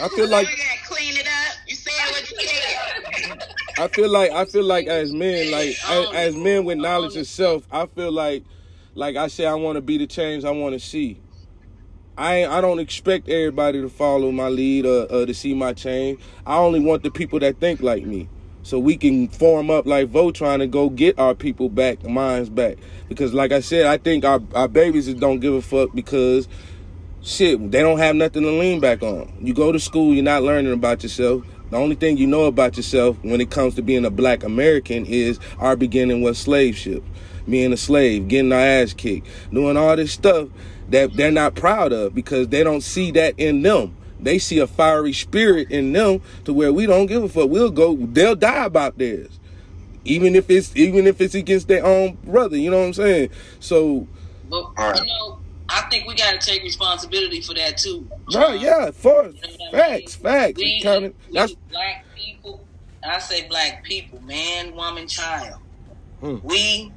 I 0.00 0.08
feel 0.08 0.28
like 0.28 0.48
clean 0.84 1.16
it 1.16 1.26
up. 1.26 1.56
You 1.66 1.76
said 1.76 1.92
what 2.10 2.30
you 2.30 2.36
said. 2.40 3.44
I 3.78 3.88
feel 3.88 4.10
like 4.10 4.30
I 4.32 4.44
feel 4.44 4.64
like 4.64 4.86
as 4.86 5.12
men, 5.12 5.50
like 5.50 5.76
as, 5.88 6.06
as 6.14 6.36
men 6.36 6.64
with 6.64 6.78
knowledge 6.78 7.16
itself. 7.16 7.66
I 7.70 7.86
feel 7.86 8.12
like, 8.12 8.44
like 8.94 9.16
I 9.16 9.28
say, 9.28 9.46
I 9.46 9.54
want 9.54 9.76
to 9.76 9.80
be 9.80 9.96
the 9.98 10.06
change 10.06 10.44
I 10.44 10.50
want 10.50 10.74
to 10.74 10.80
see. 10.80 11.20
I 12.18 12.46
I 12.46 12.60
don't 12.60 12.80
expect 12.80 13.28
everybody 13.28 13.80
to 13.80 13.88
follow 13.88 14.32
my 14.32 14.48
lead 14.48 14.84
or, 14.84 15.04
or 15.04 15.24
to 15.24 15.32
see 15.32 15.54
my 15.54 15.72
change. 15.72 16.20
I 16.44 16.56
only 16.56 16.80
want 16.80 17.04
the 17.04 17.12
people 17.12 17.38
that 17.38 17.60
think 17.60 17.80
like 17.80 18.04
me, 18.04 18.28
so 18.64 18.80
we 18.80 18.96
can 18.96 19.28
form 19.28 19.70
up 19.70 19.86
like 19.86 20.08
Voltron 20.08 20.60
and 20.60 20.72
go 20.72 20.90
get 20.90 21.16
our 21.16 21.36
people 21.36 21.68
back, 21.68 22.02
minds 22.02 22.50
back. 22.50 22.78
Because 23.08 23.32
like 23.32 23.52
I 23.52 23.60
said, 23.60 23.86
I 23.86 23.98
think 23.98 24.24
our 24.24 24.42
our 24.52 24.66
babies 24.66 25.06
just 25.06 25.20
don't 25.20 25.38
give 25.38 25.54
a 25.54 25.62
fuck 25.62 25.94
because 25.94 26.48
shit, 27.22 27.70
they 27.70 27.82
don't 27.82 27.98
have 27.98 28.16
nothing 28.16 28.42
to 28.42 28.50
lean 28.50 28.80
back 28.80 29.00
on. 29.02 29.32
You 29.40 29.54
go 29.54 29.70
to 29.70 29.78
school, 29.78 30.12
you're 30.12 30.24
not 30.24 30.42
learning 30.42 30.72
about 30.72 31.04
yourself. 31.04 31.44
The 31.70 31.76
only 31.76 31.94
thing 31.94 32.16
you 32.16 32.26
know 32.26 32.46
about 32.46 32.76
yourself 32.76 33.16
when 33.22 33.40
it 33.40 33.50
comes 33.50 33.76
to 33.76 33.82
being 33.82 34.04
a 34.04 34.10
black 34.10 34.42
American 34.42 35.06
is 35.06 35.38
our 35.58 35.76
beginning 35.76 36.22
was 36.22 36.38
slave 36.38 36.76
ship. 36.76 37.04
Being 37.48 37.72
a 37.72 37.76
slave, 37.76 38.28
getting 38.28 38.52
our 38.52 38.58
ass 38.58 38.92
kicked, 38.92 39.26
doing 39.52 39.76
all 39.76 39.94
this 39.94 40.12
stuff 40.12 40.48
that 40.88 41.14
they're 41.14 41.32
not 41.32 41.54
proud 41.54 41.92
of 41.92 42.14
because 42.14 42.48
they 42.48 42.64
don't 42.64 42.82
see 42.82 43.10
that 43.12 43.34
in 43.38 43.62
them. 43.62 43.96
They 44.20 44.38
see 44.38 44.58
a 44.58 44.66
fiery 44.66 45.12
spirit 45.12 45.70
in 45.70 45.92
them 45.92 46.22
to 46.44 46.52
where 46.52 46.72
we 46.72 46.86
don't 46.86 47.06
give 47.06 47.22
a 47.22 47.28
fuck. 47.28 47.48
We'll 47.50 47.70
go, 47.70 47.96
they'll 47.96 48.34
die 48.34 48.64
about 48.64 48.98
theirs. 48.98 49.38
Even 50.04 50.34
if 50.34 50.48
it's 50.50 50.74
even 50.74 51.06
if 51.06 51.20
it's 51.20 51.34
against 51.34 51.68
their 51.68 51.84
own 51.84 52.16
brother, 52.24 52.56
you 52.56 52.70
know 52.70 52.78
what 52.78 52.86
I'm 52.86 52.94
saying? 52.94 53.30
So 53.60 54.06
But 54.48 54.64
you 54.78 55.06
know, 55.06 55.38
I 55.68 55.82
think 55.90 56.08
we 56.08 56.14
got 56.14 56.40
to 56.40 56.46
take 56.46 56.62
responsibility 56.62 57.42
for 57.42 57.54
that 57.54 57.76
too. 57.76 58.08
Right, 58.34 58.58
yeah, 58.60 58.90
for 58.90 59.32
facts, 59.70 60.14
facts. 60.14 60.56
We, 60.56 60.80
Kinda- 60.80 61.12
we 61.28 61.34
that's 61.34 61.54
black 61.70 62.06
people. 62.16 62.64
I 63.06 63.18
say 63.18 63.46
black 63.48 63.84
people, 63.84 64.20
man, 64.22 64.74
woman, 64.74 65.06
child. 65.06 65.60
Hmm. 66.20 66.38
We, 66.42 66.92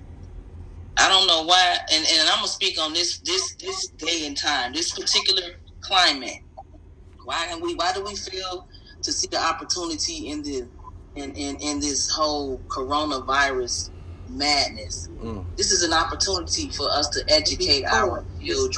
I 1.01 1.09
don't 1.09 1.27
know 1.27 1.43
why, 1.43 1.77
and, 1.93 2.05
and 2.13 2.29
I'm 2.29 2.37
gonna 2.37 2.49
speak 2.49 2.79
on 2.79 2.93
this 2.93 3.19
this 3.21 3.55
this 3.61 3.89
day 3.99 4.27
and 4.27 4.37
time, 4.37 4.73
this 4.73 4.93
particular 4.93 5.43
climate. 5.83 6.37
Why 7.25 7.47
we? 7.61 7.75
Why 7.75 7.93
do 7.93 8.03
we 8.03 8.15
feel 8.15 8.65
to 9.03 9.13
see 9.13 9.27
the 9.31 9.39
opportunity 9.43 10.29
in 10.29 10.43
the 10.43 10.69
in 11.15 11.31
in, 11.35 11.57
in 11.61 11.79
this 11.81 12.09
whole 12.11 12.63
coronavirus 12.75 13.91
madness? 14.38 15.09
Mm. 15.21 15.45
This 15.57 15.71
is 15.71 15.84
an 15.84 15.93
opportunity 15.93 16.69
for 16.69 16.89
us 16.91 17.07
to 17.09 17.23
educate 17.29 17.84
our 17.86 18.25
children. 18.39 18.71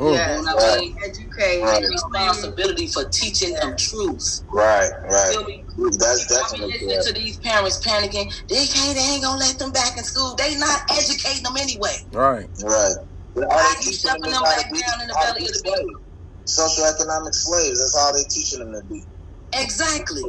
Mm. 0.00 0.12
Yes. 0.14 0.38
You 0.38 0.44
know 0.44 0.54
what 0.54 0.78
I 0.78 0.80
mean? 0.80 0.94
Educate. 1.04 1.62
Right. 1.62 1.84
Responsibility 1.84 2.86
for 2.88 3.04
teaching 3.12 3.54
them 3.54 3.76
truth. 3.76 4.42
right, 4.52 4.90
right. 5.04 5.46
me? 5.46 5.64
That's 5.98 6.32
I 6.32 6.56
be 6.56 6.62
definitely 6.62 6.86
listening 6.88 7.14
to 7.14 7.20
these 7.20 7.38
parents 7.38 7.86
panicking. 7.86 8.32
They 8.48 8.66
can't. 8.66 8.96
They 8.96 9.02
ain't 9.14 9.22
gonna 9.22 9.38
let 9.38 9.58
them 9.58 9.72
back 9.72 9.96
in 9.96 10.04
school. 10.04 10.34
They 10.36 10.56
not 10.58 10.80
educating 10.90 11.42
them 11.42 11.56
anyway. 11.56 11.96
right. 12.12 12.46
Right. 12.62 12.94
All 13.36 13.44
Why 13.44 13.74
they 13.78 13.86
you 13.86 13.92
teaching 13.92 14.10
them 14.10 14.18
shoving 14.24 14.32
them 14.32 14.42
back 14.42 14.72
be, 14.72 14.80
down 14.80 15.00
in 15.02 15.08
the 15.08 15.14
belly 15.20 15.42
of 15.42 15.52
the 15.52 15.62
slaves. 15.64 15.82
beast? 15.84 16.58
Socioeconomic 16.58 17.34
slaves. 17.34 17.78
That's 17.78 17.96
all 17.98 18.12
they 18.14 18.24
teaching 18.30 18.60
them 18.60 18.72
to 18.72 18.86
be. 18.88 19.04
Exactly. 19.52 20.22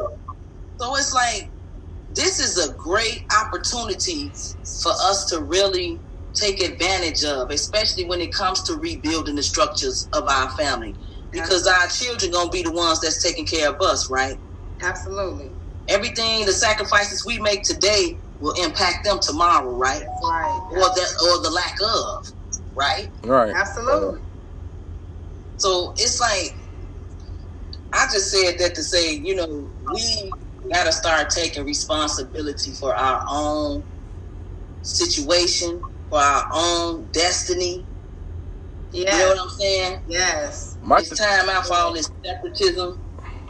So 0.79 0.95
it's 0.95 1.13
like 1.13 1.51
this 2.15 2.39
is 2.39 2.57
a 2.57 2.73
great 2.75 3.21
opportunity 3.41 4.33
for 4.81 4.91
us 5.03 5.25
to 5.27 5.43
really 5.43 6.01
take 6.35 6.61
advantage 6.61 7.23
of, 7.23 7.49
especially 7.51 8.05
when 8.05 8.21
it 8.21 8.33
comes 8.33 8.61
to 8.63 8.75
rebuilding 8.75 9.35
the 9.35 9.43
structures 9.43 10.07
of 10.13 10.23
our 10.29 10.49
family. 10.51 10.95
Because 11.31 11.67
our 11.67 11.87
children 11.87 12.31
gonna 12.31 12.49
be 12.49 12.63
the 12.63 12.71
ones 12.71 13.01
that's 13.01 13.21
taking 13.21 13.45
care 13.45 13.69
of 13.69 13.75
us, 13.81 14.09
right? 14.09 14.37
Absolutely. 14.81 15.55
Everything, 15.89 16.45
the 16.45 16.53
sacrifices 16.53 17.23
we 17.25 17.39
make 17.39 17.63
today 17.63 18.17
will 18.39 18.53
impact 18.63 19.05
them 19.05 19.19
tomorrow, 19.21 19.75
right? 19.77 20.03
Right. 20.23 20.59
Or 20.71 20.79
the 20.79 21.07
or 21.25 21.43
the 21.43 21.51
lack 21.51 21.75
of, 21.81 22.23
right? 22.75 23.07
Right. 23.25 23.53
Absolutely. 23.55 24.21
So 25.57 25.93
it's 25.97 26.19
like 26.19 26.51
I 27.93 28.07
just 28.11 28.31
said 28.31 28.55
that 28.59 28.75
to 28.75 28.83
say, 28.83 29.13
you 29.13 29.35
know, 29.35 29.71
we 29.93 30.31
gotta 30.73 30.91
start 30.93 31.29
taking 31.31 31.65
responsibility 31.65 32.73
for 32.73 32.95
our 32.95 33.21
own 33.29 33.83
situation, 34.83 35.81
for 36.09 36.19
our 36.19 36.43
own 36.53 37.09
destiny. 37.13 37.87
Yeah. 38.91 39.13
You 39.13 39.19
know 39.19 39.29
what 39.29 39.41
I'm 39.43 39.49
saying? 39.59 39.99
Yes. 40.07 40.77
My 40.81 40.99
It's 40.99 41.09
time 41.19 41.49
out 41.49 41.65
for 41.67 41.75
all 41.75 41.93
this 41.93 42.09
separatism. 42.25 42.99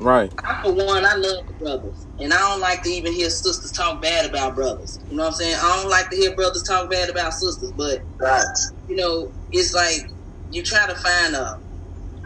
right. 0.02 0.34
I, 0.46 0.56
for 0.64 0.74
one, 0.74 1.06
I 1.06 1.16
love 1.16 1.38
the 1.48 1.56
brothers, 1.60 2.08
and 2.20 2.34
I 2.34 2.38
don't 2.38 2.62
like 2.62 2.84
to 2.84 2.90
even 2.90 3.14
hear 3.14 3.30
sisters 3.30 3.72
talk 3.74 4.02
bad 4.02 4.30
about 4.30 4.56
brothers. 4.56 5.00
You 5.10 5.18
know 5.18 5.24
what 5.26 5.30
I'm 5.30 5.34
saying? 5.36 5.56
I 5.58 5.82
don't 5.82 5.90
like 5.92 6.10
to 6.12 6.18
hear 6.18 6.36
brothers 6.36 6.64
talk 6.68 6.90
bad 6.92 7.10
about 7.10 7.34
sisters, 7.34 7.74
but 7.78 8.02
Right. 8.22 8.46
you 8.88 8.96
know, 8.98 9.32
it's 9.52 9.74
like 9.74 10.02
you 10.50 10.64
try 10.64 10.88
to 10.88 10.96
find 10.96 11.36
a, 11.36 11.54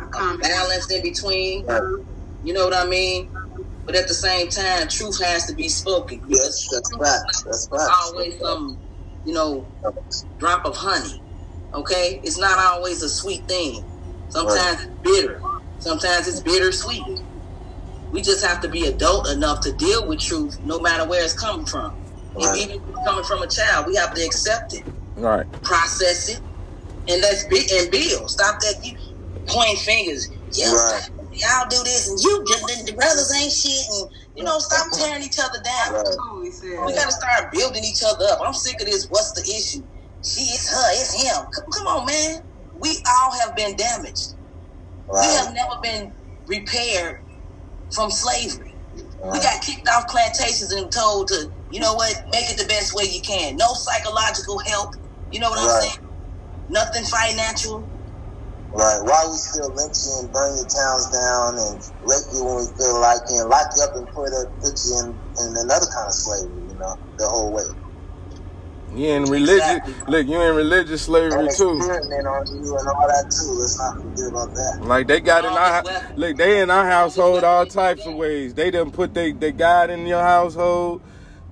a 0.02 0.38
balance 0.40 0.92
in 0.92 1.04
between. 1.04 1.66
Right. 1.68 1.82
You 2.42 2.54
know 2.54 2.66
what 2.66 2.76
I 2.76 2.90
mean? 2.90 3.30
But 3.92 4.00
at 4.00 4.08
the 4.08 4.14
same 4.14 4.50
time, 4.50 4.88
truth 4.88 5.22
has 5.22 5.46
to 5.48 5.56
be 5.56 5.68
spoken. 5.68 6.22
Yes, 6.30 6.66
that's 6.72 6.90
right. 6.98 7.20
That's 7.46 7.68
right. 7.74 7.90
always 8.06 8.36
some, 8.42 8.80
you 9.26 9.34
know, 9.34 9.70
drop 10.40 10.66
of 10.66 10.78
honey. 10.78 11.22
Okay, 11.74 12.22
it's 12.24 12.40
not 12.40 12.58
always 12.58 13.04
a 13.04 13.10
sweet 13.10 13.44
thing. 13.50 13.84
Sometimes 14.30 14.80
it's 14.82 14.94
bitter. 15.04 15.42
Sometimes 15.80 16.28
it's 16.30 16.42
bittersweet. 16.42 17.04
We 18.14 18.22
just 18.22 18.46
have 18.46 18.62
to 18.62 18.70
be 18.70 18.86
adult 18.86 19.30
enough 19.30 19.60
to 19.64 19.74
deal 19.74 20.08
with 20.08 20.20
truth, 20.22 20.58
no 20.64 20.80
matter 20.80 21.10
where 21.10 21.24
it's 21.24 21.34
coming 21.38 21.66
from. 21.66 21.92
Right. 22.36 22.58
even 22.60 22.76
if 22.78 22.82
it's 22.88 23.06
coming 23.08 23.26
from 23.26 23.44
a 23.44 23.48
child, 23.50 23.88
we 23.88 23.96
have 23.98 24.14
to 24.16 24.22
accept 24.26 24.74
it, 24.74 24.86
Right. 25.18 25.46
process 25.64 26.30
it, 26.30 26.42
and 27.10 27.22
let's 27.22 27.46
be 27.50 27.68
and 27.80 27.92
build. 27.92 28.30
Stop 28.30 28.56
that 28.62 28.76
you 28.84 28.96
point 29.50 29.80
fingers. 29.80 30.28
Yeah, 30.56 30.74
Right. 30.74 31.04
Y'all 31.34 31.68
do 31.70 31.84
this, 31.84 32.10
and 32.10 32.20
you 32.20 32.44
the, 32.46 32.92
the 32.92 32.94
brothers 32.98 33.34
ain't 33.36 33.54
shit, 33.54 33.86
and 33.92 34.10
you 34.36 34.44
know, 34.44 34.60
stop 34.60 34.88
tearing 34.94 35.24
each 35.24 35.40
other 35.40 35.60
down. 35.64 35.94
Right. 35.96 36.06
We 36.88 36.94
gotta 36.96 37.12
start 37.12 37.52
building 37.54 37.84
each 37.86 38.04
other 38.06 38.26
up. 38.32 38.40
I'm 38.46 38.54
sick 38.54 38.80
of 38.82 38.88
this. 38.88 39.08
What's 39.10 39.34
the 39.34 39.42
issue? 39.44 39.88
She, 40.24 40.42
it's 40.42 40.70
her, 40.72 40.92
it's 40.94 41.24
him. 41.24 41.46
Come, 41.56 41.66
come 41.74 41.88
on, 41.88 42.06
man. 42.08 42.42
We 42.82 43.02
all 43.22 43.34
have 43.42 43.56
been 43.56 43.76
damaged. 43.76 44.36
We 45.12 45.20
have 45.22 45.54
never 45.54 45.76
been 45.84 46.14
repaired 46.48 47.18
from 47.94 48.12
slavery. 48.12 48.76
We 49.34 49.40
got 49.42 49.62
kicked 49.64 49.88
off 49.90 50.08
plantations 50.10 50.72
and 50.74 50.92
told 50.92 51.30
to, 51.30 51.52
you 51.72 51.80
know 51.80 51.96
what, 51.96 52.16
make 52.32 52.50
it 52.50 52.58
the 52.58 52.68
best 52.68 52.94
way 52.96 53.06
you 53.06 53.22
can. 53.22 53.58
No 53.58 53.68
psychological 53.74 54.60
help. 54.68 54.90
You 55.32 55.40
know 55.42 55.50
what 55.52 55.60
I'm 55.60 55.70
saying? 55.82 55.94
Nothing 56.70 57.06
financial. 57.06 57.91
Right. 58.74 59.02
Why 59.04 59.26
we 59.28 59.38
still 59.38 59.74
lynch 59.76 59.98
you 60.06 60.14
and 60.22 60.32
burn 60.32 60.56
your 60.56 60.70
towns 60.70 61.08
down 61.12 61.50
and 61.58 61.76
rape 62.06 62.28
you 62.34 62.46
when 62.46 62.58
we 62.64 62.68
feel 62.78 63.02
like 63.02 63.20
it 63.30 63.40
and 63.42 63.50
lock 63.50 63.68
you 63.76 63.84
up 63.84 63.92
and 63.96 64.08
put 64.14 64.30
a 64.30 64.44
put 64.62 64.76
you 64.86 64.94
in, 65.02 65.08
in 65.12 65.50
another 65.66 65.88
kind 65.92 66.08
of 66.08 66.16
slavery, 66.16 66.70
you 66.70 66.78
know, 66.80 66.96
the 67.18 67.28
whole 67.28 67.54
way. 67.54 67.66
You 68.96 69.08
in 69.10 69.24
religious 69.30 69.66
Exactly. 69.68 69.96
look, 70.08 70.28
you 70.28 70.42
in 70.42 70.56
religious 70.56 71.04
slavery 71.04 71.48
And 71.48 71.50
too. 71.50 71.78
experiment 71.80 72.28
on 72.28 72.44
you 72.56 72.78
and 72.80 72.88
all 72.90 73.08
that 73.08 73.26
too. 73.40 73.52
Let's 73.60 73.80
not 73.80 73.94
forget 74.02 74.30
about 74.32 74.50
that. 74.56 74.74
Like 74.88 75.08
they 75.08 75.20
got 75.22 75.46
in 75.46 75.52
All 75.52 75.58
our 75.58 75.84
this 75.84 76.02
look, 76.16 76.38
they 76.38 76.62
in 76.62 76.70
our 76.72 76.86
household 76.86 77.44
all 77.44 77.66
types 77.66 78.06
of 78.06 78.16
ways. 78.16 78.54
They 78.54 78.72
done 78.72 78.92
put 78.92 79.14
they 79.14 79.32
they 79.34 79.52
God 79.52 79.90
in 79.90 80.08
your 80.08 80.24
household. 80.24 81.02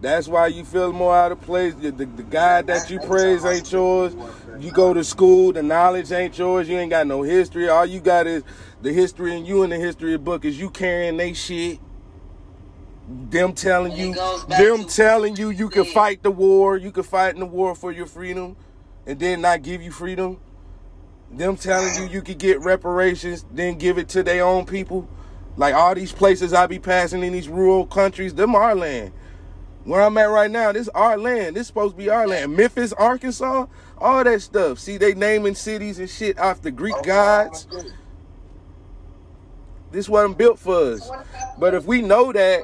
That's 0.01 0.27
why 0.27 0.47
you 0.47 0.63
feel 0.63 0.93
more 0.93 1.15
out 1.15 1.31
of 1.31 1.41
place. 1.41 1.73
The, 1.75 1.91
the, 1.91 2.05
the 2.05 2.23
God 2.23 2.67
that 2.67 2.89
you 2.89 2.99
praise 2.99 3.43
ain't 3.43 3.69
yours. 3.71 4.15
You 4.59 4.71
go 4.71 4.93
to 4.93 5.03
school, 5.03 5.51
the 5.51 5.63
knowledge 5.63 6.11
ain't 6.11 6.37
yours. 6.37 6.69
You 6.69 6.77
ain't 6.77 6.89
got 6.89 7.05
no 7.07 7.21
history. 7.21 7.67
All 7.67 7.85
you 7.85 7.99
got 7.99 8.25
is 8.27 8.43
the 8.81 8.93
history, 8.93 9.35
and 9.35 9.45
you 9.45 9.63
in 9.63 9.69
the 9.69 9.77
history 9.77 10.17
book 10.17 10.45
is 10.45 10.59
you 10.59 10.69
carrying 10.69 11.17
they 11.17 11.33
shit. 11.33 11.79
Them 13.07 13.53
telling 13.53 13.91
you, 13.93 14.13
them 14.47 14.85
telling 14.85 15.35
you 15.35 15.49
you 15.49 15.69
can 15.69 15.83
fight 15.85 16.23
the 16.23 16.31
war. 16.31 16.77
You 16.77 16.91
can 16.91 17.03
fight 17.03 17.33
in 17.33 17.39
the 17.39 17.45
war 17.45 17.75
for 17.75 17.91
your 17.91 18.05
freedom, 18.05 18.55
and 19.05 19.19
then 19.19 19.41
not 19.41 19.63
give 19.63 19.81
you 19.81 19.91
freedom. 19.91 20.39
Them 21.31 21.57
telling 21.57 21.95
you 21.95 22.09
you 22.09 22.21
could 22.21 22.37
get 22.37 22.61
reparations, 22.61 23.45
then 23.51 23.77
give 23.77 23.97
it 23.97 24.09
to 24.09 24.23
their 24.23 24.45
own 24.45 24.65
people. 24.65 25.09
Like 25.57 25.73
all 25.73 25.93
these 25.93 26.11
places 26.11 26.53
I 26.53 26.67
be 26.67 26.79
passing 26.79 27.23
in 27.23 27.33
these 27.33 27.49
rural 27.49 27.85
countries, 27.85 28.33
them 28.33 28.55
are 28.55 28.75
land. 28.75 29.11
Where 29.85 30.01
I'm 30.01 30.17
at 30.17 30.25
right 30.25 30.51
now, 30.51 30.71
this 30.71 30.89
our 30.89 31.17
land. 31.17 31.55
This 31.55 31.67
supposed 31.67 31.93
to 31.93 31.97
be 31.97 32.09
our 32.09 32.27
land. 32.27 32.55
Memphis, 32.55 32.93
Arkansas, 32.93 33.65
all 33.97 34.23
that 34.23 34.41
stuff. 34.41 34.79
See, 34.79 34.97
they 34.97 35.13
naming 35.13 35.55
cities 35.55 35.99
and 35.99 36.09
shit 36.09 36.37
after 36.37 36.69
Greek 36.69 36.95
oh, 36.97 37.01
gods. 37.01 37.67
This 39.91 40.07
wasn't 40.07 40.37
built 40.37 40.59
for 40.59 40.93
us. 40.93 41.09
But 41.57 41.73
if 41.73 41.85
we 41.85 42.01
know 42.01 42.31
that, 42.31 42.61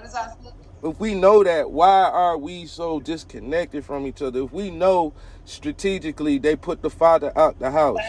if 0.84 1.00
we 1.00 1.16
know 1.16 1.44
that, 1.44 1.72
why 1.72 2.04
are 2.04 2.38
we 2.38 2.68
so 2.68 3.00
disconnected 3.00 3.84
from 3.84 4.06
each 4.06 4.22
other? 4.22 4.44
If 4.44 4.52
we 4.52 4.70
know 4.70 5.14
strategically 5.46 6.38
they 6.38 6.56
put 6.56 6.82
the 6.82 6.90
father 6.90 7.32
out 7.36 7.58
the 7.60 7.72
house, 7.72 8.00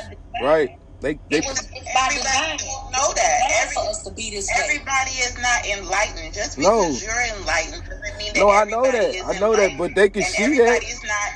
right? 0.42 0.78
They 1.00 1.20
they 1.30 1.38
Everybody 1.38 2.16
don't 2.24 2.92
know 2.92 3.12
that. 3.14 3.38
Every, 3.62 3.74
for 3.74 3.88
us 3.90 4.02
to 4.04 4.12
be 4.12 4.30
this 4.30 4.48
way. 4.48 4.64
everybody 4.64 5.12
is 5.12 5.36
not 5.38 5.66
enlightened. 5.66 6.34
Just 6.34 6.58
No. 6.58 6.88
because 6.88 7.02
you're 7.02 7.38
enlightened 7.38 7.84
doesn't 7.84 8.18
mean 8.18 8.32
that 8.34 8.40
No, 8.40 8.50
I 8.50 8.64
know 8.64 8.82
that. 8.90 9.14
I 9.26 9.38
know 9.38 9.54
that, 9.56 9.76
but 9.78 9.94
they 9.94 10.08
can 10.08 10.22
and 10.22 10.32
see 10.32 10.58
that. 10.58 10.80
not. 11.04 11.30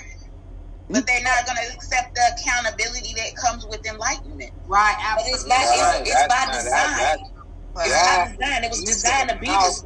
But 0.91 1.07
they're 1.07 1.23
not 1.23 1.47
going 1.47 1.59
to 1.69 1.75
accept 1.75 2.15
the 2.17 2.23
accountability 2.35 3.15
that 3.17 3.37
comes 3.37 3.65
with 3.67 3.87
enlightenment. 3.87 4.51
Right, 4.67 4.97
But 5.17 5.25
it's 5.29 5.47
not. 5.47 5.59
Right, 5.59 6.01
It's, 6.03 6.11
it's 6.11 6.27
by 6.29 6.45
not- 6.47 6.55
design. 6.55 6.71
that- 6.99 7.19
It's 7.77 7.91
that- 7.93 8.37
by 8.37 8.37
design. 8.47 8.65
It 8.65 8.71
was 8.71 8.83
designed 8.85 9.29
to 9.31 9.37
be 9.39 9.47
this. 9.47 9.83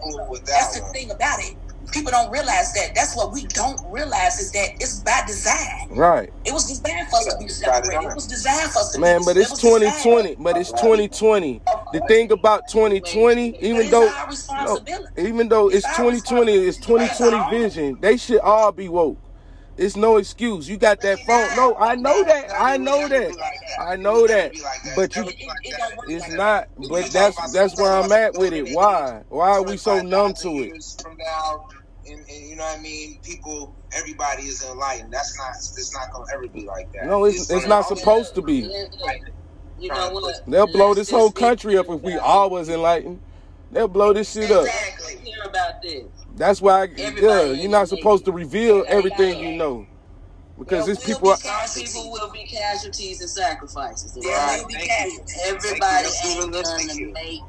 That's 0.46 0.74
that 0.74 0.80
the 0.80 0.92
thing 0.92 1.10
about 1.10 1.40
it. 1.40 1.56
People 1.92 2.10
don't 2.10 2.30
realize 2.30 2.72
that. 2.74 2.92
That's 2.94 3.16
what 3.16 3.32
we 3.32 3.44
don't 3.46 3.80
realize 3.90 4.40
is 4.40 4.52
that 4.52 4.70
it's 4.80 5.00
by 5.00 5.22
design. 5.26 5.88
right. 5.90 6.30
It 6.44 6.52
was 6.52 6.66
designed 6.66 7.08
for 7.08 7.16
us 7.16 7.26
to 7.26 7.38
be 7.38 7.48
separated. 7.48 8.04
It 8.04 8.14
was 8.14 8.26
designed 8.26 8.70
for 8.70 8.80
us 8.80 8.92
to 8.92 8.98
be 8.98 9.04
separate. 9.04 9.12
Man, 9.12 9.20
be 9.20 9.24
but 9.24 9.36
it's 9.36 9.50
was 9.50 9.60
designed. 9.60 10.02
2020. 10.02 10.36
But 10.42 10.56
it's 10.56 10.70
2020. 10.72 11.62
The 11.92 12.00
thing 12.08 12.32
about 12.32 12.68
2020, 12.68 13.58
even 13.60 13.90
though 13.90 14.08
our 14.08 14.28
responsibility. 14.28 15.22
no, 15.22 15.28
even 15.28 15.48
though 15.48 15.68
it's 15.68 15.76
It's 15.76 15.86
our 15.86 16.10
2020, 16.10 16.52
it's 16.52 16.78
2020 16.78 17.50
vision. 17.50 17.98
They 18.00 18.16
should 18.16 18.40
all 18.40 18.72
be 18.72 18.88
woke. 18.88 19.18
It's 19.76 19.96
no 19.96 20.18
excuse. 20.18 20.68
You 20.68 20.76
got 20.76 21.00
that 21.00 21.18
phone. 21.20 21.56
No, 21.56 21.76
I 21.76 21.96
know 21.96 22.22
that. 22.24 22.50
I 22.56 22.76
know 22.76 23.08
that. 23.08 23.32
I 23.80 23.96
know 23.96 24.26
that. 24.26 24.52
But 24.94 25.16
you, 25.16 25.28
it's 26.08 26.30
not. 26.32 26.68
But 26.88 27.10
that's 27.10 27.52
that's 27.52 27.80
where 27.80 27.92
I'm 27.92 28.12
at 28.12 28.34
with 28.34 28.52
it. 28.52 28.74
Why? 28.74 29.22
Why 29.28 29.50
are 29.50 29.62
we 29.62 29.76
so 29.76 30.00
numb 30.00 30.34
to 30.34 30.48
it? 30.50 30.66
Years 30.66 30.96
From 31.02 31.16
now, 31.16 31.68
and, 32.06 32.20
and 32.20 32.48
you 32.48 32.56
know 32.56 32.64
what 32.64 32.78
I 32.78 32.82
mean? 32.82 33.18
People, 33.24 33.74
everybody 33.96 34.44
is 34.44 34.64
enlightened. 34.64 35.12
That's 35.12 35.36
not. 35.38 35.56
It's 35.56 35.92
not 35.92 36.12
gonna 36.12 36.26
ever 36.32 36.46
be 36.46 36.66
like 36.66 36.92
that. 36.92 37.06
No, 37.06 37.24
it's 37.24 37.50
it's 37.50 37.66
not 37.66 37.86
supposed 37.86 38.36
to 38.36 38.42
be. 38.42 38.70
You 39.80 39.88
know 39.88 40.10
what? 40.12 40.40
They'll 40.46 40.68
blow 40.68 40.94
this 40.94 41.10
whole 41.10 41.32
country 41.32 41.76
up 41.76 41.88
if 41.88 42.00
we 42.00 42.16
all 42.16 42.48
was 42.48 42.68
enlightened. 42.68 43.20
They'll 43.74 43.88
blow 43.88 44.14
this 44.14 44.32
shit 44.32 44.52
up. 44.52 44.66
Exactly. 44.66 45.16
Hear 45.24 45.44
about 45.50 45.74
this. 45.82 46.04
That's 46.36 46.62
why, 46.62 46.84
yeah, 46.96 47.44
you're 47.52 47.70
not 47.70 47.88
supposed 47.90 48.26
to 48.26 48.32
reveal 48.32 48.84
everything 48.88 49.40
you 49.44 49.58
know, 49.58 49.86
because 50.58 50.86
There 50.86 50.94
it's 50.96 51.06
will 51.08 51.14
people. 51.14 51.34
be 51.36 51.42
casualties. 51.42 51.94
People 51.94 52.12
will 52.12 52.32
be 52.32 52.46
casualties 52.46 53.20
and 53.22 53.30
sacrifices. 53.30 54.14
There 54.14 54.32
Right, 54.32 54.60
will 54.62 54.68
be 54.68 54.74
casualties. 54.74 55.42
Everybody 55.46 56.08
Let's 56.08 56.24
ain't 56.26 56.52
gonna 56.52 56.52
make 57.14 57.40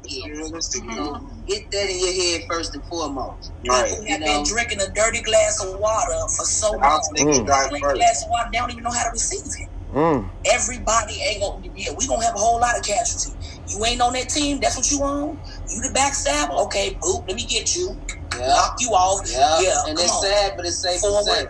Let's 0.52 0.70
be 0.70 0.80
it. 0.80 0.84
You 0.90 0.96
know, 0.96 1.12
get 1.46 1.62
that 1.72 1.90
in 1.90 2.00
your 2.00 2.14
head 2.14 2.42
first 2.50 2.74
and 2.74 2.84
foremost. 2.86 3.52
Right. 3.68 3.86
People 3.90 4.06
have 4.10 4.20
been 4.20 4.44
drinking 4.44 4.80
a 4.82 4.88
dirty 4.94 5.22
glass 5.22 5.58
of 5.64 5.80
water 5.80 6.20
for 6.36 6.44
so 6.46 6.72
I'll 6.82 6.90
long. 6.90 7.02
take 7.16 7.28
it 7.28 7.42
Mm. 7.42 7.46
drive 7.46 7.70
Drink 7.70 7.84
glass 7.98 8.22
of 8.24 8.30
water, 8.30 8.50
they 8.52 8.58
don't 8.58 8.72
even 8.72 8.84
know 8.84 8.92
how 8.92 9.04
to 9.04 9.10
receive 9.12 9.40
it. 9.46 9.70
Mm, 9.94 10.30
Everybody 10.52 11.14
ain't 11.30 11.42
gonna 11.42 11.60
be. 11.60 11.72
yeah, 11.76 11.92
we 11.98 12.06
gonna 12.08 12.24
have 12.24 12.34
a 12.34 12.38
whole 12.38 12.60
lot 12.60 12.76
of 12.78 12.84
casualties. 12.84 13.36
You 13.68 13.84
ain't 13.86 14.00
on 14.02 14.14
that 14.14 14.28
team, 14.30 14.60
that's 14.60 14.76
what 14.76 14.90
you 14.90 15.02
on? 15.02 15.38
You 15.70 15.82
the 15.82 15.90
backstabber? 15.98 16.64
Okay, 16.66 16.96
boop, 17.04 17.24
let 17.28 17.36
me 17.36 17.46
get 17.46 17.74
you. 17.74 17.96
Knock 18.38 18.72
you 18.80 18.90
off. 18.90 19.22
Yeah, 19.30 19.60
Yeah, 19.62 19.74
and 19.88 19.98
it's 19.98 20.12
on. 20.12 20.22
sad, 20.24 20.52
but 20.56 20.66
it's 20.66 20.82
safe 20.82 21.00
to 21.00 21.00
Forward. 21.08 21.26
say. 21.26 21.46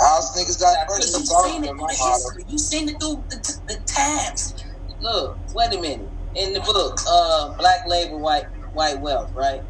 House 0.00 0.36
niggas 0.38 0.60
got 0.60 0.76
you 1.18 1.26
seen 1.26 1.64
it 1.64 1.68
through 1.68 1.78
the 1.78 1.96
history. 2.10 2.44
You 2.48 2.58
seen 2.58 2.88
it 2.90 2.96
through 3.00 3.24
the, 3.30 3.42
t- 3.46 3.54
the 3.68 3.80
times. 3.96 4.54
Look, 5.00 5.38
wait 5.54 5.74
a 5.74 5.80
minute. 5.80 6.10
In 6.34 6.52
the 6.52 6.60
book, 6.60 6.98
uh, 7.10 7.50
Black 7.58 7.80
Labor, 7.88 8.18
White 8.18 8.44
White 8.74 9.00
Wealth, 9.00 9.30
right? 9.34 9.62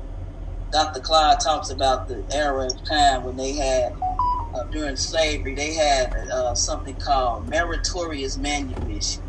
Dr. 0.72 1.00
Claud 1.00 1.38
talks 1.42 1.70
about 1.70 2.08
the 2.08 2.24
era 2.32 2.66
of 2.66 2.72
time 2.90 3.24
when 3.24 3.36
they 3.36 3.54
had 3.56 3.90
uh, 4.54 4.64
during 4.72 4.96
slavery, 4.96 5.54
they 5.54 5.74
had 5.74 6.10
uh, 6.34 6.54
something 6.54 6.98
called 7.04 7.48
meritorious 7.48 8.38
manumission, 8.38 9.25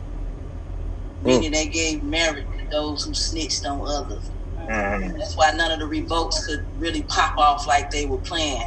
meaning 1.22 1.52
they 1.52 1.70
gave 1.70 2.04
merit 2.04 2.46
to 2.60 2.68
those 2.72 3.04
who 3.04 3.14
snitched 3.14 3.66
on 3.66 3.82
others. 3.88 4.32
Mhm. 4.70 5.14
That's 5.18 5.36
why 5.36 5.52
none 5.52 5.72
of 5.72 5.80
the 5.80 5.88
revolts 5.88 6.44
could 6.46 6.62
really 6.78 7.04
pop 7.04 7.34
off 7.38 7.68
like 7.68 7.92
they 7.92 8.06
were 8.06 8.22
planned. 8.22 8.64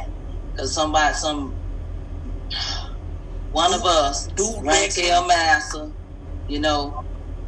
Because 0.55 0.73
somebody, 0.75 1.15
some 1.15 1.59
one 3.51 3.73
of 3.73 3.83
us, 3.85 4.27
Rankel 4.39 5.27
Massa, 5.27 5.93
you 6.47 6.59
know, 6.61 6.95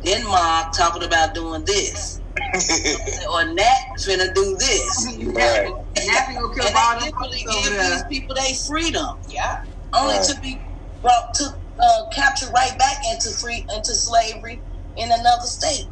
Denmark 0.05 0.67
talking 0.77 1.03
about 1.03 1.35
doing 1.35 1.63
this, 1.65 2.21
or 3.33 3.45
Nat 3.53 3.77
finna 4.07 4.33
do 4.35 4.57
this. 4.59 5.07
Right. 5.35 5.73
Nappy 5.97 6.35
will 6.37 6.49
And 6.51 6.55
kill 6.55 6.65
all 6.77 6.99
they 6.99 7.05
literally 7.07 7.43
give 7.51 7.79
these 7.81 8.03
people 8.11 8.35
their 8.35 8.55
freedom, 8.67 9.07
yeah, 9.29 9.55
only 9.95 10.15
Right. 10.15 10.25
to 10.27 10.39
be 10.41 10.59
brought 11.01 11.23
to 11.37 11.49
uh, 11.79 12.03
captured 12.15 12.51
right 12.55 12.77
back 12.79 12.97
into 13.11 13.31
free 13.39 13.65
into 13.75 13.95
slavery 13.95 14.63
in 14.97 15.11
another 15.11 15.45
state. 15.45 15.87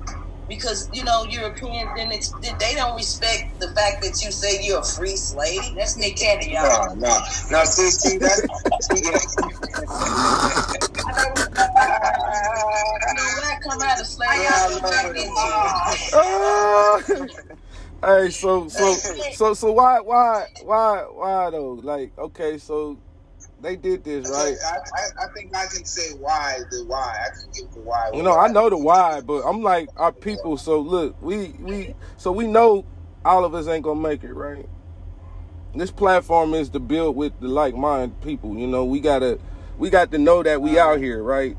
Because 0.47 0.89
you 0.93 1.03
know 1.03 1.23
Europeans, 1.23 1.89
then 1.95 2.11
it's, 2.11 2.31
they 2.41 2.75
don't 2.75 2.95
respect 2.97 3.59
the 3.59 3.69
fact 3.69 4.01
that 4.03 4.21
you 4.23 4.31
say 4.31 4.59
you're 4.61 4.79
a 4.79 4.83
free 4.83 5.15
slave. 5.15 5.61
That's 5.77 5.97
Nick 5.97 6.17
Cannon, 6.17 6.49
y'all. 6.49 6.93
No, 6.95 7.07
no, 7.07 7.19
no. 7.51 7.63
See, 7.63 7.89
see, 7.89 8.17
that's 8.17 8.41
see, 8.81 8.97
You 8.97 9.03
know 13.15 13.23
when 13.35 13.45
I 13.45 13.57
come 13.63 13.81
out 13.81 13.99
of 13.99 14.05
slavery, 14.05 14.43
Yeah, 14.43 14.51
I 14.51 14.53
I 14.83 15.03
love 15.03 15.11
it. 15.15 15.21
Ah! 18.03 18.19
hey, 18.19 18.29
so 18.29 18.67
so 18.67 18.93
so 19.33 19.53
so 19.53 19.71
why 19.71 19.99
why 20.01 20.45
why 20.63 21.05
why 21.13 21.49
though? 21.49 21.79
Like, 21.81 22.11
okay, 22.17 22.57
so 22.57 22.97
they 23.61 23.75
did 23.75 24.03
this, 24.03 24.29
right? 24.29 24.55
I, 24.65 24.75
I, 24.75 25.25
I 25.25 25.33
think 25.33 25.55
I 25.55 25.65
can 25.67 25.85
say 25.85 26.15
why 26.17 26.59
the 26.71 26.83
why. 26.85 27.17
I 27.25 27.29
can 27.29 27.51
give 27.51 27.73
the 27.73 27.81
why. 27.81 28.09
You 28.13 28.23
know, 28.23 28.37
I 28.37 28.47
know 28.47 28.69
the 28.69 28.77
why, 28.77 29.21
but 29.21 29.41
I'm 29.43 29.61
like 29.61 29.89
our 29.97 30.11
people. 30.11 30.57
So 30.57 30.79
look, 30.79 31.21
we 31.21 31.49
we 31.59 31.95
so 32.17 32.31
we 32.31 32.47
know 32.47 32.85
all 33.23 33.45
of 33.45 33.53
us 33.53 33.67
ain't 33.67 33.83
gonna 33.83 33.99
make 33.99 34.23
it, 34.23 34.33
right? 34.33 34.67
This 35.75 35.91
platform 35.91 36.53
is 36.53 36.69
to 36.69 36.79
build 36.79 37.15
with 37.15 37.39
the 37.39 37.47
like-minded 37.47 38.19
people. 38.21 38.57
You 38.57 38.67
know, 38.67 38.83
we 38.83 38.99
gotta 38.99 39.39
we 39.77 39.89
got 39.89 40.11
to 40.11 40.17
know 40.17 40.43
that 40.43 40.61
we 40.61 40.77
out 40.77 40.99
here, 40.99 41.23
right? 41.23 41.55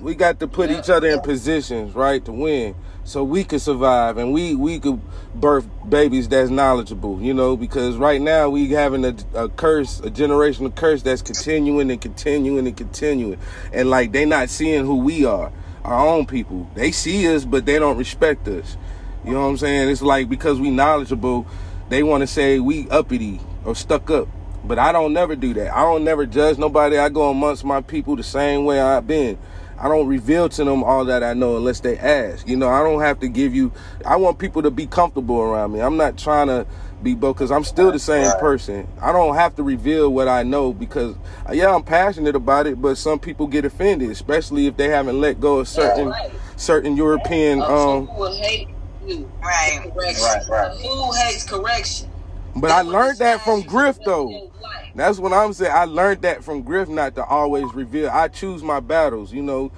We 0.00 0.14
got 0.14 0.40
to 0.40 0.48
put 0.48 0.70
each 0.70 0.88
other 0.88 1.08
in 1.08 1.20
positions, 1.20 1.94
right, 1.94 2.24
to 2.24 2.32
win, 2.32 2.74
so 3.10 3.24
we 3.24 3.42
could 3.42 3.60
survive 3.60 4.18
and 4.18 4.32
we 4.32 4.54
we 4.54 4.78
could 4.78 5.00
birth 5.34 5.66
babies 5.88 6.28
that's 6.28 6.48
knowledgeable. 6.48 7.20
You 7.20 7.34
know, 7.34 7.56
because 7.56 7.96
right 7.96 8.20
now 8.20 8.48
we 8.50 8.70
having 8.70 9.04
a, 9.04 9.16
a 9.34 9.48
curse, 9.48 9.98
a 9.98 10.10
generational 10.10 10.72
curse 10.72 11.02
that's 11.02 11.20
continuing 11.20 11.90
and 11.90 12.00
continuing 12.00 12.68
and 12.68 12.76
continuing, 12.76 13.40
and 13.72 13.90
like 13.90 14.12
they 14.12 14.24
not 14.24 14.48
seeing 14.48 14.86
who 14.86 14.98
we 14.98 15.24
are, 15.24 15.50
our 15.84 16.06
own 16.06 16.24
people. 16.24 16.70
They 16.76 16.92
see 16.92 17.26
us, 17.34 17.44
but 17.44 17.66
they 17.66 17.80
don't 17.80 17.96
respect 17.96 18.46
us. 18.46 18.76
You 19.24 19.32
know 19.32 19.40
what 19.40 19.48
I'm 19.48 19.56
saying? 19.56 19.88
It's 19.88 20.02
like 20.02 20.28
because 20.28 20.60
we 20.60 20.70
knowledgeable, 20.70 21.48
they 21.88 22.04
want 22.04 22.20
to 22.20 22.28
say 22.28 22.60
we 22.60 22.88
uppity 22.90 23.40
or 23.64 23.74
stuck 23.74 24.08
up. 24.10 24.28
But 24.62 24.78
I 24.78 24.92
don't 24.92 25.12
never 25.12 25.34
do 25.34 25.52
that. 25.54 25.74
I 25.74 25.82
don't 25.82 26.04
never 26.04 26.26
judge 26.26 26.58
nobody. 26.58 26.96
I 26.96 27.08
go 27.08 27.28
amongst 27.28 27.64
my 27.64 27.80
people 27.80 28.14
the 28.14 28.22
same 28.22 28.64
way 28.64 28.80
I've 28.80 29.08
been. 29.08 29.36
I 29.80 29.88
don't 29.88 30.06
reveal 30.06 30.48
to 30.50 30.64
them 30.64 30.84
all 30.84 31.06
that 31.06 31.24
I 31.24 31.32
know 31.32 31.56
unless 31.56 31.80
they 31.80 31.96
ask. 31.98 32.46
You 32.46 32.56
know, 32.56 32.68
I 32.68 32.82
don't 32.82 33.00
have 33.00 33.18
to 33.20 33.28
give 33.28 33.54
you. 33.54 33.72
I 34.04 34.16
want 34.16 34.38
people 34.38 34.62
to 34.62 34.70
be 34.70 34.86
comfortable 34.86 35.40
around 35.40 35.72
me. 35.72 35.80
I'm 35.80 35.96
not 35.96 36.18
trying 36.18 36.48
to 36.48 36.66
be 37.02 37.14
both 37.14 37.36
because 37.36 37.50
I'm 37.50 37.64
still 37.64 37.90
the 37.90 37.98
same 37.98 38.26
Right. 38.26 38.38
person. 38.38 38.86
I 39.00 39.10
don't 39.10 39.34
have 39.36 39.56
to 39.56 39.62
reveal 39.62 40.12
what 40.12 40.28
I 40.28 40.42
know 40.42 40.74
because 40.74 41.16
uh, 41.48 41.52
yeah, 41.52 41.74
I'm 41.74 41.82
passionate 41.82 42.36
about 42.36 42.66
it. 42.66 42.80
But 42.82 42.98
some 42.98 43.18
people 43.18 43.46
get 43.46 43.64
offended, 43.64 44.10
especially 44.10 44.66
if 44.66 44.76
they 44.76 44.88
haven't 44.88 45.18
let 45.18 45.40
go 45.40 45.60
of 45.60 45.68
certain 45.68 46.10
right. 46.10 46.30
certain 46.56 46.94
European. 46.96 47.62
Um, 47.62 48.06
Who 48.06 48.20
will 48.20 48.36
hate 48.36 48.68
you? 49.06 49.30
Right. 49.42 49.90
Correction. 49.94 50.24
Right, 50.24 50.48
right. 50.50 50.72
Who 50.82 51.12
hates 51.14 51.44
correction? 51.44 52.09
But 52.56 52.70
I 52.70 52.82
learned 52.82 53.18
that 53.18 53.40
from 53.42 53.62
Griff 53.62 53.98
though. 54.04 54.52
That's 54.94 55.18
what 55.18 55.32
I'm 55.32 55.52
saying. 55.52 55.72
I 55.72 55.84
learned 55.84 56.22
that 56.22 56.42
from 56.42 56.62
Griff 56.62 56.88
not 56.88 57.14
to 57.14 57.24
always 57.24 57.72
reveal. 57.74 58.10
I 58.10 58.28
choose 58.28 58.62
my 58.62 58.80
battles. 58.80 59.32
You 59.32 59.42
know, 59.42 59.72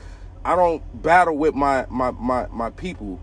I 0.45 0.57
don't 0.57 0.83
battle 1.03 1.37
with 1.37 1.55
my 1.55 1.87
my 1.91 2.11
my 2.13 2.47
my 2.49 2.71
people. 2.71 3.21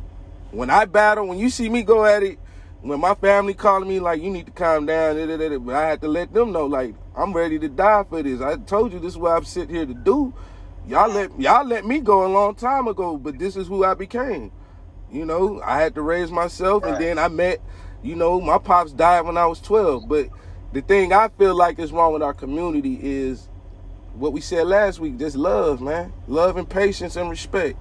When 0.52 0.70
I 0.70 0.86
battle, 0.86 1.28
when 1.28 1.38
you 1.38 1.50
see 1.50 1.70
me 1.70 1.84
go 1.84 2.06
at 2.06 2.24
it, 2.24 2.40
when 2.82 3.00
my 3.00 3.14
family 3.16 3.54
calling 3.54 3.90
me 3.90 4.00
like 4.00 4.22
you 4.22 4.30
need 4.30 4.46
to 4.46 4.52
calm 4.52 4.86
down, 4.86 5.16
da, 5.16 5.26
da, 5.26 5.38
da, 5.38 5.58
but 5.58 5.76
I 5.76 5.88
had 5.88 6.02
to 6.02 6.08
let 6.08 6.34
them 6.34 6.52
know 6.52 6.66
like 6.66 6.96
I'm 7.16 7.34
ready 7.34 7.60
to 7.60 7.70
die 7.70 8.04
for 8.10 8.24
this. 8.24 8.42
I 8.42 8.56
told 8.58 8.94
you 8.94 9.00
this 9.00 9.14
is 9.14 9.18
what 9.18 9.36
I'm 9.36 9.44
sitting 9.44 9.76
here 9.76 9.86
to 9.86 9.94
do. 9.94 10.34
Y'all 10.88 11.12
let 11.12 11.38
y'all 11.40 11.66
let 11.66 11.86
me 11.86 12.00
go 12.00 12.26
a 12.26 12.30
long 12.32 12.56
time 12.56 12.88
ago, 12.88 13.18
but 13.18 13.38
this 13.38 13.56
is 13.56 13.68
who 13.68 13.84
I 13.84 13.94
became. 13.96 14.52
You 15.12 15.26
know, 15.26 15.60
I 15.64 15.80
had 15.82 15.96
to 15.96 16.02
raise 16.02 16.32
myself, 16.32 16.84
and 16.84 16.98
then 16.98 17.18
I 17.18 17.28
met. 17.28 17.62
You 18.02 18.16
know, 18.16 18.40
my 18.40 18.58
pops 18.58 18.94
died 18.94 19.22
when 19.22 19.38
I 19.38 19.46
was 19.46 19.60
12, 19.60 20.08
but 20.08 20.30
the 20.72 20.82
thing 20.82 21.12
I 21.12 21.28
feel 21.30 21.56
like 21.56 21.80
is 21.80 21.92
wrong 21.92 22.14
with 22.14 22.22
our 22.22 22.34
community 22.34 23.00
is 23.02 23.50
what 24.14 24.34
we 24.34 24.42
said 24.42 24.68
last 24.68 25.00
week, 25.00 25.18
just 25.18 25.36
love, 25.36 25.82
man. 25.82 26.14
Love 26.28 26.58
and 26.58 26.70
patience 26.70 27.16
and 27.16 27.30
respect. 27.30 27.78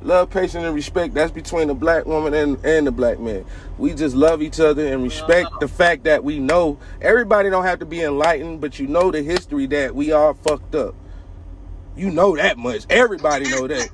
Love, 0.00 0.30
patience, 0.30 0.64
and 0.64 0.74
respect. 0.74 1.14
That's 1.14 1.32
between 1.32 1.68
the 1.68 1.74
black 1.74 2.06
woman 2.06 2.32
and, 2.32 2.64
and 2.64 2.86
the 2.86 2.92
black 2.92 3.18
man. 3.18 3.44
We 3.78 3.94
just 3.94 4.14
love 4.14 4.42
each 4.42 4.60
other 4.60 4.86
and 4.86 5.02
respect 5.02 5.48
the 5.58 5.66
fact 5.66 6.04
that 6.04 6.22
we 6.22 6.38
know 6.38 6.78
everybody 7.02 7.50
don't 7.50 7.64
have 7.64 7.80
to 7.80 7.86
be 7.86 8.02
enlightened, 8.02 8.60
but 8.60 8.78
you 8.78 8.86
know 8.86 9.10
the 9.10 9.22
history 9.22 9.66
that 9.66 9.96
we 9.96 10.12
all 10.12 10.34
fucked 10.34 10.76
up. 10.76 10.94
You 11.98 12.10
know 12.12 12.36
that 12.36 12.58
much. 12.58 12.86
Everybody 12.90 13.48
know 13.48 13.68
that. 13.68 13.90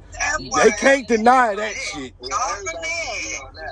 they 0.64 0.72
can't 0.72 1.09
deny 1.09 1.56
that 1.56 1.74
shit. 1.76 2.14
You 2.20 2.28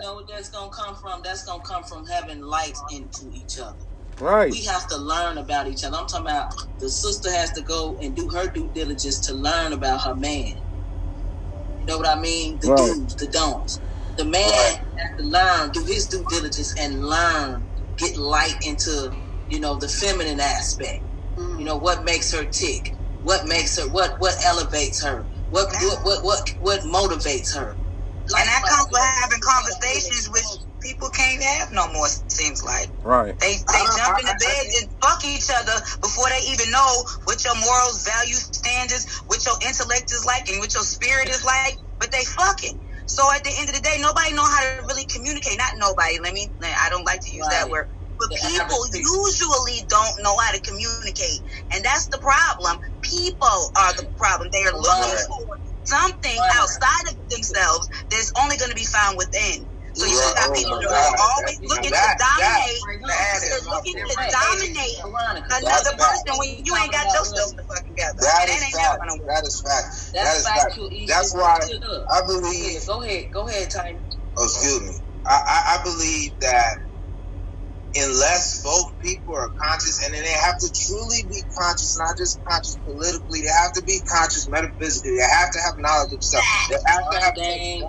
know 0.02 0.14
what 0.16 0.28
that's 0.28 0.50
gonna 0.50 0.70
come 0.72 0.96
from? 0.96 1.22
That's 1.24 1.44
gonna 1.44 1.62
come 1.68 1.84
from 1.84 2.06
having 2.06 2.42
light 2.42 2.78
into 2.90 3.30
each 3.32 3.58
other. 3.58 3.74
Right. 4.18 4.50
We 4.52 4.64
have 4.64 4.86
to 4.88 4.98
learn 4.98 5.38
about 5.38 5.68
each 5.68 5.84
other. 5.84 5.96
I'm 5.98 6.06
talking 6.08 6.26
about 6.26 6.46
the 6.80 6.90
sister 6.90 7.30
has 7.32 7.52
to 7.52 7.62
go 7.62 7.98
and 8.02 8.16
do 8.16 8.30
her 8.34 8.50
due 8.50 8.70
diligence 8.74 9.20
to 9.28 9.34
learn 9.34 9.72
about 9.74 10.02
her 10.02 10.16
man. 10.16 10.54
You 11.80 11.86
know 11.86 11.98
what 11.98 12.08
I 12.08 12.20
mean? 12.20 12.58
The 12.60 12.68
Right. 12.70 12.78
do's, 12.78 13.16
the 13.18 13.28
don'ts. 13.28 13.80
The 14.18 14.26
man 14.26 14.42
has 14.44 15.10
to 15.20 15.24
learn, 15.26 15.70
do 15.72 15.84
his 15.86 16.08
due 16.08 16.26
diligence 16.28 16.74
and 16.78 17.04
learn, 17.04 17.64
get 17.98 18.16
light 18.16 18.56
into, 18.62 19.16
you 19.48 19.60
know, 19.60 19.78
the 19.78 19.88
feminine 19.88 20.40
aspect. 20.40 21.02
You 21.56 21.64
know, 21.64 21.78
what 21.78 22.04
makes 22.04 22.32
her 22.32 22.44
tick? 22.46 22.96
What 23.22 23.46
makes 23.46 23.78
her 23.78 23.88
what 23.88 24.16
what 24.18 24.34
elevates 24.46 25.02
her? 25.02 25.28
What 25.50 25.68
what 25.72 25.98
what 26.04 26.24
what, 26.24 26.50
what 26.60 26.80
motivates 26.82 27.54
her? 27.54 27.78
And 28.38 28.48
that 28.48 28.62
comes 28.64 28.88
with 28.90 29.02
having 29.22 29.40
conversations 29.42 30.30
which 30.30 30.46
people 30.82 31.10
can't 31.10 31.42
have 31.42 31.72
no 31.72 31.92
more, 31.92 32.08
seems 32.28 32.62
like. 32.62 32.88
Right. 33.04 33.38
They 33.40 33.58
they 33.72 33.84
jump 33.98 34.18
in 34.20 34.26
the 34.26 34.38
bed 34.38 34.64
and 34.80 34.90
fuck 35.02 35.24
each 35.24 35.50
other 35.50 35.74
before 36.02 36.28
they 36.30 36.40
even 36.48 36.70
know 36.70 37.04
what 37.24 37.44
your 37.44 37.54
morals, 37.56 38.04
values, 38.06 38.48
standards, 38.52 39.06
what 39.26 39.44
your 39.44 39.56
intellect 39.66 40.12
is 40.12 40.24
like, 40.24 40.48
and 40.48 40.60
what 40.60 40.74
your 40.74 40.84
spirit 40.84 41.28
is 41.28 41.44
like. 41.44 41.76
But 42.00 42.12
they 42.12 42.24
fucking. 42.24 42.78
So 43.06 43.28
at 43.34 43.44
the 43.44 43.52
end 43.58 43.68
of 43.68 43.74
the 43.74 43.82
day, 43.82 43.98
nobody 44.00 44.32
know 44.34 44.46
how 44.46 44.62
to 44.62 44.86
really 44.88 45.06
communicate. 45.06 45.58
Not 45.58 45.74
nobody. 45.76 46.18
Let 46.22 46.34
me. 46.34 46.52
I 46.62 46.88
don't 46.90 47.04
like 47.04 47.20
to 47.26 47.32
use 47.34 47.46
that 47.50 47.68
word. 47.70 47.86
But 48.18 48.30
people 48.30 48.86
usually 48.94 49.84
don't 49.88 50.14
know 50.22 50.36
how 50.38 50.52
to 50.52 50.60
communicate, 50.62 51.42
and 51.74 51.84
that's 51.84 52.08
the 52.08 52.18
problem. 52.18 52.78
People 53.02 53.72
are 53.78 53.94
the 53.94 54.06
problem. 54.18 54.50
They 54.52 54.64
are 54.64 54.74
looking 54.76 55.14
Right. 55.14 55.26
for 55.28 55.40
something 55.84 56.38
outside 56.38 57.06
of 57.10 57.16
themselves 57.30 57.88
that's 58.10 58.32
only 58.40 58.56
going 58.58 58.70
to 58.70 58.76
be 58.76 58.86
found 58.86 59.18
within. 59.18 59.68
So 59.96 60.06
you 60.06 60.18
Right. 60.18 60.34
got 60.36 60.50
Oh 60.50 60.54
people 60.54 60.72
my 60.78 60.82
that 60.88 61.10
are 61.10 61.30
always 61.36 61.58
looking 61.62 61.92
That- 61.92 62.18
to 62.18 62.24
dominate. 62.24 62.80
that 63.08 63.40
They're 63.42 63.60
looking 63.62 63.96
to 63.98 64.14
something. 64.14 64.32
dominate 64.32 64.98
another 65.50 65.92
person 65.98 66.38
when 66.38 66.48
you 66.64 66.76
ain't 66.76 66.92
got 66.92 67.06
your 67.14 67.24
stuff 67.26 67.50
to 67.50 67.64
fuck 67.68 67.84
together. 67.86 68.14
That 68.22 68.40
And 68.42 68.50
is 68.50 68.62
ain't 68.62 68.74
fact. 68.74 69.00
never. 69.04 69.26
That 69.28 69.44
is 69.46 69.62
fact. 69.66 69.86
That 70.14 70.24
That's 70.24 70.38
is 70.38 70.46
fact. 70.46 70.78
That's 71.08 71.34
why 71.34 71.60
I 72.10 72.22
believe. 72.26 72.86
Go 72.86 73.02
ahead, 73.02 73.24
go 73.34 73.48
ahead, 73.48 73.70
Tiny. 73.70 74.00
Oh, 74.38 74.44
excuse 74.44 74.80
me. 74.82 74.94
I, 75.26 75.40
I, 75.46 75.78
I 75.80 75.82
believe 75.84 76.32
that 76.40 76.68
unless 77.96 78.62
both 78.62 78.86
people 79.00 79.34
are 79.34 79.50
conscious, 79.60 80.04
and 80.04 80.14
then 80.14 80.22
they 80.22 80.32
have 80.32 80.58
to 80.58 80.70
truly 80.86 81.24
be 81.28 81.42
conscious, 81.58 81.96
not 81.98 82.16
just 82.18 82.40
conscious 82.48 82.78
politically, 82.84 83.42
they 83.42 83.54
have 83.62 83.72
to 83.74 83.82
be 83.84 84.00
conscious 84.10 84.48
metaphysically. 84.48 85.16
They 85.16 85.22
have 85.22 85.50
to 85.52 85.60
have 85.60 85.74
knowledge 85.78 86.12
of 86.12 86.22
self. 86.22 86.44
They 86.70 86.76
have 86.86 87.04
to 87.12 87.18
have 87.20 87.34
in 87.36 87.82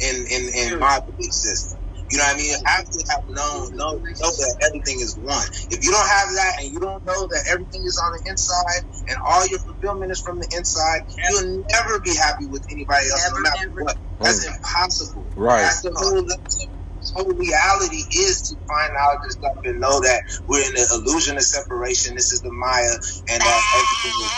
in 0.00 0.26
in, 0.30 0.72
in 0.72 0.78
my 0.78 1.00
belief 1.06 1.32
system. 1.32 1.80
You 2.10 2.18
know 2.18 2.24
what 2.24 2.34
I 2.34 2.38
mean? 2.38 2.50
You 2.50 2.58
have 2.66 2.84
to 2.84 3.04
have 3.10 3.24
known, 3.28 3.76
know, 3.76 3.92
know 3.96 4.30
that 4.30 4.56
everything 4.68 5.00
is 5.00 5.16
one. 5.18 5.42
If 5.70 5.82
you 5.84 5.90
don't 5.90 6.06
have 6.08 6.28
that 6.36 6.52
and 6.60 6.70
you 6.70 6.78
don't 6.80 7.04
know 7.04 7.26
that 7.28 7.42
everything 7.50 7.82
is 7.84 7.98
on 8.04 8.12
the 8.12 8.30
inside 8.30 8.82
and 9.08 9.18
all 9.26 9.46
your 9.48 9.58
fulfillment 9.60 10.12
is 10.12 10.20
from 10.20 10.38
the 10.38 10.48
inside, 10.56 11.00
you'll 11.30 11.64
never 11.72 12.00
be 12.04 12.14
happy 12.14 12.46
with 12.46 12.62
anybody 12.70 13.08
else, 13.10 13.30
no 13.32 13.40
matter 13.40 13.70
what. 13.78 13.96
Oh 14.20 14.24
that's 14.26 14.46
impossible. 14.46 15.32
Right. 15.34 15.62
That's 15.62 15.80
the 15.82 15.92
whole, 15.96 16.24
that's 16.28 16.56
the 16.56 16.68
whole 17.14 17.32
reality 17.32 18.02
is 18.10 18.42
to 18.42 18.56
find 18.66 18.92
out 18.98 19.18
this 19.22 19.34
stuff 19.34 19.56
and 19.64 19.80
know 19.80 20.00
that 20.00 20.22
we're 20.46 20.66
in 20.66 20.74
the 20.74 20.86
illusion 20.94 21.36
of 21.36 21.42
separation. 21.42 22.14
This 22.14 22.32
is 22.32 22.40
the 22.40 22.52
Maya, 22.52 22.90
and 23.30 23.40
that 23.40 23.62
everything 23.74 24.20
is. 24.20 24.32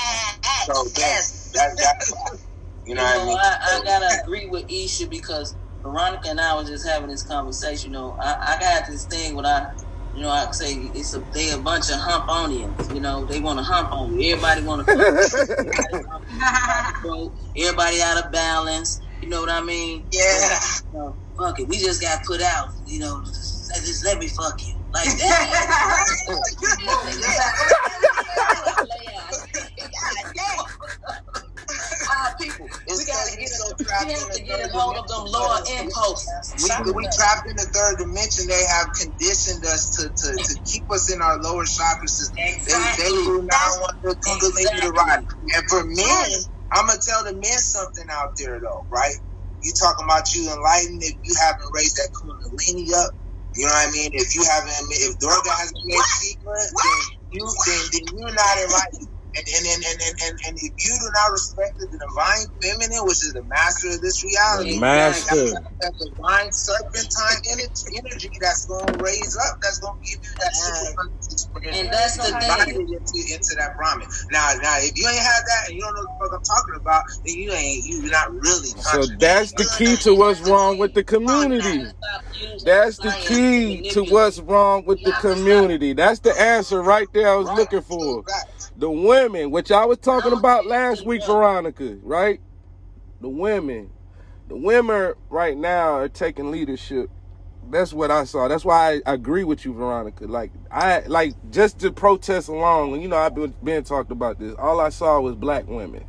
So 0.66 0.84
that, 1.00 1.22
that, 1.54 1.76
that, 1.78 2.38
you 2.86 2.94
know 2.94 3.02
what 3.02 3.20
I 3.20 3.26
mean? 3.26 3.36
I, 3.36 3.58
I 3.62 3.82
gotta 3.84 4.22
agree 4.22 4.46
with 4.46 4.70
Isha 4.70 5.08
because 5.08 5.56
Veronica 5.82 6.28
and 6.28 6.40
I 6.40 6.54
was 6.54 6.68
just 6.68 6.86
having 6.86 7.08
this 7.08 7.22
conversation. 7.22 7.92
You 7.92 7.98
know, 7.98 8.16
I, 8.20 8.56
I 8.56 8.60
got 8.60 8.86
this 8.86 9.06
thing 9.06 9.34
when 9.34 9.46
I, 9.46 9.72
you 10.14 10.22
know, 10.22 10.30
I 10.30 10.50
say 10.52 10.74
it's 10.94 11.14
a 11.14 11.20
they 11.32 11.50
a 11.50 11.58
bunch 11.58 11.90
of 11.90 11.98
hump 11.98 12.28
onions. 12.28 12.92
You 12.92 13.00
know, 13.00 13.24
they 13.24 13.40
want 13.40 13.58
to 13.58 13.64
hump 13.64 13.92
on 13.92 14.18
you. 14.18 14.32
Everybody 14.32 14.62
want 14.62 14.86
to. 14.86 14.92
Everybody 17.56 18.02
out 18.02 18.24
of 18.24 18.32
balance. 18.32 19.00
You 19.22 19.30
know 19.30 19.40
what 19.40 19.50
I 19.50 19.62
mean? 19.62 20.04
Yeah. 20.12 20.58
You 20.92 20.98
know, 20.98 21.16
fuck 21.38 21.60
it. 21.60 21.68
We 21.68 21.78
just 21.78 22.00
got 22.00 22.24
put 22.24 22.42
out. 22.42 22.68
You 22.86 23.00
know, 23.00 23.22
just, 23.24 23.70
just 23.86 24.04
let 24.04 24.18
me 24.18 24.28
fuck 24.28 24.54
you. 24.66 24.74
Like 24.94 25.04
that. 25.18 25.48
Our 32.06 32.34
people. 32.40 32.66
We 32.88 33.04
gotta 33.06 33.36
get 33.36 33.50
it. 33.50 33.76
We 33.78 33.86
have 33.90 34.30
to 34.32 34.42
get 34.44 34.70
a 34.70 34.72
hold 34.72 34.96
of 34.96 35.08
them 35.08 35.24
lower 35.26 35.58
impulses. 35.80 36.28
We, 36.62 36.92
we 36.92 37.04
trapped 37.16 37.48
in 37.50 37.56
the 37.56 37.68
third 37.74 37.98
dimension. 37.98 38.46
They 38.48 38.64
have 38.70 38.88
conditioned 39.00 39.64
us 39.66 39.90
to, 39.98 40.08
to, 40.08 40.28
to 40.38 40.60
keep 40.64 40.84
us 40.92 41.12
in 41.12 41.22
our 41.22 41.38
lower 41.42 41.64
chakra 41.64 42.08
system. 42.08 42.36
They, 42.66 42.74
they 43.02 43.10
do 43.10 43.42
not 43.42 43.70
want 43.82 43.94
the 44.02 44.16
kundalini 44.24 44.80
to 44.82 44.90
ride. 44.92 45.24
And 45.56 45.64
for 45.68 45.84
men, 45.84 46.30
I'm 46.72 46.86
gonna 46.86 47.00
tell 47.06 47.24
the 47.24 47.34
men 47.34 47.58
something 47.58 48.06
out 48.12 48.30
there 48.38 48.60
though, 48.60 48.86
right? 48.92 49.14
You 49.66 49.74
talking 49.74 50.06
about 50.06 50.30
you 50.34 50.46
enlightened 50.46 51.02
if 51.02 51.16
you 51.26 51.34
haven't 51.42 51.70
raised 51.74 51.98
that 51.98 52.10
kundalini 52.14 52.94
up. 52.94 53.10
You 53.56 53.66
know 53.66 53.74
what 53.74 53.90
I 53.90 53.92
mean? 53.92 54.12
If 54.14 54.34
you 54.36 54.44
haven't, 54.46 54.72
if 54.90 55.18
Durga 55.18 55.50
hasn't 55.50 55.82
made 55.86 56.06
secret, 56.22 56.70
then 56.78 57.00
you 57.32 57.44
then, 57.66 57.82
then 57.92 58.04
you're 58.14 58.34
not 58.34 58.58
enlightened. 58.62 59.15
And 59.36 59.46
and, 59.46 59.66
and, 59.66 59.82
and, 59.84 59.98
and, 60.02 60.16
and 60.24 60.34
and 60.48 60.54
if 60.58 60.74
you 60.80 60.94
do 60.98 61.08
not 61.14 61.32
respect 61.32 61.78
the 61.78 61.88
divine 61.92 62.46
feminine, 62.62 63.04
which 63.06 63.22
is 63.24 63.32
the 63.34 63.44
master 63.44 63.90
of 63.94 64.00
this 64.02 64.24
reality, 64.24 64.80
Master. 64.80 65.36
that, 65.54 65.64
that 65.82 65.94
divine 66.00 66.50
serpentine 66.52 67.40
energy, 67.52 67.84
energy 68.00 68.30
that's 68.40 68.66
going 68.66 68.88
to 68.88 68.96
raise 69.04 69.36
up, 69.36 69.56
that's 69.62 69.78
going 69.80 69.94
to 70.00 70.04
give 70.08 70.20
you 70.24 70.32
that 70.40 70.52
super 70.56 71.60
And 71.76 71.88
that's 71.92 72.16
the 72.18 72.32
thing. 72.32 72.88
into, 72.88 73.18
into 73.34 73.52
that 73.60 73.76
Brahmin. 73.76 74.08
Now, 74.32 74.50
now, 74.62 74.76
if 74.80 74.92
you 74.96 75.08
ain't 75.08 75.18
have 75.20 75.44
that 75.46 75.62
and 75.68 75.76
you 75.76 75.82
don't 75.82 75.94
know 75.96 76.02
what 76.18 76.30
the 76.32 76.40
fuck 76.40 76.40
I'm 76.40 76.44
talking 76.56 76.80
about, 76.80 77.02
then 77.26 77.36
you 77.36 77.52
ain't 77.52 77.84
you're 77.86 78.12
not 78.12 78.32
really. 78.32 78.70
So 78.70 79.06
that's 79.20 79.52
the 79.52 79.66
key 79.66 79.96
to 79.98 80.14
what's 80.14 80.40
wrong 80.40 80.78
with 80.78 80.94
the 80.94 81.04
community. 81.04 81.86
That's 82.64 82.98
the 82.98 83.12
key 83.12 83.82
to 83.90 84.04
what's 84.04 84.40
wrong 84.40 84.84
with 84.86 85.02
the 85.04 85.12
community. 85.14 85.94
That's 85.94 86.20
the 86.20 86.38
answer 86.40 86.82
right 86.82 87.08
there 87.12 87.28
I 87.30 87.36
was 87.36 87.50
looking 87.52 87.82
for. 87.82 88.24
The 88.78 88.90
women, 88.90 89.50
which 89.50 89.70
I 89.70 89.84
was 89.86 89.98
talking 89.98 90.32
oh, 90.32 90.38
about 90.38 90.66
last 90.66 91.06
week, 91.06 91.24
Veronica, 91.24 91.96
right? 92.02 92.40
The 93.20 93.28
women. 93.28 93.90
The 94.48 94.56
women 94.56 95.14
right 95.30 95.56
now 95.56 95.94
are 95.94 96.08
taking 96.08 96.50
leadership. 96.50 97.10
That's 97.68 97.92
what 97.92 98.10
I 98.10 98.24
saw. 98.24 98.46
That's 98.46 98.64
why 98.64 99.00
I 99.06 99.14
agree 99.14 99.42
with 99.42 99.64
you, 99.64 99.72
Veronica. 99.72 100.26
Like 100.26 100.52
I 100.70 101.00
like 101.06 101.34
just 101.50 101.80
to 101.80 101.90
protest 101.90 102.48
along, 102.48 103.00
you 103.00 103.08
know, 103.08 103.16
I've 103.16 103.34
been 103.34 103.54
been 103.64 103.82
talked 103.82 104.12
about 104.12 104.38
this. 104.38 104.54
All 104.56 104.80
I 104.80 104.90
saw 104.90 105.20
was 105.20 105.34
black 105.34 105.66
women 105.66 106.04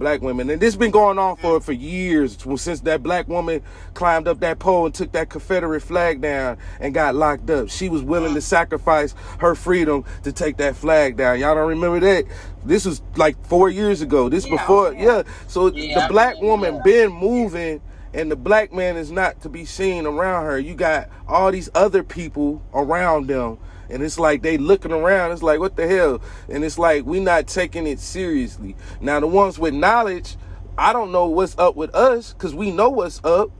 black 0.00 0.20
women. 0.22 0.50
And 0.50 0.60
this 0.60 0.74
been 0.74 0.90
going 0.90 1.18
on 1.18 1.36
for 1.36 1.60
mm. 1.60 1.62
for 1.62 1.72
years 1.72 2.36
since 2.56 2.80
that 2.80 3.04
black 3.04 3.28
woman 3.28 3.62
climbed 3.94 4.26
up 4.26 4.40
that 4.40 4.58
pole 4.58 4.86
and 4.86 4.94
took 4.94 5.12
that 5.12 5.30
Confederate 5.30 5.82
flag 5.82 6.20
down 6.20 6.58
and 6.80 6.92
got 6.92 7.14
locked 7.14 7.48
up. 7.50 7.68
She 7.68 7.88
was 7.88 8.02
willing 8.02 8.34
to 8.34 8.40
mm. 8.40 8.42
sacrifice 8.42 9.14
her 9.38 9.54
freedom 9.54 10.04
to 10.24 10.32
take 10.32 10.56
that 10.56 10.74
flag 10.74 11.16
down. 11.16 11.38
Y'all 11.38 11.54
don't 11.54 11.68
remember 11.68 12.00
that? 12.00 12.24
This 12.64 12.84
was 12.84 13.00
like 13.14 13.40
four 13.46 13.68
years 13.68 14.00
ago. 14.00 14.28
This 14.28 14.48
before, 14.48 14.92
yeah. 14.94 15.22
So 15.46 15.68
Yeah, 15.68 16.00
the 16.00 16.12
black 16.12 16.40
woman 16.40 16.80
been 16.82 17.12
moving. 17.12 17.80
And 18.12 18.28
the 18.28 18.34
black 18.34 18.72
man 18.72 18.96
is 18.96 19.12
not 19.12 19.40
to 19.42 19.48
be 19.48 19.64
seen 19.64 20.04
around 20.04 20.44
her. 20.46 20.58
You 20.58 20.74
got 20.74 21.08
all 21.28 21.52
these 21.52 21.70
other 21.76 22.02
people 22.02 22.60
around 22.74 23.28
them 23.28 23.56
and 23.90 24.02
it's 24.02 24.18
like 24.18 24.42
they 24.42 24.58
looking 24.58 24.92
around. 24.92 25.32
It's 25.32 25.42
like, 25.42 25.60
what 25.60 25.76
the 25.76 25.86
hell? 25.86 26.20
And 26.48 26.64
it's 26.64 26.78
like 26.78 27.04
we 27.04 27.20
not 27.20 27.46
taking 27.46 27.86
it 27.86 28.00
seriously. 28.00 28.76
Now 29.00 29.20
the 29.20 29.26
ones 29.26 29.58
with 29.58 29.74
knowledge, 29.74 30.36
I 30.78 30.92
don't 30.92 31.12
know 31.12 31.26
what's 31.26 31.58
up 31.58 31.76
with 31.76 31.94
us 31.94 32.32
because 32.32 32.54
we 32.54 32.70
know 32.70 32.90
what's 32.90 33.22
up, 33.24 33.50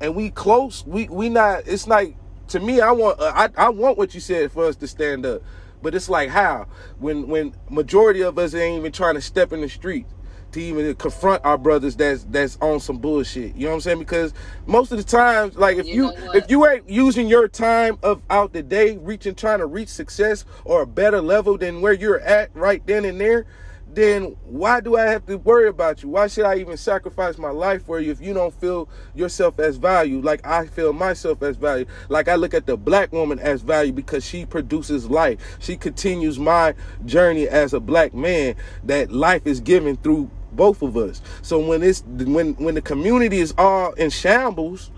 and 0.00 0.14
we 0.14 0.30
close. 0.30 0.84
We 0.86 1.08
we 1.08 1.28
not. 1.28 1.66
It's 1.66 1.86
like 1.86 2.16
to 2.48 2.60
me, 2.60 2.80
I 2.80 2.92
want 2.92 3.20
uh, 3.20 3.32
I 3.34 3.48
I 3.56 3.68
want 3.70 3.98
what 3.98 4.14
you 4.14 4.20
said 4.20 4.52
for 4.52 4.64
us 4.66 4.76
to 4.76 4.88
stand 4.88 5.26
up, 5.26 5.42
but 5.82 5.94
it's 5.94 6.08
like 6.08 6.30
how 6.30 6.66
when 6.98 7.28
when 7.28 7.54
majority 7.68 8.22
of 8.22 8.38
us 8.38 8.54
ain't 8.54 8.78
even 8.78 8.92
trying 8.92 9.14
to 9.14 9.20
step 9.20 9.52
in 9.52 9.60
the 9.60 9.68
streets 9.68 10.12
to 10.52 10.62
even 10.62 10.94
confront 10.96 11.44
our 11.44 11.58
brothers 11.58 11.96
that's 11.96 12.24
that's 12.24 12.58
on 12.60 12.80
some 12.80 12.98
bullshit. 12.98 13.54
You 13.54 13.64
know 13.64 13.68
what 13.68 13.74
I'm 13.74 13.80
saying? 13.80 13.98
Because 13.98 14.34
most 14.66 14.92
of 14.92 14.98
the 14.98 15.04
times, 15.04 15.56
like 15.56 15.76
if 15.78 15.86
you, 15.86 16.12
if 16.34 16.50
you 16.50 16.66
ain't 16.66 16.88
using 16.88 17.26
your 17.26 17.48
time 17.48 17.98
of 18.02 18.22
out 18.30 18.52
the 18.52 18.62
day, 18.62 18.96
reaching 18.98 19.34
trying 19.34 19.58
to 19.58 19.66
reach 19.66 19.88
success 19.88 20.44
or 20.64 20.82
a 20.82 20.86
better 20.86 21.20
level 21.20 21.58
than 21.58 21.80
where 21.80 21.92
you're 21.92 22.20
at 22.20 22.54
right 22.54 22.84
then 22.86 23.04
and 23.04 23.20
there, 23.20 23.46
then 23.94 24.36
why 24.44 24.80
do 24.80 24.96
I 24.96 25.02
have 25.02 25.26
to 25.26 25.36
worry 25.38 25.68
about 25.68 26.02
you? 26.02 26.08
Why 26.08 26.26
should 26.28 26.44
I 26.44 26.56
even 26.56 26.76
sacrifice 26.76 27.38
my 27.38 27.50
life 27.50 27.84
for 27.84 27.98
you 27.98 28.12
if 28.12 28.20
you 28.20 28.32
don't 28.32 28.54
feel 28.54 28.88
yourself 29.14 29.58
as 29.58 29.76
value 29.76 30.20
like 30.20 30.46
I 30.46 30.66
feel 30.66 30.92
myself 30.92 31.42
as 31.42 31.56
value? 31.56 31.86
Like 32.08 32.28
I 32.28 32.36
look 32.36 32.54
at 32.54 32.66
the 32.66 32.76
black 32.76 33.12
woman 33.12 33.38
as 33.38 33.62
value 33.62 33.92
because 33.92 34.24
she 34.24 34.46
produces 34.46 35.10
life. 35.10 35.40
She 35.58 35.76
continues 35.76 36.38
my 36.38 36.74
journey 37.04 37.48
as 37.48 37.72
a 37.72 37.80
black 37.80 38.14
man 38.14 38.54
that 38.84 39.10
life 39.10 39.46
is 39.46 39.60
given 39.60 39.96
through 39.96 40.30
both 40.52 40.82
of 40.82 40.96
us. 40.96 41.20
So 41.42 41.58
when 41.58 41.82
it's 41.82 42.02
when 42.02 42.54
when 42.54 42.74
the 42.74 42.82
community 42.82 43.38
is 43.38 43.54
all 43.56 43.92
in 43.92 44.10
shambles, 44.10 44.90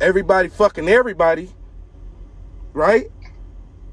everybody 0.00 0.48
fucking 0.48 0.88
everybody, 0.88 1.50
right? 2.72 3.10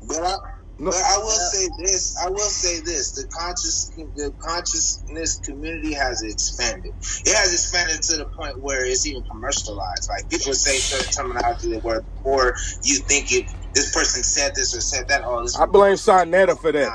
But 0.08 0.24
I, 0.24 0.36
but 0.80 0.94
I 0.94 1.18
will 1.18 1.30
say 1.30 1.68
this. 1.78 2.18
I 2.24 2.30
will 2.30 2.40
say 2.40 2.80
this. 2.80 3.12
The 3.12 3.28
conscious, 3.28 3.92
the 4.16 4.34
consciousness 4.40 5.40
community 5.40 5.94
has 5.94 6.22
expanded. 6.24 6.94
It 7.26 7.36
has 7.36 7.54
expanded 7.54 8.02
to 8.04 8.18
the 8.18 8.26
point 8.26 8.60
where 8.62 8.86
it's 8.86 9.06
even 9.06 9.24
commercialized. 9.24 10.10
Like 10.10 10.30
people 10.30 10.54
say 10.54 10.78
certain 10.78 11.12
terminology 11.12 11.72
that 11.74 11.84
were 11.84 12.02
before 12.02 12.56
you 12.84 12.98
think 13.00 13.32
it. 13.34 13.48
This 13.74 13.94
person 13.94 14.24
said 14.24 14.56
this 14.56 14.76
or 14.76 14.82
said 14.82 15.10
that. 15.10 15.24
Oh, 15.26 15.44
this. 15.44 15.60
I 15.60 15.66
blame 15.66 15.96
Sonetta 15.96 16.58
for 16.60 16.72
that. 16.72 16.90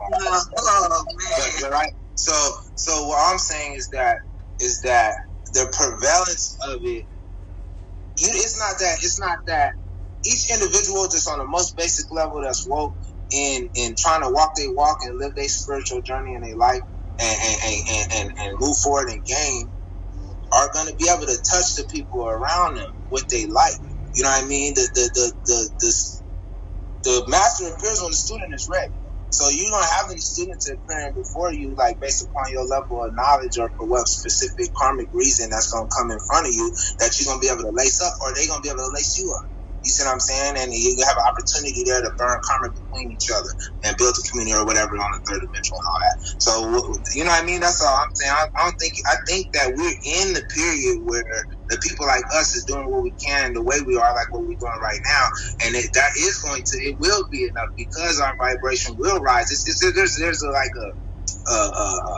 Oh, 0.00 1.04
but, 1.18 1.58
but 1.60 1.70
right. 1.70 1.92
So, 2.22 2.52
so 2.76 3.08
what 3.08 3.32
I'm 3.32 3.38
saying 3.38 3.74
is 3.76 3.88
that 3.92 4.18
is 4.60 4.80
that 4.84 5.14
the 5.54 5.72
prevalence 5.76 6.56
of 6.68 6.80
it. 6.84 7.04
It's 8.18 8.58
not 8.58 8.76
that. 8.80 8.98
It's 9.02 9.20
not 9.20 9.38
that 9.48 9.72
each 10.26 10.50
individual 10.52 11.04
just 11.08 11.28
on 11.28 11.38
the 11.38 11.46
most 11.46 11.76
basic 11.76 12.06
level 12.12 12.42
that's 12.42 12.66
woke 12.68 12.94
in 13.32 13.68
in 13.76 13.94
trying 13.98 14.22
to 14.22 14.30
walk 14.30 14.50
their 14.56 14.72
walk 14.74 14.98
and 15.02 15.18
live 15.18 15.32
their 15.36 15.48
spiritual 15.48 16.02
journey 16.02 16.34
in 16.34 16.42
their 16.42 16.56
life 16.56 16.80
and 17.20 17.38
and, 17.44 17.58
and, 17.66 18.06
and, 18.14 18.30
and 18.38 18.56
move 18.60 18.76
forward 18.78 19.08
and 19.10 19.24
gain 19.24 19.70
are 20.56 20.70
going 20.74 20.88
to 20.88 20.96
be 20.96 21.08
able 21.10 21.26
to 21.26 21.38
touch 21.50 21.74
the 21.76 21.86
people 21.90 22.26
around 22.26 22.76
them 22.76 22.86
with 23.10 23.24
their 23.30 23.48
light. 23.48 23.76
You 24.14 24.24
know 24.24 24.30
what 24.30 24.44
I 24.44 24.48
mean? 24.48 24.74
The 24.74 24.88
the 24.94 25.10
the 25.14 25.34
the 25.46 25.70
the, 25.80 25.94
the 27.04 27.24
master 27.28 27.66
appears 27.66 28.00
when 28.02 28.10
the 28.12 28.16
student 28.16 28.54
is 28.54 28.68
ready. 28.72 29.01
So 29.32 29.50
you 29.50 29.70
don't 29.70 29.84
have 29.84 30.10
any 30.10 30.20
students 30.20 30.70
appearing 30.70 31.14
before 31.14 31.52
you, 31.54 31.74
like 31.78 32.00
based 32.00 32.24
upon 32.24 32.52
your 32.52 32.66
level 32.66 33.04
of 33.04 33.12
knowledge 33.14 33.58
or 33.58 33.70
for 33.78 33.88
what 33.88 34.08
specific 34.08 34.70
karmic 34.80 35.08
reason 35.14 35.50
that's 35.50 35.70
gonna 35.72 35.88
come 35.98 36.12
in 36.12 36.18
front 36.30 36.48
of 36.48 36.54
you 36.54 36.72
that 37.00 37.12
you're 37.20 37.28
gonna 37.28 37.40
be 37.40 37.48
able 37.50 37.64
to 37.64 37.72
lace 37.76 38.00
up, 38.02 38.14
or 38.24 38.34
they're 38.34 38.48
gonna 38.48 38.62
be 38.62 38.70
able 38.70 38.80
to 38.80 38.92
lace 38.94 39.18
you 39.18 39.32
up. 39.32 39.51
You 39.84 39.90
see 39.90 40.04
what 40.04 40.14
I'm 40.14 40.20
saying? 40.20 40.56
And 40.58 40.72
you 40.74 40.96
have 41.06 41.16
an 41.16 41.26
opportunity 41.30 41.84
there 41.86 42.02
to 42.02 42.10
burn 42.18 42.38
karma 42.48 42.70
between 42.74 43.12
each 43.12 43.28
other 43.32 43.48
and 43.84 43.96
build 43.98 44.14
a 44.18 44.22
community 44.30 44.56
or 44.56 44.66
whatever 44.66 44.92
on 44.96 45.10
the 45.14 45.22
third 45.28 45.40
dimension 45.40 45.76
and 45.78 45.86
all 45.88 46.00
that. 46.04 46.16
So 46.38 46.52
you 47.14 47.24
know 47.24 47.30
what 47.32 47.42
I 47.42 47.46
mean? 47.46 47.60
That's 47.60 47.82
all 47.82 47.96
I'm 47.96 48.12
saying. 48.14 48.32
I, 48.34 48.46
don't 48.64 48.76
think 48.80 48.94
I 49.08 49.16
think 49.28 49.48
that 49.54 49.68
we're 49.76 49.98
in 50.20 50.34
the 50.34 50.44
period 50.54 50.98
where 51.04 51.24
the 51.70 51.78
people 51.82 52.06
like 52.06 52.24
us 52.36 52.54
is 52.54 52.64
doing 52.66 52.90
what 52.90 53.02
we 53.02 53.14
can 53.24 53.54
the 53.54 53.62
way 53.64 53.76
we 53.86 53.96
are, 53.96 54.14
like 54.14 54.30
what 54.32 54.42
we're 54.42 54.60
doing 54.60 54.80
right 54.82 55.02
now, 55.08 55.26
and 55.66 55.76
it, 55.76 55.90
that 55.94 56.10
is 56.18 56.38
going 56.44 56.62
to 56.66 56.76
it 56.84 56.96
will 57.00 57.24
be 57.32 57.44
enough 57.44 57.70
because 57.78 58.20
our 58.20 58.34
vibration 58.38 58.96
will 58.98 59.20
rise. 59.20 59.50
It's, 59.50 59.64
it's 59.68 59.94
there's 59.94 60.16
there's 60.18 60.42
a, 60.42 60.50
like 60.50 60.74
a, 60.76 61.54
a, 61.54 61.58
a 61.58 62.10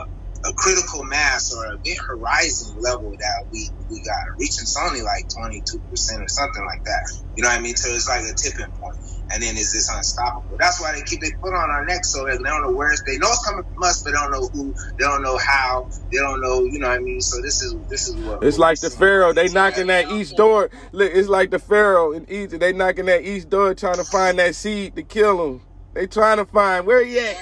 a 0.45 0.53
critical 0.53 1.03
mass 1.03 1.53
or 1.53 1.65
a 1.73 1.77
big 1.77 1.97
horizon 1.99 2.79
level 2.79 3.11
that 3.11 3.45
we 3.51 3.69
we 3.89 4.01
got 4.03 4.37
reaching. 4.37 4.61
It's 4.61 4.77
only 4.77 5.01
like 5.01 5.29
twenty 5.29 5.61
two 5.61 5.79
percent 5.89 6.23
or 6.23 6.27
something 6.27 6.63
like 6.65 6.83
that. 6.85 7.21
You 7.35 7.43
know 7.43 7.49
what 7.49 7.59
I 7.59 7.61
mean? 7.61 7.75
So 7.75 7.93
it's 7.93 8.07
like 8.07 8.23
a 8.23 8.33
tipping 8.33 8.71
point, 8.79 8.97
and 9.31 9.41
then 9.41 9.57
is 9.57 9.73
this 9.73 9.89
unstoppable? 9.89 10.57
That's 10.57 10.79
why 10.79 10.93
they 10.93 11.01
keep 11.01 11.23
it 11.23 11.33
put 11.41 11.53
on 11.53 11.69
our 11.69 11.85
neck 11.85 12.05
so 12.05 12.25
that 12.25 12.37
they 12.37 12.43
don't 12.43 12.61
know 12.61 12.71
where 12.71 12.91
it's. 12.91 13.03
They 13.03 13.17
know 13.17 13.27
it's 13.29 13.45
coming 13.45 13.63
from 13.63 13.83
us, 13.83 14.03
but 14.03 14.11
they 14.11 14.17
don't 14.17 14.31
know 14.31 14.47
who. 14.47 14.73
They 14.97 15.05
don't 15.05 15.23
know 15.23 15.37
how. 15.37 15.89
They 16.11 16.17
don't 16.17 16.41
know. 16.41 16.63
You 16.63 16.79
know 16.79 16.89
what 16.89 16.99
I 16.99 17.03
mean? 17.03 17.21
So 17.21 17.41
this 17.41 17.61
is 17.61 17.75
this 17.89 18.07
is 18.07 18.15
what. 18.15 18.43
It's 18.43 18.59
like 18.59 18.79
the 18.79 18.89
Pharaoh. 18.89 19.33
They 19.33 19.49
knocking 19.49 19.87
that 19.87 20.11
east 20.11 20.37
door. 20.37 20.69
Look, 20.91 21.11
it's 21.13 21.29
like 21.29 21.51
the 21.51 21.59
Pharaoh 21.59 22.11
in 22.11 22.29
Egypt. 22.29 22.59
They 22.59 22.73
knocking 22.73 23.05
that 23.05 23.23
east 23.23 23.49
door 23.49 23.73
trying 23.73 23.97
to 23.97 24.05
find 24.05 24.37
that 24.39 24.55
seed 24.55 24.95
to 24.95 25.03
kill 25.03 25.45
him. 25.45 25.61
They 25.93 26.07
trying 26.07 26.37
to 26.37 26.45
find 26.45 26.85
where 26.85 27.03
he 27.03 27.17
at 27.19 27.37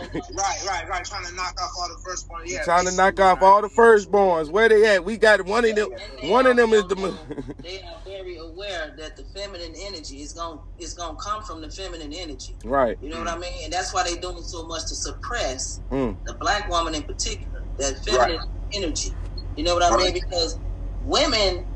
right, 0.34 0.64
right, 0.66 0.88
right. 0.88 1.04
Trying 1.04 1.26
to 1.26 1.34
knock 1.34 1.60
off 1.60 1.70
all 1.78 1.88
the 1.88 2.00
firstborn. 2.02 2.42
Yeah, 2.46 2.62
trying 2.62 2.86
to 2.86 2.94
knock 2.94 3.20
off 3.20 3.42
all 3.42 3.62
the 3.62 3.68
firstborns. 3.68 4.50
Where 4.50 4.68
they 4.68 4.86
at? 4.86 5.04
We 5.04 5.16
got 5.16 5.44
one 5.44 5.64
of 5.64 5.74
them. 5.74 5.90
One 6.24 6.46
of 6.46 6.56
them 6.56 6.72
is 6.72 6.84
the. 6.84 7.14
they 7.62 7.80
are 7.82 7.96
very 8.04 8.36
aware 8.36 8.94
that 8.98 9.16
the 9.16 9.24
feminine 9.24 9.74
energy 9.78 10.22
is 10.22 10.32
going 10.32 10.58
is 10.78 10.94
going 10.94 11.16
to 11.16 11.22
come 11.22 11.42
from 11.42 11.60
the 11.60 11.70
feminine 11.70 12.12
energy. 12.12 12.54
Right. 12.64 12.98
You 13.02 13.10
know 13.10 13.18
what 13.18 13.28
I 13.28 13.38
mean? 13.38 13.64
And 13.64 13.72
that's 13.72 13.92
why 13.92 14.04
they're 14.04 14.20
doing 14.20 14.42
so 14.42 14.66
much 14.66 14.82
to 14.82 14.94
suppress 14.94 15.80
mm. 15.90 16.16
the 16.24 16.34
black 16.34 16.68
woman 16.68 16.94
in 16.94 17.02
particular, 17.02 17.62
that 17.78 18.04
feminine 18.04 18.38
right. 18.38 18.48
energy. 18.72 19.10
You 19.56 19.64
know 19.64 19.74
what 19.74 19.82
I 19.82 19.90
right. 19.90 20.14
mean? 20.14 20.22
Because 20.22 20.58
women 21.04 21.66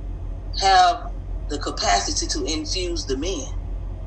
have 0.61 1.13
the 1.49 1.59
capacity 1.59 2.27
to 2.27 2.45
infuse 2.45 3.07
the 3.07 3.17
men. 3.17 3.47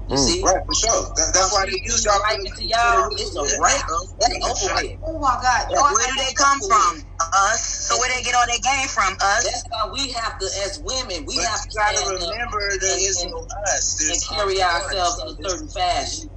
You 0.10 0.15
mm. 0.15 0.19
see? 0.19 0.44
Right, 0.44 0.61
for 0.65 0.73
sure. 0.73 1.02
That, 1.18 1.34
that's 1.34 1.52
why 1.52 1.65
they 1.65 1.82
use 1.82 2.06
y'all. 2.06 2.22
Right 2.22 2.38
to 2.38 2.64
y'all. 2.64 3.10
It's 3.14 3.34
a 3.34 3.41
right. 3.57 3.82
That's 4.19 4.38
over 4.45 4.86
with. 4.86 4.99
Oh 5.02 5.18
my 5.18 5.40
God. 5.41 5.73
Oh, 5.73 5.94
where 5.94 6.06
do 6.06 6.15
they 6.22 6.34
come 6.38 6.60
from? 6.61 7.02
Us. 7.34 7.90
So 7.90 7.98
where 7.98 8.14
they 8.14 8.22
get 8.22 8.36
all 8.36 8.45
their 8.45 8.61
game 8.61 8.88
from? 8.88 9.14
Us. 9.14 9.44
That's 9.44 9.64
why 9.69 9.90
we 9.91 10.11
have 10.11 10.38
to, 10.38 10.45
as 10.61 10.80
women, 10.86 11.26
we 11.26 11.38
but 11.38 11.45
have 11.45 11.61
to 11.64 11.69
try 11.73 11.95
to 11.95 12.06
remember 12.06 12.69
and, 12.69 12.82
there 12.82 12.98
is 13.02 13.26
no 13.26 13.48
us. 13.73 13.98
There's 13.98 14.30
and 14.30 14.38
carry 14.38 14.61
ourselves 14.61 15.22
in 15.22 15.45
a 15.45 15.49
certain 15.49 15.68
fashion. 15.69 16.30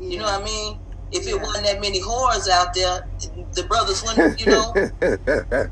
You 0.00 0.18
know 0.18 0.24
what 0.24 0.42
I 0.42 0.44
mean? 0.44 0.80
If 1.12 1.28
it 1.28 1.38
wasn't 1.40 1.66
that 1.66 1.80
many 1.80 2.00
whores 2.00 2.48
out 2.48 2.74
there, 2.74 3.06
the 3.52 3.62
brothers 3.64 4.02
wouldn't, 4.02 4.40
you 4.40 4.46
know. 4.46 4.72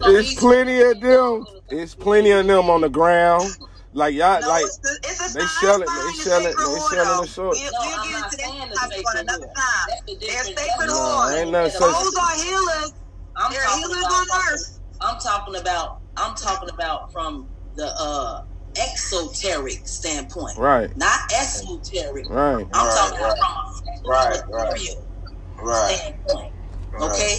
There's 0.00 0.34
plenty 0.34 0.80
of 0.80 1.00
them. 1.00 1.46
There's 1.68 1.94
plenty 1.94 2.30
of 2.30 2.46
them 2.46 2.70
on 2.70 2.80
the 2.80 2.88
ground. 2.88 3.56
Like 3.94 4.14
y'all, 4.14 4.40
no, 4.40 4.48
like 4.48 4.64
it's 4.64 4.78
a, 4.84 4.94
it's 5.04 5.36
a 5.36 5.38
they 5.38 5.44
sell 5.46 5.82
it, 5.82 5.88
they 5.88 6.12
sell 6.22 6.46
it, 6.46 6.56
they 6.56 6.80
selling 6.96 7.20
the 7.20 7.26
short. 7.26 7.56
We'll, 7.60 7.72
we'll 7.78 8.04
get 8.04 8.24
into 8.24 8.36
that 8.38 8.74
topic 8.74 9.04
on 9.08 9.18
another 9.18 9.46
time. 9.54 10.16
They're 10.20 10.44
sacred 10.44 10.86
no, 10.86 11.28
ain't 11.36 11.50
no 11.50 11.68
such. 11.68 11.80
Those 11.80 12.14
are 12.16 12.36
healers. 12.36 12.92
I'm 13.36 13.52
They're 13.52 13.68
healers 13.76 14.04
on 14.04 14.26
earth. 14.52 14.80
I'm 15.02 15.18
talking 15.18 15.56
about. 15.56 15.90
I'm 16.16 16.34
talking 16.36 16.70
about 16.72 17.12
from 17.12 17.50
the 17.76 17.92
uh 18.00 18.38
exoteric 18.80 19.86
standpoint, 19.86 20.56
right? 20.56 20.96
Not 20.96 21.18
esoteric, 21.38 22.30
right? 22.30 22.66
I'm 22.72 22.86
right, 22.86 22.96
talking 22.96 23.20
right. 23.20 23.32
about 23.32 23.36
from 23.38 24.10
right, 24.10 24.40
right, 24.50 24.88
right. 25.62 25.96
standpoint. 25.98 26.52
Okay, 27.02 27.38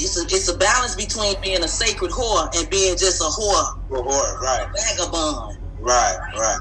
it's 0.00 0.16
a 0.18 0.22
it's 0.34 0.48
a 0.48 0.56
balance 0.58 0.96
between 0.96 1.34
being 1.42 1.62
a 1.64 1.68
sacred 1.68 2.12
whore 2.12 2.48
and 2.56 2.68
being 2.70 2.96
just 2.96 3.20
a 3.20 3.24
whore. 3.24 3.66
A 3.92 4.02
whore, 4.02 4.40
right? 4.40 4.66
vagabond. 4.98 5.58
Right, 5.80 6.18
right. 6.36 6.58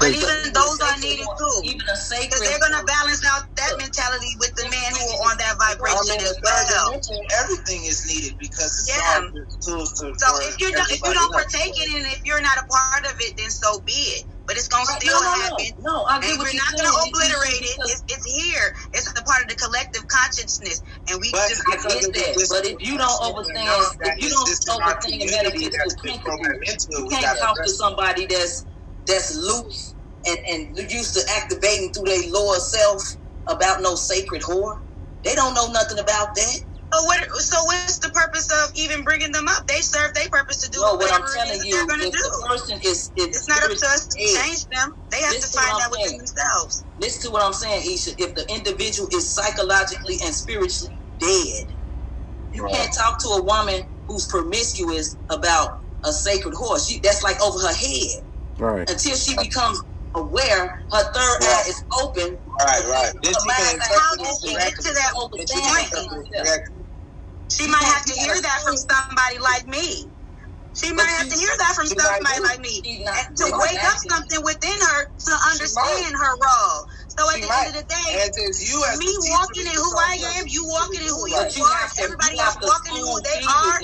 But 0.00 0.16
even 0.16 0.52
those 0.56 0.80
are 0.80 0.96
needed 0.98 1.28
too. 1.36 1.56
Even 1.64 1.84
a 1.92 1.96
sacred. 1.96 2.32
Because 2.32 2.48
they're 2.48 2.58
gonna 2.58 2.84
balance 2.88 3.20
out 3.28 3.44
that 3.56 3.76
mentality 3.76 4.32
with 4.40 4.52
the 4.56 4.64
men 4.72 4.90
who 4.96 5.04
are 5.04 5.30
on 5.30 5.36
that 5.36 5.54
vibration 5.60 6.16
as 6.24 6.36
well. 6.40 6.96
Everything 7.44 7.84
is 7.84 8.08
needed 8.08 8.40
because 8.40 8.72
yeah. 8.88 9.20
tools 9.60 9.92
to. 10.00 10.12
So 10.16 10.28
if 10.48 10.56
you 10.58 10.72
don't 10.72 10.90
if 10.90 11.04
you 11.04 11.12
don't 11.12 11.32
partake 11.32 11.76
in 11.76 11.92
it, 11.92 11.96
and 12.00 12.06
if 12.16 12.24
you're 12.24 12.40
not 12.40 12.56
a 12.56 12.66
part 12.66 13.04
of 13.12 13.20
it, 13.20 13.36
then 13.36 13.50
so 13.50 13.80
be 13.84 13.92
it 13.92 14.24
but 14.50 14.58
it's 14.58 14.66
gonna 14.66 14.84
still 14.98 15.14
no, 15.14 15.22
no, 15.22 15.30
happen. 15.46 15.70
No, 15.78 15.96
I 16.10 16.18
and 16.18 16.34
we're 16.42 16.50
not 16.50 16.74
gonna 16.74 16.90
obliterate 16.90 17.62
it. 17.62 17.76
It's, 17.86 18.02
it's, 18.10 18.26
here. 18.26 18.74
It's 18.94 19.06
a 19.06 19.22
part 19.22 19.42
of 19.42 19.48
the 19.48 19.54
collective 19.54 20.02
consciousness, 20.10 20.82
and 21.06 21.22
we 21.22 21.30
but 21.30 21.46
just 21.46 21.62
get 21.70 21.78
that. 21.78 22.34
But 22.50 22.66
if 22.66 22.82
you 22.82 22.98
don't 22.98 23.14
understand, 23.22 23.70
if 24.02 24.18
you 24.18 24.34
don't 24.34 24.82
understand 24.82 25.22
metaphysical 25.30 25.94
principles, 26.02 26.98
you 26.98 27.06
can't 27.14 27.38
talk 27.38 27.62
to 27.62 27.70
somebody 27.70 28.26
that's 28.26 28.66
that's 29.06 29.34
loose 29.34 29.94
and 30.26 30.38
and 30.48 30.90
used 30.90 31.14
to 31.14 31.22
activating 31.36 31.92
through 31.92 32.04
their 32.04 32.30
lower 32.30 32.58
self 32.58 33.02
about 33.48 33.82
no 33.82 33.94
sacred 33.94 34.42
whore. 34.42 34.76
They 35.24 35.34
don't 35.34 35.54
know 35.54 35.70
nothing 35.72 35.98
about 35.98 36.28
that. 36.34 36.58
So 36.92 37.04
what? 37.04 37.20
So 37.38 37.64
what's 37.64 37.98
the 38.00 38.10
purpose 38.10 38.48
of 38.50 38.70
even 38.74 39.04
bringing 39.04 39.30
them 39.32 39.46
up? 39.48 39.66
They 39.68 39.80
serve 39.80 40.12
their 40.14 40.28
purpose 40.28 40.60
to 40.62 40.70
do 40.70 40.80
no, 40.80 40.94
what 40.96 41.12
I'm 41.12 41.22
telling 41.32 41.60
you, 41.64 41.76
they're 41.76 41.86
going 41.86 42.00
to 42.00 42.10
do. 42.10 42.18
The 42.18 42.46
person 42.48 42.78
is, 42.84 43.12
is 43.16 43.26
it's 43.28 43.48
not 43.48 43.62
up 43.62 43.70
to 43.70 43.86
us 43.86 44.08
to 44.08 44.18
change 44.18 44.66
them. 44.72 44.92
They 45.12 45.22
have 45.22 45.30
Listen 45.30 45.50
to 45.50 45.68
find 45.68 45.82
out 45.82 45.90
within 45.92 46.18
themselves. 46.18 46.84
Listen 46.98 47.30
to 47.30 47.32
what 47.32 47.44
I'm 47.44 47.52
saying, 47.52 47.82
Isha. 47.86 48.10
If 48.18 48.34
the 48.34 48.44
individual 48.52 49.08
is 49.12 49.32
psychologically 49.32 50.18
and 50.24 50.34
spiritually 50.34 50.98
dead, 51.20 51.66
you 52.52 52.64
right. 52.64 52.74
can't 52.74 52.92
talk 52.92 53.20
to 53.20 53.28
a 53.28 53.42
woman 53.44 53.82
who's 54.08 54.26
promiscuous 54.26 55.16
about 55.30 55.70
a 56.04 56.12
sacred 56.12 56.54
horse. 56.54 56.88
She, 56.88 57.00
that's 57.04 57.22
like 57.22 57.40
over 57.40 57.58
her 57.60 57.74
head. 57.74 58.22
Right. 58.60 58.90
Until 58.90 59.16
she 59.16 59.36
becomes 59.36 59.82
aware, 60.16 60.66
her 60.92 61.04
third 61.14 61.38
eye 61.42 61.64
is 61.68 61.82
open. 62.02 62.38
Right, 62.60 62.84
right. 62.88 63.12
Then 63.22 63.34
she 63.34 63.48
can 64.48 64.58
get 64.58 64.74
to 64.76 64.94
that 64.94 65.12
point. 65.14 65.48
She 67.50 67.66
might 67.68 67.84
have 67.84 68.04
to 68.06 68.14
hear 68.14 68.34
that 68.42 68.60
from 68.64 68.76
somebody 68.76 69.38
like 69.40 69.66
me. 69.66 70.10
She 70.74 70.92
might 70.92 71.08
have 71.08 71.28
to 71.28 71.36
hear 71.36 71.50
that 71.58 71.74
from 71.76 71.86
somebody 71.86 72.40
like 72.42 72.60
me. 72.60 72.82
And 73.28 73.36
to 73.38 73.44
wake 73.58 73.84
up 73.84 73.98
something 74.10 74.42
within 74.44 74.78
her 74.80 75.00
to 75.04 75.32
understand 75.52 76.14
her 76.16 76.34
role. 76.38 76.80
So 77.18 77.24
So 77.26 77.30
at 77.30 77.36
the 77.42 77.48
end 77.52 77.68
of 77.68 77.82
the 77.82 77.86
day, 77.88 78.12
you 78.70 78.84
as 78.88 78.98
me 78.98 79.12
walking 79.30 79.66
in 79.66 79.74
who 79.74 79.92
I 79.98 80.14
am, 80.38 80.44
you 80.48 80.64
walking 80.68 81.02
in 81.02 81.08
who 81.08 81.28
you 81.28 81.36
But 81.36 81.72
are, 81.72 81.78
have 81.80 81.94
to- 81.94 82.02
everybody 82.04 82.36
you 82.36 82.42
else 82.42 82.54
have 82.56 82.64
walking 82.64 82.96
in 82.96 83.02
who 83.04 83.20
they 83.22 83.40
are, 83.44 83.80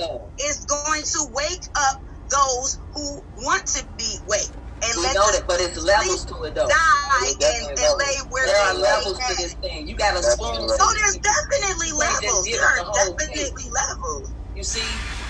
is 0.49 0.65
going 0.65 1.03
to 1.03 1.19
wake 1.33 1.65
up 1.77 1.95
those 2.31 2.79
who 2.95 3.23
want 3.37 3.65
to 3.75 3.87
be 3.97 4.19
wake 4.27 4.53
and 4.83 4.93
We 4.97 5.03
let 5.03 5.15
know 5.15 5.25
them 5.31 5.35
that, 5.41 5.47
but 5.47 5.61
it's 5.61 5.77
levels 5.81 6.25
to 6.25 6.35
it 6.43 6.55
though. 6.55 6.67
die 6.67 6.77
There's 7.21 7.33
and, 7.33 7.39
definitely 7.39 7.69
and 7.69 7.77
levels. 7.81 7.99
lay 8.03 8.15
where 8.29 8.47
there 8.47 8.57
are 8.61 8.73
levels 8.75 9.17
lay 9.19 9.27
to 9.35 9.35
this 9.43 9.53
thing. 9.61 9.87
You 9.87 9.95
got 9.95 10.11
to 10.17 10.23
spoon. 10.23 10.69
So 10.69 10.85
there's 11.01 11.17
definitely 11.19 11.89
You 11.89 11.97
levels. 11.99 12.45
give 12.45 12.59
There 12.59 12.67
them 12.67 12.71
are 12.71 12.85
the 12.85 12.91
whole 12.91 13.17
definitely 13.17 13.69
levels. 13.71 14.33
You 14.55 14.63
see, 14.63 14.81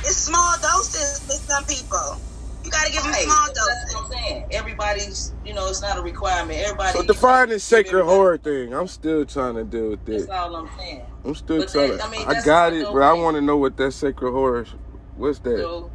It's 0.03 0.18
small 0.24 0.53
doses 0.61 1.26
with 1.28 1.41
some 1.48 1.65
people. 1.65 2.22
You 2.64 2.72
gotta 2.72 2.91
give 2.91 3.03
them 3.03 3.11
Right, 3.14 3.24
small 3.24 3.48
that's 3.48 3.60
doses. 3.60 3.95
what 3.95 4.06
I'm 4.06 4.11
saying. 4.11 4.45
Everybody's, 4.52 5.34
you 5.45 5.53
know, 5.53 5.68
it's 5.69 5.82
not 5.82 5.98
a 5.98 6.02
requirement. 6.02 6.60
Everybody. 6.60 6.98
So 6.99 7.03
define 7.03 7.49
this 7.49 7.64
sacred 7.64 8.03
whore 8.06 8.41
thing. 8.41 8.74
I'm 8.74 8.88
still 8.88 9.26
trying 9.26 9.56
to 9.56 9.64
deal 9.64 9.90
with 9.91 10.06
this. 10.06 10.26
That's 10.28 10.32
it. 10.38 10.41
all 10.44 10.56
I'm 10.56 10.69
saying. 10.78 11.03
I'm 11.26 11.36
still 11.36 11.60
But 11.60 11.69
trying 11.69 11.98
that- 11.98 12.06
I 12.06 12.10
mean, 12.10 12.28
I 12.28 12.41
got 12.44 12.74
it, 12.74 12.86
but 12.91 13.02
I 13.03 13.14
want 13.14 13.36
to 13.36 13.41
know 13.41 13.57
what 13.57 13.78
that 13.78 13.91
sacred 13.94 14.32
whore. 14.34 14.68
What's 15.15 15.40
that? 15.40 15.57
So 15.57 15.91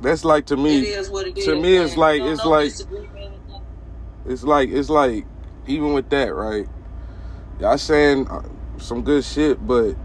That's 0.00 0.24
like 0.24 0.46
to 0.46 0.56
me. 0.56 0.78
it 0.78 0.98
is 0.98 1.10
what 1.10 1.26
it 1.26 1.38
is. 1.38 1.44
to 1.46 1.56
me, 1.56 1.76
it's 1.76 1.96
like 1.96 2.20
it's 2.22 2.44
like 2.44 2.72
it's 4.26 4.44
like 4.44 4.68
it's 4.70 4.90
like 4.90 5.26
even 5.66 5.92
with 5.92 6.08
that, 6.10 6.34
right? 6.34 6.66
Y'all 7.60 7.78
saying 7.78 8.28
uh, 8.28 8.42
some 8.78 9.02
good 9.02 9.24
shit, 9.24 9.66
but 9.66 9.96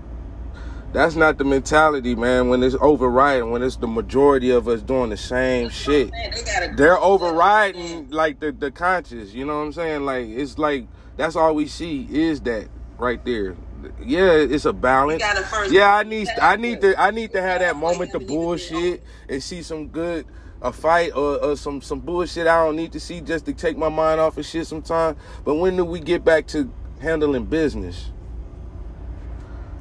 that's 0.93 1.15
not 1.15 1.37
the 1.37 1.43
mentality, 1.43 2.15
man. 2.15 2.49
When 2.49 2.63
it's 2.63 2.75
overriding, 2.79 3.51
when 3.51 3.61
it's 3.61 3.77
the 3.77 3.87
majority 3.87 4.51
of 4.51 4.67
us 4.67 4.81
doing 4.81 5.09
the 5.09 5.17
same 5.17 5.69
shit, 5.69 6.11
they 6.11 6.69
they're 6.75 6.99
overriding 6.99 8.09
like 8.09 8.39
the 8.39 8.51
the 8.51 8.71
conscious. 8.71 9.33
You 9.33 9.45
know 9.45 9.57
what 9.57 9.65
I'm 9.65 9.73
saying? 9.73 10.05
Like 10.05 10.27
it's 10.27 10.57
like 10.57 10.87
that's 11.17 11.35
all 11.35 11.53
we 11.53 11.67
see 11.67 12.07
is 12.09 12.41
that 12.41 12.67
right 12.97 13.23
there. 13.25 13.55
Yeah, 14.03 14.33
it's 14.33 14.65
a 14.65 14.73
balance. 14.73 15.23
Yeah, 15.69 15.95
I 15.95 16.03
need 16.03 16.27
I 16.41 16.55
need 16.55 16.81
to 16.81 16.99
I 16.99 17.11
need 17.11 17.31
to 17.33 17.41
have 17.41 17.59
that 17.61 17.75
moment 17.75 18.11
to 18.13 18.19
bullshit 18.19 19.03
and 19.29 19.41
see 19.41 19.61
some 19.63 19.87
good 19.87 20.25
a 20.61 20.71
fight 20.71 21.11
or, 21.15 21.43
or 21.43 21.55
some 21.55 21.81
some 21.81 21.99
bullshit 21.99 22.47
I 22.47 22.63
don't 22.63 22.75
need 22.75 22.91
to 22.93 22.99
see 22.99 23.19
just 23.21 23.45
to 23.45 23.53
take 23.53 23.77
my 23.77 23.89
mind 23.89 24.19
off 24.19 24.37
of 24.37 24.45
shit 24.45 24.67
sometimes. 24.67 25.17
But 25.43 25.55
when 25.55 25.75
do 25.75 25.85
we 25.85 25.99
get 25.99 26.23
back 26.23 26.47
to 26.47 26.71
handling 27.01 27.45
business? 27.45 28.11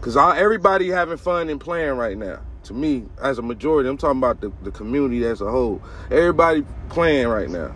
Cause 0.01 0.17
all, 0.17 0.33
everybody 0.33 0.89
having 0.89 1.19
fun 1.19 1.51
and 1.51 1.61
playing 1.61 1.93
right 1.97 2.17
now. 2.17 2.41
To 2.65 2.75
me, 2.75 3.05
as 3.23 3.39
a 3.39 3.43
majority, 3.43 3.89
I'm 3.89 3.99
talking 3.99 4.19
about 4.19 4.41
the, 4.41 4.51
the 4.63 4.71
community 4.71 5.25
as 5.27 5.43
a 5.43 5.51
whole. 5.51 5.83
Everybody 6.11 6.65
playing 6.89 7.29
right 7.29 7.51
now. 7.51 7.75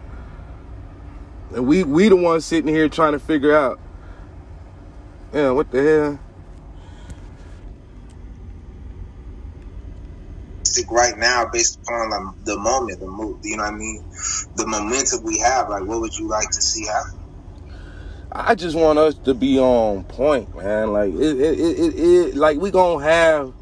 And 1.55 1.67
we 1.67 1.85
we 1.85 2.09
the 2.09 2.17
ones 2.17 2.45
sitting 2.45 2.73
here 2.73 2.89
trying 2.89 3.13
to 3.13 3.19
figure 3.19 3.55
out, 3.55 3.79
yeah, 5.35 5.51
what 5.51 5.71
the 5.71 5.83
hell? 5.83 6.19
right 10.91 11.17
now 11.17 11.47
based 11.53 11.79
upon 11.83 12.11
like, 12.11 12.45
the 12.45 12.57
moment, 12.57 13.01
the 13.01 13.07
move. 13.07 13.39
You 13.43 13.57
know 13.57 13.65
what 13.65 13.75
I 13.75 13.77
mean? 13.77 14.05
The 14.57 14.67
momentum 14.67 15.23
we 15.25 15.39
have. 15.39 15.69
Like, 15.69 15.85
what 15.85 16.01
would 16.01 16.17
you 16.17 16.29
like 16.29 16.49
to 16.51 16.63
see 16.63 16.87
happen? 16.87 17.21
I 18.33 18.55
just 18.55 18.77
want 18.77 18.99
us 18.99 19.15
to 19.25 19.35
be 19.35 19.59
on 19.59 20.05
point, 20.05 20.55
man. 20.57 20.93
Like 20.93 21.15
it, 21.15 21.41
it, 21.41 21.61
it, 21.61 21.99
it, 21.99 22.35
like 22.35 22.59
we 22.59 22.73
gonna 22.73 23.05
have, 23.05 23.53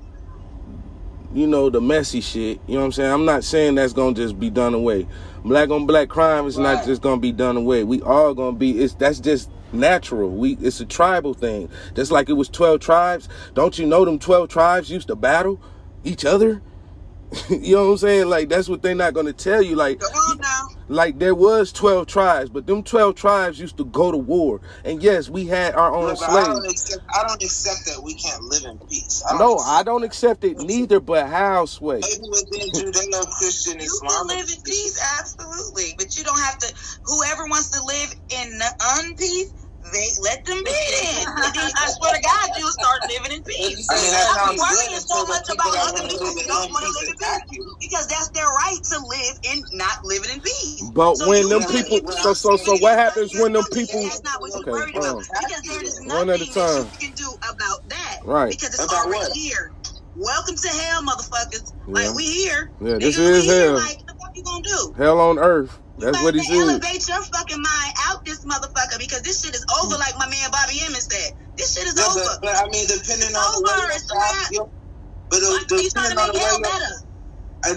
you 1.34 1.46
know, 1.46 1.68
the 1.68 1.80
messy 1.80 2.22
shit. 2.22 2.58
You 2.66 2.74
know 2.74 2.80
what 2.80 2.86
I'm 2.86 2.92
saying? 2.92 3.12
I'm 3.12 3.24
not 3.26 3.44
saying 3.44 3.74
that's 3.74 3.92
gonna 3.92 4.14
just 4.14 4.40
be 4.40 4.48
done 4.48 4.72
away. 4.72 5.06
Black 5.44 5.68
on 5.68 5.86
black 5.86 6.08
crime 6.08 6.46
is 6.46 6.56
not 6.56 6.86
just 6.86 7.02
gonna 7.02 7.20
be 7.20 7.32
done 7.32 7.58
away. 7.58 7.84
We 7.84 8.00
all 8.00 8.32
gonna 8.32 8.56
be. 8.56 8.80
It's 8.80 8.94
that's 8.94 9.20
just 9.20 9.50
natural. 9.72 10.30
We 10.30 10.54
it's 10.60 10.80
a 10.80 10.86
tribal 10.86 11.34
thing. 11.34 11.68
Just 11.94 12.12
like 12.12 12.28
it 12.28 12.34
was 12.34 12.48
twelve 12.48 12.80
tribes. 12.80 13.28
Don't 13.54 13.78
you 13.78 13.86
know 13.86 14.04
them 14.04 14.18
twelve 14.18 14.48
tribes 14.48 14.90
used 14.90 15.08
to 15.08 15.16
battle 15.16 15.60
each 16.04 16.24
other? 16.24 16.62
you 17.50 17.76
know 17.76 17.86
what 17.86 17.92
I'm 17.92 17.96
saying? 17.98 18.26
Like 18.28 18.48
that's 18.50 18.68
what 18.68 18.82
they're 18.82 18.94
not 18.94 19.14
gonna 19.14 19.32
tell 19.32 19.62
you. 19.62 19.74
Like, 19.74 20.02
like 20.88 21.18
there 21.18 21.34
was 21.34 21.72
twelve 21.72 22.06
tribes, 22.06 22.50
but 22.50 22.66
them 22.66 22.82
twelve 22.82 23.14
tribes 23.14 23.58
used 23.58 23.78
to 23.78 23.86
go 23.86 24.12
to 24.12 24.18
war. 24.18 24.60
And 24.84 25.02
yes, 25.02 25.30
we 25.30 25.46
had 25.46 25.74
our 25.74 25.94
own 25.94 26.14
But 26.14 26.22
I 26.24 26.44
don't 26.44 26.56
slaves. 26.62 26.72
accept. 26.72 27.04
I 27.14 27.26
don't 27.26 27.42
accept 27.42 27.86
that 27.86 28.02
we 28.04 28.14
can't 28.14 28.42
live 28.44 28.64
in 28.64 28.78
peace. 28.86 29.22
I 29.30 29.38
No, 29.38 29.54
accept 29.54 29.70
I 29.70 29.82
don't 29.82 30.04
accept 30.04 30.44
it 30.44 30.58
neither. 30.58 31.00
But 31.00 31.28
how, 31.28 31.64
Sway? 31.66 32.00
Maybe 32.02 32.28
within 32.28 32.68
Judeo 32.72 33.30
Christian 33.30 33.80
You 33.80 34.00
can 34.02 34.26
live 34.26 34.50
in 34.50 34.62
peace, 34.62 35.00
absolutely, 35.20 35.94
but 35.98 36.16
you 36.18 36.24
don't 36.24 36.40
have 36.40 36.58
to. 36.58 36.74
Whoever 37.06 37.46
wants 37.46 37.70
to 37.70 37.82
live 37.84 38.14
in 38.30 38.60
unpeace, 38.60 39.52
they 39.92 40.08
let 40.22 40.44
them 40.46 40.60
be. 40.62 40.78
Then 41.54 41.70
I 41.76 41.86
swear 41.90 42.12
to 42.14 42.22
God, 42.22 42.50
you'll 42.56 42.72
start 42.72 43.02
living 43.08 43.32
in 43.32 43.42
peace. 43.42 43.88
I 43.90 43.96
mean, 44.02 44.12
that 44.12 44.28
Stop 44.28 44.36
sounds 44.46 44.60
worrying 44.60 44.94
good 44.94 45.02
so 45.02 45.18
much 45.26 45.46
about 45.50 45.72
that 45.74 45.84
other 45.90 46.02
people 46.08 46.30
who 46.32 46.42
don't 46.46 46.70
want 46.70 46.84
to 46.86 46.92
live 46.92 47.08
in 47.10 47.16
peace 47.18 47.42
because 47.80 48.06
that's 48.08 48.30
their 48.30 48.46
right 48.46 48.80
to 48.92 48.96
live 49.00 49.36
in 49.52 49.58
not 49.72 49.96
living 50.04 50.30
in 50.30 50.40
peace. 50.40 50.82
But 50.94 51.18
So 51.18 51.26
when 51.28 51.48
them 51.48 51.62
people, 51.64 52.00
so 52.12 52.34
so 52.34 52.56
so, 52.56 52.76
what 52.78 52.98
happens 52.98 53.34
when 53.34 53.52
them 53.52 53.64
people? 53.72 54.02
That's 54.02 54.22
not 54.24 54.40
what 54.40 54.52
you're 54.54 54.62
Okay, 54.62 54.70
worried 54.70 54.94
hold 54.94 55.04
about 55.06 55.18
um, 55.18 55.24
because 55.40 55.62
there 55.66 55.82
is 55.84 56.00
One 56.06 56.28
nothing 56.28 56.28
at 56.30 56.40
a 56.40 56.46
that 56.46 56.54
time. 56.54 56.92
you 56.92 56.98
can 57.08 57.12
do 57.16 57.28
about 57.50 57.78
that. 57.90 58.16
Right. 58.24 58.50
Because 58.50 58.74
it's 58.74 58.84
About 58.84 59.06
already 59.06 59.18
what? 59.30 59.32
here. 59.32 59.66
Welcome 60.14 60.56
to 60.56 60.68
hell, 60.68 61.02
motherfuckers. 61.02 61.64
Yeah. 61.86 61.94
Like 61.94 62.14
we 62.16 62.24
here. 62.26 62.70
Yeah, 62.80 62.98
this 62.98 63.16
Nigga, 63.16 63.24
we 63.24 63.38
is 63.38 63.44
here. 63.44 63.66
hell. 63.66 63.74
Like 63.74 63.98
what 63.98 64.06
the 64.06 64.14
fuck 64.20 64.32
you 64.36 64.44
gonna 64.44 64.64
do? 64.64 64.94
Hell 64.96 65.20
on 65.20 65.38
earth. 65.38 65.80
That's 65.98 66.20
what 66.22 66.34
he 66.34 66.42
to 66.42 66.46
said. 66.46 66.56
elevate 66.58 67.08
your 67.08 67.22
fucking 67.22 67.62
mind 67.62 67.92
out 68.10 68.20
this 68.26 68.44
motherfucker 68.44 68.98
because 68.98 69.22
this 69.22 69.42
shit 69.42 69.54
is 69.54 69.64
over, 69.82 69.96
like 69.98 70.14
my 70.18 70.28
man 70.28 70.50
Bobby 70.52 70.78
Hemmitt 70.78 71.02
said. 71.04 71.32
This 71.58 71.74
shit 71.74 71.86
is 71.86 71.98
Yeah, 71.98 72.06
over. 72.10 72.20
but, 72.20 72.38
but 72.42 72.56
I 72.56 72.66
mean, 72.70 72.86
depending 72.88 73.30
It's 73.30 73.38
on 73.38 73.52
the 73.52 73.62
way 73.66 73.72
over. 73.72 73.82
your 73.82 73.92
It's 73.96 74.10
a 74.10 74.14
path, 74.16 74.50
but 75.30 75.40
Like, 75.52 75.66
he's 75.82 75.92
trying 75.94 76.10
to 76.10 76.16
depending 76.16 76.18
on 76.18 76.34
the 76.34 76.38
way 76.38 76.44
hell 76.44 76.58
your, 76.58 76.70
better. 76.70 76.94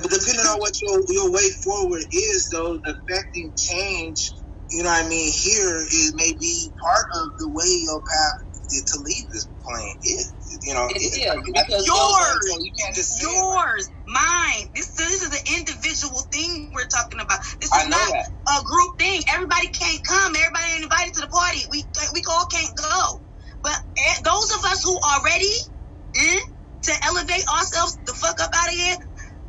but 0.04 0.12
depending 0.12 0.48
on 0.48 0.58
what 0.60 0.76
your 0.82 0.98
your 1.10 1.30
way 1.32 1.48
forward 1.64 2.04
is, 2.12 2.50
though, 2.52 2.80
affecting 2.86 3.54
change. 3.58 4.20
You 4.72 4.84
know 4.84 4.90
what 4.92 5.06
I 5.06 5.10
mean? 5.10 5.32
Here 5.34 5.78
is 5.80 6.14
maybe 6.16 6.74
part 6.82 7.06
of 7.22 7.28
the 7.40 7.50
way 7.52 7.70
your 7.86 8.02
path 8.02 8.40
to 8.70 9.00
leave 9.02 9.26
this 9.32 9.48
plane 9.66 9.96
is. 10.04 10.34
You 10.64 10.74
know, 10.74 10.88
It 10.90 11.02
is. 11.02 11.18
is, 11.18 11.32
I 11.32 11.36
mean, 11.36 11.46
because 11.54 11.88
yours. 11.88 12.38
yours. 12.46 12.58
You 12.64 12.72
can't 12.80 12.96
just 12.96 13.12
say 13.18 13.26
it. 13.28 13.88
Mine. 14.08 14.68
This 14.76 14.94
this 14.96 15.22
is 15.24 15.34
an 15.34 15.44
individual 15.60 16.22
thing 16.32 16.72
we're 16.74 16.88
talking 16.88 17.20
about. 17.20 17.40
This 17.62 17.72
is 17.74 17.90
not 17.90 18.14
that. 18.14 18.26
a 18.60 18.64
group 18.64 18.92
thing. 19.00 19.22
Everybody 19.30 19.70
can't 19.70 20.02
come. 20.06 20.36
Everybody 20.36 20.66
ain't 20.76 20.84
invited 20.84 21.14
to 21.16 21.22
the 21.22 21.28
party. 21.30 21.62
We 21.72 21.86
we 22.14 22.24
all 22.30 22.46
can't 22.52 22.76
go. 22.78 23.22
But 23.64 23.78
eh, 23.98 24.16
those 24.24 24.50
of 24.60 24.66
us 24.72 24.84
who 24.84 25.00
are 25.02 25.24
ready 25.26 25.54
eh, 26.16 26.40
to 26.84 26.94
elevate 27.06 27.46
ourselves 27.58 27.98
the 28.06 28.14
fuck 28.14 28.40
up 28.42 28.52
out 28.56 28.70
of 28.70 28.76
here, 28.76 28.98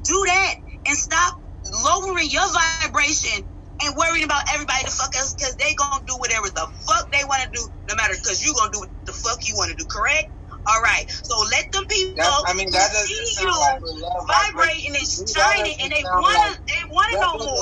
do 0.05 0.25
that 0.27 0.55
and 0.87 0.97
stop 0.97 1.35
lowering 1.65 2.31
your 2.31 2.47
vibration 2.85 3.45
and 3.85 3.97
worrying 3.97 4.25
about 4.25 4.43
everybody 4.55 4.85
to 4.85 4.91
fuck 4.93 5.13
us 5.17 5.35
because 5.35 5.57
they 5.57 5.75
gonna 5.75 6.05
do 6.07 6.17
whatever 6.19 6.49
the 6.49 6.67
fuck 6.89 7.11
they 7.13 7.25
want 7.25 7.43
to 7.45 7.51
do, 7.53 7.69
no 7.89 7.97
matter 7.97 8.15
because 8.15 8.43
you 8.43 8.55
gonna 8.55 8.73
do 8.73 8.81
what 8.81 8.91
the 9.07 9.13
fuck 9.13 9.39
you 9.47 9.55
want 9.57 9.71
to 9.71 9.77
do. 9.77 9.87
Correct? 9.91 10.27
All 10.67 10.83
right. 10.83 11.05
So 11.25 11.37
let 11.51 11.67
them 11.73 11.85
people 11.89 12.15
That- 12.25 12.45
I 12.49 12.55
mean, 12.55 12.71
that 12.73 12.93
doesn't 12.93 13.09
see 13.09 13.45
you 13.45 13.51
like 13.61 13.81
vibrating 14.29 14.97
and 14.97 15.07
vibration. 15.07 15.27
shining, 15.35 15.77
and 15.81 15.93
they 15.93 16.05
wanna 16.05 16.39
like- 16.39 16.61
they 16.67 16.83
wanna 16.91 17.13
that 17.13 17.21
know 17.21 17.35
more. 17.47 17.61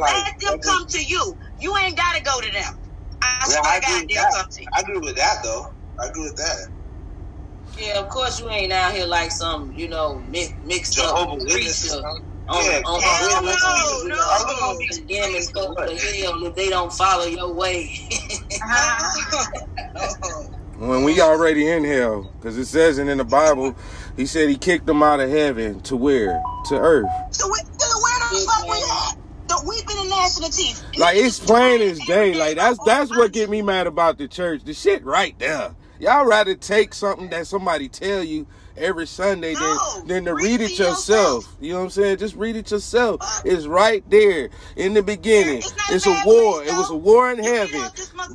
like- 0.00 0.14
Let 0.14 0.26
them 0.40 0.58
that 0.60 0.62
come 0.62 0.86
to 0.88 1.04
you. 1.04 1.38
You 1.58 1.76
ain't 1.78 1.96
gotta 1.96 2.22
go 2.22 2.40
to 2.40 2.50
them. 2.52 2.74
I 3.22 3.46
Yeah, 3.48 3.60
swear 3.60 3.62
I 3.64 3.80
to 3.80 3.86
agree 3.86 3.94
God, 3.94 4.02
with 4.02 4.08
they'll 4.10 4.24
that. 4.24 4.34
come 4.34 4.46
to 4.52 4.62
you. 4.62 4.68
I 4.76 4.80
agree 4.82 4.98
with 4.98 5.16
that, 5.16 5.36
though. 5.44 5.66
I 6.02 6.06
agree 6.08 6.24
with 6.24 6.36
that. 6.36 6.56
Yeah, 7.78 8.00
of 8.00 8.08
course 8.10 8.38
you 8.40 8.50
ain't 8.50 8.72
out 8.72 8.92
here 8.94 9.06
like 9.06 9.32
some, 9.32 9.72
you 9.72 9.88
know, 9.88 10.20
mi- 10.20 10.54
mixed 10.62 10.98
up 10.98 11.16
Jehovah's 11.16 11.44
Witnesses, 11.44 11.90
preacher 11.92 12.02
huh? 12.06 12.20
On, 12.48 12.64
Yeah, 12.64 12.82
oh, 12.84 12.94
on, 12.94 13.00
oh, 13.02 13.08
Hell 13.30 13.42
no, 13.42 13.50
on, 13.50 14.08
no. 14.08 14.14
Are 14.16 14.46
we 14.46 14.54
gonna 14.60 14.78
be 14.78 14.86
condemning 14.88 15.42
folks 15.54 15.80
to 15.90 16.22
hell 16.22 16.44
if 16.44 16.54
they 16.54 16.68
don't 16.68 16.92
follow 16.92 17.24
your 17.26 17.52
way? 17.52 17.90
Uh-huh. 18.52 20.48
When 20.78 21.04
we 21.04 21.20
already 21.20 21.70
in 21.70 21.84
hell, 21.84 22.32
because 22.36 22.58
it 22.58 22.66
says 22.66 22.98
it 22.98 23.06
in 23.06 23.18
the 23.18 23.24
Bible, 23.24 23.76
he 24.16 24.26
said 24.26 24.48
he 24.48 24.56
kicked 24.56 24.86
them 24.86 25.04
out 25.04 25.20
of 25.20 25.30
heaven 25.30 25.80
to 25.82 25.96
where? 25.96 26.42
To 26.66 26.76
earth. 26.76 27.08
So 27.30 27.48
where, 27.48 27.60
so 27.78 28.02
where 28.02 28.18
the 28.18 28.46
fuck 28.46 28.64
we 28.64 28.76
at? 28.78 29.16
The 29.46 29.64
weeping 29.68 29.96
and 30.00 30.10
gnashing 30.10 30.44
of 30.44 30.50
teeth. 30.50 30.84
Like 30.98 31.16
it's 31.16 31.38
plain 31.38 31.80
as 31.80 32.00
day. 32.00 32.34
Like 32.34 32.56
that's 32.56 32.78
that's 32.84 33.10
what 33.10 33.32
get 33.32 33.48
me 33.48 33.62
mad 33.62 33.86
about 33.86 34.18
the 34.18 34.26
church. 34.26 34.64
The 34.64 34.74
shit 34.74 35.04
right 35.04 35.38
there. 35.38 35.76
Y'all 36.00 36.26
rather 36.26 36.56
take 36.56 36.92
something 36.92 37.30
that 37.30 37.46
somebody 37.46 37.88
tell 37.88 38.24
you 38.24 38.46
every 38.76 39.06
Sunday 39.06 39.54
than, 39.54 39.78
than 40.06 40.24
to 40.26 40.34
read 40.34 40.60
it 40.60 40.78
yourself. 40.78 41.44
You 41.60 41.72
know 41.72 41.78
what 41.78 41.84
I'm 41.84 41.90
saying? 41.90 42.18
Just 42.18 42.36
read 42.36 42.56
it 42.56 42.70
yourself. 42.70 43.20
It's 43.44 43.66
right 43.66 44.08
there 44.10 44.50
in 44.76 44.94
the 44.94 45.02
beginning. 45.02 45.62
It's 45.90 46.06
a 46.06 46.22
war. 46.24 46.62
It 46.62 46.72
was 46.72 46.90
a 46.90 46.96
war 46.96 47.30
in 47.32 47.42
heaven. 47.42 47.82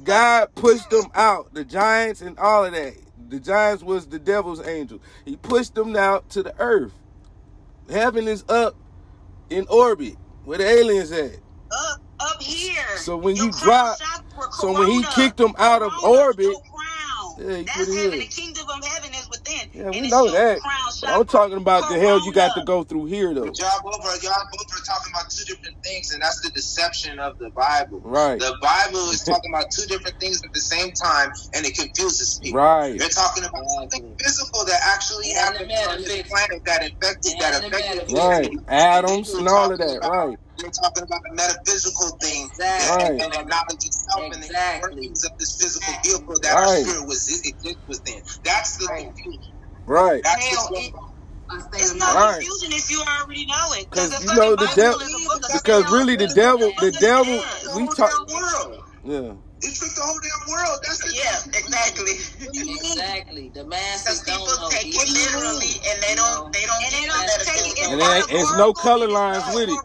God 0.04 0.54
pushed 0.56 0.90
them 0.90 1.06
out. 1.16 1.54
The 1.54 1.66
giants 1.66 2.22
and 2.22 2.38
all 2.40 2.66
of 2.66 2.74
that. 2.74 2.94
The 3.30 3.40
giants 3.40 3.84
was 3.84 4.08
the 4.08 4.20
devil's 4.20 4.66
angel. 4.66 5.00
He 5.26 5.36
pushed 5.36 5.76
them 5.76 5.96
out 5.96 6.30
to 6.32 6.44
the 6.44 6.56
earth. 6.60 6.94
Heaven 7.90 8.28
is 8.28 8.44
up 8.50 8.76
in 9.50 9.68
orbit. 9.68 10.16
Where 10.46 10.58
the 10.58 10.68
aliens 10.68 11.12
at? 11.12 11.36
Up, 11.72 12.02
up 12.20 12.42
here. 12.42 12.98
So 12.98 13.18
when 13.18 13.36
you 13.36 13.52
drop, 13.52 13.98
So 14.52 14.74
when 14.74 14.90
he 14.90 15.04
kicked 15.16 15.38
them 15.38 15.54
out 15.58 15.82
of 15.82 15.92
orbit, 16.04 16.56
yeah, 17.40 17.58
he 17.58 17.64
That's 17.64 17.78
put 17.86 17.96
heaven. 17.96 18.14
in. 18.14 18.20
The 18.20 18.26
kingdom 18.28 18.66
of 18.70 18.86
heaven 18.86 19.12
is 19.12 19.30
within. 19.30 19.70
Yeah, 19.74 19.82
and 19.84 19.92
we 19.92 19.98
it's 20.02 20.12
know 20.12 20.30
that. 20.32 20.60
crown 20.60 21.16
I'm 21.16 21.26
talking 21.26 21.58
about 21.58 21.90
the 21.90 22.00
hell 22.00 22.24
you 22.26 22.32
got 22.34 22.56
to 22.56 22.64
go 22.66 22.84
through 22.84 23.06
here, 23.06 23.34
though. 23.34 23.46
But 23.46 23.60
y'all 23.60 23.80
both 23.84 23.96
are 24.06 24.18
y'all 24.18 24.44
both 24.52 24.68
are 24.74 24.84
talking 24.86 25.14
about 25.14 25.30
two 25.30 25.46
different 25.46 25.82
things, 25.84 26.12
and 26.14 26.22
that's 26.22 26.42
the 26.42 26.50
deception 26.52 27.20
of 27.20 27.38
the 27.40 27.50
Bible. 27.52 28.02
Right. 28.04 28.40
The 28.40 28.56
Bible 28.62 29.10
is 29.12 29.24
talking 29.24 29.52
about 29.54 29.72
two 29.72 29.86
different 29.88 30.20
things 30.20 30.42
at 30.44 30.54
the 30.54 30.60
same 30.60 30.92
time, 30.92 31.32
and 31.54 31.66
it 31.66 31.76
confuses 31.76 32.40
people. 32.44 32.60
Right. 32.60 32.98
They're 33.00 33.10
talking 33.10 33.44
about 33.46 33.64
something 33.80 34.16
physical 34.20 34.66
that 34.66 34.80
actually 34.86 35.32
And 35.32 35.38
happened 35.40 35.70
the 35.72 35.92
on 35.92 36.02
this 36.02 36.28
planet 36.30 36.62
that 36.66 36.84
infected, 36.84 37.32
And 37.34 37.42
that 37.42 37.62
the 37.62 37.68
affected 37.68 38.14
Right. 38.14 38.46
humanity. 38.46 38.58
Adams 38.68 39.34
and 39.34 39.48
all 39.48 39.72
of 39.72 39.78
that. 39.80 39.98
about- 39.98 40.12
Right. 40.12 40.38
They're 40.62 40.72
talking 40.84 41.04
about 41.04 41.22
the 41.30 41.36
metaphysical 41.36 42.10
things 42.22 42.52
Exactly. 42.60 43.06
and, 43.06 43.22
and 43.24 43.34
acknowledge 43.36 43.84
itself 43.84 44.22
and 44.34 44.44
the 44.44 44.48
Exactly. 44.48 44.82
workings 44.92 45.24
of 45.26 45.32
this 45.40 45.56
physical 45.60 45.94
vehicle 46.04 46.36
that 46.44 46.54
Right. 46.56 46.68
our 46.68 46.68
spirit 46.68 47.08
was 47.08 47.22
exist 47.46 47.80
within. 47.88 48.22
That's 48.46 48.78
the 48.78 48.88
confusion. 48.88 49.56
Right. 49.88 50.24
That's 50.24 50.50
Hell, 50.50 50.68
the 50.74 50.80
it- 50.82 50.94
It's 51.80 51.96
no 51.96 52.08
Right. 52.16 52.40
confusion 52.40 52.74
if 52.74 52.92
you 52.92 53.02
already 53.04 53.46
know 53.48 53.74
it. 53.80 53.88
Because 53.92 54.12
you 54.22 54.28
know 54.36 54.56
the 54.56 54.68
devil. 54.68 55.00
Bible 55.00 55.08
is 55.08 55.14
a 55.16 55.20
book 55.30 55.44
of 55.44 55.54
Because 55.54 55.84
really, 55.92 56.16
the 56.18 56.28
devil, 56.28 56.74
the 56.80 56.92
devil, 56.92 57.36
the 57.64 57.70
we 57.76 57.88
talk. 57.90 58.12
damn. 58.28 58.74
Yeah. 59.04 59.36
It 59.62 59.76
tricked 59.76 59.96
the 59.96 60.04
whole 60.04 60.20
damn 60.24 60.54
world. 60.56 60.80
That's 60.88 61.00
the 61.04 61.14
Yeah, 61.16 61.40
exactly. 61.60 62.14
Exactly. 62.96 63.52
The 63.56 63.66
masses 63.66 64.22
Because 64.24 64.24
don't 64.24 64.40
people 64.40 64.56
know. 64.62 64.70
take 64.70 64.88
it 64.96 65.10
literally, 65.10 65.74
and 65.92 66.04
they 66.04 66.16
don't. 66.16 66.54
They 66.54 66.66
don't. 66.66 66.84
And 66.84 66.92
get 66.94 67.02
they 67.02 67.08
don't 67.08 67.28
take 67.44 67.68
it 67.68 67.80
And 67.92 68.02
there 68.02 68.18
ain't, 68.18 68.28
it's 68.30 68.52
no 68.54 68.74
color 68.74 69.10
lines 69.10 69.44
with 69.56 69.70
it. 69.70 69.76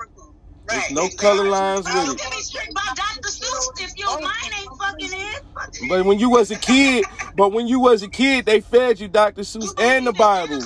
There's 0.68 0.82
Right. 0.84 0.92
no 0.92 1.08
color 1.10 1.48
lines 1.48 1.84
Bro, 1.86 1.94
with 1.94 2.06
you 2.06 2.12
it. 2.14 2.18
can 2.20 2.30
be 2.30 2.42
tricked 2.50 2.74
by 2.74 2.92
Dr. 2.96 3.28
Seuss 3.28 3.82
if 3.82 3.98
your 3.98 4.20
mind 4.20 4.52
ain't 4.58 4.70
fucking 4.80 5.12
in. 5.12 5.88
But 5.88 6.04
when 6.06 6.18
you 6.18 6.30
was 6.30 6.50
a 6.50 6.56
kid, 6.58 7.04
but 7.36 7.52
when 7.52 7.66
you 7.68 7.80
was 7.80 8.02
a 8.02 8.08
kid, 8.08 8.46
they 8.46 8.60
fed 8.60 9.00
you 9.00 9.08
Dr. 9.08 9.42
Seuss 9.42 9.78
and 9.80 10.06
the 10.06 10.12
Bible. 10.12 10.60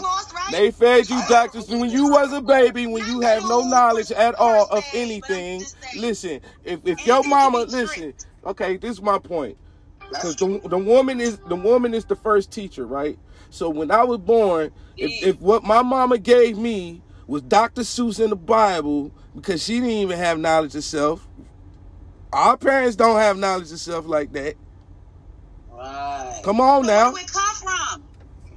They 0.52 0.70
fed 0.70 1.10
you 1.10 1.20
Dr. 1.28 1.60
Seuss. 1.60 1.80
When 1.80 1.90
you 1.90 2.10
was 2.10 2.32
a 2.32 2.40
baby, 2.40 2.86
when 2.86 3.06
you 3.06 3.20
have 3.22 3.42
no 3.44 3.62
knowledge 3.62 4.12
at 4.12 4.34
all 4.36 4.66
of 4.68 4.84
anything, 4.94 5.62
listen, 5.96 6.40
if, 6.64 6.80
if 6.86 7.06
your 7.06 7.24
mama, 7.24 7.60
listen, 7.68 8.14
okay, 8.46 8.76
this 8.76 8.92
is 8.92 9.02
my 9.02 9.18
point. 9.18 9.56
Because 10.10 10.36
the, 10.36 10.60
the 10.68 10.78
woman 10.78 11.20
is 11.20 11.38
the 11.48 11.56
woman 11.56 11.94
is 11.94 12.04
the 12.06 12.16
first 12.16 12.50
teacher, 12.50 12.86
right? 12.86 13.18
So 13.50 13.68
when 13.70 13.90
I 13.90 14.04
was 14.04 14.18
born, 14.18 14.70
if, 14.96 15.22
if 15.22 15.40
what 15.40 15.64
my 15.64 15.82
mama 15.82 16.18
gave 16.18 16.56
me 16.58 17.02
was 17.26 17.42
Dr. 17.42 17.82
Seuss 17.82 18.22
in 18.22 18.30
the 18.30 18.36
Bible, 18.36 19.12
because 19.38 19.62
she 19.62 19.74
didn't 19.76 19.90
even 19.90 20.18
have 20.18 20.38
knowledge 20.38 20.74
of 20.74 20.84
self. 20.84 21.26
Our 22.32 22.56
parents 22.56 22.96
don't 22.96 23.18
have 23.18 23.38
knowledge 23.38 23.72
of 23.72 23.80
self 23.80 24.06
like 24.06 24.32
that. 24.32 24.54
Right. 25.70 26.40
Come 26.44 26.60
on 26.60 26.86
now. 26.86 27.12
Where 27.12 27.22
it 27.22 27.32
come 27.32 27.54
from? 27.54 28.04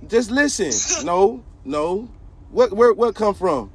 Just 0.08 0.32
listen. 0.32 0.72
No, 1.06 1.44
no. 1.66 2.10
What 2.52 2.74
where 2.74 2.94
what 2.94 3.16
come 3.16 3.34
from? 3.34 3.72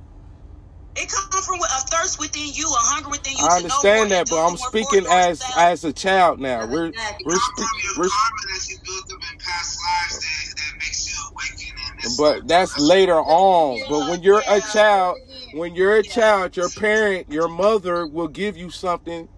It 0.97 1.11
comes 1.11 1.47
from 1.47 1.61
a 1.61 1.66
thirst 1.91 2.19
within 2.20 2.49
you, 2.53 2.66
a 2.69 2.78
hunger 2.78 3.11
within 3.11 3.35
you. 3.35 3.45
I 3.45 3.61
to 3.61 3.69
know 3.69 3.74
understand 3.77 4.11
that, 4.12 4.31
but 4.31 4.47
I'm 4.47 4.57
speaking 4.57 5.07
as 5.11 5.41
yourself. 5.41 5.59
as 5.59 5.85
a 5.85 5.93
child 5.93 6.41
now. 6.41 6.66
We're 6.66 6.93
we're, 7.24 7.37
spe- 7.37 7.99
we're 7.99 8.09
karma 8.09 8.43
that 8.49 8.66
you 8.69 8.77
built 8.85 9.12
up 9.12 9.33
in 9.33 9.39
past 9.39 9.78
lives 9.83 10.20
that, 10.20 10.57
that 10.57 10.74
makes 10.78 11.09
you 11.11 11.24
awaken 11.33 11.77
and 11.91 12.01
this 12.03 12.16
but 12.16 12.49
that's 12.49 12.78
later 12.78 13.16
on. 13.20 13.81
But 13.91 14.11
when 14.11 14.23
you're 14.23 14.43
a 14.49 14.61
child, 14.61 15.19
when 15.52 15.74
you're 15.74 15.97
a 15.97 16.02
child, 16.05 16.56
your 16.56 16.70
parent, 16.70 17.31
your 17.31 17.48
mother 17.48 18.06
will 18.06 18.28
give 18.28 18.56
you 18.56 18.70
something 18.70 19.28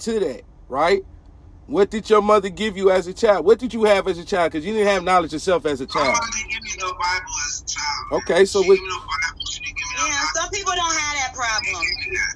to 0.00 0.20
that, 0.20 0.42
right? 0.68 1.02
What 1.66 1.90
did 1.90 2.10
your 2.10 2.22
mother 2.22 2.50
give 2.50 2.76
you 2.76 2.90
as 2.90 3.06
a 3.08 3.14
child? 3.14 3.46
What 3.46 3.58
did 3.58 3.72
you 3.74 3.84
have 3.84 4.08
as 4.08 4.18
a 4.18 4.24
child? 4.24 4.52
Because 4.52 4.66
you 4.66 4.74
didn't 4.74 4.88
have 4.88 5.04
knowledge 5.04 5.32
yourself 5.32 5.66
as 5.66 5.80
a 5.80 5.86
My 5.86 5.92
child. 5.94 6.18
didn't 6.36 6.50
give 6.52 6.62
me 6.62 6.72
no 6.80 6.92
Bible 6.92 7.36
as 7.48 7.64
a 7.64 7.66
child. 7.72 8.22
Okay, 8.22 8.44
so 8.44 8.62
She 8.62 8.68
what, 8.68 8.76
didn't 8.76 8.84
give 8.84 8.92
me 8.92 8.92
no 8.92 9.00
Bible. 9.00 9.46
She 9.48 9.60
didn't 9.64 9.78
give 9.80 9.88
me 9.88 9.96
no 9.96 10.04
Yeah, 10.12 10.24
some 10.36 10.50
people 10.52 10.74
don't 10.76 10.98
have 11.00 11.14
that 11.24 11.32
problem. 11.32 11.76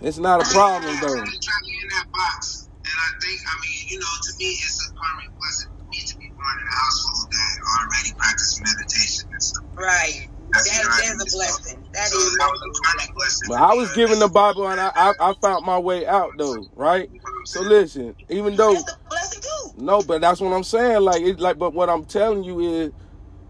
it's 0.08 0.18
not 0.18 0.40
a 0.40 0.46
problem 0.48 0.94
though. 1.04 1.20
tried 1.20 1.28
to 1.28 1.40
trap 1.44 1.62
me 1.68 1.74
in 1.84 1.88
that 1.92 2.06
box. 2.14 2.70
And 2.88 2.96
I 2.96 3.10
think, 3.20 3.38
I 3.44 3.54
mean, 3.60 3.80
you 3.92 3.98
know, 4.00 4.14
to 4.16 4.30
me, 4.40 4.48
it's 4.56 4.80
a 4.80 4.88
karmic 4.96 5.30
blessing 5.36 5.70
for 5.76 5.86
me 5.92 6.00
to 6.08 6.14
be 6.16 6.28
born 6.40 6.56
in 6.56 6.66
a 6.72 6.76
household 6.80 7.26
that 7.36 7.54
already 7.76 8.12
practices 8.16 8.58
meditation 8.64 9.24
and 9.28 9.42
stuff. 9.44 9.66
Right. 9.76 10.20
That, 10.52 10.64
That's 10.64 10.78
that 10.78 10.86
right. 10.88 11.04
is 11.04 11.22
a 11.34 11.36
blessing. 11.36 11.84
That 11.92 12.06
So 12.08 12.18
is 12.18 12.38
that 12.38 12.50
was 12.50 12.62
a 12.62 12.82
karmic 12.84 13.14
blessing. 13.14 13.48
But 13.48 13.60
I 13.62 13.74
was 13.74 13.92
given 13.96 14.18
the 14.18 14.28
Bible 14.28 14.68
and 14.68 14.80
I, 14.80 14.90
I, 14.94 15.14
I 15.20 15.34
found 15.42 15.66
my 15.66 15.78
way 15.78 16.06
out 16.06 16.36
though, 16.38 16.68
right? 16.76 17.10
So 17.44 17.62
listen, 17.62 18.14
even 18.28 18.56
though 18.56 18.74
that's 18.74 18.92
a 18.92 19.08
blessing 19.08 19.42
too. 19.42 19.82
no, 19.84 20.02
but 20.02 20.20
that's 20.20 20.40
what 20.40 20.52
I'm 20.52 20.64
saying. 20.64 21.02
Like 21.02 21.22
it, 21.22 21.40
like, 21.40 21.58
but 21.58 21.74
what 21.74 21.90
I'm 21.90 22.04
telling 22.04 22.44
you 22.44 22.60
is, 22.60 22.92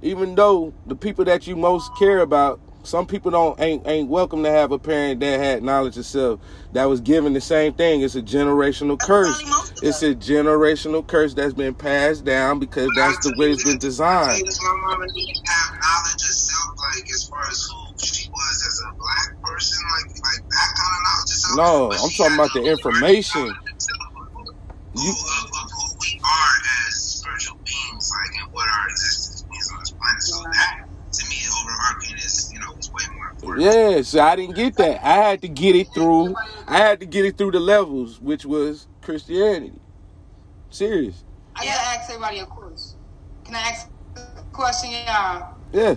even 0.02 0.34
though 0.34 0.72
the 0.86 0.96
people 0.96 1.24
that 1.26 1.46
you 1.46 1.56
most 1.56 1.94
care 1.98 2.20
about, 2.20 2.60
some 2.84 3.06
people 3.06 3.30
don't 3.30 3.60
ain't 3.60 3.86
ain't 3.86 4.08
welcome 4.08 4.42
to 4.44 4.50
have 4.50 4.72
a 4.72 4.78
parent 4.78 5.20
that 5.20 5.40
had 5.40 5.62
knowledge 5.62 5.98
of 5.98 6.06
self 6.06 6.40
that 6.72 6.84
was 6.86 7.00
given 7.00 7.32
the 7.34 7.40
same 7.40 7.74
thing. 7.74 8.02
It's 8.02 8.14
a 8.16 8.22
generational 8.22 8.98
curse. 9.00 9.28
probably 9.42 9.50
most 9.50 9.72
of 9.72 9.84
It's 9.84 10.02
a 10.02 10.14
generational 10.14 11.06
curse 11.06 11.34
that's 11.34 11.54
been 11.54 11.74
passed 11.74 12.24
down 12.24 12.58
because 12.60 12.90
that's 12.96 13.18
the 13.20 13.34
way 13.38 13.50
it's 13.52 13.64
been 13.64 13.76
I 13.76 13.78
tell 13.78 13.88
designed. 13.90 14.44
You 16.96 17.04
this, 17.04 17.04
my 17.04 17.04
mama 17.04 17.04
didn't 17.04 17.04
have 17.04 17.04
knowledge 17.04 17.04
of 17.04 17.04
self, 17.04 17.04
like 17.04 17.08
as 17.10 17.22
far 17.28 17.44
as 17.48 17.60
who 17.68 17.78
she 18.00 18.24
was 18.32 18.56
as 18.68 18.76
a 18.80 18.90
black 18.98 19.28
person, 19.44 19.78
like 19.92 20.10
like 20.24 20.42
that 20.48 20.70
kind 20.78 20.94
of 20.96 21.00
knowledge 21.04 21.30
of 21.32 21.38
self. 21.42 21.56
No, 21.58 21.88
But 21.88 21.98
I'm 22.00 22.12
talking 22.16 22.38
about 22.38 22.52
the 22.54 22.64
information. 22.70 23.42
of 23.42 23.48
who- 23.48 25.04
You 25.04 25.10
of, 25.10 25.44
of 25.44 25.68
who 25.76 25.86
we 26.00 26.10
are 26.24 26.54
as 26.88 26.94
spiritual 27.20 27.58
beings, 27.64 28.06
like 28.10 28.32
and 28.42 28.48
what 28.52 28.66
our 28.68 28.86
existence 28.88 29.44
means 29.50 29.68
on 29.72 29.78
this 29.80 29.92
planet. 29.92 30.22
So 30.22 30.36
that, 30.52 30.74
to 31.12 31.22
me, 31.28 31.38
overarching 31.60 32.16
is 32.18 32.50
you 32.52 32.60
know 32.60 32.72
is 32.78 32.90
way 32.94 33.04
more 33.14 33.28
important. 33.32 33.62
Yeah, 33.96 34.02
so 34.02 34.20
I 34.20 34.36
didn't 34.36 34.56
get 34.56 34.76
that. 34.76 35.04
I 35.06 35.12
had 35.14 35.42
to 35.42 35.48
get 35.48 35.76
it 35.76 35.88
through. 35.94 36.34
I 36.66 36.78
had 36.78 37.00
to 37.00 37.06
get 37.06 37.24
it 37.26 37.38
through 37.38 37.52
the 37.52 37.60
levels, 37.60 38.20
which 38.20 38.44
was 38.46 38.88
Christianity. 39.02 39.80
Serious. 40.70 41.24
I 41.56 41.64
gotta 41.66 41.80
ask 41.80 42.10
everybody 42.10 42.38
a 42.40 42.46
question. 42.46 42.98
Can 43.44 43.54
I 43.56 43.60
ask 43.60 43.88
a 44.16 44.42
question, 44.52 44.90
y'all? 44.90 45.44
Yeah. 45.72 45.96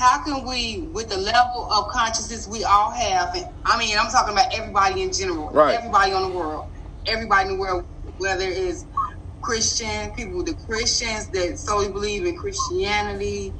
How 0.00 0.24
can 0.24 0.48
we, 0.48 0.88
with 0.94 1.10
the 1.10 1.18
level 1.18 1.68
of 1.70 1.84
consciousness 1.92 2.48
we 2.48 2.64
all 2.64 2.90
have, 2.90 3.34
and 3.34 3.44
I 3.66 3.78
mean, 3.78 3.98
I'm 3.98 4.10
talking 4.10 4.32
about 4.32 4.46
everybody 4.56 5.02
in 5.02 5.12
general, 5.12 5.50
Right. 5.50 5.76
everybody 5.76 6.14
on 6.14 6.22
the 6.30 6.34
world, 6.34 6.64
everybody 7.06 7.50
in 7.50 7.54
the 7.56 7.60
world, 7.60 7.84
whether 8.16 8.46
it's 8.46 8.86
Christian, 9.42 10.10
people, 10.12 10.42
the 10.42 10.54
Christians 10.54 11.28
that 11.34 11.58
solely 11.58 11.92
believe 11.92 12.24
in 12.24 12.34
Christianity, 12.38 13.54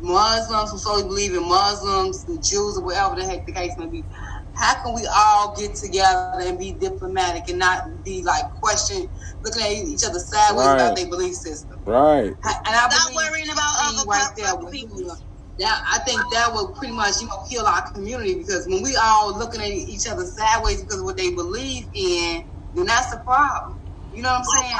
Muslims 0.00 0.70
who 0.70 0.78
solely 0.78 1.02
believe 1.02 1.34
in 1.34 1.42
Muslims, 1.48 2.24
the 2.24 2.38
Jews, 2.38 2.78
or 2.78 2.84
whatever 2.84 3.16
the 3.16 3.24
heck 3.24 3.44
the 3.44 3.52
case 3.52 3.72
may 3.76 3.88
be. 3.88 4.04
How 4.52 4.80
can 4.80 4.94
we 4.94 5.08
all 5.12 5.56
get 5.58 5.74
together 5.74 6.34
and 6.42 6.56
be 6.56 6.74
diplomatic 6.74 7.48
and 7.48 7.58
not 7.58 7.82
be 8.04 8.22
like 8.24 8.44
question 8.62 9.08
looking 9.44 9.62
at 9.62 9.72
each 9.72 10.04
other 10.04 10.20
sideways 10.20 10.66
Right. 10.68 10.74
about 10.74 10.96
their 10.96 11.08
belief 11.08 11.34
system? 11.34 11.78
Right. 11.84 12.32
And 12.44 12.76
I 12.76 12.88
Stop 12.88 13.08
believe 13.08 13.16
worrying 13.16 13.50
about 13.50 13.74
other 13.82 14.04
right 14.04 14.28
there 14.36 14.46
other 14.50 14.64
with 14.66 14.72
people. 14.72 15.16
That 15.58 15.78
I 15.92 16.00
think 16.00 16.20
that 16.32 16.52
will 16.52 16.74
pretty 16.74 16.94
much 16.94 17.20
you 17.20 17.28
know 17.28 17.38
kill 17.48 17.66
our 17.66 17.82
community 17.92 18.34
because 18.38 18.66
when 18.66 18.82
we 18.82 18.96
all 18.96 19.38
looking 19.38 19.60
at 19.60 19.68
each 19.68 20.06
other 20.08 20.24
sideways 20.26 20.82
because 20.82 20.98
of 21.00 21.04
what 21.04 21.16
they 21.16 21.30
believe 21.34 21.86
in, 21.94 22.42
then 22.74 22.86
that's 22.86 23.10
the 23.10 23.18
problem. 23.24 23.78
You 24.12 24.22
know 24.22 24.30
what 24.30 24.38
I'm 24.40 24.44
saying? 24.44 24.74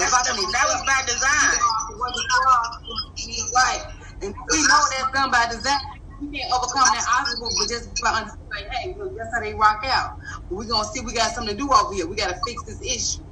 If 0.00 0.14
I 0.14 0.22
can 0.24 0.36
That 0.52 0.66
was 0.68 0.82
by 0.86 1.00
design. 1.06 1.60
Right. 3.54 3.82
And 4.22 4.34
we 4.50 4.58
know 4.64 4.80
that's 4.98 5.12
done 5.12 5.30
by 5.30 5.46
design. 5.50 5.80
We 6.20 6.30
can't 6.38 6.52
overcome 6.52 6.88
that 6.88 7.04
obstacle, 7.20 7.50
but 7.58 7.68
just 7.68 7.90
by 8.02 8.10
understanding, 8.10 8.70
hey, 8.84 8.94
look, 8.98 9.12
that's 9.18 9.30
how 9.34 9.40
they 9.42 9.54
rock 9.54 9.80
out. 9.86 10.10
We're 10.50 10.68
gonna 10.68 10.88
see 10.88 11.00
we 11.04 11.14
got 11.14 11.32
something 11.32 11.56
to 11.56 11.58
do 11.58 11.70
over 11.72 11.94
here. 11.94 12.06
We 12.08 12.16
gotta 12.16 12.38
fix 12.46 12.62
this 12.64 12.80
issue. 12.82 13.24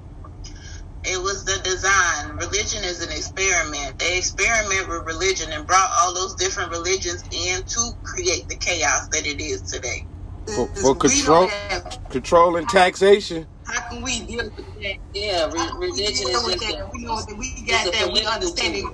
It 1.05 1.21
was 1.23 1.45
the 1.45 1.59
design. 1.65 2.37
Religion 2.37 2.85
is 2.85 3.03
an 3.03 3.11
experiment. 3.11 3.99
They 3.99 4.19
experiment 4.19 4.89
with 4.89 5.07
religion 5.07 5.51
and 5.53 5.67
brought 5.67 5.91
all 6.01 6.15
those 6.15 6.35
different 6.35 6.71
religions 6.71 7.23
in 7.33 7.63
to 7.63 7.93
create 8.03 8.49
the 8.49 8.57
chaos 8.57 9.09
that 9.09 9.27
it 9.27 9.41
is 9.41 9.63
today. 9.63 10.07
For, 10.55 10.67
for 10.69 10.95
control, 10.95 11.43
don't 11.47 11.51
have- 11.51 11.99
control 12.11 12.57
and 12.57 12.69
taxation. 12.69 13.47
How 13.65 13.89
can 13.89 14.03
we 14.03 14.21
deal 14.27 14.45
with 14.45 14.57
that? 14.83 14.97
Yeah, 15.15 15.47
re- 15.47 15.71
we 15.79 15.87
religion 15.87 16.05
is 16.07 16.21
just 16.21 16.59
that? 16.61 16.91
We 16.93 17.05
know 17.05 17.17
that 17.17 17.37
we 17.39 17.65
got 17.67 17.93
that. 17.93 18.13
We 18.13 18.25
understand 18.27 18.75
it. 18.77 18.85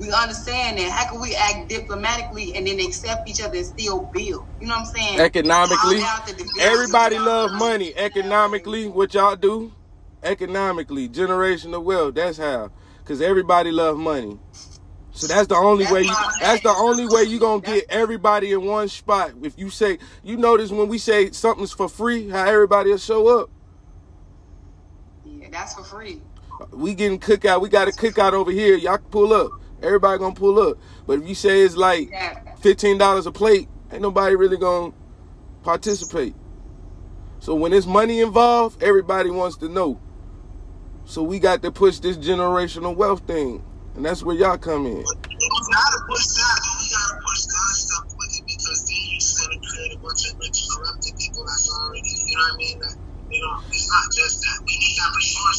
We 0.00 0.10
understand 0.12 0.78
that. 0.78 0.90
How 0.90 1.10
can 1.10 1.20
we 1.20 1.36
act 1.36 1.68
diplomatically 1.68 2.56
and 2.56 2.66
then 2.66 2.80
accept 2.80 3.28
each 3.28 3.42
other 3.42 3.58
and 3.58 3.66
still 3.66 4.10
build? 4.14 4.46
You 4.58 4.66
know 4.66 4.78
what 4.78 4.78
I'm 4.78 4.84
saying? 4.86 5.20
Economically, 5.20 5.96
Without 5.96 6.26
the 6.26 6.32
division, 6.32 6.60
everybody 6.60 7.18
love 7.18 7.52
money. 7.52 7.94
Economically, 7.94 8.88
what 8.88 9.12
y'all 9.12 9.36
do? 9.36 9.72
Economically, 10.22 11.08
generational 11.08 11.84
wealth. 11.84 12.14
That's 12.14 12.38
how. 12.38 12.70
Cause 13.04 13.20
everybody 13.20 13.72
love 13.72 13.98
money. 13.98 14.38
So 15.12 15.26
that's 15.26 15.48
the 15.48 15.56
only 15.56 15.84
way. 15.92 16.02
You, 16.02 16.14
that's 16.40 16.62
the 16.62 16.70
only 16.70 17.06
way 17.06 17.24
you 17.24 17.40
gonna 17.40 17.60
get 17.60 17.84
everybody 17.90 18.52
in 18.52 18.64
one 18.64 18.88
spot. 18.88 19.32
If 19.42 19.58
you 19.58 19.68
say, 19.68 19.98
you 20.22 20.36
notice 20.36 20.70
when 20.70 20.88
we 20.88 20.98
say 20.98 21.30
something's 21.32 21.72
for 21.72 21.88
free, 21.88 22.28
how 22.28 22.44
everybody 22.46 22.90
will 22.90 22.98
show 22.98 23.40
up. 23.40 23.50
Yeah, 25.24 25.48
that's 25.50 25.74
for 25.74 25.82
free. 25.82 26.22
We 26.70 26.94
getting 26.94 27.18
cookout. 27.18 27.60
We 27.60 27.68
got 27.68 27.88
a 27.88 27.90
cookout 27.90 28.32
over 28.32 28.50
here. 28.52 28.76
Y'all 28.76 28.98
can 28.98 29.06
pull 29.06 29.32
up. 29.32 29.50
Everybody 29.82 30.18
gonna 30.18 30.34
pull 30.34 30.60
up. 30.60 30.78
But 31.06 31.20
if 31.20 31.28
you 31.28 31.34
say 31.34 31.62
it's 31.62 31.76
like 31.76 32.12
fifteen 32.60 32.98
dollars 32.98 33.26
a 33.26 33.32
plate, 33.32 33.68
ain't 33.92 34.02
nobody 34.02 34.36
really 34.36 34.56
gonna 34.56 34.92
participate. 35.62 36.34
So 37.40 37.54
when 37.54 37.70
there's 37.70 37.86
money 37.86 38.20
involved, 38.20 38.82
everybody 38.82 39.30
wants 39.30 39.56
to 39.58 39.68
know. 39.68 39.98
So 41.04 41.22
we 41.22 41.38
got 41.38 41.62
to 41.62 41.72
push 41.72 41.98
this 41.98 42.16
generational 42.16 42.94
wealth 42.94 43.26
thing, 43.26 43.64
and 43.96 44.04
that's 44.04 44.22
where 44.22 44.36
y'all 44.36 44.58
come 44.58 44.86
in. 44.86 44.98
We 44.98 45.02
gotta 45.02 46.00
push 46.06 46.26
that, 46.36 46.56
but 46.60 46.72
we 46.78 46.86
gotta 46.92 47.16
push 47.24 47.42
the 47.48 47.56
other 47.56 47.74
stuff 47.74 48.04
with 48.18 48.30
it 48.38 48.44
because 48.46 48.86
then 48.86 49.00
you're 49.08 49.18
just 49.18 49.40
gonna 49.40 49.60
create 49.60 49.92
a 49.96 49.98
bunch 49.98 50.30
of 50.30 50.38
rich, 50.38 50.60
corrupted 50.68 51.14
people 51.18 51.42
that's 51.42 51.68
already, 51.72 52.12
you 52.28 52.36
know 52.36 52.44
what 52.44 52.54
I 52.54 52.56
mean? 52.58 52.78
That, 52.78 52.94
you 53.30 53.40
know, 53.40 53.56
it's 53.72 53.88
not 53.88 54.06
just 54.12 54.42
that. 54.44 54.58
We 54.62 54.72
need 54.76 54.96
that 55.00 55.10
for 55.16 55.24
sure 55.24 55.50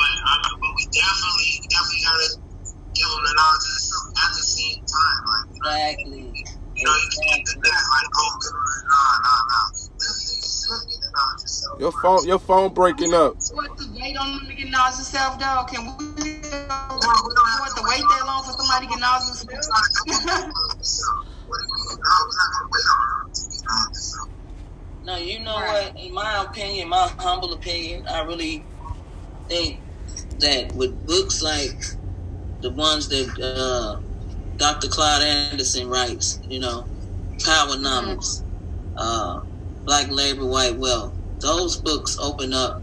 But, 0.00 0.08
I 0.08 0.32
but 0.56 0.72
we 0.80 0.84
definitely, 0.96 1.60
we 1.60 1.68
definitely 1.68 2.00
gotta 2.08 2.28
give 2.96 3.04
them 3.04 3.20
the 3.20 3.34
knowledge 3.36 3.68
of 3.68 3.72
the 3.76 3.84
stuff 3.84 4.06
at 4.16 4.30
the 4.32 4.44
same 4.48 4.80
time. 4.88 5.20
Like, 5.28 5.44
exactly. 6.00 6.32
You 6.32 6.88
know, 6.88 6.96
you 6.96 7.10
can't 7.20 7.44
do 7.44 7.52
that. 7.60 7.82
Like, 7.84 8.08
oh, 8.16 8.32
good, 8.40 8.56
nah, 8.88 9.20
nah, 9.20 9.44
nah. 9.44 9.68
Your 11.84 11.92
phone, 12.00 12.24
your 12.24 12.38
phone 12.40 12.72
breaking 12.72 13.12
up. 13.12 13.36
What 13.52 13.76
to 13.76 13.84
wait 13.92 14.16
on 14.16 14.40
to 14.48 14.54
get 14.54 14.70
knowledge 14.70 14.96
of 14.96 15.04
self, 15.04 15.36
though? 15.36 15.68
Can 15.68 15.84
we? 15.84 15.92
What 15.92 17.76
to 17.76 17.84
wait 17.84 18.00
that 18.00 18.24
long 18.24 18.40
for 18.40 18.56
somebody 18.56 18.86
to 18.86 18.92
get 18.96 19.00
knowledge 19.04 19.36
of? 19.36 19.44
No, 25.02 25.16
you 25.16 25.40
know 25.40 25.54
what? 25.54 25.94
In 25.98 26.12
my 26.14 26.44
opinion, 26.48 26.88
my 26.90 27.10
humble 27.18 27.54
opinion, 27.54 28.04
I 28.08 28.22
really 28.22 28.64
think 29.48 29.80
that 30.40 30.74
with 30.74 31.06
books 31.06 31.42
like 31.42 31.76
the 32.62 32.70
ones 32.72 33.08
that 33.08 33.28
uh, 33.40 34.00
Dr. 34.58 34.88
Claud 34.88 35.22
Anderson 35.22 35.88
writes, 35.88 36.38
you 36.48 36.60
know, 36.60 36.86
Powernomics, 37.38 38.42
uh, 38.96 39.40
Black 39.86 40.10
Labor, 40.10 40.46
White 40.46 40.78
Wealth, 40.78 41.14
those 41.40 41.76
books 41.78 42.16
open 42.20 42.52
up 42.52 42.82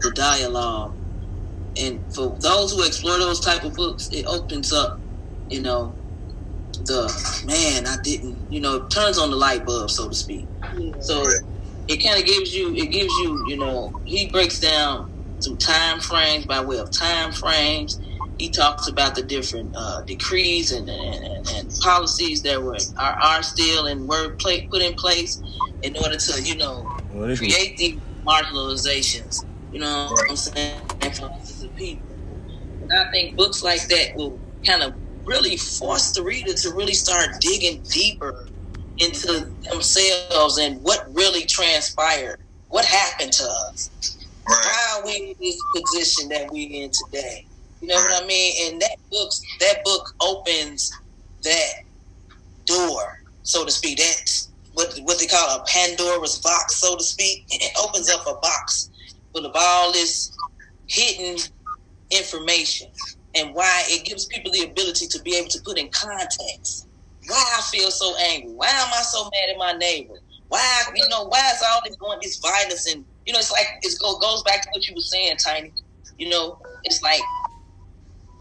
the 0.00 0.10
dialogue. 0.12 0.94
And 1.80 2.00
for 2.14 2.36
those 2.40 2.72
who 2.72 2.84
explore 2.84 3.18
those 3.18 3.40
type 3.40 3.64
of 3.64 3.74
books, 3.74 4.08
it 4.12 4.26
opens 4.26 4.72
up, 4.72 4.98
you 5.48 5.62
know, 5.62 5.94
the 6.84 7.42
man, 7.46 7.86
I 7.86 7.96
didn't, 8.02 8.38
you 8.50 8.60
know, 8.60 8.76
it 8.76 8.90
turns 8.90 9.18
on 9.18 9.30
the 9.30 9.36
light 9.36 9.64
bulb, 9.64 9.90
so 9.90 10.08
to 10.08 10.14
speak. 10.14 10.46
So 11.00 11.24
it 11.88 12.02
kind 12.02 12.18
of 12.18 12.26
gives 12.26 12.54
you, 12.54 12.74
it 12.74 12.90
gives 12.90 13.12
you, 13.20 13.44
you 13.48 13.56
know, 13.58 13.92
he 14.04 14.28
breaks 14.30 14.58
down 14.58 15.10
some 15.46 15.56
time 15.56 16.00
frames 16.00 16.44
by 16.44 16.60
way 16.60 16.78
of 16.78 16.90
time 16.90 17.30
frames. 17.32 18.00
He 18.38 18.50
talks 18.50 18.88
about 18.88 19.14
the 19.14 19.22
different 19.22 19.74
uh, 19.76 20.02
decrees 20.02 20.72
and, 20.72 20.88
and, 20.90 21.48
and, 21.48 21.70
policies 21.80 22.42
that 22.42 22.62
were 22.62 22.76
are, 22.98 23.16
are 23.22 23.42
still 23.42 23.86
and 23.86 24.06
were 24.08 24.34
play, 24.34 24.66
put 24.66 24.82
in 24.82 24.94
place 24.94 25.40
in 25.82 25.96
order 25.96 26.16
to, 26.16 26.42
you 26.42 26.56
know, 26.56 26.84
create 27.36 27.76
these 27.78 27.98
marginalizations. 28.26 29.44
You 29.72 29.80
know 29.80 30.08
what 30.10 30.30
I'm 30.30 30.36
saying? 30.36 30.80
For 31.14 31.68
people. 31.76 32.02
And 32.82 32.92
I 32.92 33.10
think 33.10 33.36
books 33.36 33.62
like 33.62 33.86
that 33.88 34.16
will 34.16 34.38
kind 34.66 34.82
of 34.82 34.94
really 35.24 35.56
force 35.56 36.12
the 36.12 36.22
reader 36.22 36.52
to 36.52 36.70
really 36.74 36.94
start 36.94 37.28
digging 37.40 37.82
deeper 37.90 38.48
into 38.98 39.50
themselves 39.70 40.58
and 40.58 40.82
what 40.82 41.06
really 41.14 41.44
transpired, 41.46 42.40
what 42.68 42.84
happened 42.84 43.32
to 43.32 43.44
us, 43.44 44.15
why 44.46 44.86
are 44.94 45.04
we 45.04 45.16
in 45.16 45.34
this 45.40 45.58
position 45.74 46.28
that 46.30 46.50
we're 46.50 46.84
in 46.84 46.90
today. 46.90 47.46
You 47.80 47.88
know 47.88 47.96
what 47.96 48.22
I 48.22 48.26
mean? 48.26 48.72
And 48.72 48.80
that 48.80 48.96
book, 49.10 49.30
that 49.60 49.84
book 49.84 50.04
opens 50.20 50.90
that 51.44 51.72
door, 52.66 53.02
so 53.42 53.64
to 53.64 53.70
speak. 53.70 53.98
That's 53.98 54.50
what 54.72 54.96
what 55.02 55.18
they 55.18 55.26
call 55.26 55.56
a 55.56 55.64
Pandora's 55.66 56.38
box, 56.38 56.80
so 56.80 56.96
to 56.96 57.02
speak. 57.02 57.44
It 57.50 57.72
opens 57.82 58.10
up 58.10 58.26
a 58.26 58.34
box 58.40 58.90
full 59.34 59.46
of 59.46 59.52
all 59.54 59.92
this 59.92 60.30
hidden 60.88 61.38
information 62.10 62.88
and 63.34 63.54
why 63.54 63.82
it 63.88 64.06
gives 64.06 64.26
people 64.26 64.52
the 64.52 64.64
ability 64.70 65.06
to 65.08 65.20
be 65.22 65.36
able 65.36 65.48
to 65.48 65.60
put 65.64 65.78
in 65.78 65.90
context 65.90 66.86
why 67.26 67.44
I 67.58 67.62
feel 67.62 67.90
so 67.90 68.14
angry. 68.16 68.52
Why 68.54 68.68
am 68.68 68.88
I 68.92 69.02
so 69.02 69.24
mad 69.24 69.50
at 69.52 69.58
my 69.58 69.72
neighbor? 69.72 70.14
Why, 70.48 70.82
you 70.94 71.08
know, 71.08 71.24
why 71.24 71.50
is 71.52 71.62
all 71.66 71.80
this 71.84 71.96
going 71.96 72.18
this 72.22 72.38
violence 72.38 72.86
and 72.92 73.04
you 73.26 73.32
know, 73.32 73.38
it's 73.38 73.52
like 73.52 73.66
it 73.82 73.98
goes 74.00 74.42
back 74.44 74.62
to 74.62 74.68
what 74.72 74.88
you 74.88 74.94
were 74.94 75.00
saying, 75.00 75.36
Tiny. 75.44 75.72
You 76.18 76.28
know, 76.28 76.58
it's 76.84 77.02
like 77.02 77.20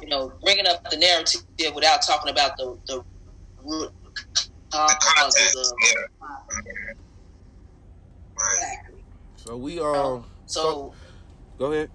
you 0.01 0.07
know, 0.07 0.31
bringing 0.43 0.67
up 0.67 0.89
the 0.89 0.97
narrative 0.97 1.41
without 1.73 2.01
talking 2.05 2.31
about 2.31 2.57
the 2.57 2.77
the 2.87 3.03
root 3.63 3.91
causes 4.71 5.55
of. 5.55 5.65
So 9.35 9.57
we 9.57 9.79
all. 9.79 10.17
Um, 10.17 10.25
so, 10.45 10.93
go 11.57 11.71
ahead. 11.71 11.89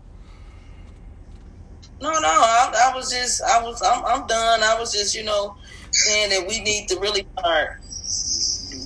No, 2.01 2.11
no, 2.11 2.19
I, 2.19 2.91
I 2.91 2.97
was 2.97 3.11
just, 3.11 3.43
I 3.43 3.63
was, 3.63 3.83
I'm, 3.83 4.05
I'm 4.07 4.27
done. 4.27 4.63
I 4.63 4.75
was 4.79 4.91
just, 4.91 5.15
you 5.15 5.23
know, 5.23 5.55
saying 5.93 6.31
that 6.31 6.49
we 6.49 6.61
need 6.63 6.89
to 6.89 6.99
really 6.99 7.27
start 7.39 7.69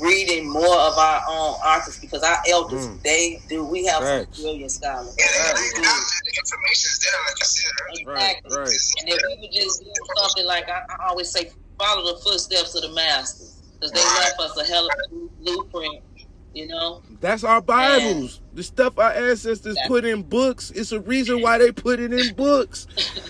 reading 0.00 0.50
more 0.50 0.76
of 0.76 0.98
our 0.98 1.22
own 1.28 1.54
authors 1.64 1.98
because 1.98 2.22
our 2.22 2.38
elders, 2.48 2.86
mm. 2.86 3.02
they 3.02 3.40
do. 3.48 3.64
We 3.64 3.84
have 3.86 4.02
Facts. 4.02 4.36
some 4.36 4.44
brilliant 4.44 4.70
scholars. 4.70 5.16
Yeah, 5.18 5.24
right. 5.24 5.54
they, 5.54 5.80
they, 5.80 5.82
the 5.82 6.38
information 6.38 6.90
is 6.90 6.98
there, 7.00 7.20
like 7.26 7.38
you 7.38 7.46
said. 7.46 7.72
Exactly. 7.90 8.14
Right, 8.14 8.58
right. 8.58 8.78
And 9.00 9.08
if 9.08 9.20
we 9.26 9.40
would 9.40 9.52
just 9.52 9.84
do 9.84 9.92
something 10.16 10.46
like 10.46 10.68
I, 10.68 10.82
I, 10.88 11.08
always 11.08 11.30
say, 11.30 11.50
follow 11.78 12.14
the 12.14 12.20
footsteps 12.20 12.74
of 12.74 12.82
the 12.82 12.92
masters 12.92 13.62
because 13.74 13.92
they 13.92 14.00
left 14.00 14.40
us 14.40 14.56
a 14.56 14.64
hell 14.64 14.86
of 14.86 14.92
a 15.12 15.42
blueprint. 15.42 16.02
You 16.54 16.68
know, 16.68 17.02
that's 17.20 17.42
our 17.42 17.60
Bibles. 17.60 18.38
And 18.38 18.56
the 18.56 18.62
stuff 18.62 18.96
our 18.98 19.10
ancestors 19.10 19.76
put 19.88 20.04
in 20.04 20.22
books. 20.22 20.70
It's 20.70 20.92
a 20.92 21.00
reason 21.00 21.42
why 21.42 21.58
they 21.58 21.72
put 21.72 21.98
it 21.98 22.12
in 22.12 22.34
books. 22.34 22.86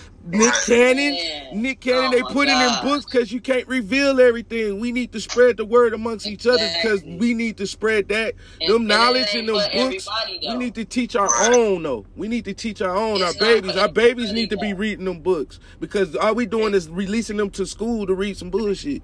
Nick 0.27 0.55
Cannon, 0.65 1.15
Man. 1.15 1.63
Nick 1.63 1.81
Cannon, 1.81 2.07
oh 2.07 2.11
they 2.11 2.23
put 2.23 2.49
it 2.49 2.57
in 2.57 2.83
books 2.83 3.05
because 3.05 3.31
you 3.31 3.41
can't 3.41 3.67
reveal 3.69 4.21
everything. 4.21 4.81
We 4.81 4.91
need 4.91 5.13
to 5.13 5.21
spread 5.21 5.59
the 5.59 5.65
word 5.65 5.93
amongst 5.93 6.27
exactly. 6.27 6.55
each 6.55 6.61
other 6.61 6.79
because 6.83 7.19
we 7.19 7.35
need 7.35 7.59
to 7.59 7.67
spread 7.67 8.09
that 8.09 8.35
and, 8.61 8.73
them 8.73 8.87
knowledge 8.87 9.35
in 9.35 9.47
them 9.47 9.57
books. 9.73 10.09
We 10.41 10.55
need 10.55 10.75
to 10.77 10.85
teach 10.85 11.15
our 11.15 11.31
own 11.53 11.83
though. 11.83 12.07
We 12.17 12.29
need 12.29 12.47
to 12.47 12.55
teach 12.55 12.81
our 12.81 12.97
own. 12.97 13.21
It's 13.21 13.37
our 13.37 13.41
babies, 13.41 13.77
our 13.77 13.89
babies 13.89 14.33
need 14.33 14.51
to 14.51 14.57
be 14.57 14.73
reading 14.73 15.05
them 15.05 15.21
books 15.21 15.61
because 15.79 16.17
all 16.17 16.35
we 16.35 16.47
doing 16.47 16.75
is 16.75 16.89
releasing 16.89 17.37
them 17.37 17.51
to 17.51 17.67
school 17.67 18.07
to 18.07 18.15
read 18.15 18.37
some 18.37 18.51
bullshit 18.51 19.03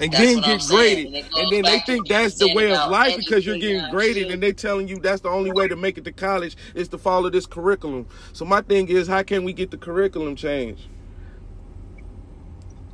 and 0.00 0.12
that's 0.12 0.24
then 0.24 0.40
get 0.42 0.60
graded. 0.68 1.14
And, 1.14 1.34
and 1.34 1.52
then 1.52 1.62
they 1.62 1.80
think 1.80 2.08
that's 2.08 2.34
the 2.36 2.52
way 2.54 2.72
of 2.74 2.90
life 2.90 3.16
because 3.16 3.46
you're 3.46 3.58
getting 3.58 3.90
graded 3.90 4.30
and 4.30 4.42
they're 4.42 4.52
telling 4.52 4.88
you 4.88 4.98
that's 4.98 5.22
the 5.22 5.28
only 5.28 5.52
way 5.52 5.68
to 5.68 5.76
make 5.76 5.98
it 5.98 6.04
to 6.04 6.12
college 6.12 6.56
is 6.74 6.88
to 6.88 6.98
follow 6.98 7.30
this 7.30 7.46
curriculum. 7.46 8.06
So 8.32 8.44
my 8.44 8.60
thing 8.62 8.88
is 8.88 9.08
how 9.08 9.22
can 9.22 9.44
we 9.44 9.52
get 9.52 9.70
the 9.70 9.78
curriculum 9.78 10.36
changed? 10.36 10.88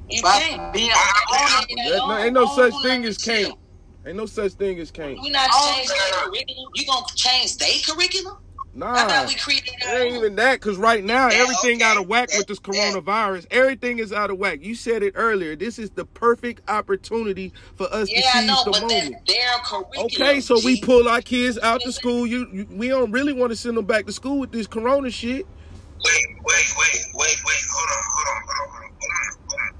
You 0.09 0.23
can't. 0.23 0.75
no, 1.97 2.19
ain't 2.19 2.35
no 2.35 2.47
such 2.47 2.75
thing 2.83 3.05
as 3.05 3.19
can't. 3.19 3.55
Ain't 4.05 4.17
no 4.17 4.27
such 4.27 4.53
thing 4.53 4.79
as 4.81 4.91
can't. 4.91 5.21
We 5.21 5.31
not 5.31 5.49
changing 5.51 5.97
curriculum. 6.13 6.71
You 6.75 6.87
gonna 6.87 7.07
change 7.15 7.57
their 7.57 7.69
curriculum? 7.87 8.39
Nah, 8.75 9.27
we 9.27 9.35
created 9.35 9.75
it 9.83 10.01
ain't 10.01 10.17
even 10.17 10.37
that. 10.37 10.61
Cause 10.61 10.79
right 10.79 11.05
now 11.05 11.29
everything 11.29 11.77
okay. 11.77 11.85
out 11.85 11.99
of 11.99 12.09
whack 12.09 12.31
with 12.37 12.47
this 12.47 12.59
coronavirus. 12.59 13.47
Everything 13.51 13.99
is 13.99 14.13
out 14.13 14.31
of 14.31 14.39
whack. 14.39 14.61
You 14.63 14.75
said 14.75 15.03
it 15.03 15.13
earlier. 15.15 15.55
This 15.55 15.79
is 15.79 15.91
the 15.91 16.07
perfect 16.07 16.69
opportunity 16.71 17.53
for 17.75 17.93
us 17.93 18.11
yeah, 18.11 18.21
to 18.21 18.39
seize 18.39 18.47
know, 18.47 18.65
the 18.65 18.71
but 18.71 18.81
moment. 18.81 19.17
Their 19.27 20.05
okay, 20.05 20.41
so 20.41 20.59
we 20.65 20.81
pull 20.81 21.07
our 21.07 21.21
kids 21.21 21.59
out 21.59 21.83
to 21.83 21.93
school. 21.93 22.27
You, 22.27 22.49
you, 22.51 22.67
we 22.71 22.89
don't 22.89 23.13
really 23.13 23.35
want 23.35 23.51
to 23.51 23.57
send 23.57 23.77
them 23.77 23.85
back 23.85 24.07
to 24.07 24.13
school 24.13 24.39
with 24.39 24.53
this 24.53 24.67
corona 24.67 25.11
shit. 25.11 25.47
Wait, 26.05 26.27
wait, 26.43 26.75
wait, 26.79 27.05
wait, 27.15 27.37
wait. 27.45 27.63
Hold 27.71 27.89
on, 27.89 28.03
hold 28.07 28.27
on, 28.27 28.43
hold 28.43 28.59
on, 28.59 28.69
hold 28.69 28.81
on, 28.81 29.37
hold 29.49 29.61
on. 29.61 29.75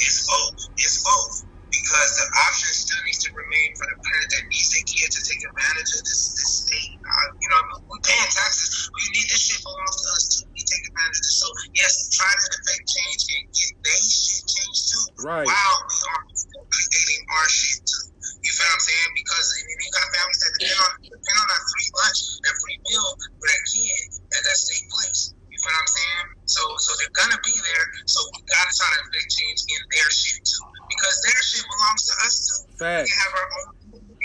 It's 0.00 0.26
both. 0.26 0.68
It's 0.76 1.04
both 1.04 1.45
because 1.86 2.18
the 2.18 2.26
option 2.50 2.70
still 2.74 3.02
needs 3.06 3.22
to 3.22 3.30
remain 3.30 3.70
for 3.78 3.86
the 3.86 3.94
parent 4.02 4.28
that 4.34 4.42
needs 4.50 4.74
their 4.74 4.82
kid 4.90 5.06
to 5.06 5.20
take 5.22 5.38
advantage 5.38 5.90
of 5.94 6.02
this, 6.02 6.34
this 6.34 6.50
state. 6.66 6.98
Uh, 6.98 7.28
you 7.38 7.48
know, 7.54 7.62
we're 7.86 8.02
paying 8.02 8.26
taxes. 8.26 8.90
We 8.90 9.02
need 9.14 9.30
this 9.30 9.46
shit 9.46 9.62
belongs 9.62 9.94
to 10.02 10.08
us 10.18 10.24
too. 10.34 10.50
We 10.50 10.66
take 10.66 10.82
advantage 10.82 11.22
of 11.22 11.26
this. 11.30 11.38
So 11.38 11.46
yes, 11.78 11.94
try 12.10 12.26
to 12.26 12.46
affect 12.58 12.82
change 12.90 13.22
and 13.38 13.42
get 13.54 13.70
their 13.86 14.02
shit 14.02 14.42
changed 14.50 14.82
too. 14.90 15.04
Right. 15.22 15.46
While 15.46 15.78
we 15.86 15.94
are 16.10 16.66
creating 16.74 17.22
our 17.38 17.46
shit 17.46 17.78
too. 17.86 18.04
You 18.42 18.50
feel 18.50 18.66
what 18.66 18.74
I'm 18.74 18.82
saying? 18.82 19.10
Because 19.14 19.46
if 19.54 19.78
you 19.78 19.90
got 19.94 20.06
families 20.10 20.38
that 20.42 20.50
depend 20.58 20.82
on 20.82 20.90
depend 21.06 21.38
on 21.38 21.48
that 21.54 21.62
free 21.70 21.88
lunch, 22.02 22.20
that 22.42 22.54
free 22.66 22.78
meal 22.82 23.08
for 23.14 23.46
that 23.46 23.62
kid 23.70 24.02
at 24.34 24.42
that 24.42 24.58
state 24.58 24.86
place. 24.90 25.38
You 25.54 25.58
feel 25.62 25.70
what 25.70 25.86
I'm 25.86 25.90
saying? 25.94 26.26
So 26.50 26.62
so 26.82 26.90
they're 26.98 27.14
gonna 27.14 27.38
be 27.46 27.54
there. 27.54 27.84
So 28.10 28.18
we 28.34 28.42
gotta 28.50 28.74
try 28.74 28.90
to 28.90 28.98
affect 29.06 29.30
change 29.30 29.60
in 29.70 29.80
their 29.94 30.10
shit 30.10 30.42
too 30.42 30.66
because 30.88 31.16
their 31.26 31.40
shit 31.42 31.64
belongs 31.66 32.02
to 32.08 32.14
us 32.24 32.34
too. 32.46 32.58
Fact. 32.78 33.06
We 33.08 33.12
have 33.22 33.32
our 33.34 33.48
own 33.60 33.66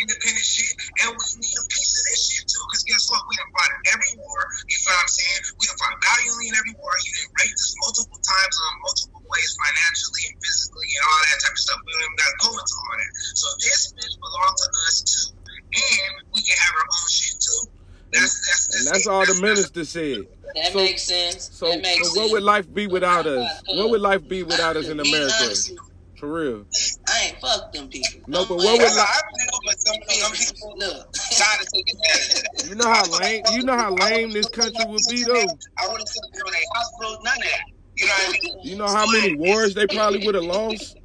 independent 0.01 0.41
shit, 0.45 0.73
And 1.05 1.13
we 1.13 1.25
need 1.39 1.57
a 1.61 1.65
piece 1.69 1.93
of 1.93 2.03
this 2.09 2.19
shit 2.25 2.43
too, 2.49 2.63
because 2.67 2.83
guess 2.89 3.05
what? 3.11 3.21
We 3.29 3.37
done 3.37 3.51
fought 3.53 3.69
in 3.69 3.81
every 3.93 4.11
war. 4.17 4.39
You 4.65 4.77
feel 4.81 4.93
what 4.97 5.05
I'm 5.05 5.11
saying? 5.13 5.41
We 5.61 5.63
done 5.69 5.77
fought 5.77 5.97
valiantly 6.01 6.45
in 6.49 6.55
every 6.57 6.73
war. 6.81 6.91
You 7.05 7.11
done 7.21 7.29
raped 7.37 7.59
us 7.61 7.71
multiple 7.85 8.19
times 8.19 8.55
on 8.65 8.71
multiple 8.81 9.21
ways, 9.29 9.49
financially 9.61 10.23
and 10.31 10.35
physically, 10.41 10.89
and 10.89 11.03
all 11.05 11.19
that 11.21 11.37
type 11.45 11.53
of 11.53 11.61
stuff. 11.61 11.79
We 11.85 11.89
don't 11.93 12.01
even 12.07 12.17
got 12.17 12.29
to 12.33 12.37
go 12.41 12.49
into 12.57 12.75
all 12.81 12.95
that. 12.97 13.11
So 13.37 13.47
this 13.61 13.79
bitch 13.93 14.15
belongs 14.17 14.59
to 14.65 14.69
us 14.89 14.95
too, 15.05 15.27
and 15.37 16.11
we 16.33 16.39
can 16.41 16.57
have 16.57 16.73
our 16.81 16.87
own 16.89 17.07
shit 17.11 17.35
too. 17.37 17.61
That's 18.11 18.35
that's, 18.43 18.63
And 18.75 18.83
that's 18.89 19.07
all 19.07 19.23
the 19.23 19.39
minister 19.39 19.85
said. 19.85 20.27
That 20.55 20.73
So- 20.73 20.83
makes 20.83 21.03
sense. 21.03 21.49
So, 21.53 21.69
that 21.71 21.81
makes 21.81 22.11
so 22.11 22.19
what 22.19 22.31
would 22.31 22.43
life 22.43 22.67
be 22.73 22.87
without 22.87 23.25
us? 23.25 23.61
What 23.71 23.89
would 23.89 24.01
life 24.01 24.27
be 24.27 24.43
without 24.43 24.75
us 24.75 24.87
in 24.87 24.99
America? 24.99 25.31
Honest, 26.23 26.65
For 26.67 26.93
real. 27.01 27.01
I 27.07 27.27
ain't 27.27 27.39
fuck 27.39 27.71
them 27.73 27.87
people. 27.89 28.21
No, 28.27 28.45
but 28.45 28.55
I'm 28.55 28.57
what 28.65 28.79
would 28.79 28.81
like- 28.81 28.97
life? 28.97 29.21
but 29.65 29.79
some, 29.79 29.95
some 30.09 30.31
people 30.33 30.77
Look, 30.77 31.13
try 31.13 31.57
to 31.59 31.67
take 31.73 31.85
advantage 31.93 32.43
of. 32.63 32.69
You 32.69 32.75
know 32.75 32.89
how 32.89 33.19
lame. 33.19 33.43
You 33.53 33.63
know 33.63 33.77
how 33.77 33.93
lame 33.95 34.31
this 34.31 34.47
country 34.47 34.85
would 34.85 35.01
be 35.09 35.23
though. 35.23 35.33
I 35.77 35.87
want 35.87 36.01
to 36.01 36.07
sit 36.07 36.21
there 36.33 36.43
in 36.47 36.53
a 36.53 36.77
hospital, 36.77 37.19
none 37.23 37.37
of 37.37 37.43
that. 37.43 37.61
You 37.97 38.05
know 38.07 38.13
what 38.13 38.27
I 38.27 38.31
mean? 38.43 38.59
You 38.63 38.75
know 38.77 38.87
how 38.87 39.05
many 39.11 39.35
wars 39.35 39.73
they 39.75 39.85
probably 39.87 40.25
would 40.25 40.35
have 40.35 40.43
lost 40.45 40.97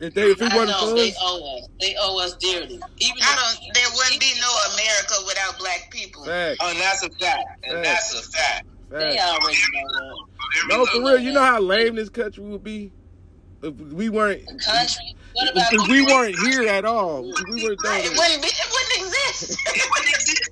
if 0.00 0.12
they 0.14 0.30
if 0.30 0.42
it 0.42 0.52
I 0.52 0.56
wasn't 0.56 0.68
know 0.80 0.88
for 0.90 0.94
they 0.96 1.14
owe 1.20 1.56
us. 1.58 1.68
They 1.80 1.94
owe 2.00 2.24
us 2.24 2.36
dearly. 2.36 2.80
Even 2.98 3.22
I 3.22 3.36
don't. 3.36 3.74
There 3.74 3.86
wouldn't 3.94 4.20
be 4.20 4.32
no 4.40 4.72
America 4.74 5.14
without 5.26 5.58
black 5.58 5.88
people. 5.90 6.24
Fact, 6.24 6.58
Oh, 6.60 6.70
and 6.70 6.78
that's 6.80 7.02
a 7.04 7.10
fact. 7.10 7.44
And 7.64 7.84
that's 7.84 8.14
a 8.14 8.22
fact. 8.30 8.66
they 8.90 9.16
fact. 9.16 9.42
already 9.42 9.58
know 9.72 10.26
No, 10.68 10.86
for 10.86 10.98
real. 11.00 11.18
You 11.18 11.32
know 11.32 11.42
how 11.44 11.60
lame 11.60 11.94
this 11.94 12.08
country 12.08 12.42
would 12.44 12.64
be 12.64 12.92
if 13.62 13.74
we 13.74 14.08
weren't. 14.08 14.46
that. 14.46 14.60
Country. 14.60 15.16
What 15.34 15.52
about 15.52 15.70
Because 15.70 15.88
we 15.88 16.04
weren't 16.06 16.38
here 16.38 16.68
at 16.68 16.84
all. 16.84 17.28
If 17.28 17.36
we 17.50 17.64
weren't 17.64 17.78
there. 17.82 17.98
it 17.98 18.10
wouldn't 18.16 18.42
be. 18.42 18.48
It 18.48 18.68
wouldn't 18.72 18.98
exist. 18.98 19.58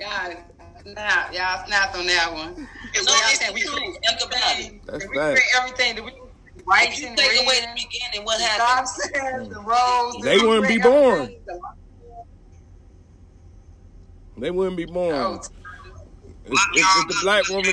Y'all, 0.00 0.34
snap, 0.82 1.32
y'all 1.32 1.64
snapped 1.66 1.96
on 1.96 2.06
that 2.06 2.30
one. 2.30 2.54
No, 2.56 2.60
Y'all 2.60 2.66
it's 2.94 3.38
said 3.38 3.50
the 3.50 3.54
we. 3.54 3.60
Think 3.62 4.20
about 4.26 4.58
it. 4.58 4.84
That's 4.84 5.08
we 5.08 5.16
fact. 5.16 5.36
create 5.36 5.42
everything. 5.56 5.94
that 5.96 6.04
we 6.04 6.12
rights 6.66 7.00
You 7.00 7.08
and 7.08 7.16
take 7.16 7.42
away 7.42 7.60
the 7.60 7.68
beginning, 7.74 8.24
what 8.24 8.40
Stop 8.40 8.68
happened? 8.68 8.88
saying 8.88 9.48
the 9.50 9.56
mm. 9.56 9.66
roads. 9.66 10.24
They 10.24 10.38
we 10.38 10.46
wouldn't 10.46 10.68
be 10.68 10.78
born. 10.78 11.34
They 14.36 14.50
wouldn't 14.50 14.76
be 14.76 14.86
born. 14.86 15.40
If, 16.46 16.52
if, 16.52 16.58
if 16.74 17.08
the 17.08 17.18
black 17.22 17.48
woman, 17.48 17.72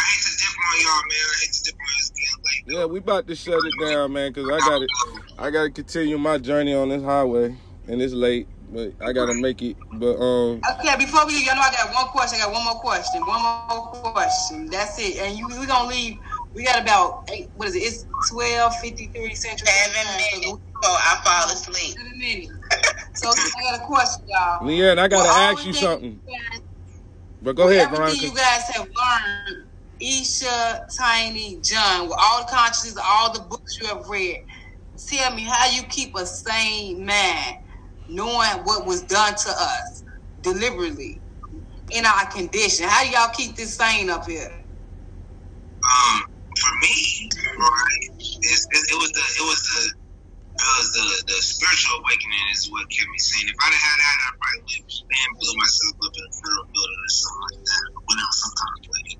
I 0.00 0.04
hate 0.12 0.22
to 0.22 0.32
dip 0.38 0.56
on 0.64 0.80
y'all, 0.80 1.02
man. 1.10 1.26
I 1.28 1.36
hate 1.40 1.52
to 1.52 1.62
dip 1.64 1.74
on 1.74 1.92
this 1.98 2.10
again. 2.16 2.36
Like, 2.44 2.78
yeah, 2.80 2.84
we 2.86 2.98
about 2.98 3.26
to 3.28 3.36
shut 3.36 3.64
it 3.64 3.74
down, 3.80 4.12
man. 4.12 4.32
Cause 4.32 4.48
I 4.48 4.58
got 4.60 4.82
it. 4.82 4.90
I 5.38 5.50
got 5.50 5.64
to 5.64 5.70
continue 5.70 6.18
my 6.18 6.38
journey 6.38 6.74
on 6.74 6.88
this 6.88 7.02
highway, 7.02 7.56
and 7.86 8.02
it's 8.02 8.12
late, 8.14 8.48
but 8.70 8.94
I 9.00 9.12
got 9.12 9.26
to 9.26 9.34
make 9.34 9.62
it. 9.62 9.76
But 9.94 10.16
um, 10.20 10.60
Okay, 10.78 10.96
before 10.98 11.26
we 11.26 11.34
leave, 11.34 11.46
y'all 11.46 11.56
know 11.56 11.62
I 11.62 11.70
got 11.72 11.94
one 11.94 12.08
question. 12.08 12.38
I 12.40 12.44
got 12.44 12.52
one 12.52 12.64
more 12.64 12.80
question. 12.80 13.20
One 13.26 13.42
more 13.42 13.88
question. 14.12 14.66
That's 14.70 14.98
it. 14.98 15.18
And 15.18 15.36
you, 15.38 15.48
we 15.48 15.66
gonna 15.66 15.88
leave. 15.88 16.16
We 16.54 16.64
got 16.64 16.82
about 16.82 17.22
eight. 17.32 17.48
What 17.54 17.68
is 17.68 17.76
it? 17.76 17.80
It's 17.80 18.04
twelve 18.30 18.74
fifty 18.76 19.10
three 19.14 19.34
central. 19.34 19.68
Seven 19.68 19.94
Time. 20.04 20.20
So 20.32 20.38
minutes. 20.40 20.62
Oh, 20.84 20.98
I 21.00 21.16
fall 21.24 21.52
asleep. 21.52 21.96
Seven 21.96 22.18
minutes. 22.18 22.52
So 23.16 23.28
I 23.30 23.72
got 23.72 23.82
a 23.82 23.86
question, 23.86 24.24
y'all. 24.28 24.66
Lee 24.66 24.82
Ann, 24.88 24.98
I 24.98 25.08
got 25.08 25.22
to 25.22 25.28
Well, 25.28 25.52
ask 25.52 25.66
you 25.66 25.72
something. 25.72 26.20
things- 26.26 26.62
But 27.42 27.56
go 27.56 27.68
ahead, 27.68 27.92
Everything 27.92 28.22
you 28.30 28.36
guys 28.36 28.62
have 28.74 28.86
learned, 28.86 29.69
Isha, 30.00 30.80
Tiny, 30.98 31.60
John, 31.62 32.08
with 32.08 32.18
all 32.20 32.42
the 32.42 32.48
consciousness, 32.50 32.98
all 33.04 33.32
the 33.32 33.40
books 33.50 33.78
you 33.80 33.88
have 33.88 34.08
read, 34.08 34.38
tell 35.10 35.34
me 35.34 35.44
how 35.44 35.70
you 35.70 35.82
keep 35.90 36.16
a 36.16 36.26
sane 36.26 37.06
mind, 37.06 37.56
knowing 38.08 38.48
what 38.64 38.86
was 38.86 39.02
done 39.04 39.34
to 39.34 39.50
us 39.50 40.04
deliberately 40.42 41.22
in 41.92 42.06
our 42.06 42.26
condition. 42.28 42.86
How 42.88 43.04
do 43.04 43.10
y'all 43.10 43.30
keep 43.36 43.56
this 43.56 43.76
sane 43.76 44.10
up 44.10 44.26
here? 44.26 44.48
um, 45.84 46.22
for 46.58 46.72
me, 46.82 46.94
right, 47.58 48.06
it, 48.42 48.60
it 48.92 48.98
was 48.98 49.12
the, 49.12 49.24
it 49.42 49.46
was 49.46 49.60
the, 49.62 49.82
was 50.60 50.88
the, 50.94 51.06
the 51.34 51.38
spiritual 51.42 52.00
awakening 52.04 52.46
is 52.54 52.68
what 52.72 52.84
kept 52.92 53.08
me 53.10 53.20
sane. 53.20 53.48
If 53.50 53.56
I'd 53.60 53.74
have 53.74 53.84
had 53.84 53.98
that, 54.00 54.16
I'd 54.28 54.38
probably 54.40 54.64
live 54.70 54.86
and 55.12 55.30
blew 55.40 55.54
myself 55.58 55.94
up 56.04 56.14
in 56.16 56.24
a 56.24 56.32
federal 56.42 56.66
building 56.72 57.00
or 57.04 57.12
something 57.12 57.44
like 57.48 57.62
that. 57.66 57.86
Whatever, 58.08 58.34
some 58.38 58.54
kind 58.58 58.74
of 58.74 58.80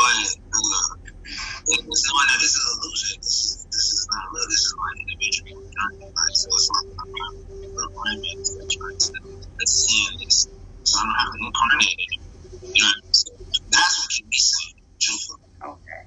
But 0.00 0.16
uh, 0.16 0.96
it 1.68 1.84
was 1.84 2.00
no, 2.08 2.16
no, 2.24 2.34
this 2.40 2.56
is 2.56 2.64
illusion. 2.72 3.20
This 3.20 3.36
is 3.36 3.66
this 3.70 3.86
is 3.92 4.08
not 4.10 4.24
real. 4.32 4.48
This 4.48 4.64
is 4.64 4.74
my 4.80 4.90
individual 4.96 5.60
journey. 5.60 6.06
Like, 6.08 6.34
so 6.40 6.48
it's 6.48 6.70
not 6.72 6.84
I'm 7.04 7.12
not 7.12 7.32
programming 7.76 8.40
to 8.40 8.64
try 8.64 8.92
to 8.96 9.12
let's 9.58 9.72
see 9.72 10.24
this. 10.24 10.48
So 10.84 10.98
I 10.98 11.04
don't 11.04 11.14
have 11.20 11.32
to 11.32 11.38
incarnate 11.44 12.00
it. 12.00 12.20
You 12.62 12.82
know, 12.82 13.12
so 13.12 13.28
that's 13.68 13.94
what 14.00 14.08
kept 14.16 14.24
me 14.24 14.38
sane. 14.38 14.80
Truthfully. 14.98 15.40
Okay. 15.68 16.02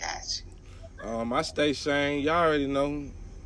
Gotcha. 0.00 1.08
Um, 1.08 1.32
I 1.32 1.42
stay 1.42 1.74
sane. 1.74 2.24
Y'all 2.24 2.46
already 2.46 2.66
know 2.66 3.04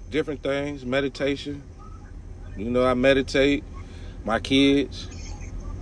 different 0.08 0.42
things. 0.42 0.86
Meditation. 0.86 1.62
You 2.56 2.70
know, 2.70 2.86
I 2.86 2.94
meditate. 2.94 3.64
My 4.24 4.40
kids, 4.40 5.08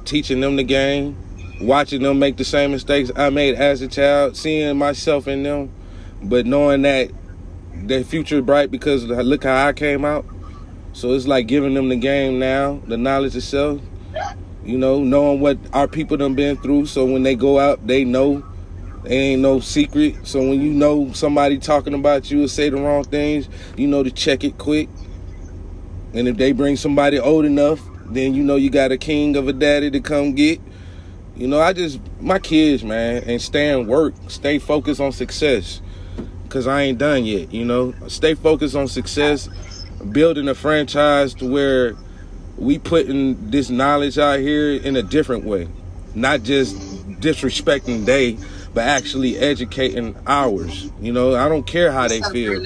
teaching 0.05 0.40
them 0.40 0.56
the 0.56 0.64
game, 0.64 1.16
watching 1.61 2.03
them 2.03 2.19
make 2.19 2.37
the 2.37 2.45
same 2.45 2.70
mistakes 2.73 3.11
I 3.16 3.31
made 3.31 3.55
as 3.55 3.82
a 3.82 3.89
child, 3.89 4.37
seeing 4.37 4.77
myself 4.78 5.28
in 5.28 5.43
them, 5.43 5.70
but 6.23 6.47
knowing 6.47 6.82
that 6.82 7.11
their 7.74 8.05
future 8.05 8.39
is 8.39 8.45
bright 8.45 8.70
because 8.70 9.05
look 9.05 9.45
how 9.45 9.66
I 9.66 9.73
came 9.73 10.05
out. 10.05 10.24
So 10.93 11.12
it's 11.12 11.27
like 11.27 11.47
giving 11.47 11.74
them 11.74 11.89
the 11.89 11.97
game 11.97 12.39
now, 12.39 12.81
the 12.87 12.97
knowledge 12.97 13.37
itself. 13.37 13.81
You 14.65 14.77
know, 14.77 15.03
knowing 15.03 15.41
what 15.41 15.59
our 15.73 15.89
people 15.89 16.16
done 16.16 16.35
been 16.35 16.57
through, 16.57 16.87
so 16.87 17.05
when 17.07 17.23
they 17.23 17.35
go 17.35 17.59
out, 17.59 17.87
they 17.87 18.05
know 18.05 18.45
They 19.03 19.16
ain't 19.16 19.43
no 19.43 19.61
secret. 19.61 20.27
So 20.27 20.41
when 20.41 20.61
you 20.61 20.73
know 20.73 21.12
somebody 21.12 21.59
talking 21.59 21.95
about 21.95 22.31
you 22.31 22.45
or 22.45 22.49
say 22.49 22.69
the 22.69 22.77
wrong 22.77 23.05
things, 23.05 23.49
you 23.77 23.87
know 23.87 24.03
to 24.03 24.11
check 24.11 24.45
it 24.45 24.59
quick. 24.59 24.89
And 26.12 26.28
if 26.28 26.37
they 26.37 26.53
bring 26.53 26.77
somebody 26.77 27.19
old 27.19 27.45
enough, 27.45 27.81
then 28.07 28.35
you 28.35 28.43
know 28.43 28.57
you 28.57 28.69
got 28.69 28.93
a 28.93 28.99
king 28.99 29.37
of 29.37 29.49
a 29.49 29.53
daddy 29.53 29.91
to 29.91 30.01
come 30.01 30.35
get. 30.35 30.61
You 31.40 31.48
know, 31.48 31.58
I 31.58 31.72
just 31.72 31.98
my 32.20 32.38
kids, 32.38 32.84
man, 32.84 33.24
and 33.24 33.40
stay 33.40 33.70
in 33.70 33.86
work, 33.86 34.12
stay 34.28 34.58
focused 34.58 35.00
on 35.00 35.10
success. 35.10 35.80
Cause 36.50 36.66
I 36.66 36.82
ain't 36.82 36.98
done 36.98 37.24
yet, 37.24 37.50
you 37.50 37.64
know. 37.64 37.94
Stay 38.08 38.34
focused 38.34 38.76
on 38.76 38.88
success, 38.88 39.48
building 40.12 40.48
a 40.48 40.54
franchise 40.54 41.32
to 41.34 41.50
where 41.50 41.96
we 42.58 42.78
putting 42.78 43.50
this 43.50 43.70
knowledge 43.70 44.18
out 44.18 44.40
here 44.40 44.72
in 44.72 44.96
a 44.96 45.02
different 45.02 45.44
way. 45.44 45.66
Not 46.14 46.42
just 46.42 46.76
disrespecting 47.20 48.04
they, 48.04 48.36
but 48.74 48.84
actually 48.84 49.38
educating 49.38 50.16
ours. 50.26 50.90
You 51.00 51.14
know, 51.14 51.36
I 51.36 51.48
don't 51.48 51.66
care 51.66 51.90
how 51.90 52.06
they 52.06 52.20
feel. 52.20 52.62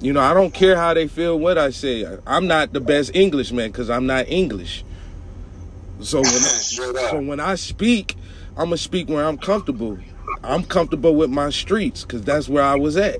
You 0.00 0.12
know, 0.12 0.20
I 0.20 0.34
don't 0.34 0.52
care 0.52 0.74
how 0.74 0.94
they 0.94 1.06
feel 1.06 1.38
what 1.38 1.58
I 1.58 1.70
say. 1.70 2.04
I'm 2.26 2.48
not 2.48 2.72
the 2.72 2.80
best 2.80 3.14
Englishman 3.14 3.70
because 3.70 3.88
I'm 3.88 4.06
not 4.06 4.28
English. 4.28 4.82
So 6.02 6.20
when 6.20 6.28
I, 6.28 6.38
so 7.10 7.20
when 7.20 7.40
I 7.40 7.54
speak, 7.54 8.16
I'm 8.50 8.66
gonna 8.66 8.76
speak 8.76 9.08
where 9.08 9.24
I'm 9.26 9.38
comfortable. 9.38 9.98
I'm 10.42 10.64
comfortable 10.64 11.14
with 11.14 11.30
my 11.30 11.50
streets 11.50 12.02
because 12.02 12.22
that's 12.22 12.48
where 12.48 12.64
I 12.64 12.74
was 12.74 12.96
at. 12.96 13.18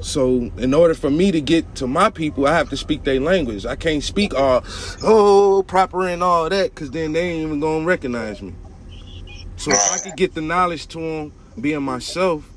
So 0.00 0.50
in 0.56 0.72
order 0.72 0.94
for 0.94 1.10
me 1.10 1.30
to 1.30 1.40
get 1.40 1.74
to 1.76 1.86
my 1.86 2.08
people, 2.08 2.46
I 2.46 2.54
have 2.54 2.70
to 2.70 2.76
speak 2.76 3.04
their 3.04 3.20
language. 3.20 3.66
I 3.66 3.76
can't 3.76 4.02
speak 4.02 4.34
all 4.34 4.64
oh 5.02 5.62
proper 5.66 6.08
and 6.08 6.22
all 6.22 6.48
that 6.48 6.74
because 6.74 6.90
then 6.90 7.12
they 7.12 7.20
ain't 7.30 7.46
even 7.46 7.60
gonna 7.60 7.84
recognize 7.84 8.40
me. 8.40 8.54
So 9.56 9.72
if 9.72 9.92
I 9.92 9.98
could 9.98 10.16
get 10.16 10.34
the 10.34 10.40
knowledge 10.40 10.86
to 10.88 10.98
them, 10.98 11.32
being 11.60 11.82
myself, 11.82 12.49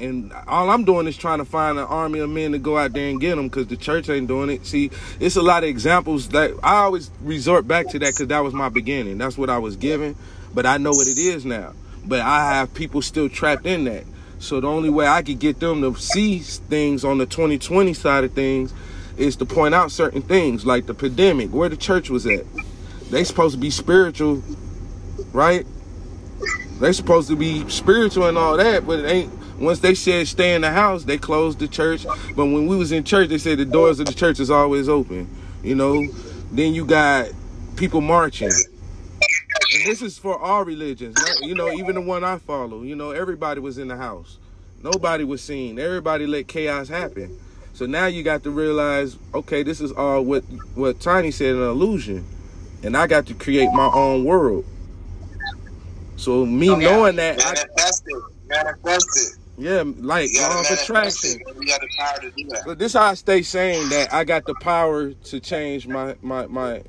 and 0.00 0.32
all 0.46 0.70
I'm 0.70 0.84
doing 0.84 1.06
is 1.06 1.16
trying 1.16 1.38
to 1.38 1.44
find 1.44 1.78
an 1.78 1.84
army 1.84 2.20
of 2.20 2.30
men 2.30 2.52
to 2.52 2.58
go 2.58 2.78
out 2.78 2.92
there 2.92 3.08
and 3.08 3.20
get 3.20 3.36
them 3.36 3.48
because 3.48 3.66
the 3.66 3.76
church 3.76 4.08
ain't 4.08 4.28
doing 4.28 4.50
it. 4.50 4.66
See, 4.66 4.90
it's 5.18 5.36
a 5.36 5.42
lot 5.42 5.62
of 5.62 5.68
examples 5.68 6.28
that 6.30 6.52
I 6.62 6.76
always 6.76 7.10
resort 7.20 7.68
back 7.68 7.88
to 7.88 7.98
that 8.00 8.14
because 8.14 8.28
that 8.28 8.40
was 8.40 8.54
my 8.54 8.68
beginning. 8.68 9.18
That's 9.18 9.38
what 9.38 9.50
I 9.50 9.58
was 9.58 9.76
given, 9.76 10.16
but 10.54 10.66
I 10.66 10.78
know 10.78 10.90
what 10.90 11.06
it 11.06 11.18
is 11.18 11.44
now. 11.44 11.72
But 12.06 12.20
I 12.20 12.54
have 12.54 12.72
people 12.74 13.02
still 13.02 13.28
trapped 13.28 13.66
in 13.66 13.84
that. 13.84 14.04
So 14.38 14.60
the 14.60 14.68
only 14.68 14.88
way 14.88 15.06
I 15.06 15.22
could 15.22 15.38
get 15.38 15.60
them 15.60 15.82
to 15.82 15.94
see 16.00 16.38
things 16.38 17.04
on 17.04 17.18
the 17.18 17.26
2020 17.26 17.92
side 17.92 18.24
of 18.24 18.32
things 18.32 18.72
is 19.18 19.36
to 19.36 19.44
point 19.44 19.74
out 19.74 19.92
certain 19.92 20.22
things 20.22 20.64
like 20.64 20.86
the 20.86 20.94
pandemic, 20.94 21.52
where 21.52 21.68
the 21.68 21.76
church 21.76 22.08
was 22.08 22.26
at. 22.26 22.44
They 23.10 23.24
supposed 23.24 23.54
to 23.54 23.60
be 23.60 23.70
spiritual, 23.70 24.42
right? 25.32 25.66
They 26.80 26.92
supposed 26.92 27.28
to 27.28 27.36
be 27.36 27.68
spiritual 27.68 28.26
and 28.28 28.38
all 28.38 28.56
that, 28.56 28.86
but 28.86 29.00
it 29.00 29.06
ain't. 29.06 29.39
Once 29.60 29.80
they 29.80 29.94
said 29.94 30.26
stay 30.26 30.54
in 30.54 30.62
the 30.62 30.70
house, 30.70 31.04
they 31.04 31.18
closed 31.18 31.58
the 31.58 31.68
church. 31.68 32.04
But 32.34 32.46
when 32.46 32.66
we 32.66 32.76
was 32.76 32.90
in 32.92 33.04
church, 33.04 33.28
they 33.28 33.38
said 33.38 33.58
the 33.58 33.64
doors 33.64 34.00
of 34.00 34.06
the 34.06 34.14
church 34.14 34.40
is 34.40 34.50
always 34.50 34.88
open. 34.88 35.28
You 35.62 35.74
know. 35.74 36.06
Then 36.52 36.74
you 36.74 36.84
got 36.84 37.28
people 37.76 38.00
marching. 38.00 38.50
And 38.50 39.86
this 39.86 40.02
is 40.02 40.18
for 40.18 40.36
all 40.36 40.64
religions, 40.64 41.14
not, 41.16 41.46
you 41.46 41.54
know, 41.54 41.70
even 41.70 41.94
the 41.94 42.00
one 42.00 42.24
I 42.24 42.38
follow. 42.38 42.82
You 42.82 42.96
know, 42.96 43.12
everybody 43.12 43.60
was 43.60 43.78
in 43.78 43.86
the 43.86 43.96
house. 43.96 44.38
Nobody 44.82 45.22
was 45.22 45.42
seen. 45.42 45.78
Everybody 45.78 46.26
let 46.26 46.48
chaos 46.48 46.88
happen. 46.88 47.38
So 47.72 47.86
now 47.86 48.06
you 48.06 48.24
got 48.24 48.42
to 48.42 48.50
realize, 48.50 49.16
okay, 49.32 49.62
this 49.62 49.80
is 49.80 49.92
all 49.92 50.24
what 50.24 50.42
what 50.74 51.00
Tiny 51.00 51.30
said 51.30 51.54
an 51.54 51.62
illusion, 51.62 52.26
and 52.82 52.96
I 52.96 53.06
got 53.06 53.26
to 53.26 53.34
create 53.34 53.70
my 53.72 53.88
own 53.94 54.24
world. 54.24 54.64
So 56.16 56.44
me 56.44 56.70
oh, 56.70 56.76
knowing 56.76 57.16
that, 57.16 57.38
manifest 57.38 58.04
I, 58.08 58.16
it, 58.16 58.22
manifest 58.48 59.34
it. 59.34 59.39
Yeah, 59.60 59.84
like 59.98 60.30
law 60.40 60.60
of 60.60 60.70
attraction. 60.70 61.42
We 61.58 61.66
got 61.66 61.82
the 61.82 61.88
power 61.98 62.18
to 62.20 62.30
do 62.30 62.48
that. 62.48 62.62
But 62.64 62.78
this 62.78 62.94
how 62.94 63.02
I 63.02 63.14
stay 63.14 63.42
saying 63.42 63.90
that 63.90 64.10
I 64.10 64.24
got 64.24 64.46
the 64.46 64.54
power 64.54 65.12
to 65.12 65.40
change 65.40 65.86
my 65.86 66.16
my 66.22 66.46
my 66.46 66.82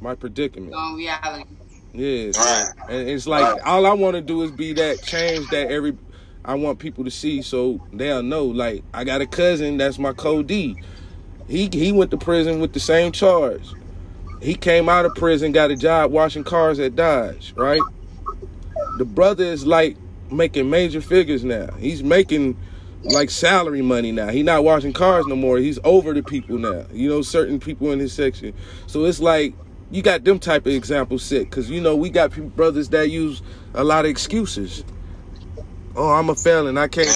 my 0.00 0.16
predicament. 0.16 0.74
On 0.74 0.96
reality. 0.96 1.44
Yeah, 1.92 2.32
right. 2.36 2.66
and 2.88 3.08
it's 3.08 3.28
like 3.28 3.44
right. 3.44 3.62
all 3.62 3.86
I 3.86 3.92
want 3.92 4.16
to 4.16 4.20
do 4.20 4.42
is 4.42 4.50
be 4.50 4.72
that 4.72 5.04
change 5.04 5.48
that 5.50 5.70
every 5.70 5.96
I 6.44 6.54
want 6.54 6.80
people 6.80 7.04
to 7.04 7.12
see 7.12 7.42
so 7.42 7.80
they'll 7.92 8.24
know. 8.24 8.46
Like 8.46 8.82
I 8.92 9.04
got 9.04 9.20
a 9.20 9.26
cousin 9.26 9.76
that's 9.76 10.00
my 10.00 10.12
co-D. 10.12 10.82
He 11.46 11.70
he 11.72 11.92
went 11.92 12.10
to 12.10 12.16
prison 12.16 12.58
with 12.58 12.72
the 12.72 12.80
same 12.80 13.12
charge. 13.12 13.72
He 14.42 14.56
came 14.56 14.88
out 14.88 15.04
of 15.04 15.14
prison, 15.14 15.52
got 15.52 15.70
a 15.70 15.76
job 15.76 16.10
washing 16.10 16.42
cars 16.42 16.80
at 16.80 16.96
Dodge, 16.96 17.54
right? 17.56 17.80
The 18.98 19.04
brother 19.04 19.44
is 19.44 19.64
like 19.64 19.96
making 20.30 20.70
major 20.70 21.00
figures 21.00 21.44
now. 21.44 21.72
He's 21.78 22.02
making 22.02 22.56
like 23.04 23.30
salary 23.30 23.82
money 23.82 24.12
now. 24.12 24.28
He's 24.28 24.44
not 24.44 24.64
washing 24.64 24.92
cars 24.92 25.26
no 25.26 25.36
more. 25.36 25.58
He's 25.58 25.78
over 25.84 26.12
the 26.12 26.22
people 26.22 26.58
now. 26.58 26.84
You 26.92 27.08
know, 27.08 27.22
certain 27.22 27.60
people 27.60 27.92
in 27.92 27.98
his 27.98 28.12
section. 28.12 28.54
So 28.86 29.04
it's 29.04 29.20
like 29.20 29.54
you 29.90 30.02
got 30.02 30.24
them 30.24 30.38
type 30.38 30.66
of 30.66 30.72
examples 30.72 31.22
set 31.22 31.44
because 31.44 31.70
you 31.70 31.80
know 31.80 31.96
we 31.96 32.10
got 32.10 32.32
people, 32.32 32.50
brothers 32.50 32.88
that 32.90 33.10
use 33.10 33.42
a 33.74 33.84
lot 33.84 34.04
of 34.04 34.10
excuses. 34.10 34.84
Oh, 35.96 36.10
I'm 36.10 36.28
a 36.28 36.34
felon. 36.34 36.78
I 36.78 36.88
can't. 36.88 37.08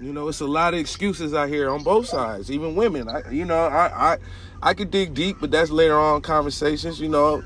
You 0.00 0.12
know, 0.12 0.28
it's 0.28 0.40
a 0.40 0.46
lot 0.46 0.74
of 0.74 0.80
excuses 0.80 1.34
out 1.34 1.48
here 1.48 1.70
on 1.70 1.82
both 1.82 2.06
sides, 2.06 2.50
even 2.50 2.74
women. 2.74 3.08
I, 3.08 3.30
you 3.30 3.44
know, 3.44 3.66
I, 3.66 4.14
I, 4.14 4.18
I 4.62 4.74
could 4.74 4.90
dig 4.90 5.14
deep, 5.14 5.36
but 5.40 5.50
that's 5.50 5.70
later 5.70 5.96
on 5.96 6.20
conversations. 6.20 7.00
You 7.00 7.08
know, 7.08 7.42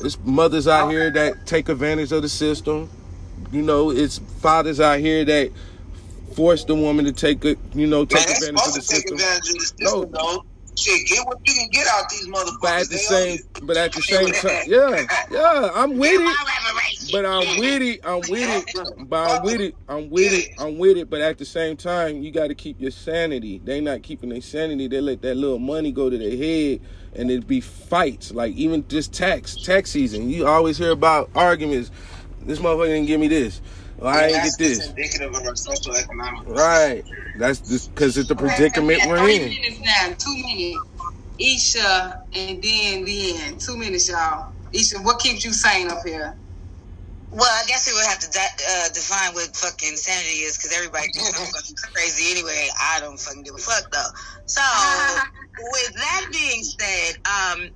it's 0.00 0.18
mothers 0.24 0.66
out 0.66 0.86
oh. 0.86 0.90
here 0.90 1.10
that 1.10 1.46
take 1.46 1.68
advantage 1.68 2.10
of 2.12 2.22
the 2.22 2.28
system. 2.28 2.88
You 3.50 3.62
know, 3.62 3.90
it's 3.90 4.18
fathers 4.40 4.80
out 4.80 5.00
here 5.00 5.24
that 5.24 5.50
force 6.34 6.64
the 6.64 6.74
woman 6.74 7.04
to 7.04 7.12
take 7.12 7.44
a, 7.44 7.56
you 7.74 7.86
know, 7.86 8.04
take 8.04 8.26
Man, 8.26 8.36
advantage 8.36 8.68
of 8.68 8.74
the 8.74 8.82
system. 8.82 9.14
Advantage 9.14 9.48
of 9.48 9.54
the 9.54 9.60
system 9.60 10.10
no. 10.12 10.44
Shit, 10.74 11.06
get 11.06 11.26
what 11.26 11.38
you 11.44 11.52
can 11.52 11.68
get 11.68 11.86
out 11.88 12.08
these 12.08 12.26
motherfuckers. 12.28 12.60
But 12.62 12.72
at 12.72 12.88
the 12.88 12.96
same, 12.96 13.38
but 13.64 13.76
at 13.76 13.92
the 13.92 14.00
same 14.00 14.32
time, 14.32 14.62
yeah, 14.66 15.04
yeah, 15.30 15.70
I'm 15.74 15.98
with 15.98 16.20
it. 16.20 16.36
But 17.10 17.26
I'm 17.26 17.58
with 17.58 17.82
it. 17.82 18.00
I'm 18.04 18.20
with 18.20 18.32
it. 18.32 19.08
But 19.08 19.30
I'm 19.30 19.42
with 19.42 19.60
it. 19.60 19.74
I'm 19.86 20.08
with 20.08 20.32
it. 20.32 20.54
I'm 20.58 20.78
with 20.78 20.96
it. 20.96 21.10
But 21.10 21.20
at 21.20 21.36
the 21.36 21.44
same 21.44 21.76
time, 21.76 22.22
you 22.22 22.30
got 22.30 22.46
to 22.46 22.54
keep 22.54 22.80
your 22.80 22.92
sanity. 22.92 23.60
They 23.62 23.82
not 23.82 24.02
keeping 24.02 24.30
their 24.30 24.40
sanity. 24.40 24.88
They 24.88 25.00
let 25.00 25.20
that 25.22 25.36
little 25.36 25.58
money 25.58 25.92
go 25.92 26.08
to 26.08 26.16
their 26.16 26.36
head, 26.36 26.80
and 27.14 27.30
it 27.30 27.46
be 27.46 27.60
fights. 27.60 28.32
Like 28.32 28.54
even 28.54 28.86
just 28.88 29.12
tax 29.12 29.56
tax 29.56 29.90
season. 29.90 30.30
You 30.30 30.46
always 30.46 30.78
hear 30.78 30.92
about 30.92 31.28
arguments. 31.34 31.90
This 32.46 32.58
motherfucker 32.58 32.88
didn't 32.88 33.06
give 33.06 33.20
me 33.20 33.28
this. 33.28 33.60
Well, 33.98 34.14
I 34.14 34.26
ain't 34.26 34.42
get 34.44 34.58
this. 34.58 34.88
Indicative 34.88 35.34
of 35.34 35.46
our 35.46 35.56
social 35.56 35.94
economic. 35.94 36.48
Right. 36.48 37.04
That's 37.38 37.60
just 37.60 37.94
because 37.94 38.16
it's 38.16 38.28
the 38.28 38.36
predicament 38.36 39.00
we're 39.06 39.18
three 39.18 39.36
in. 39.36 39.42
Three 39.42 39.60
minutes 39.60 39.80
now. 39.80 40.14
Two 40.18 40.36
minutes. 40.36 40.78
Isha 41.38 42.18
and 42.34 42.62
then 42.62 43.04
then 43.04 43.58
two 43.58 43.76
minutes, 43.76 44.08
y'all. 44.08 44.52
Isha, 44.72 44.98
what 44.98 45.18
keeps 45.18 45.44
you 45.44 45.52
sane 45.52 45.90
up 45.90 45.98
here? 46.04 46.36
Well, 47.30 47.48
I 47.48 47.64
guess 47.66 47.88
we 47.88 47.94
would 47.94 48.04
have 48.06 48.18
to 48.20 48.28
uh, 48.28 48.88
define 48.92 49.32
what 49.32 49.56
fucking 49.56 49.96
sanity 49.96 50.44
is 50.44 50.58
because 50.58 50.76
everybody 50.76 51.06
thinks 51.14 51.32
I'm 51.40 51.46
fucking 51.46 51.76
crazy 51.94 52.30
anyway. 52.30 52.68
I 52.78 53.00
don't 53.00 53.18
fucking 53.18 53.42
give 53.42 53.54
a 53.54 53.58
fuck 53.58 53.90
though. 53.90 54.12
So, 54.44 54.60
with 55.72 55.94
that 55.94 56.26
being 56.30 56.62
said, 56.62 57.16
um, 57.24 57.70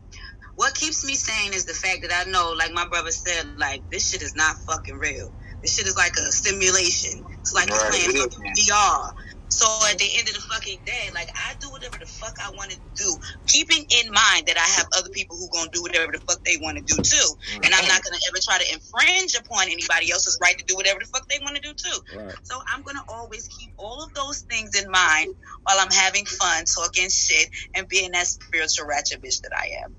what 0.57 0.75
keeps 0.75 1.05
me 1.05 1.15
sane 1.15 1.53
is 1.53 1.67
the 1.67 1.75
fact 1.75 2.03
that 2.03 2.27
I 2.27 2.31
know, 2.31 2.55
like 2.57 2.73
my 2.73 2.87
brother 2.89 3.11
said, 3.11 3.47
like 3.59 3.85
this 3.93 4.11
shit 4.11 4.23
is 4.23 4.35
not 4.35 4.57
fucking 4.69 4.97
real. 4.97 5.29
This 5.63 5.75
shit 5.75 5.87
is 5.87 5.97
like 5.97 6.13
a 6.17 6.33
simulation. 6.33 7.23
It's 7.41 7.55
like 7.55 7.69
right. 7.69 7.91
playing 7.91 8.13
VR. 8.13 9.13
So 9.49 9.67
at 9.89 9.97
the 9.99 10.09
end 10.19 10.29
of 10.29 10.35
the 10.35 10.45
fucking 10.53 10.79
day, 10.85 11.09
like 11.15 11.29
I 11.49 11.55
do 11.61 11.71
whatever 11.71 11.97
the 11.99 12.07
fuck 12.07 12.35
I 12.45 12.51
want 12.51 12.73
to 12.73 12.79
do, 12.97 13.17
keeping 13.47 13.85
in 14.03 14.13
mind 14.13 14.47
that 14.49 14.57
I 14.59 14.69
have 14.77 14.87
other 14.99 15.09
people 15.11 15.37
who 15.37 15.49
gonna 15.53 15.71
do 15.73 15.83
whatever 15.83 16.13
the 16.13 16.19
fuck 16.19 16.43
they 16.45 16.59
want 16.61 16.77
to 16.79 16.85
do 16.85 17.01
too, 17.01 17.29
right. 17.55 17.65
and 17.65 17.73
I'm 17.73 17.87
not 17.87 18.03
gonna 18.03 18.21
ever 18.29 18.39
try 18.43 18.59
to 18.59 18.69
infringe 18.75 19.37
upon 19.39 19.69
anybody 19.71 20.11
else's 20.11 20.37
right 20.43 20.57
to 20.59 20.65
do 20.67 20.75
whatever 20.75 20.99
the 21.01 21.07
fuck 21.07 21.29
they 21.29 21.39
want 21.43 21.57
to 21.57 21.63
do 21.63 21.73
too. 21.73 21.99
Right. 22.19 22.35
So 22.43 22.59
I'm 22.69 22.83
gonna 22.83 23.05
always 23.09 23.49
keep 23.49 23.71
all 23.79 24.03
of 24.03 24.13
those 24.15 24.45
things 24.51 24.75
in 24.75 24.91
mind 24.91 25.33
while 25.65 25.79
I'm 25.81 25.93
having 25.93 26.27
fun, 26.27 26.65
talking 26.65 27.09
shit, 27.09 27.49
and 27.75 27.87
being 27.89 28.13
that 28.13 28.27
spiritual 28.27 28.87
ratchet 28.87 29.23
bitch 29.23 29.41
that 29.43 29.53
I 29.57 29.85
am. 29.85 29.97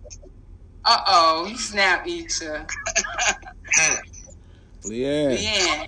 Uh 0.89 1.01
oh, 1.05 1.47
you 1.49 1.57
snap, 1.57 2.07
Isha. 2.07 2.65
Yeah. 4.85 5.31
Yeah. 5.31 5.85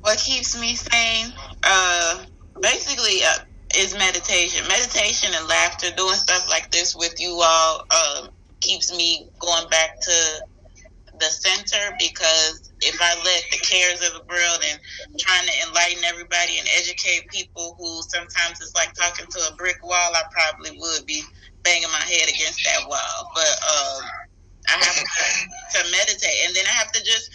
What 0.00 0.18
keeps 0.18 0.60
me 0.60 0.74
sane, 0.74 1.32
uh, 1.62 2.24
basically, 2.60 3.22
uh, 3.22 3.44
is 3.76 3.94
meditation. 3.94 4.66
Meditation 4.66 5.30
and 5.32 5.46
laughter. 5.46 5.94
Doing 5.96 6.14
stuff 6.14 6.48
like 6.50 6.72
this 6.72 6.96
with 6.96 7.20
you 7.20 7.40
all 7.40 7.84
uh, 7.88 8.26
keeps 8.60 8.92
me 8.96 9.28
going 9.38 9.68
back 9.68 10.00
to 10.00 10.42
the 11.20 11.30
center 11.30 11.94
because 11.98 12.72
if 12.80 12.96
I 13.00 13.14
let 13.22 13.42
the 13.50 13.58
cares 13.58 14.00
of 14.06 14.14
the 14.14 14.26
world 14.28 14.60
and 14.70 14.78
trying 15.18 15.46
to 15.46 15.54
enlighten 15.66 16.04
everybody 16.04 16.58
and 16.58 16.68
educate 16.78 17.26
people 17.30 17.74
who 17.78 18.02
sometimes 18.08 18.60
it's 18.60 18.74
like 18.74 18.94
talking 18.94 19.26
to 19.26 19.40
a 19.50 19.56
brick 19.56 19.78
wall, 19.82 20.14
I 20.14 20.22
probably 20.30 20.78
would 20.78 21.06
be 21.06 21.22
banging 21.64 21.90
my 21.90 22.04
head 22.06 22.28
against 22.28 22.62
that 22.64 22.86
wall. 22.88 23.18
But 23.34 23.54
um, 23.66 24.02
I 24.70 24.76
have 24.78 24.96
to, 24.96 25.04
to 25.78 25.90
meditate, 25.90 26.38
and 26.46 26.54
then 26.54 26.64
I 26.66 26.74
have 26.78 26.92
to 26.92 27.02
just 27.02 27.30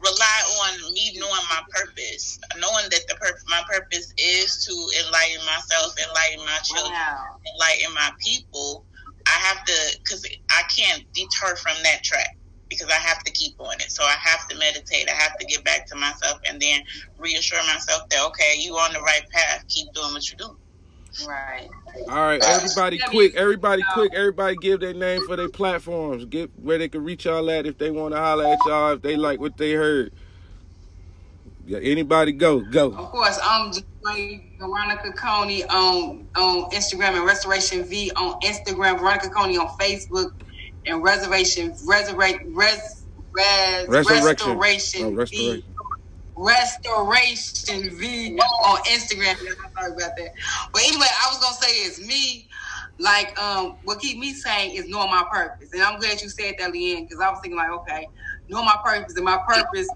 rely 0.00 0.38
on 0.64 0.92
me 0.92 1.12
knowing 1.20 1.46
my 1.50 1.62
purpose, 1.70 2.38
knowing 2.56 2.88
that 2.90 3.04
the 3.08 3.14
purpose, 3.20 3.44
my 3.48 3.62
purpose 3.70 4.12
is 4.16 4.64
to 4.64 4.74
enlighten 5.04 5.44
myself, 5.46 5.94
enlighten 6.00 6.44
my 6.44 6.58
children, 6.64 6.92
wow. 6.92 7.36
enlighten 7.54 7.94
my 7.94 8.10
people. 8.24 8.86
I 9.26 9.38
have 9.46 9.64
to, 9.64 9.98
because 10.02 10.26
I 10.50 10.62
can't 10.74 11.04
deter 11.14 11.54
from 11.56 11.76
that 11.84 12.02
track 12.02 12.39
because 12.70 12.88
I 12.88 12.94
have 12.94 13.22
to 13.24 13.32
keep 13.32 13.54
on 13.58 13.74
it. 13.74 13.90
So 13.90 14.04
I 14.04 14.14
have 14.22 14.48
to 14.48 14.56
meditate. 14.56 15.10
I 15.10 15.14
have 15.14 15.36
to 15.38 15.44
get 15.44 15.62
back 15.64 15.86
to 15.88 15.96
myself 15.96 16.38
and 16.48 16.60
then 16.62 16.80
reassure 17.18 17.62
myself 17.66 18.02
that 18.10 18.24
okay, 18.28 18.54
you 18.58 18.74
on 18.74 18.92
the 18.94 19.00
right 19.00 19.22
path. 19.32 19.64
Keep 19.68 19.92
doing 19.92 20.12
what 20.14 20.30
you're 20.30 20.38
doing. 20.38 20.56
Right. 21.28 21.68
All 22.08 22.22
right, 22.22 22.42
everybody, 22.42 23.00
quick, 23.08 23.34
everybody, 23.34 23.82
quick, 23.94 24.14
everybody, 24.14 24.56
give 24.62 24.78
their 24.78 24.94
name 24.94 25.26
for 25.26 25.34
their 25.34 25.48
platforms. 25.48 26.24
Get 26.24 26.50
where 26.56 26.78
they 26.78 26.88
can 26.88 27.02
reach 27.02 27.24
y'all 27.24 27.50
at 27.50 27.66
if 27.66 27.78
they 27.78 27.90
want 27.90 28.14
to 28.14 28.20
holler 28.20 28.46
at 28.46 28.58
y'all 28.64 28.92
if 28.92 29.02
they 29.02 29.16
like 29.16 29.40
what 29.40 29.56
they 29.56 29.72
heard. 29.72 30.12
Yeah, 31.66 31.78
anybody 31.78 32.32
go 32.32 32.60
go. 32.60 32.92
Of 32.92 33.10
course, 33.10 33.38
I'm 33.42 33.72
Veronica 34.58 35.12
Coney 35.12 35.64
on 35.64 36.26
on 36.36 36.70
Instagram 36.70 37.16
and 37.16 37.26
Restoration 37.26 37.84
V 37.84 38.12
on 38.16 38.40
Instagram. 38.40 38.98
Veronica 38.98 39.28
Coney 39.30 39.58
on 39.58 39.68
Facebook 39.80 40.30
and 40.86 41.02
Reservation 41.02 41.74
Resurrect 41.86 42.44
Res, 42.54 43.06
res, 43.32 43.88
Resurrection. 43.88 44.58
Restoration 44.58 45.04
oh, 45.04 45.10
restoration. 45.12 45.62
V 45.62 45.64
Restoration 46.36 47.98
V 47.98 48.38
on 48.38 48.78
Instagram. 48.84 49.36
Sorry 49.36 49.92
about 49.92 50.16
that. 50.16 50.30
But 50.72 50.82
anyway, 50.82 51.06
I 51.06 51.28
was 51.28 51.38
gonna 51.38 51.56
say 51.56 51.70
is 51.82 52.00
me, 52.06 52.48
like 52.98 53.38
um, 53.38 53.76
what 53.84 54.00
keep 54.00 54.18
me 54.18 54.32
saying 54.32 54.74
is 54.74 54.88
knowing 54.88 55.10
my 55.10 55.24
purpose, 55.30 55.68
and 55.72 55.82
I'm 55.82 55.98
glad 56.00 56.20
you 56.22 56.28
said 56.28 56.54
that, 56.58 56.72
Lee 56.72 56.96
Ann, 56.96 57.04
because 57.04 57.20
I 57.20 57.28
was 57.30 57.40
thinking 57.42 57.58
like, 57.58 57.70
okay, 57.70 58.06
know 58.48 58.62
my 58.62 58.76
purpose, 58.84 59.14
and 59.16 59.24
my 59.24 59.38
purpose 59.46 59.88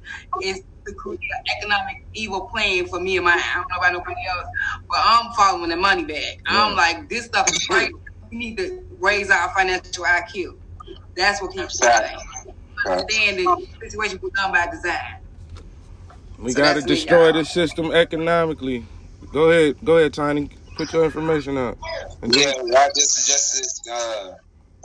is 0.43 0.63
to 0.87 0.95
create 0.95 1.21
an 1.21 1.57
economic 1.59 2.07
evil 2.13 2.43
plan 2.43 2.87
for 2.87 3.01
me 3.01 3.17
and 3.17 3.25
my. 3.25 3.33
I 3.33 3.55
don't 3.55 3.69
know 3.71 3.77
about 3.79 3.93
nobody 3.93 4.21
else, 4.37 4.47
but 4.89 4.99
I'm 5.03 5.33
following 5.33 5.71
the 5.71 5.77
money 5.77 6.05
bag. 6.05 6.41
I'm 6.47 6.77
like, 6.77 7.09
this 7.09 7.27
stuff 7.27 7.49
is 7.51 7.67
great. 7.67 7.91
We 8.31 8.37
need 8.37 8.59
to 8.59 8.83
raise 9.01 9.31
our 9.31 9.49
financial 9.51 10.05
IQ. 10.05 10.57
That's 11.17 11.41
what 11.41 11.53
keeps 11.53 11.81
me 11.81 11.89
saying. 11.89 12.19
Understand 12.87 13.39
the 13.39 13.67
situation 13.81 14.19
was 14.23 14.33
done 14.33 14.53
by 14.53 14.67
design. 14.71 15.17
We 16.39 16.53
so 16.53 16.59
got 16.59 16.75
to 16.75 16.83
destroy 16.83 17.33
the 17.33 17.45
system 17.45 17.93
economically. 17.93 18.85
Go 19.33 19.51
ahead, 19.51 19.77
go 19.85 19.99
ahead, 19.99 20.13
Tiny. 20.15 20.51
Put 20.77 20.93
your 20.93 21.05
information 21.05 21.57
up. 21.57 21.79
Yeah, 22.23 22.53
I 22.77 22.89
just 22.95 23.13
suggested. 23.13 23.91
Uh, 23.91 24.33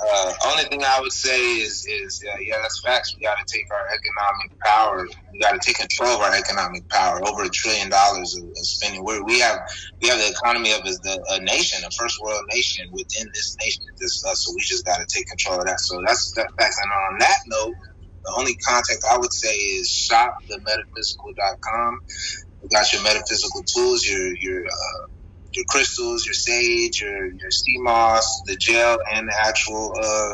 uh, 0.01 0.33
only 0.45 0.63
thing 0.63 0.81
I 0.83 0.99
would 1.01 1.11
say 1.11 1.59
is, 1.59 1.85
is 1.85 2.23
uh, 2.25 2.37
yeah, 2.39 2.55
that's 2.61 2.79
facts. 2.79 3.13
We 3.15 3.21
got 3.23 3.37
to 3.37 3.43
take 3.45 3.69
our 3.71 3.85
economic 3.87 4.57
power. 4.59 5.05
We 5.33 5.39
got 5.39 5.51
to 5.51 5.59
take 5.59 5.77
control 5.77 6.15
of 6.15 6.21
our 6.21 6.33
economic 6.33 6.87
power. 6.89 7.19
Over 7.27 7.43
a 7.43 7.49
trillion 7.49 7.89
dollars 7.89 8.35
of, 8.35 8.43
of 8.43 8.65
spending. 8.65 9.03
We're, 9.03 9.21
we 9.23 9.39
have 9.39 9.59
we 10.01 10.07
have 10.07 10.17
the 10.19 10.29
economy 10.29 10.71
of 10.71 10.83
the, 10.83 11.23
a 11.31 11.41
nation, 11.41 11.83
a 11.83 11.91
first 11.91 12.21
world 12.23 12.43
nation 12.53 12.87
within 12.91 13.27
this 13.33 13.57
nation. 13.61 13.83
This, 13.99 14.23
uh, 14.25 14.33
so 14.33 14.53
we 14.53 14.61
just 14.61 14.85
got 14.85 14.95
to 14.97 15.05
take 15.05 15.27
control 15.27 15.59
of 15.59 15.65
that. 15.65 15.81
So 15.81 16.01
that's 16.05 16.31
that 16.33 16.47
facts. 16.57 16.79
And 16.81 16.89
on 16.91 17.17
that 17.19 17.39
note, 17.47 17.75
the 18.23 18.33
only 18.37 18.55
contact 18.55 19.03
I 19.09 19.17
would 19.17 19.33
say 19.33 19.53
is 19.53 19.89
shopthemetaphysical.com. 19.89 21.99
You 22.63 22.69
got 22.69 22.93
your 22.93 23.03
metaphysical 23.03 23.63
tools, 23.63 24.07
your 24.07 24.33
your 24.37 24.65
uh, 24.65 25.07
your 25.53 25.65
crystals, 25.69 26.25
your 26.25 26.33
sage, 26.33 27.01
your 27.01 27.25
your 27.25 27.51
sea 27.51 27.77
moss, 27.79 28.41
the 28.45 28.55
gel, 28.57 28.97
and 29.13 29.27
the 29.27 29.35
actual 29.45 29.93
uh, 30.01 30.33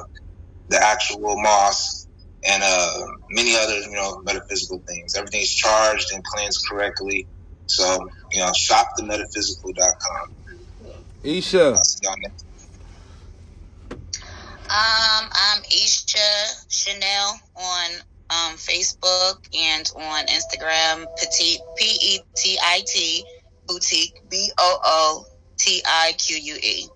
the 0.69 0.83
actual 0.83 1.41
moss, 1.41 2.07
and 2.47 2.61
uh, 2.63 3.05
many 3.31 3.55
other 3.55 3.79
you 3.79 3.91
know 3.91 4.21
metaphysical 4.23 4.81
things. 4.87 5.15
Everything's 5.15 5.53
charged 5.53 6.11
and 6.13 6.23
cleansed 6.23 6.61
correctly. 6.69 7.27
So 7.67 7.97
you 8.31 8.39
know, 8.39 8.51
shop 8.55 8.87
shopthemetaphysical.com. 8.99 10.27
Isha. 11.23 11.79
Um, 14.67 15.29
I'm 15.31 15.61
Isha 15.71 16.17
Chanel 16.69 17.39
on 17.55 17.91
um, 18.29 18.55
Facebook 18.57 19.37
and 19.53 19.89
on 19.95 20.25
Instagram, 20.25 21.05
Petite 21.17 21.59
P 21.77 21.85
E 22.01 22.19
T 22.35 22.57
I 22.61 22.83
T 22.87 23.23
Boutique 23.67 24.21
B 24.29 24.49
O 24.57 24.79
O 24.83 25.25
T 25.57 25.81
I 25.85 26.13
Q 26.17 26.37
U 26.37 26.55
E. 26.61 26.87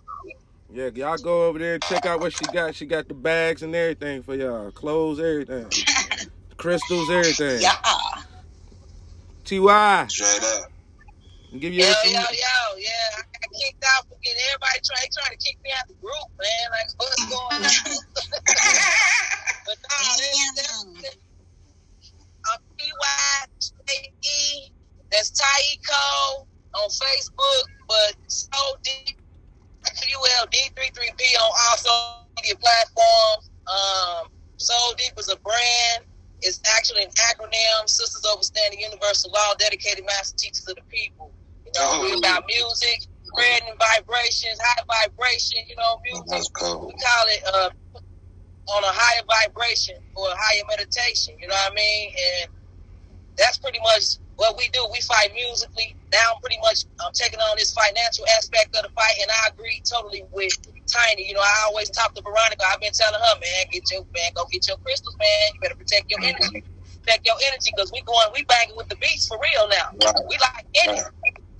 Yeah, 0.72 0.90
y'all 0.94 1.18
go 1.18 1.48
over 1.48 1.58
there 1.58 1.74
and 1.76 1.84
check 1.84 2.06
out 2.06 2.20
what 2.20 2.32
she 2.32 2.46
got. 2.54 2.76
She 2.76 2.86
got 2.86 3.08
the 3.08 3.16
bags 3.16 3.64
and 3.64 3.74
everything 3.76 4.22
for 4.22 4.36
y'all, 4.36 4.70
clothes, 4.72 5.20
everything, 5.20 5.66
crystals, 6.58 7.10
everything. 7.10 7.60
Yeah. 7.62 7.76
Ty. 9.46 10.06
Straight 10.08 10.44
up. 10.44 10.70
Give 11.58 11.74
you 11.74 11.84
Yo, 11.84 11.92
some- 11.92 12.12
yo, 12.14 12.20
yo, 12.20 12.26
yeah. 12.78 13.18
I 13.18 13.20
got 13.22 13.52
kicked 13.60 13.84
out 13.98 14.06
for 14.08 14.16
getting 14.24 14.44
everybody 14.50 14.80
trying 14.86 15.10
trying 15.12 15.32
to 15.36 15.44
kick 15.44 15.58
me 15.64 15.72
out 15.76 15.88
the 15.88 15.96
group, 15.96 16.30
man. 16.38 16.70
Like, 16.70 16.90
what's 16.98 17.26
going 17.26 17.58
on? 17.58 17.62
but 19.66 19.78
no, 19.82 19.88
that's, 19.98 21.02
that's, 21.02 21.18
I'm 22.46 22.62
P-Y-J-E. 22.78 24.70
That's 25.12 25.30
Ty 25.32 25.48
Cole 25.90 26.48
on 26.76 26.90
Facebook, 26.90 27.64
but 27.88 28.16
Soul 28.28 28.78
Deep. 28.84 29.18
ULD33B 29.86 31.22
on 31.40 31.50
all 31.50 31.78
social 31.78 32.28
media 32.42 32.56
platforms. 32.60 33.50
Um, 33.68 34.28
Soul 34.58 34.94
Deep 34.98 35.14
is 35.18 35.30
a 35.30 35.38
brand. 35.40 36.06
It's 36.42 36.60
actually 36.78 37.04
an 37.04 37.12
acronym. 37.32 37.88
Sisters 37.88 38.26
Overstand 38.32 38.72
the 38.72 38.80
Universal 38.80 39.32
Law, 39.32 39.54
dedicated 39.60 40.06
master 40.06 40.36
teachers 40.38 40.68
of 40.68 40.76
the 40.76 40.86
people. 40.88 41.32
You 41.66 41.72
know, 41.76 42.00
we're 42.02 42.18
about 42.18 42.44
music, 42.48 43.08
spreading 43.24 43.76
vibrations, 43.78 44.58
high 44.60 44.84
vibration. 44.88 45.60
You 45.68 45.76
know, 45.76 46.00
music. 46.04 46.52
Cool. 46.54 46.88
We 46.88 46.94
call 46.94 47.26
it 47.28 47.42
uh, 47.54 47.70
on 48.76 48.84
a 48.84 48.94
higher 48.94 49.24
vibration 49.28 49.96
or 50.16 50.28
a 50.30 50.36
higher 50.38 50.64
meditation. 50.70 51.36
You 51.40 51.48
know 51.48 51.56
what 51.56 51.72
I 51.72 51.76
mean? 51.76 52.10
And 52.10 52.52
that's 53.38 53.58
pretty 53.58 53.80
much 53.84 54.20
what 54.40 54.56
we 54.56 54.72
do. 54.72 54.80
We 54.96 55.04
fight 55.04 55.36
musically. 55.36 55.94
Now 56.16 56.24
I'm 56.34 56.40
pretty 56.40 56.58
much 56.64 56.88
I'm 57.04 57.12
taking 57.12 57.44
on 57.44 57.60
this 57.60 57.76
financial 57.76 58.24
aspect 58.40 58.72
of 58.80 58.88
the 58.88 58.92
fight, 58.96 59.20
and 59.20 59.28
I 59.30 59.52
agree 59.52 59.84
totally 59.84 60.24
with 60.32 60.56
Tiny. 60.88 61.28
You 61.28 61.36
know, 61.36 61.44
I 61.44 61.70
always 61.70 61.92
talk 61.92 62.16
to 62.16 62.24
Veronica. 62.24 62.64
I've 62.72 62.80
been 62.82 62.96
telling 62.96 63.20
her, 63.20 63.36
man, 63.38 63.62
get 63.70 63.84
your 63.92 64.02
man, 64.16 64.32
go 64.34 64.48
get 64.50 64.66
your 64.66 64.80
crystals, 64.82 65.20
man. 65.20 65.46
You 65.54 65.60
better 65.62 65.78
protect 65.78 66.10
your 66.10 66.24
energy. 66.24 66.64
Protect 67.04 67.28
your 67.28 67.38
energy 67.52 67.70
because 67.76 67.92
we 67.94 68.02
going, 68.08 68.32
we 68.34 68.48
banging 68.48 68.80
with 68.80 68.90
the 68.90 68.98
beats 68.98 69.28
for 69.28 69.38
real 69.38 69.68
now. 69.70 69.94
We 70.00 70.36
like 70.40 70.66
in 70.88 70.98
it. 70.98 71.06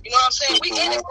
You 0.02 0.10
know 0.10 0.18
what 0.24 0.32
I'm 0.32 0.32
saying? 0.32 0.58
We 0.64 0.70
in 0.72 0.90
it. 0.98 1.04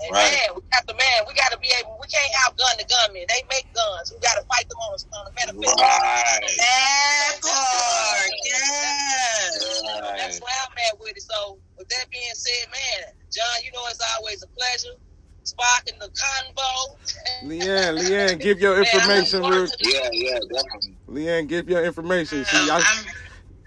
And 0.00 0.12
Right. 0.12 0.32
man, 0.32 0.48
we 0.56 0.62
got 0.72 0.84
the 0.88 0.94
man. 0.94 1.18
We 1.28 1.34
got 1.34 1.52
to 1.52 1.58
be 1.58 1.68
able. 1.80 1.98
We 2.00 2.08
can't 2.08 2.32
outgun 2.46 2.76
the 2.78 2.86
gunmen. 2.88 3.24
They 3.28 3.42
make 3.50 3.68
guns. 3.74 4.12
We 4.12 4.20
got 4.20 4.36
to 4.40 4.44
fight 4.48 4.68
them 4.68 4.78
on, 4.78 4.94
on 4.96 5.22
the 5.28 5.32
metaphysical. 5.36 5.84
Right. 5.84 6.44
That 6.58 7.34
part, 7.42 8.30
yes. 8.46 9.82
That's 10.16 10.38
where 10.40 10.56
I'm 10.68 10.74
at 10.88 11.00
with 11.00 11.16
it. 11.16 11.24
So, 11.24 11.58
with 11.78 11.88
that 11.88 12.06
being 12.12 12.34
said, 12.36 12.68
man, 12.72 13.02
John, 13.32 13.56
you 13.64 13.72
know 13.72 13.84
it's 13.90 14.00
always 14.18 14.42
a 14.44 14.50
pleasure. 14.56 14.96
Spark 15.44 15.82
in 15.88 15.98
the 16.00 16.10
convo. 16.12 16.70
Lee 17.42 17.60
Ann, 17.68 17.96
Leanne, 17.96 18.40
give 18.40 18.60
your 18.60 18.74
Man, 18.74 18.82
I 18.84 19.16
look 19.18 19.28
information 19.28 19.40
forward 19.40 19.54
real. 19.54 19.66
to 19.66 19.76
Yeah, 19.80 20.10
yeah, 20.12 20.38
definitely. 20.52 20.98
Lee 21.08 21.28
Ann, 21.28 21.46
give 21.46 21.68
your 21.68 21.84
information. 21.84 22.44
See, 22.44 22.70
I, 22.70 22.78
I'm 22.78 23.06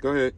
go 0.02 0.10
ahead. 0.12 0.34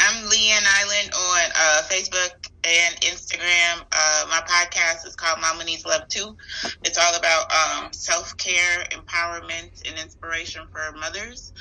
I'm 0.00 0.28
Lee 0.28 0.50
Ann 0.52 0.62
Elland 0.62 1.14
on 1.14 1.50
uh, 1.56 1.82
Facebook 1.90 2.30
and 2.64 3.00
Instagram. 3.00 3.80
Uh, 3.92 4.26
my 4.28 4.42
podcast 4.48 5.06
is 5.06 5.16
called 5.16 5.40
Mama 5.40 5.64
Needs 5.64 5.86
Love 5.86 6.06
Too. 6.08 6.36
It's 6.84 6.98
all 6.98 7.16
about 7.16 7.44
um, 7.50 7.92
self 7.92 8.36
care, 8.36 8.84
empowerment, 8.92 9.70
and 9.88 9.98
inspiration 9.98 10.62
for 10.72 10.98
mothers. 10.98 11.52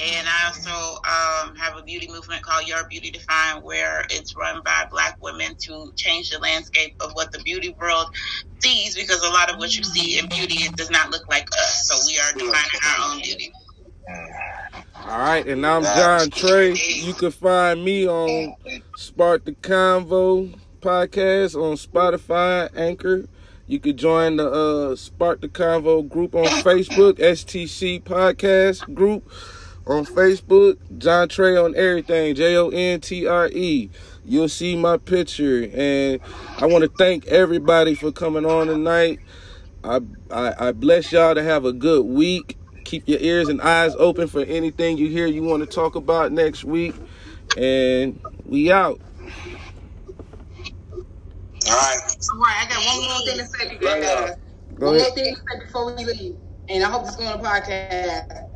And 0.00 0.28
I 0.28 0.46
also 0.46 1.50
um, 1.50 1.56
have 1.56 1.76
a 1.76 1.82
beauty 1.82 2.08
movement 2.08 2.42
called 2.42 2.68
Your 2.68 2.86
Beauty 2.88 3.10
Defined, 3.10 3.64
where 3.64 4.04
it's 4.10 4.36
run 4.36 4.62
by 4.64 4.86
Black 4.92 5.16
women 5.20 5.56
to 5.62 5.92
change 5.96 6.30
the 6.30 6.38
landscape 6.38 6.94
of 7.00 7.10
what 7.14 7.32
the 7.32 7.40
beauty 7.40 7.74
world 7.80 8.06
sees, 8.62 8.94
because 8.94 9.22
a 9.24 9.30
lot 9.30 9.50
of 9.50 9.58
what 9.58 9.76
you 9.76 9.82
see 9.82 10.18
in 10.18 10.28
beauty 10.28 10.56
it 10.56 10.76
does 10.76 10.90
not 10.90 11.10
look 11.10 11.22
like 11.28 11.48
us. 11.52 11.88
So 11.88 11.96
we 12.06 12.18
are 12.18 12.32
defining 12.32 12.80
our 12.86 13.10
own 13.10 13.22
beauty. 13.22 13.52
All 15.08 15.18
right, 15.20 15.46
and 15.46 15.66
I'm 15.66 15.84
JonTre. 15.84 17.02
You 17.02 17.14
can 17.14 17.30
find 17.30 17.82
me 17.82 18.06
on 18.06 18.54
Spark 18.94 19.46
the 19.46 19.52
Convo 19.52 20.54
podcast 20.82 21.54
on 21.54 21.76
Spotify, 21.76 22.68
Anchor. 22.76 23.26
You 23.66 23.80
could 23.80 23.96
join 23.96 24.36
the 24.36 24.50
uh, 24.50 24.96
Spark 24.96 25.40
the 25.40 25.48
Convo 25.48 26.06
group 26.06 26.34
on 26.34 26.44
Facebook, 26.44 27.14
STC 27.14 28.02
Podcast 28.02 28.92
group 28.92 29.26
on 29.86 30.04
Facebook. 30.04 30.76
JonTre 30.98 31.64
on 31.64 31.74
everything, 31.74 32.34
J 32.34 32.56
O 32.56 32.68
N 32.68 33.00
T 33.00 33.26
R 33.26 33.48
E. 33.48 33.88
You'll 34.26 34.50
see 34.50 34.76
my 34.76 34.98
picture, 34.98 35.70
and 35.72 36.20
I 36.58 36.66
want 36.66 36.84
to 36.84 36.90
thank 36.98 37.26
everybody 37.28 37.94
for 37.94 38.12
coming 38.12 38.44
on 38.44 38.66
tonight. 38.66 39.20
I, 39.82 40.00
I 40.30 40.68
I 40.68 40.72
bless 40.72 41.12
y'all 41.12 41.34
to 41.34 41.42
have 41.42 41.64
a 41.64 41.72
good 41.72 42.04
week. 42.04 42.58
Keep 42.88 43.06
your 43.06 43.20
ears 43.20 43.48
and 43.50 43.60
eyes 43.60 43.94
open 43.98 44.28
for 44.28 44.40
anything 44.40 44.96
you 44.96 45.10
hear 45.10 45.26
you 45.26 45.42
want 45.42 45.62
to 45.62 45.66
talk 45.66 45.94
about 45.94 46.32
next 46.32 46.64
week. 46.64 46.94
And 47.54 48.18
we 48.46 48.72
out. 48.72 48.98
All 51.66 51.76
right. 51.76 51.98
All 52.32 52.40
right, 52.40 52.64
I 52.64 52.66
got 52.66 52.86
one 52.86 53.04
more 53.04 53.20
thing 53.26 53.36
to 53.36 53.44
say 53.44 53.68
to 53.68 53.74
you 53.74 53.86
Right 53.86 54.02
guys. 54.02 54.36
Go 54.76 54.86
One 54.86 54.96
more 54.96 55.10
thing 55.10 55.34
to 55.34 55.36
say 55.36 55.66
before 55.66 55.94
we 55.94 56.04
leave, 56.06 56.36
and 56.70 56.82
I 56.82 56.88
hope 56.88 57.02
this 57.04 57.10
is 57.10 57.16
going 57.16 57.30
on 57.30 57.42
the 57.42 57.46
podcast. 57.46 58.48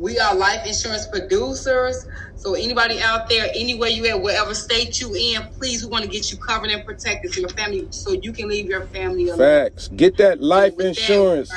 We 0.00 0.18
are 0.18 0.34
life 0.34 0.66
insurance 0.66 1.06
producers. 1.06 2.06
So 2.34 2.54
anybody 2.54 3.00
out 3.00 3.28
there, 3.28 3.50
anywhere 3.54 3.90
you 3.90 4.06
at, 4.06 4.20
whatever 4.20 4.54
state 4.54 5.00
you 5.00 5.14
in, 5.14 5.42
please, 5.58 5.84
we 5.84 5.90
want 5.90 6.04
to 6.04 6.10
get 6.10 6.32
you 6.32 6.38
covered 6.38 6.70
and 6.70 6.84
protected 6.84 7.32
for 7.32 7.40
your 7.40 7.50
family, 7.50 7.86
so 7.90 8.12
you 8.12 8.32
can 8.32 8.48
leave 8.48 8.66
your 8.66 8.86
family 8.86 9.28
alone. 9.28 9.38
Facts. 9.38 9.88
Get 9.88 10.16
that 10.16 10.40
life 10.40 10.74
With 10.76 10.86
that, 10.86 10.88
insurance 10.88 11.52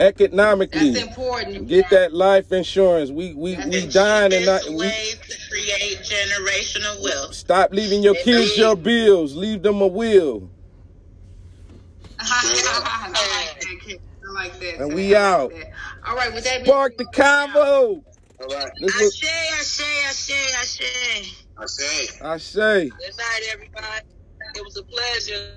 economically. 0.00 0.90
That's 0.90 1.06
important. 1.06 1.68
Get 1.68 1.90
that 1.90 2.12
life 2.12 2.50
insurance. 2.50 3.10
We 3.10 3.34
we 3.34 3.56
we 3.68 3.86
dying 3.86 4.32
and 4.32 4.46
not 4.46 4.62
It's 4.62 4.70
a 4.70 4.72
we 4.72 4.88
to 4.88 5.48
create 5.48 5.98
generational 5.98 7.02
wealth. 7.02 7.34
stop 7.34 7.72
leaving 7.72 8.02
your 8.02 8.14
kids 8.14 8.56
your 8.56 8.74
bills. 8.74 9.36
Leave 9.36 9.62
them 9.62 9.80
a 9.80 9.86
will. 9.86 10.50
I 12.18 13.08
like 13.08 13.60
that. 13.60 13.80
kid. 13.86 14.00
I 14.28 14.32
like 14.32 14.60
that. 14.60 14.80
And 14.80 14.94
we 14.94 15.14
I 15.14 15.20
like 15.20 15.52
out. 15.52 15.52
All 16.06 16.16
right, 16.16 16.34
with 16.34 16.44
that 16.44 16.56
being 16.56 16.66
Spark 16.66 16.96
the 16.96 17.04
convo. 17.06 18.02
All 18.40 18.48
right. 18.48 18.70
This 18.80 18.94
was 19.00 19.22
Ashe, 19.22 19.82
ashe, 20.10 20.54
ashe, 20.58 20.80
ashe. 20.82 21.44
I 21.58 21.66
say 21.66 22.08
I 22.22 22.38
say. 22.38 22.88
Good 22.88 23.16
night, 23.18 23.40
everybody. 23.52 24.06
It 24.56 24.64
was 24.64 24.76
a 24.78 24.82
pleasure. 24.82 25.52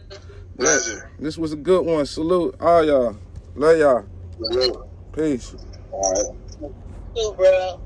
pleasure. 0.57 1.09
This 1.17 1.37
was 1.37 1.53
a 1.53 1.55
good 1.55 1.85
one. 1.85 2.05
Salute 2.05 2.55
all 2.59 2.83
y'all. 2.83 3.17
Love 3.55 3.77
y'all. 3.77 4.05
Salute. 4.45 4.77
Peace. 5.13 5.55
All 5.91 6.11
right. 6.11 6.71
Cool, 7.15 7.33
bro. 7.33 7.79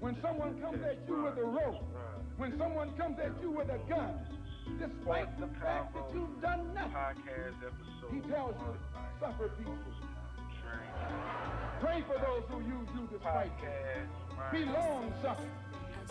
When 0.00 0.20
someone 0.20 0.60
comes 0.60 0.82
at 0.82 0.98
you 1.08 1.22
with 1.22 1.38
a 1.38 1.44
rope, 1.44 1.82
when 2.36 2.58
someone 2.58 2.90
comes 2.98 3.18
at 3.20 3.32
you 3.40 3.50
with 3.52 3.68
a 3.70 3.78
gun, 3.88 4.18
despite 4.78 5.38
the 5.40 5.46
fact 5.60 5.94
that 5.94 6.04
you've 6.12 6.42
done 6.42 6.74
nothing, 6.74 7.16
he 8.12 8.20
tells 8.28 8.54
you, 8.60 8.76
suffer 9.18 9.50
peace. 9.58 9.68
Pray 11.80 12.04
for 12.06 12.18
those 12.18 12.42
who 12.50 12.58
use 12.60 12.88
you 12.94 13.08
despitefully. 13.10 13.70
Be 14.52 14.64
long 14.66 15.12
suffering. 15.22 15.50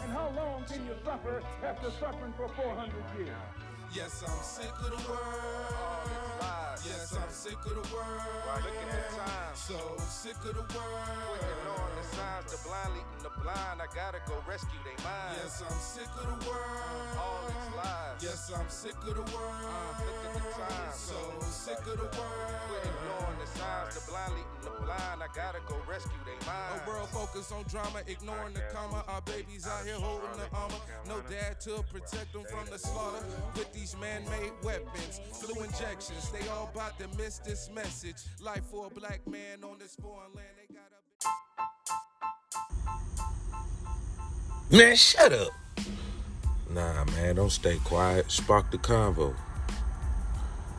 And 0.02 0.12
how 0.12 0.32
long 0.36 0.64
can 0.66 0.86
you 0.86 0.96
suffer 1.06 1.44
after 1.64 1.92
suffering 2.00 2.34
for 2.36 2.48
400 2.50 2.94
years? 3.18 3.30
Yes, 3.94 4.24
I'm 4.26 4.42
sick 4.42 4.74
of 4.82 4.90
the 4.90 5.08
world. 5.08 5.22
All 5.22 6.02
its 6.10 6.42
lies. 6.42 6.82
Yes, 6.82 7.14
I'm 7.14 7.30
sick 7.30 7.62
of 7.62 7.78
the 7.78 7.86
world. 7.94 8.26
Look 8.66 8.74
at 8.74 8.90
the 8.90 9.18
time. 9.22 9.54
So 9.54 9.78
sick 10.10 10.38
of 10.50 10.58
the 10.58 10.66
world. 10.74 11.06
Quick 11.30 11.46
ignoring 11.46 11.96
the 12.02 12.08
signs, 12.18 12.50
the 12.50 12.58
blind 12.66 12.90
leading 12.98 13.22
the 13.22 13.30
blind. 13.38 13.86
I 13.86 13.88
gotta 13.94 14.18
go 14.26 14.34
rescue 14.50 14.82
they 14.82 14.98
minds. 15.06 15.38
Yes, 15.38 15.62
I'm 15.62 15.78
sick 15.78 16.10
of 16.10 16.26
the 16.26 16.50
world. 16.50 17.22
All 17.22 17.46
these 17.46 17.70
lies. 17.78 18.18
Yes, 18.18 18.50
I'm 18.50 18.70
sick 18.70 18.98
of 19.06 19.14
the 19.14 19.28
world. 19.30 19.62
Uh, 19.62 20.02
look 20.10 20.22
at 20.26 20.34
the 20.42 20.46
time. 20.58 20.94
So 20.98 21.18
sick 21.46 21.78
of 21.86 21.98
the 22.02 22.10
world. 22.18 22.50
Quit 22.74 22.90
ignoring 22.90 23.38
the 23.46 23.50
signs, 23.54 23.94
the 23.94 24.02
blind 24.10 24.34
leading 24.34 24.64
the 24.66 24.74
blind. 24.82 25.22
I 25.22 25.30
gotta 25.38 25.62
go 25.70 25.78
rescue 25.86 26.18
they 26.26 26.40
minds. 26.50 26.82
A 26.82 26.90
world 26.90 27.10
focused 27.14 27.54
on 27.54 27.62
drama, 27.70 28.02
ignoring 28.10 28.58
the 28.58 28.66
comma. 28.74 29.06
Our 29.06 29.22
babies 29.22 29.70
out 29.70 29.86
here 29.86 30.02
holding 30.02 30.34
the 30.34 30.50
armor. 30.50 30.82
No 31.06 31.22
dad 31.30 31.62
to 31.70 31.86
protect 31.94 32.34
them 32.34 32.44
from 32.50 32.66
the 32.74 32.80
slaughter. 32.80 33.22
With 33.54 33.72
these 33.72 33.83
man-made 34.00 34.54
weapons, 34.64 35.20
flu 35.34 35.62
injections. 35.64 36.32
They 36.32 36.48
all 36.48 36.70
about 36.74 36.98
to 37.00 37.08
miss 37.18 37.40
this 37.40 37.70
message. 37.74 38.16
Life 38.42 38.64
for 38.72 38.88
a 38.88 38.90
black 38.90 39.28
man 39.28 39.64
on 39.64 39.78
this 39.78 39.96
foreign 40.02 40.32
land. 40.34 40.48
They 40.58 40.74
got 40.74 40.92
a 44.72 44.76
Man, 44.76 44.96
shut 44.96 45.34
up. 45.34 45.52
Nah, 46.70 47.04
man, 47.06 47.36
don't 47.36 47.52
stay 47.52 47.78
quiet. 47.84 48.32
Spark 48.32 48.72
the 48.72 48.78
convo. 48.78 49.36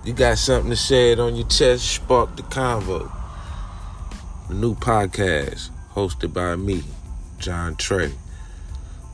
You 0.04 0.14
got 0.14 0.38
something 0.38 0.70
to 0.70 0.76
say 0.76 1.12
it 1.12 1.20
on 1.20 1.36
your 1.36 1.46
chest? 1.46 1.86
Spark 1.86 2.36
the 2.36 2.42
convo. 2.42 3.12
The 4.48 4.54
new 4.54 4.74
podcast 4.74 5.70
hosted 5.92 6.32
by 6.32 6.56
me, 6.56 6.82
JonTre. 7.38 8.12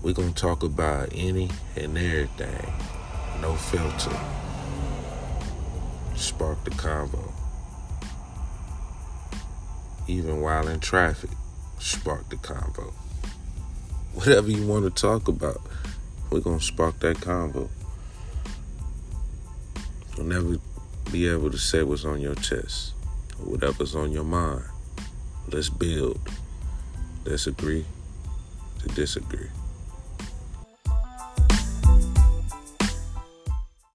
We're 0.03 0.15
going 0.15 0.33
to 0.33 0.41
talk 0.41 0.63
about 0.63 1.11
any 1.13 1.51
and 1.77 1.99
everything. 1.99 2.90
No 3.41 3.55
filter. 3.55 4.21
Spark 6.15 6.63
the 6.65 6.71
convo. 6.73 7.33
Even 10.07 10.43
while 10.43 10.69
in 10.69 10.79
traffic, 10.81 11.31
spark 11.79 12.29
the 12.29 12.37
convo. 12.37 12.93
Whatever 14.13 14.51
you 14.51 14.67
want 14.67 14.85
to 14.85 14.91
talk 14.91 15.29
about, 15.29 15.63
we're 16.29 16.41
going 16.41 16.59
to 16.59 16.65
spark 16.65 17.01
that 17.01 17.17
convo. 17.17 17.71
You'll 20.17 20.27
never 20.27 20.57
be 21.11 21.27
able 21.27 21.51
to 21.51 21.59
say 21.59 21.83
what's 21.83 22.05
on 22.05 22.21
your 22.21 22.35
chest 22.35 22.93
or 23.39 23.53
whatever's 23.53 23.95
on 23.95 24.13
your 24.13 24.25
mind. 24.25 24.65
Let's 25.49 25.71
build. 25.71 26.21
Let's 27.25 27.47
agree 27.47 27.87
to 28.81 28.89
disagree. 28.89 29.49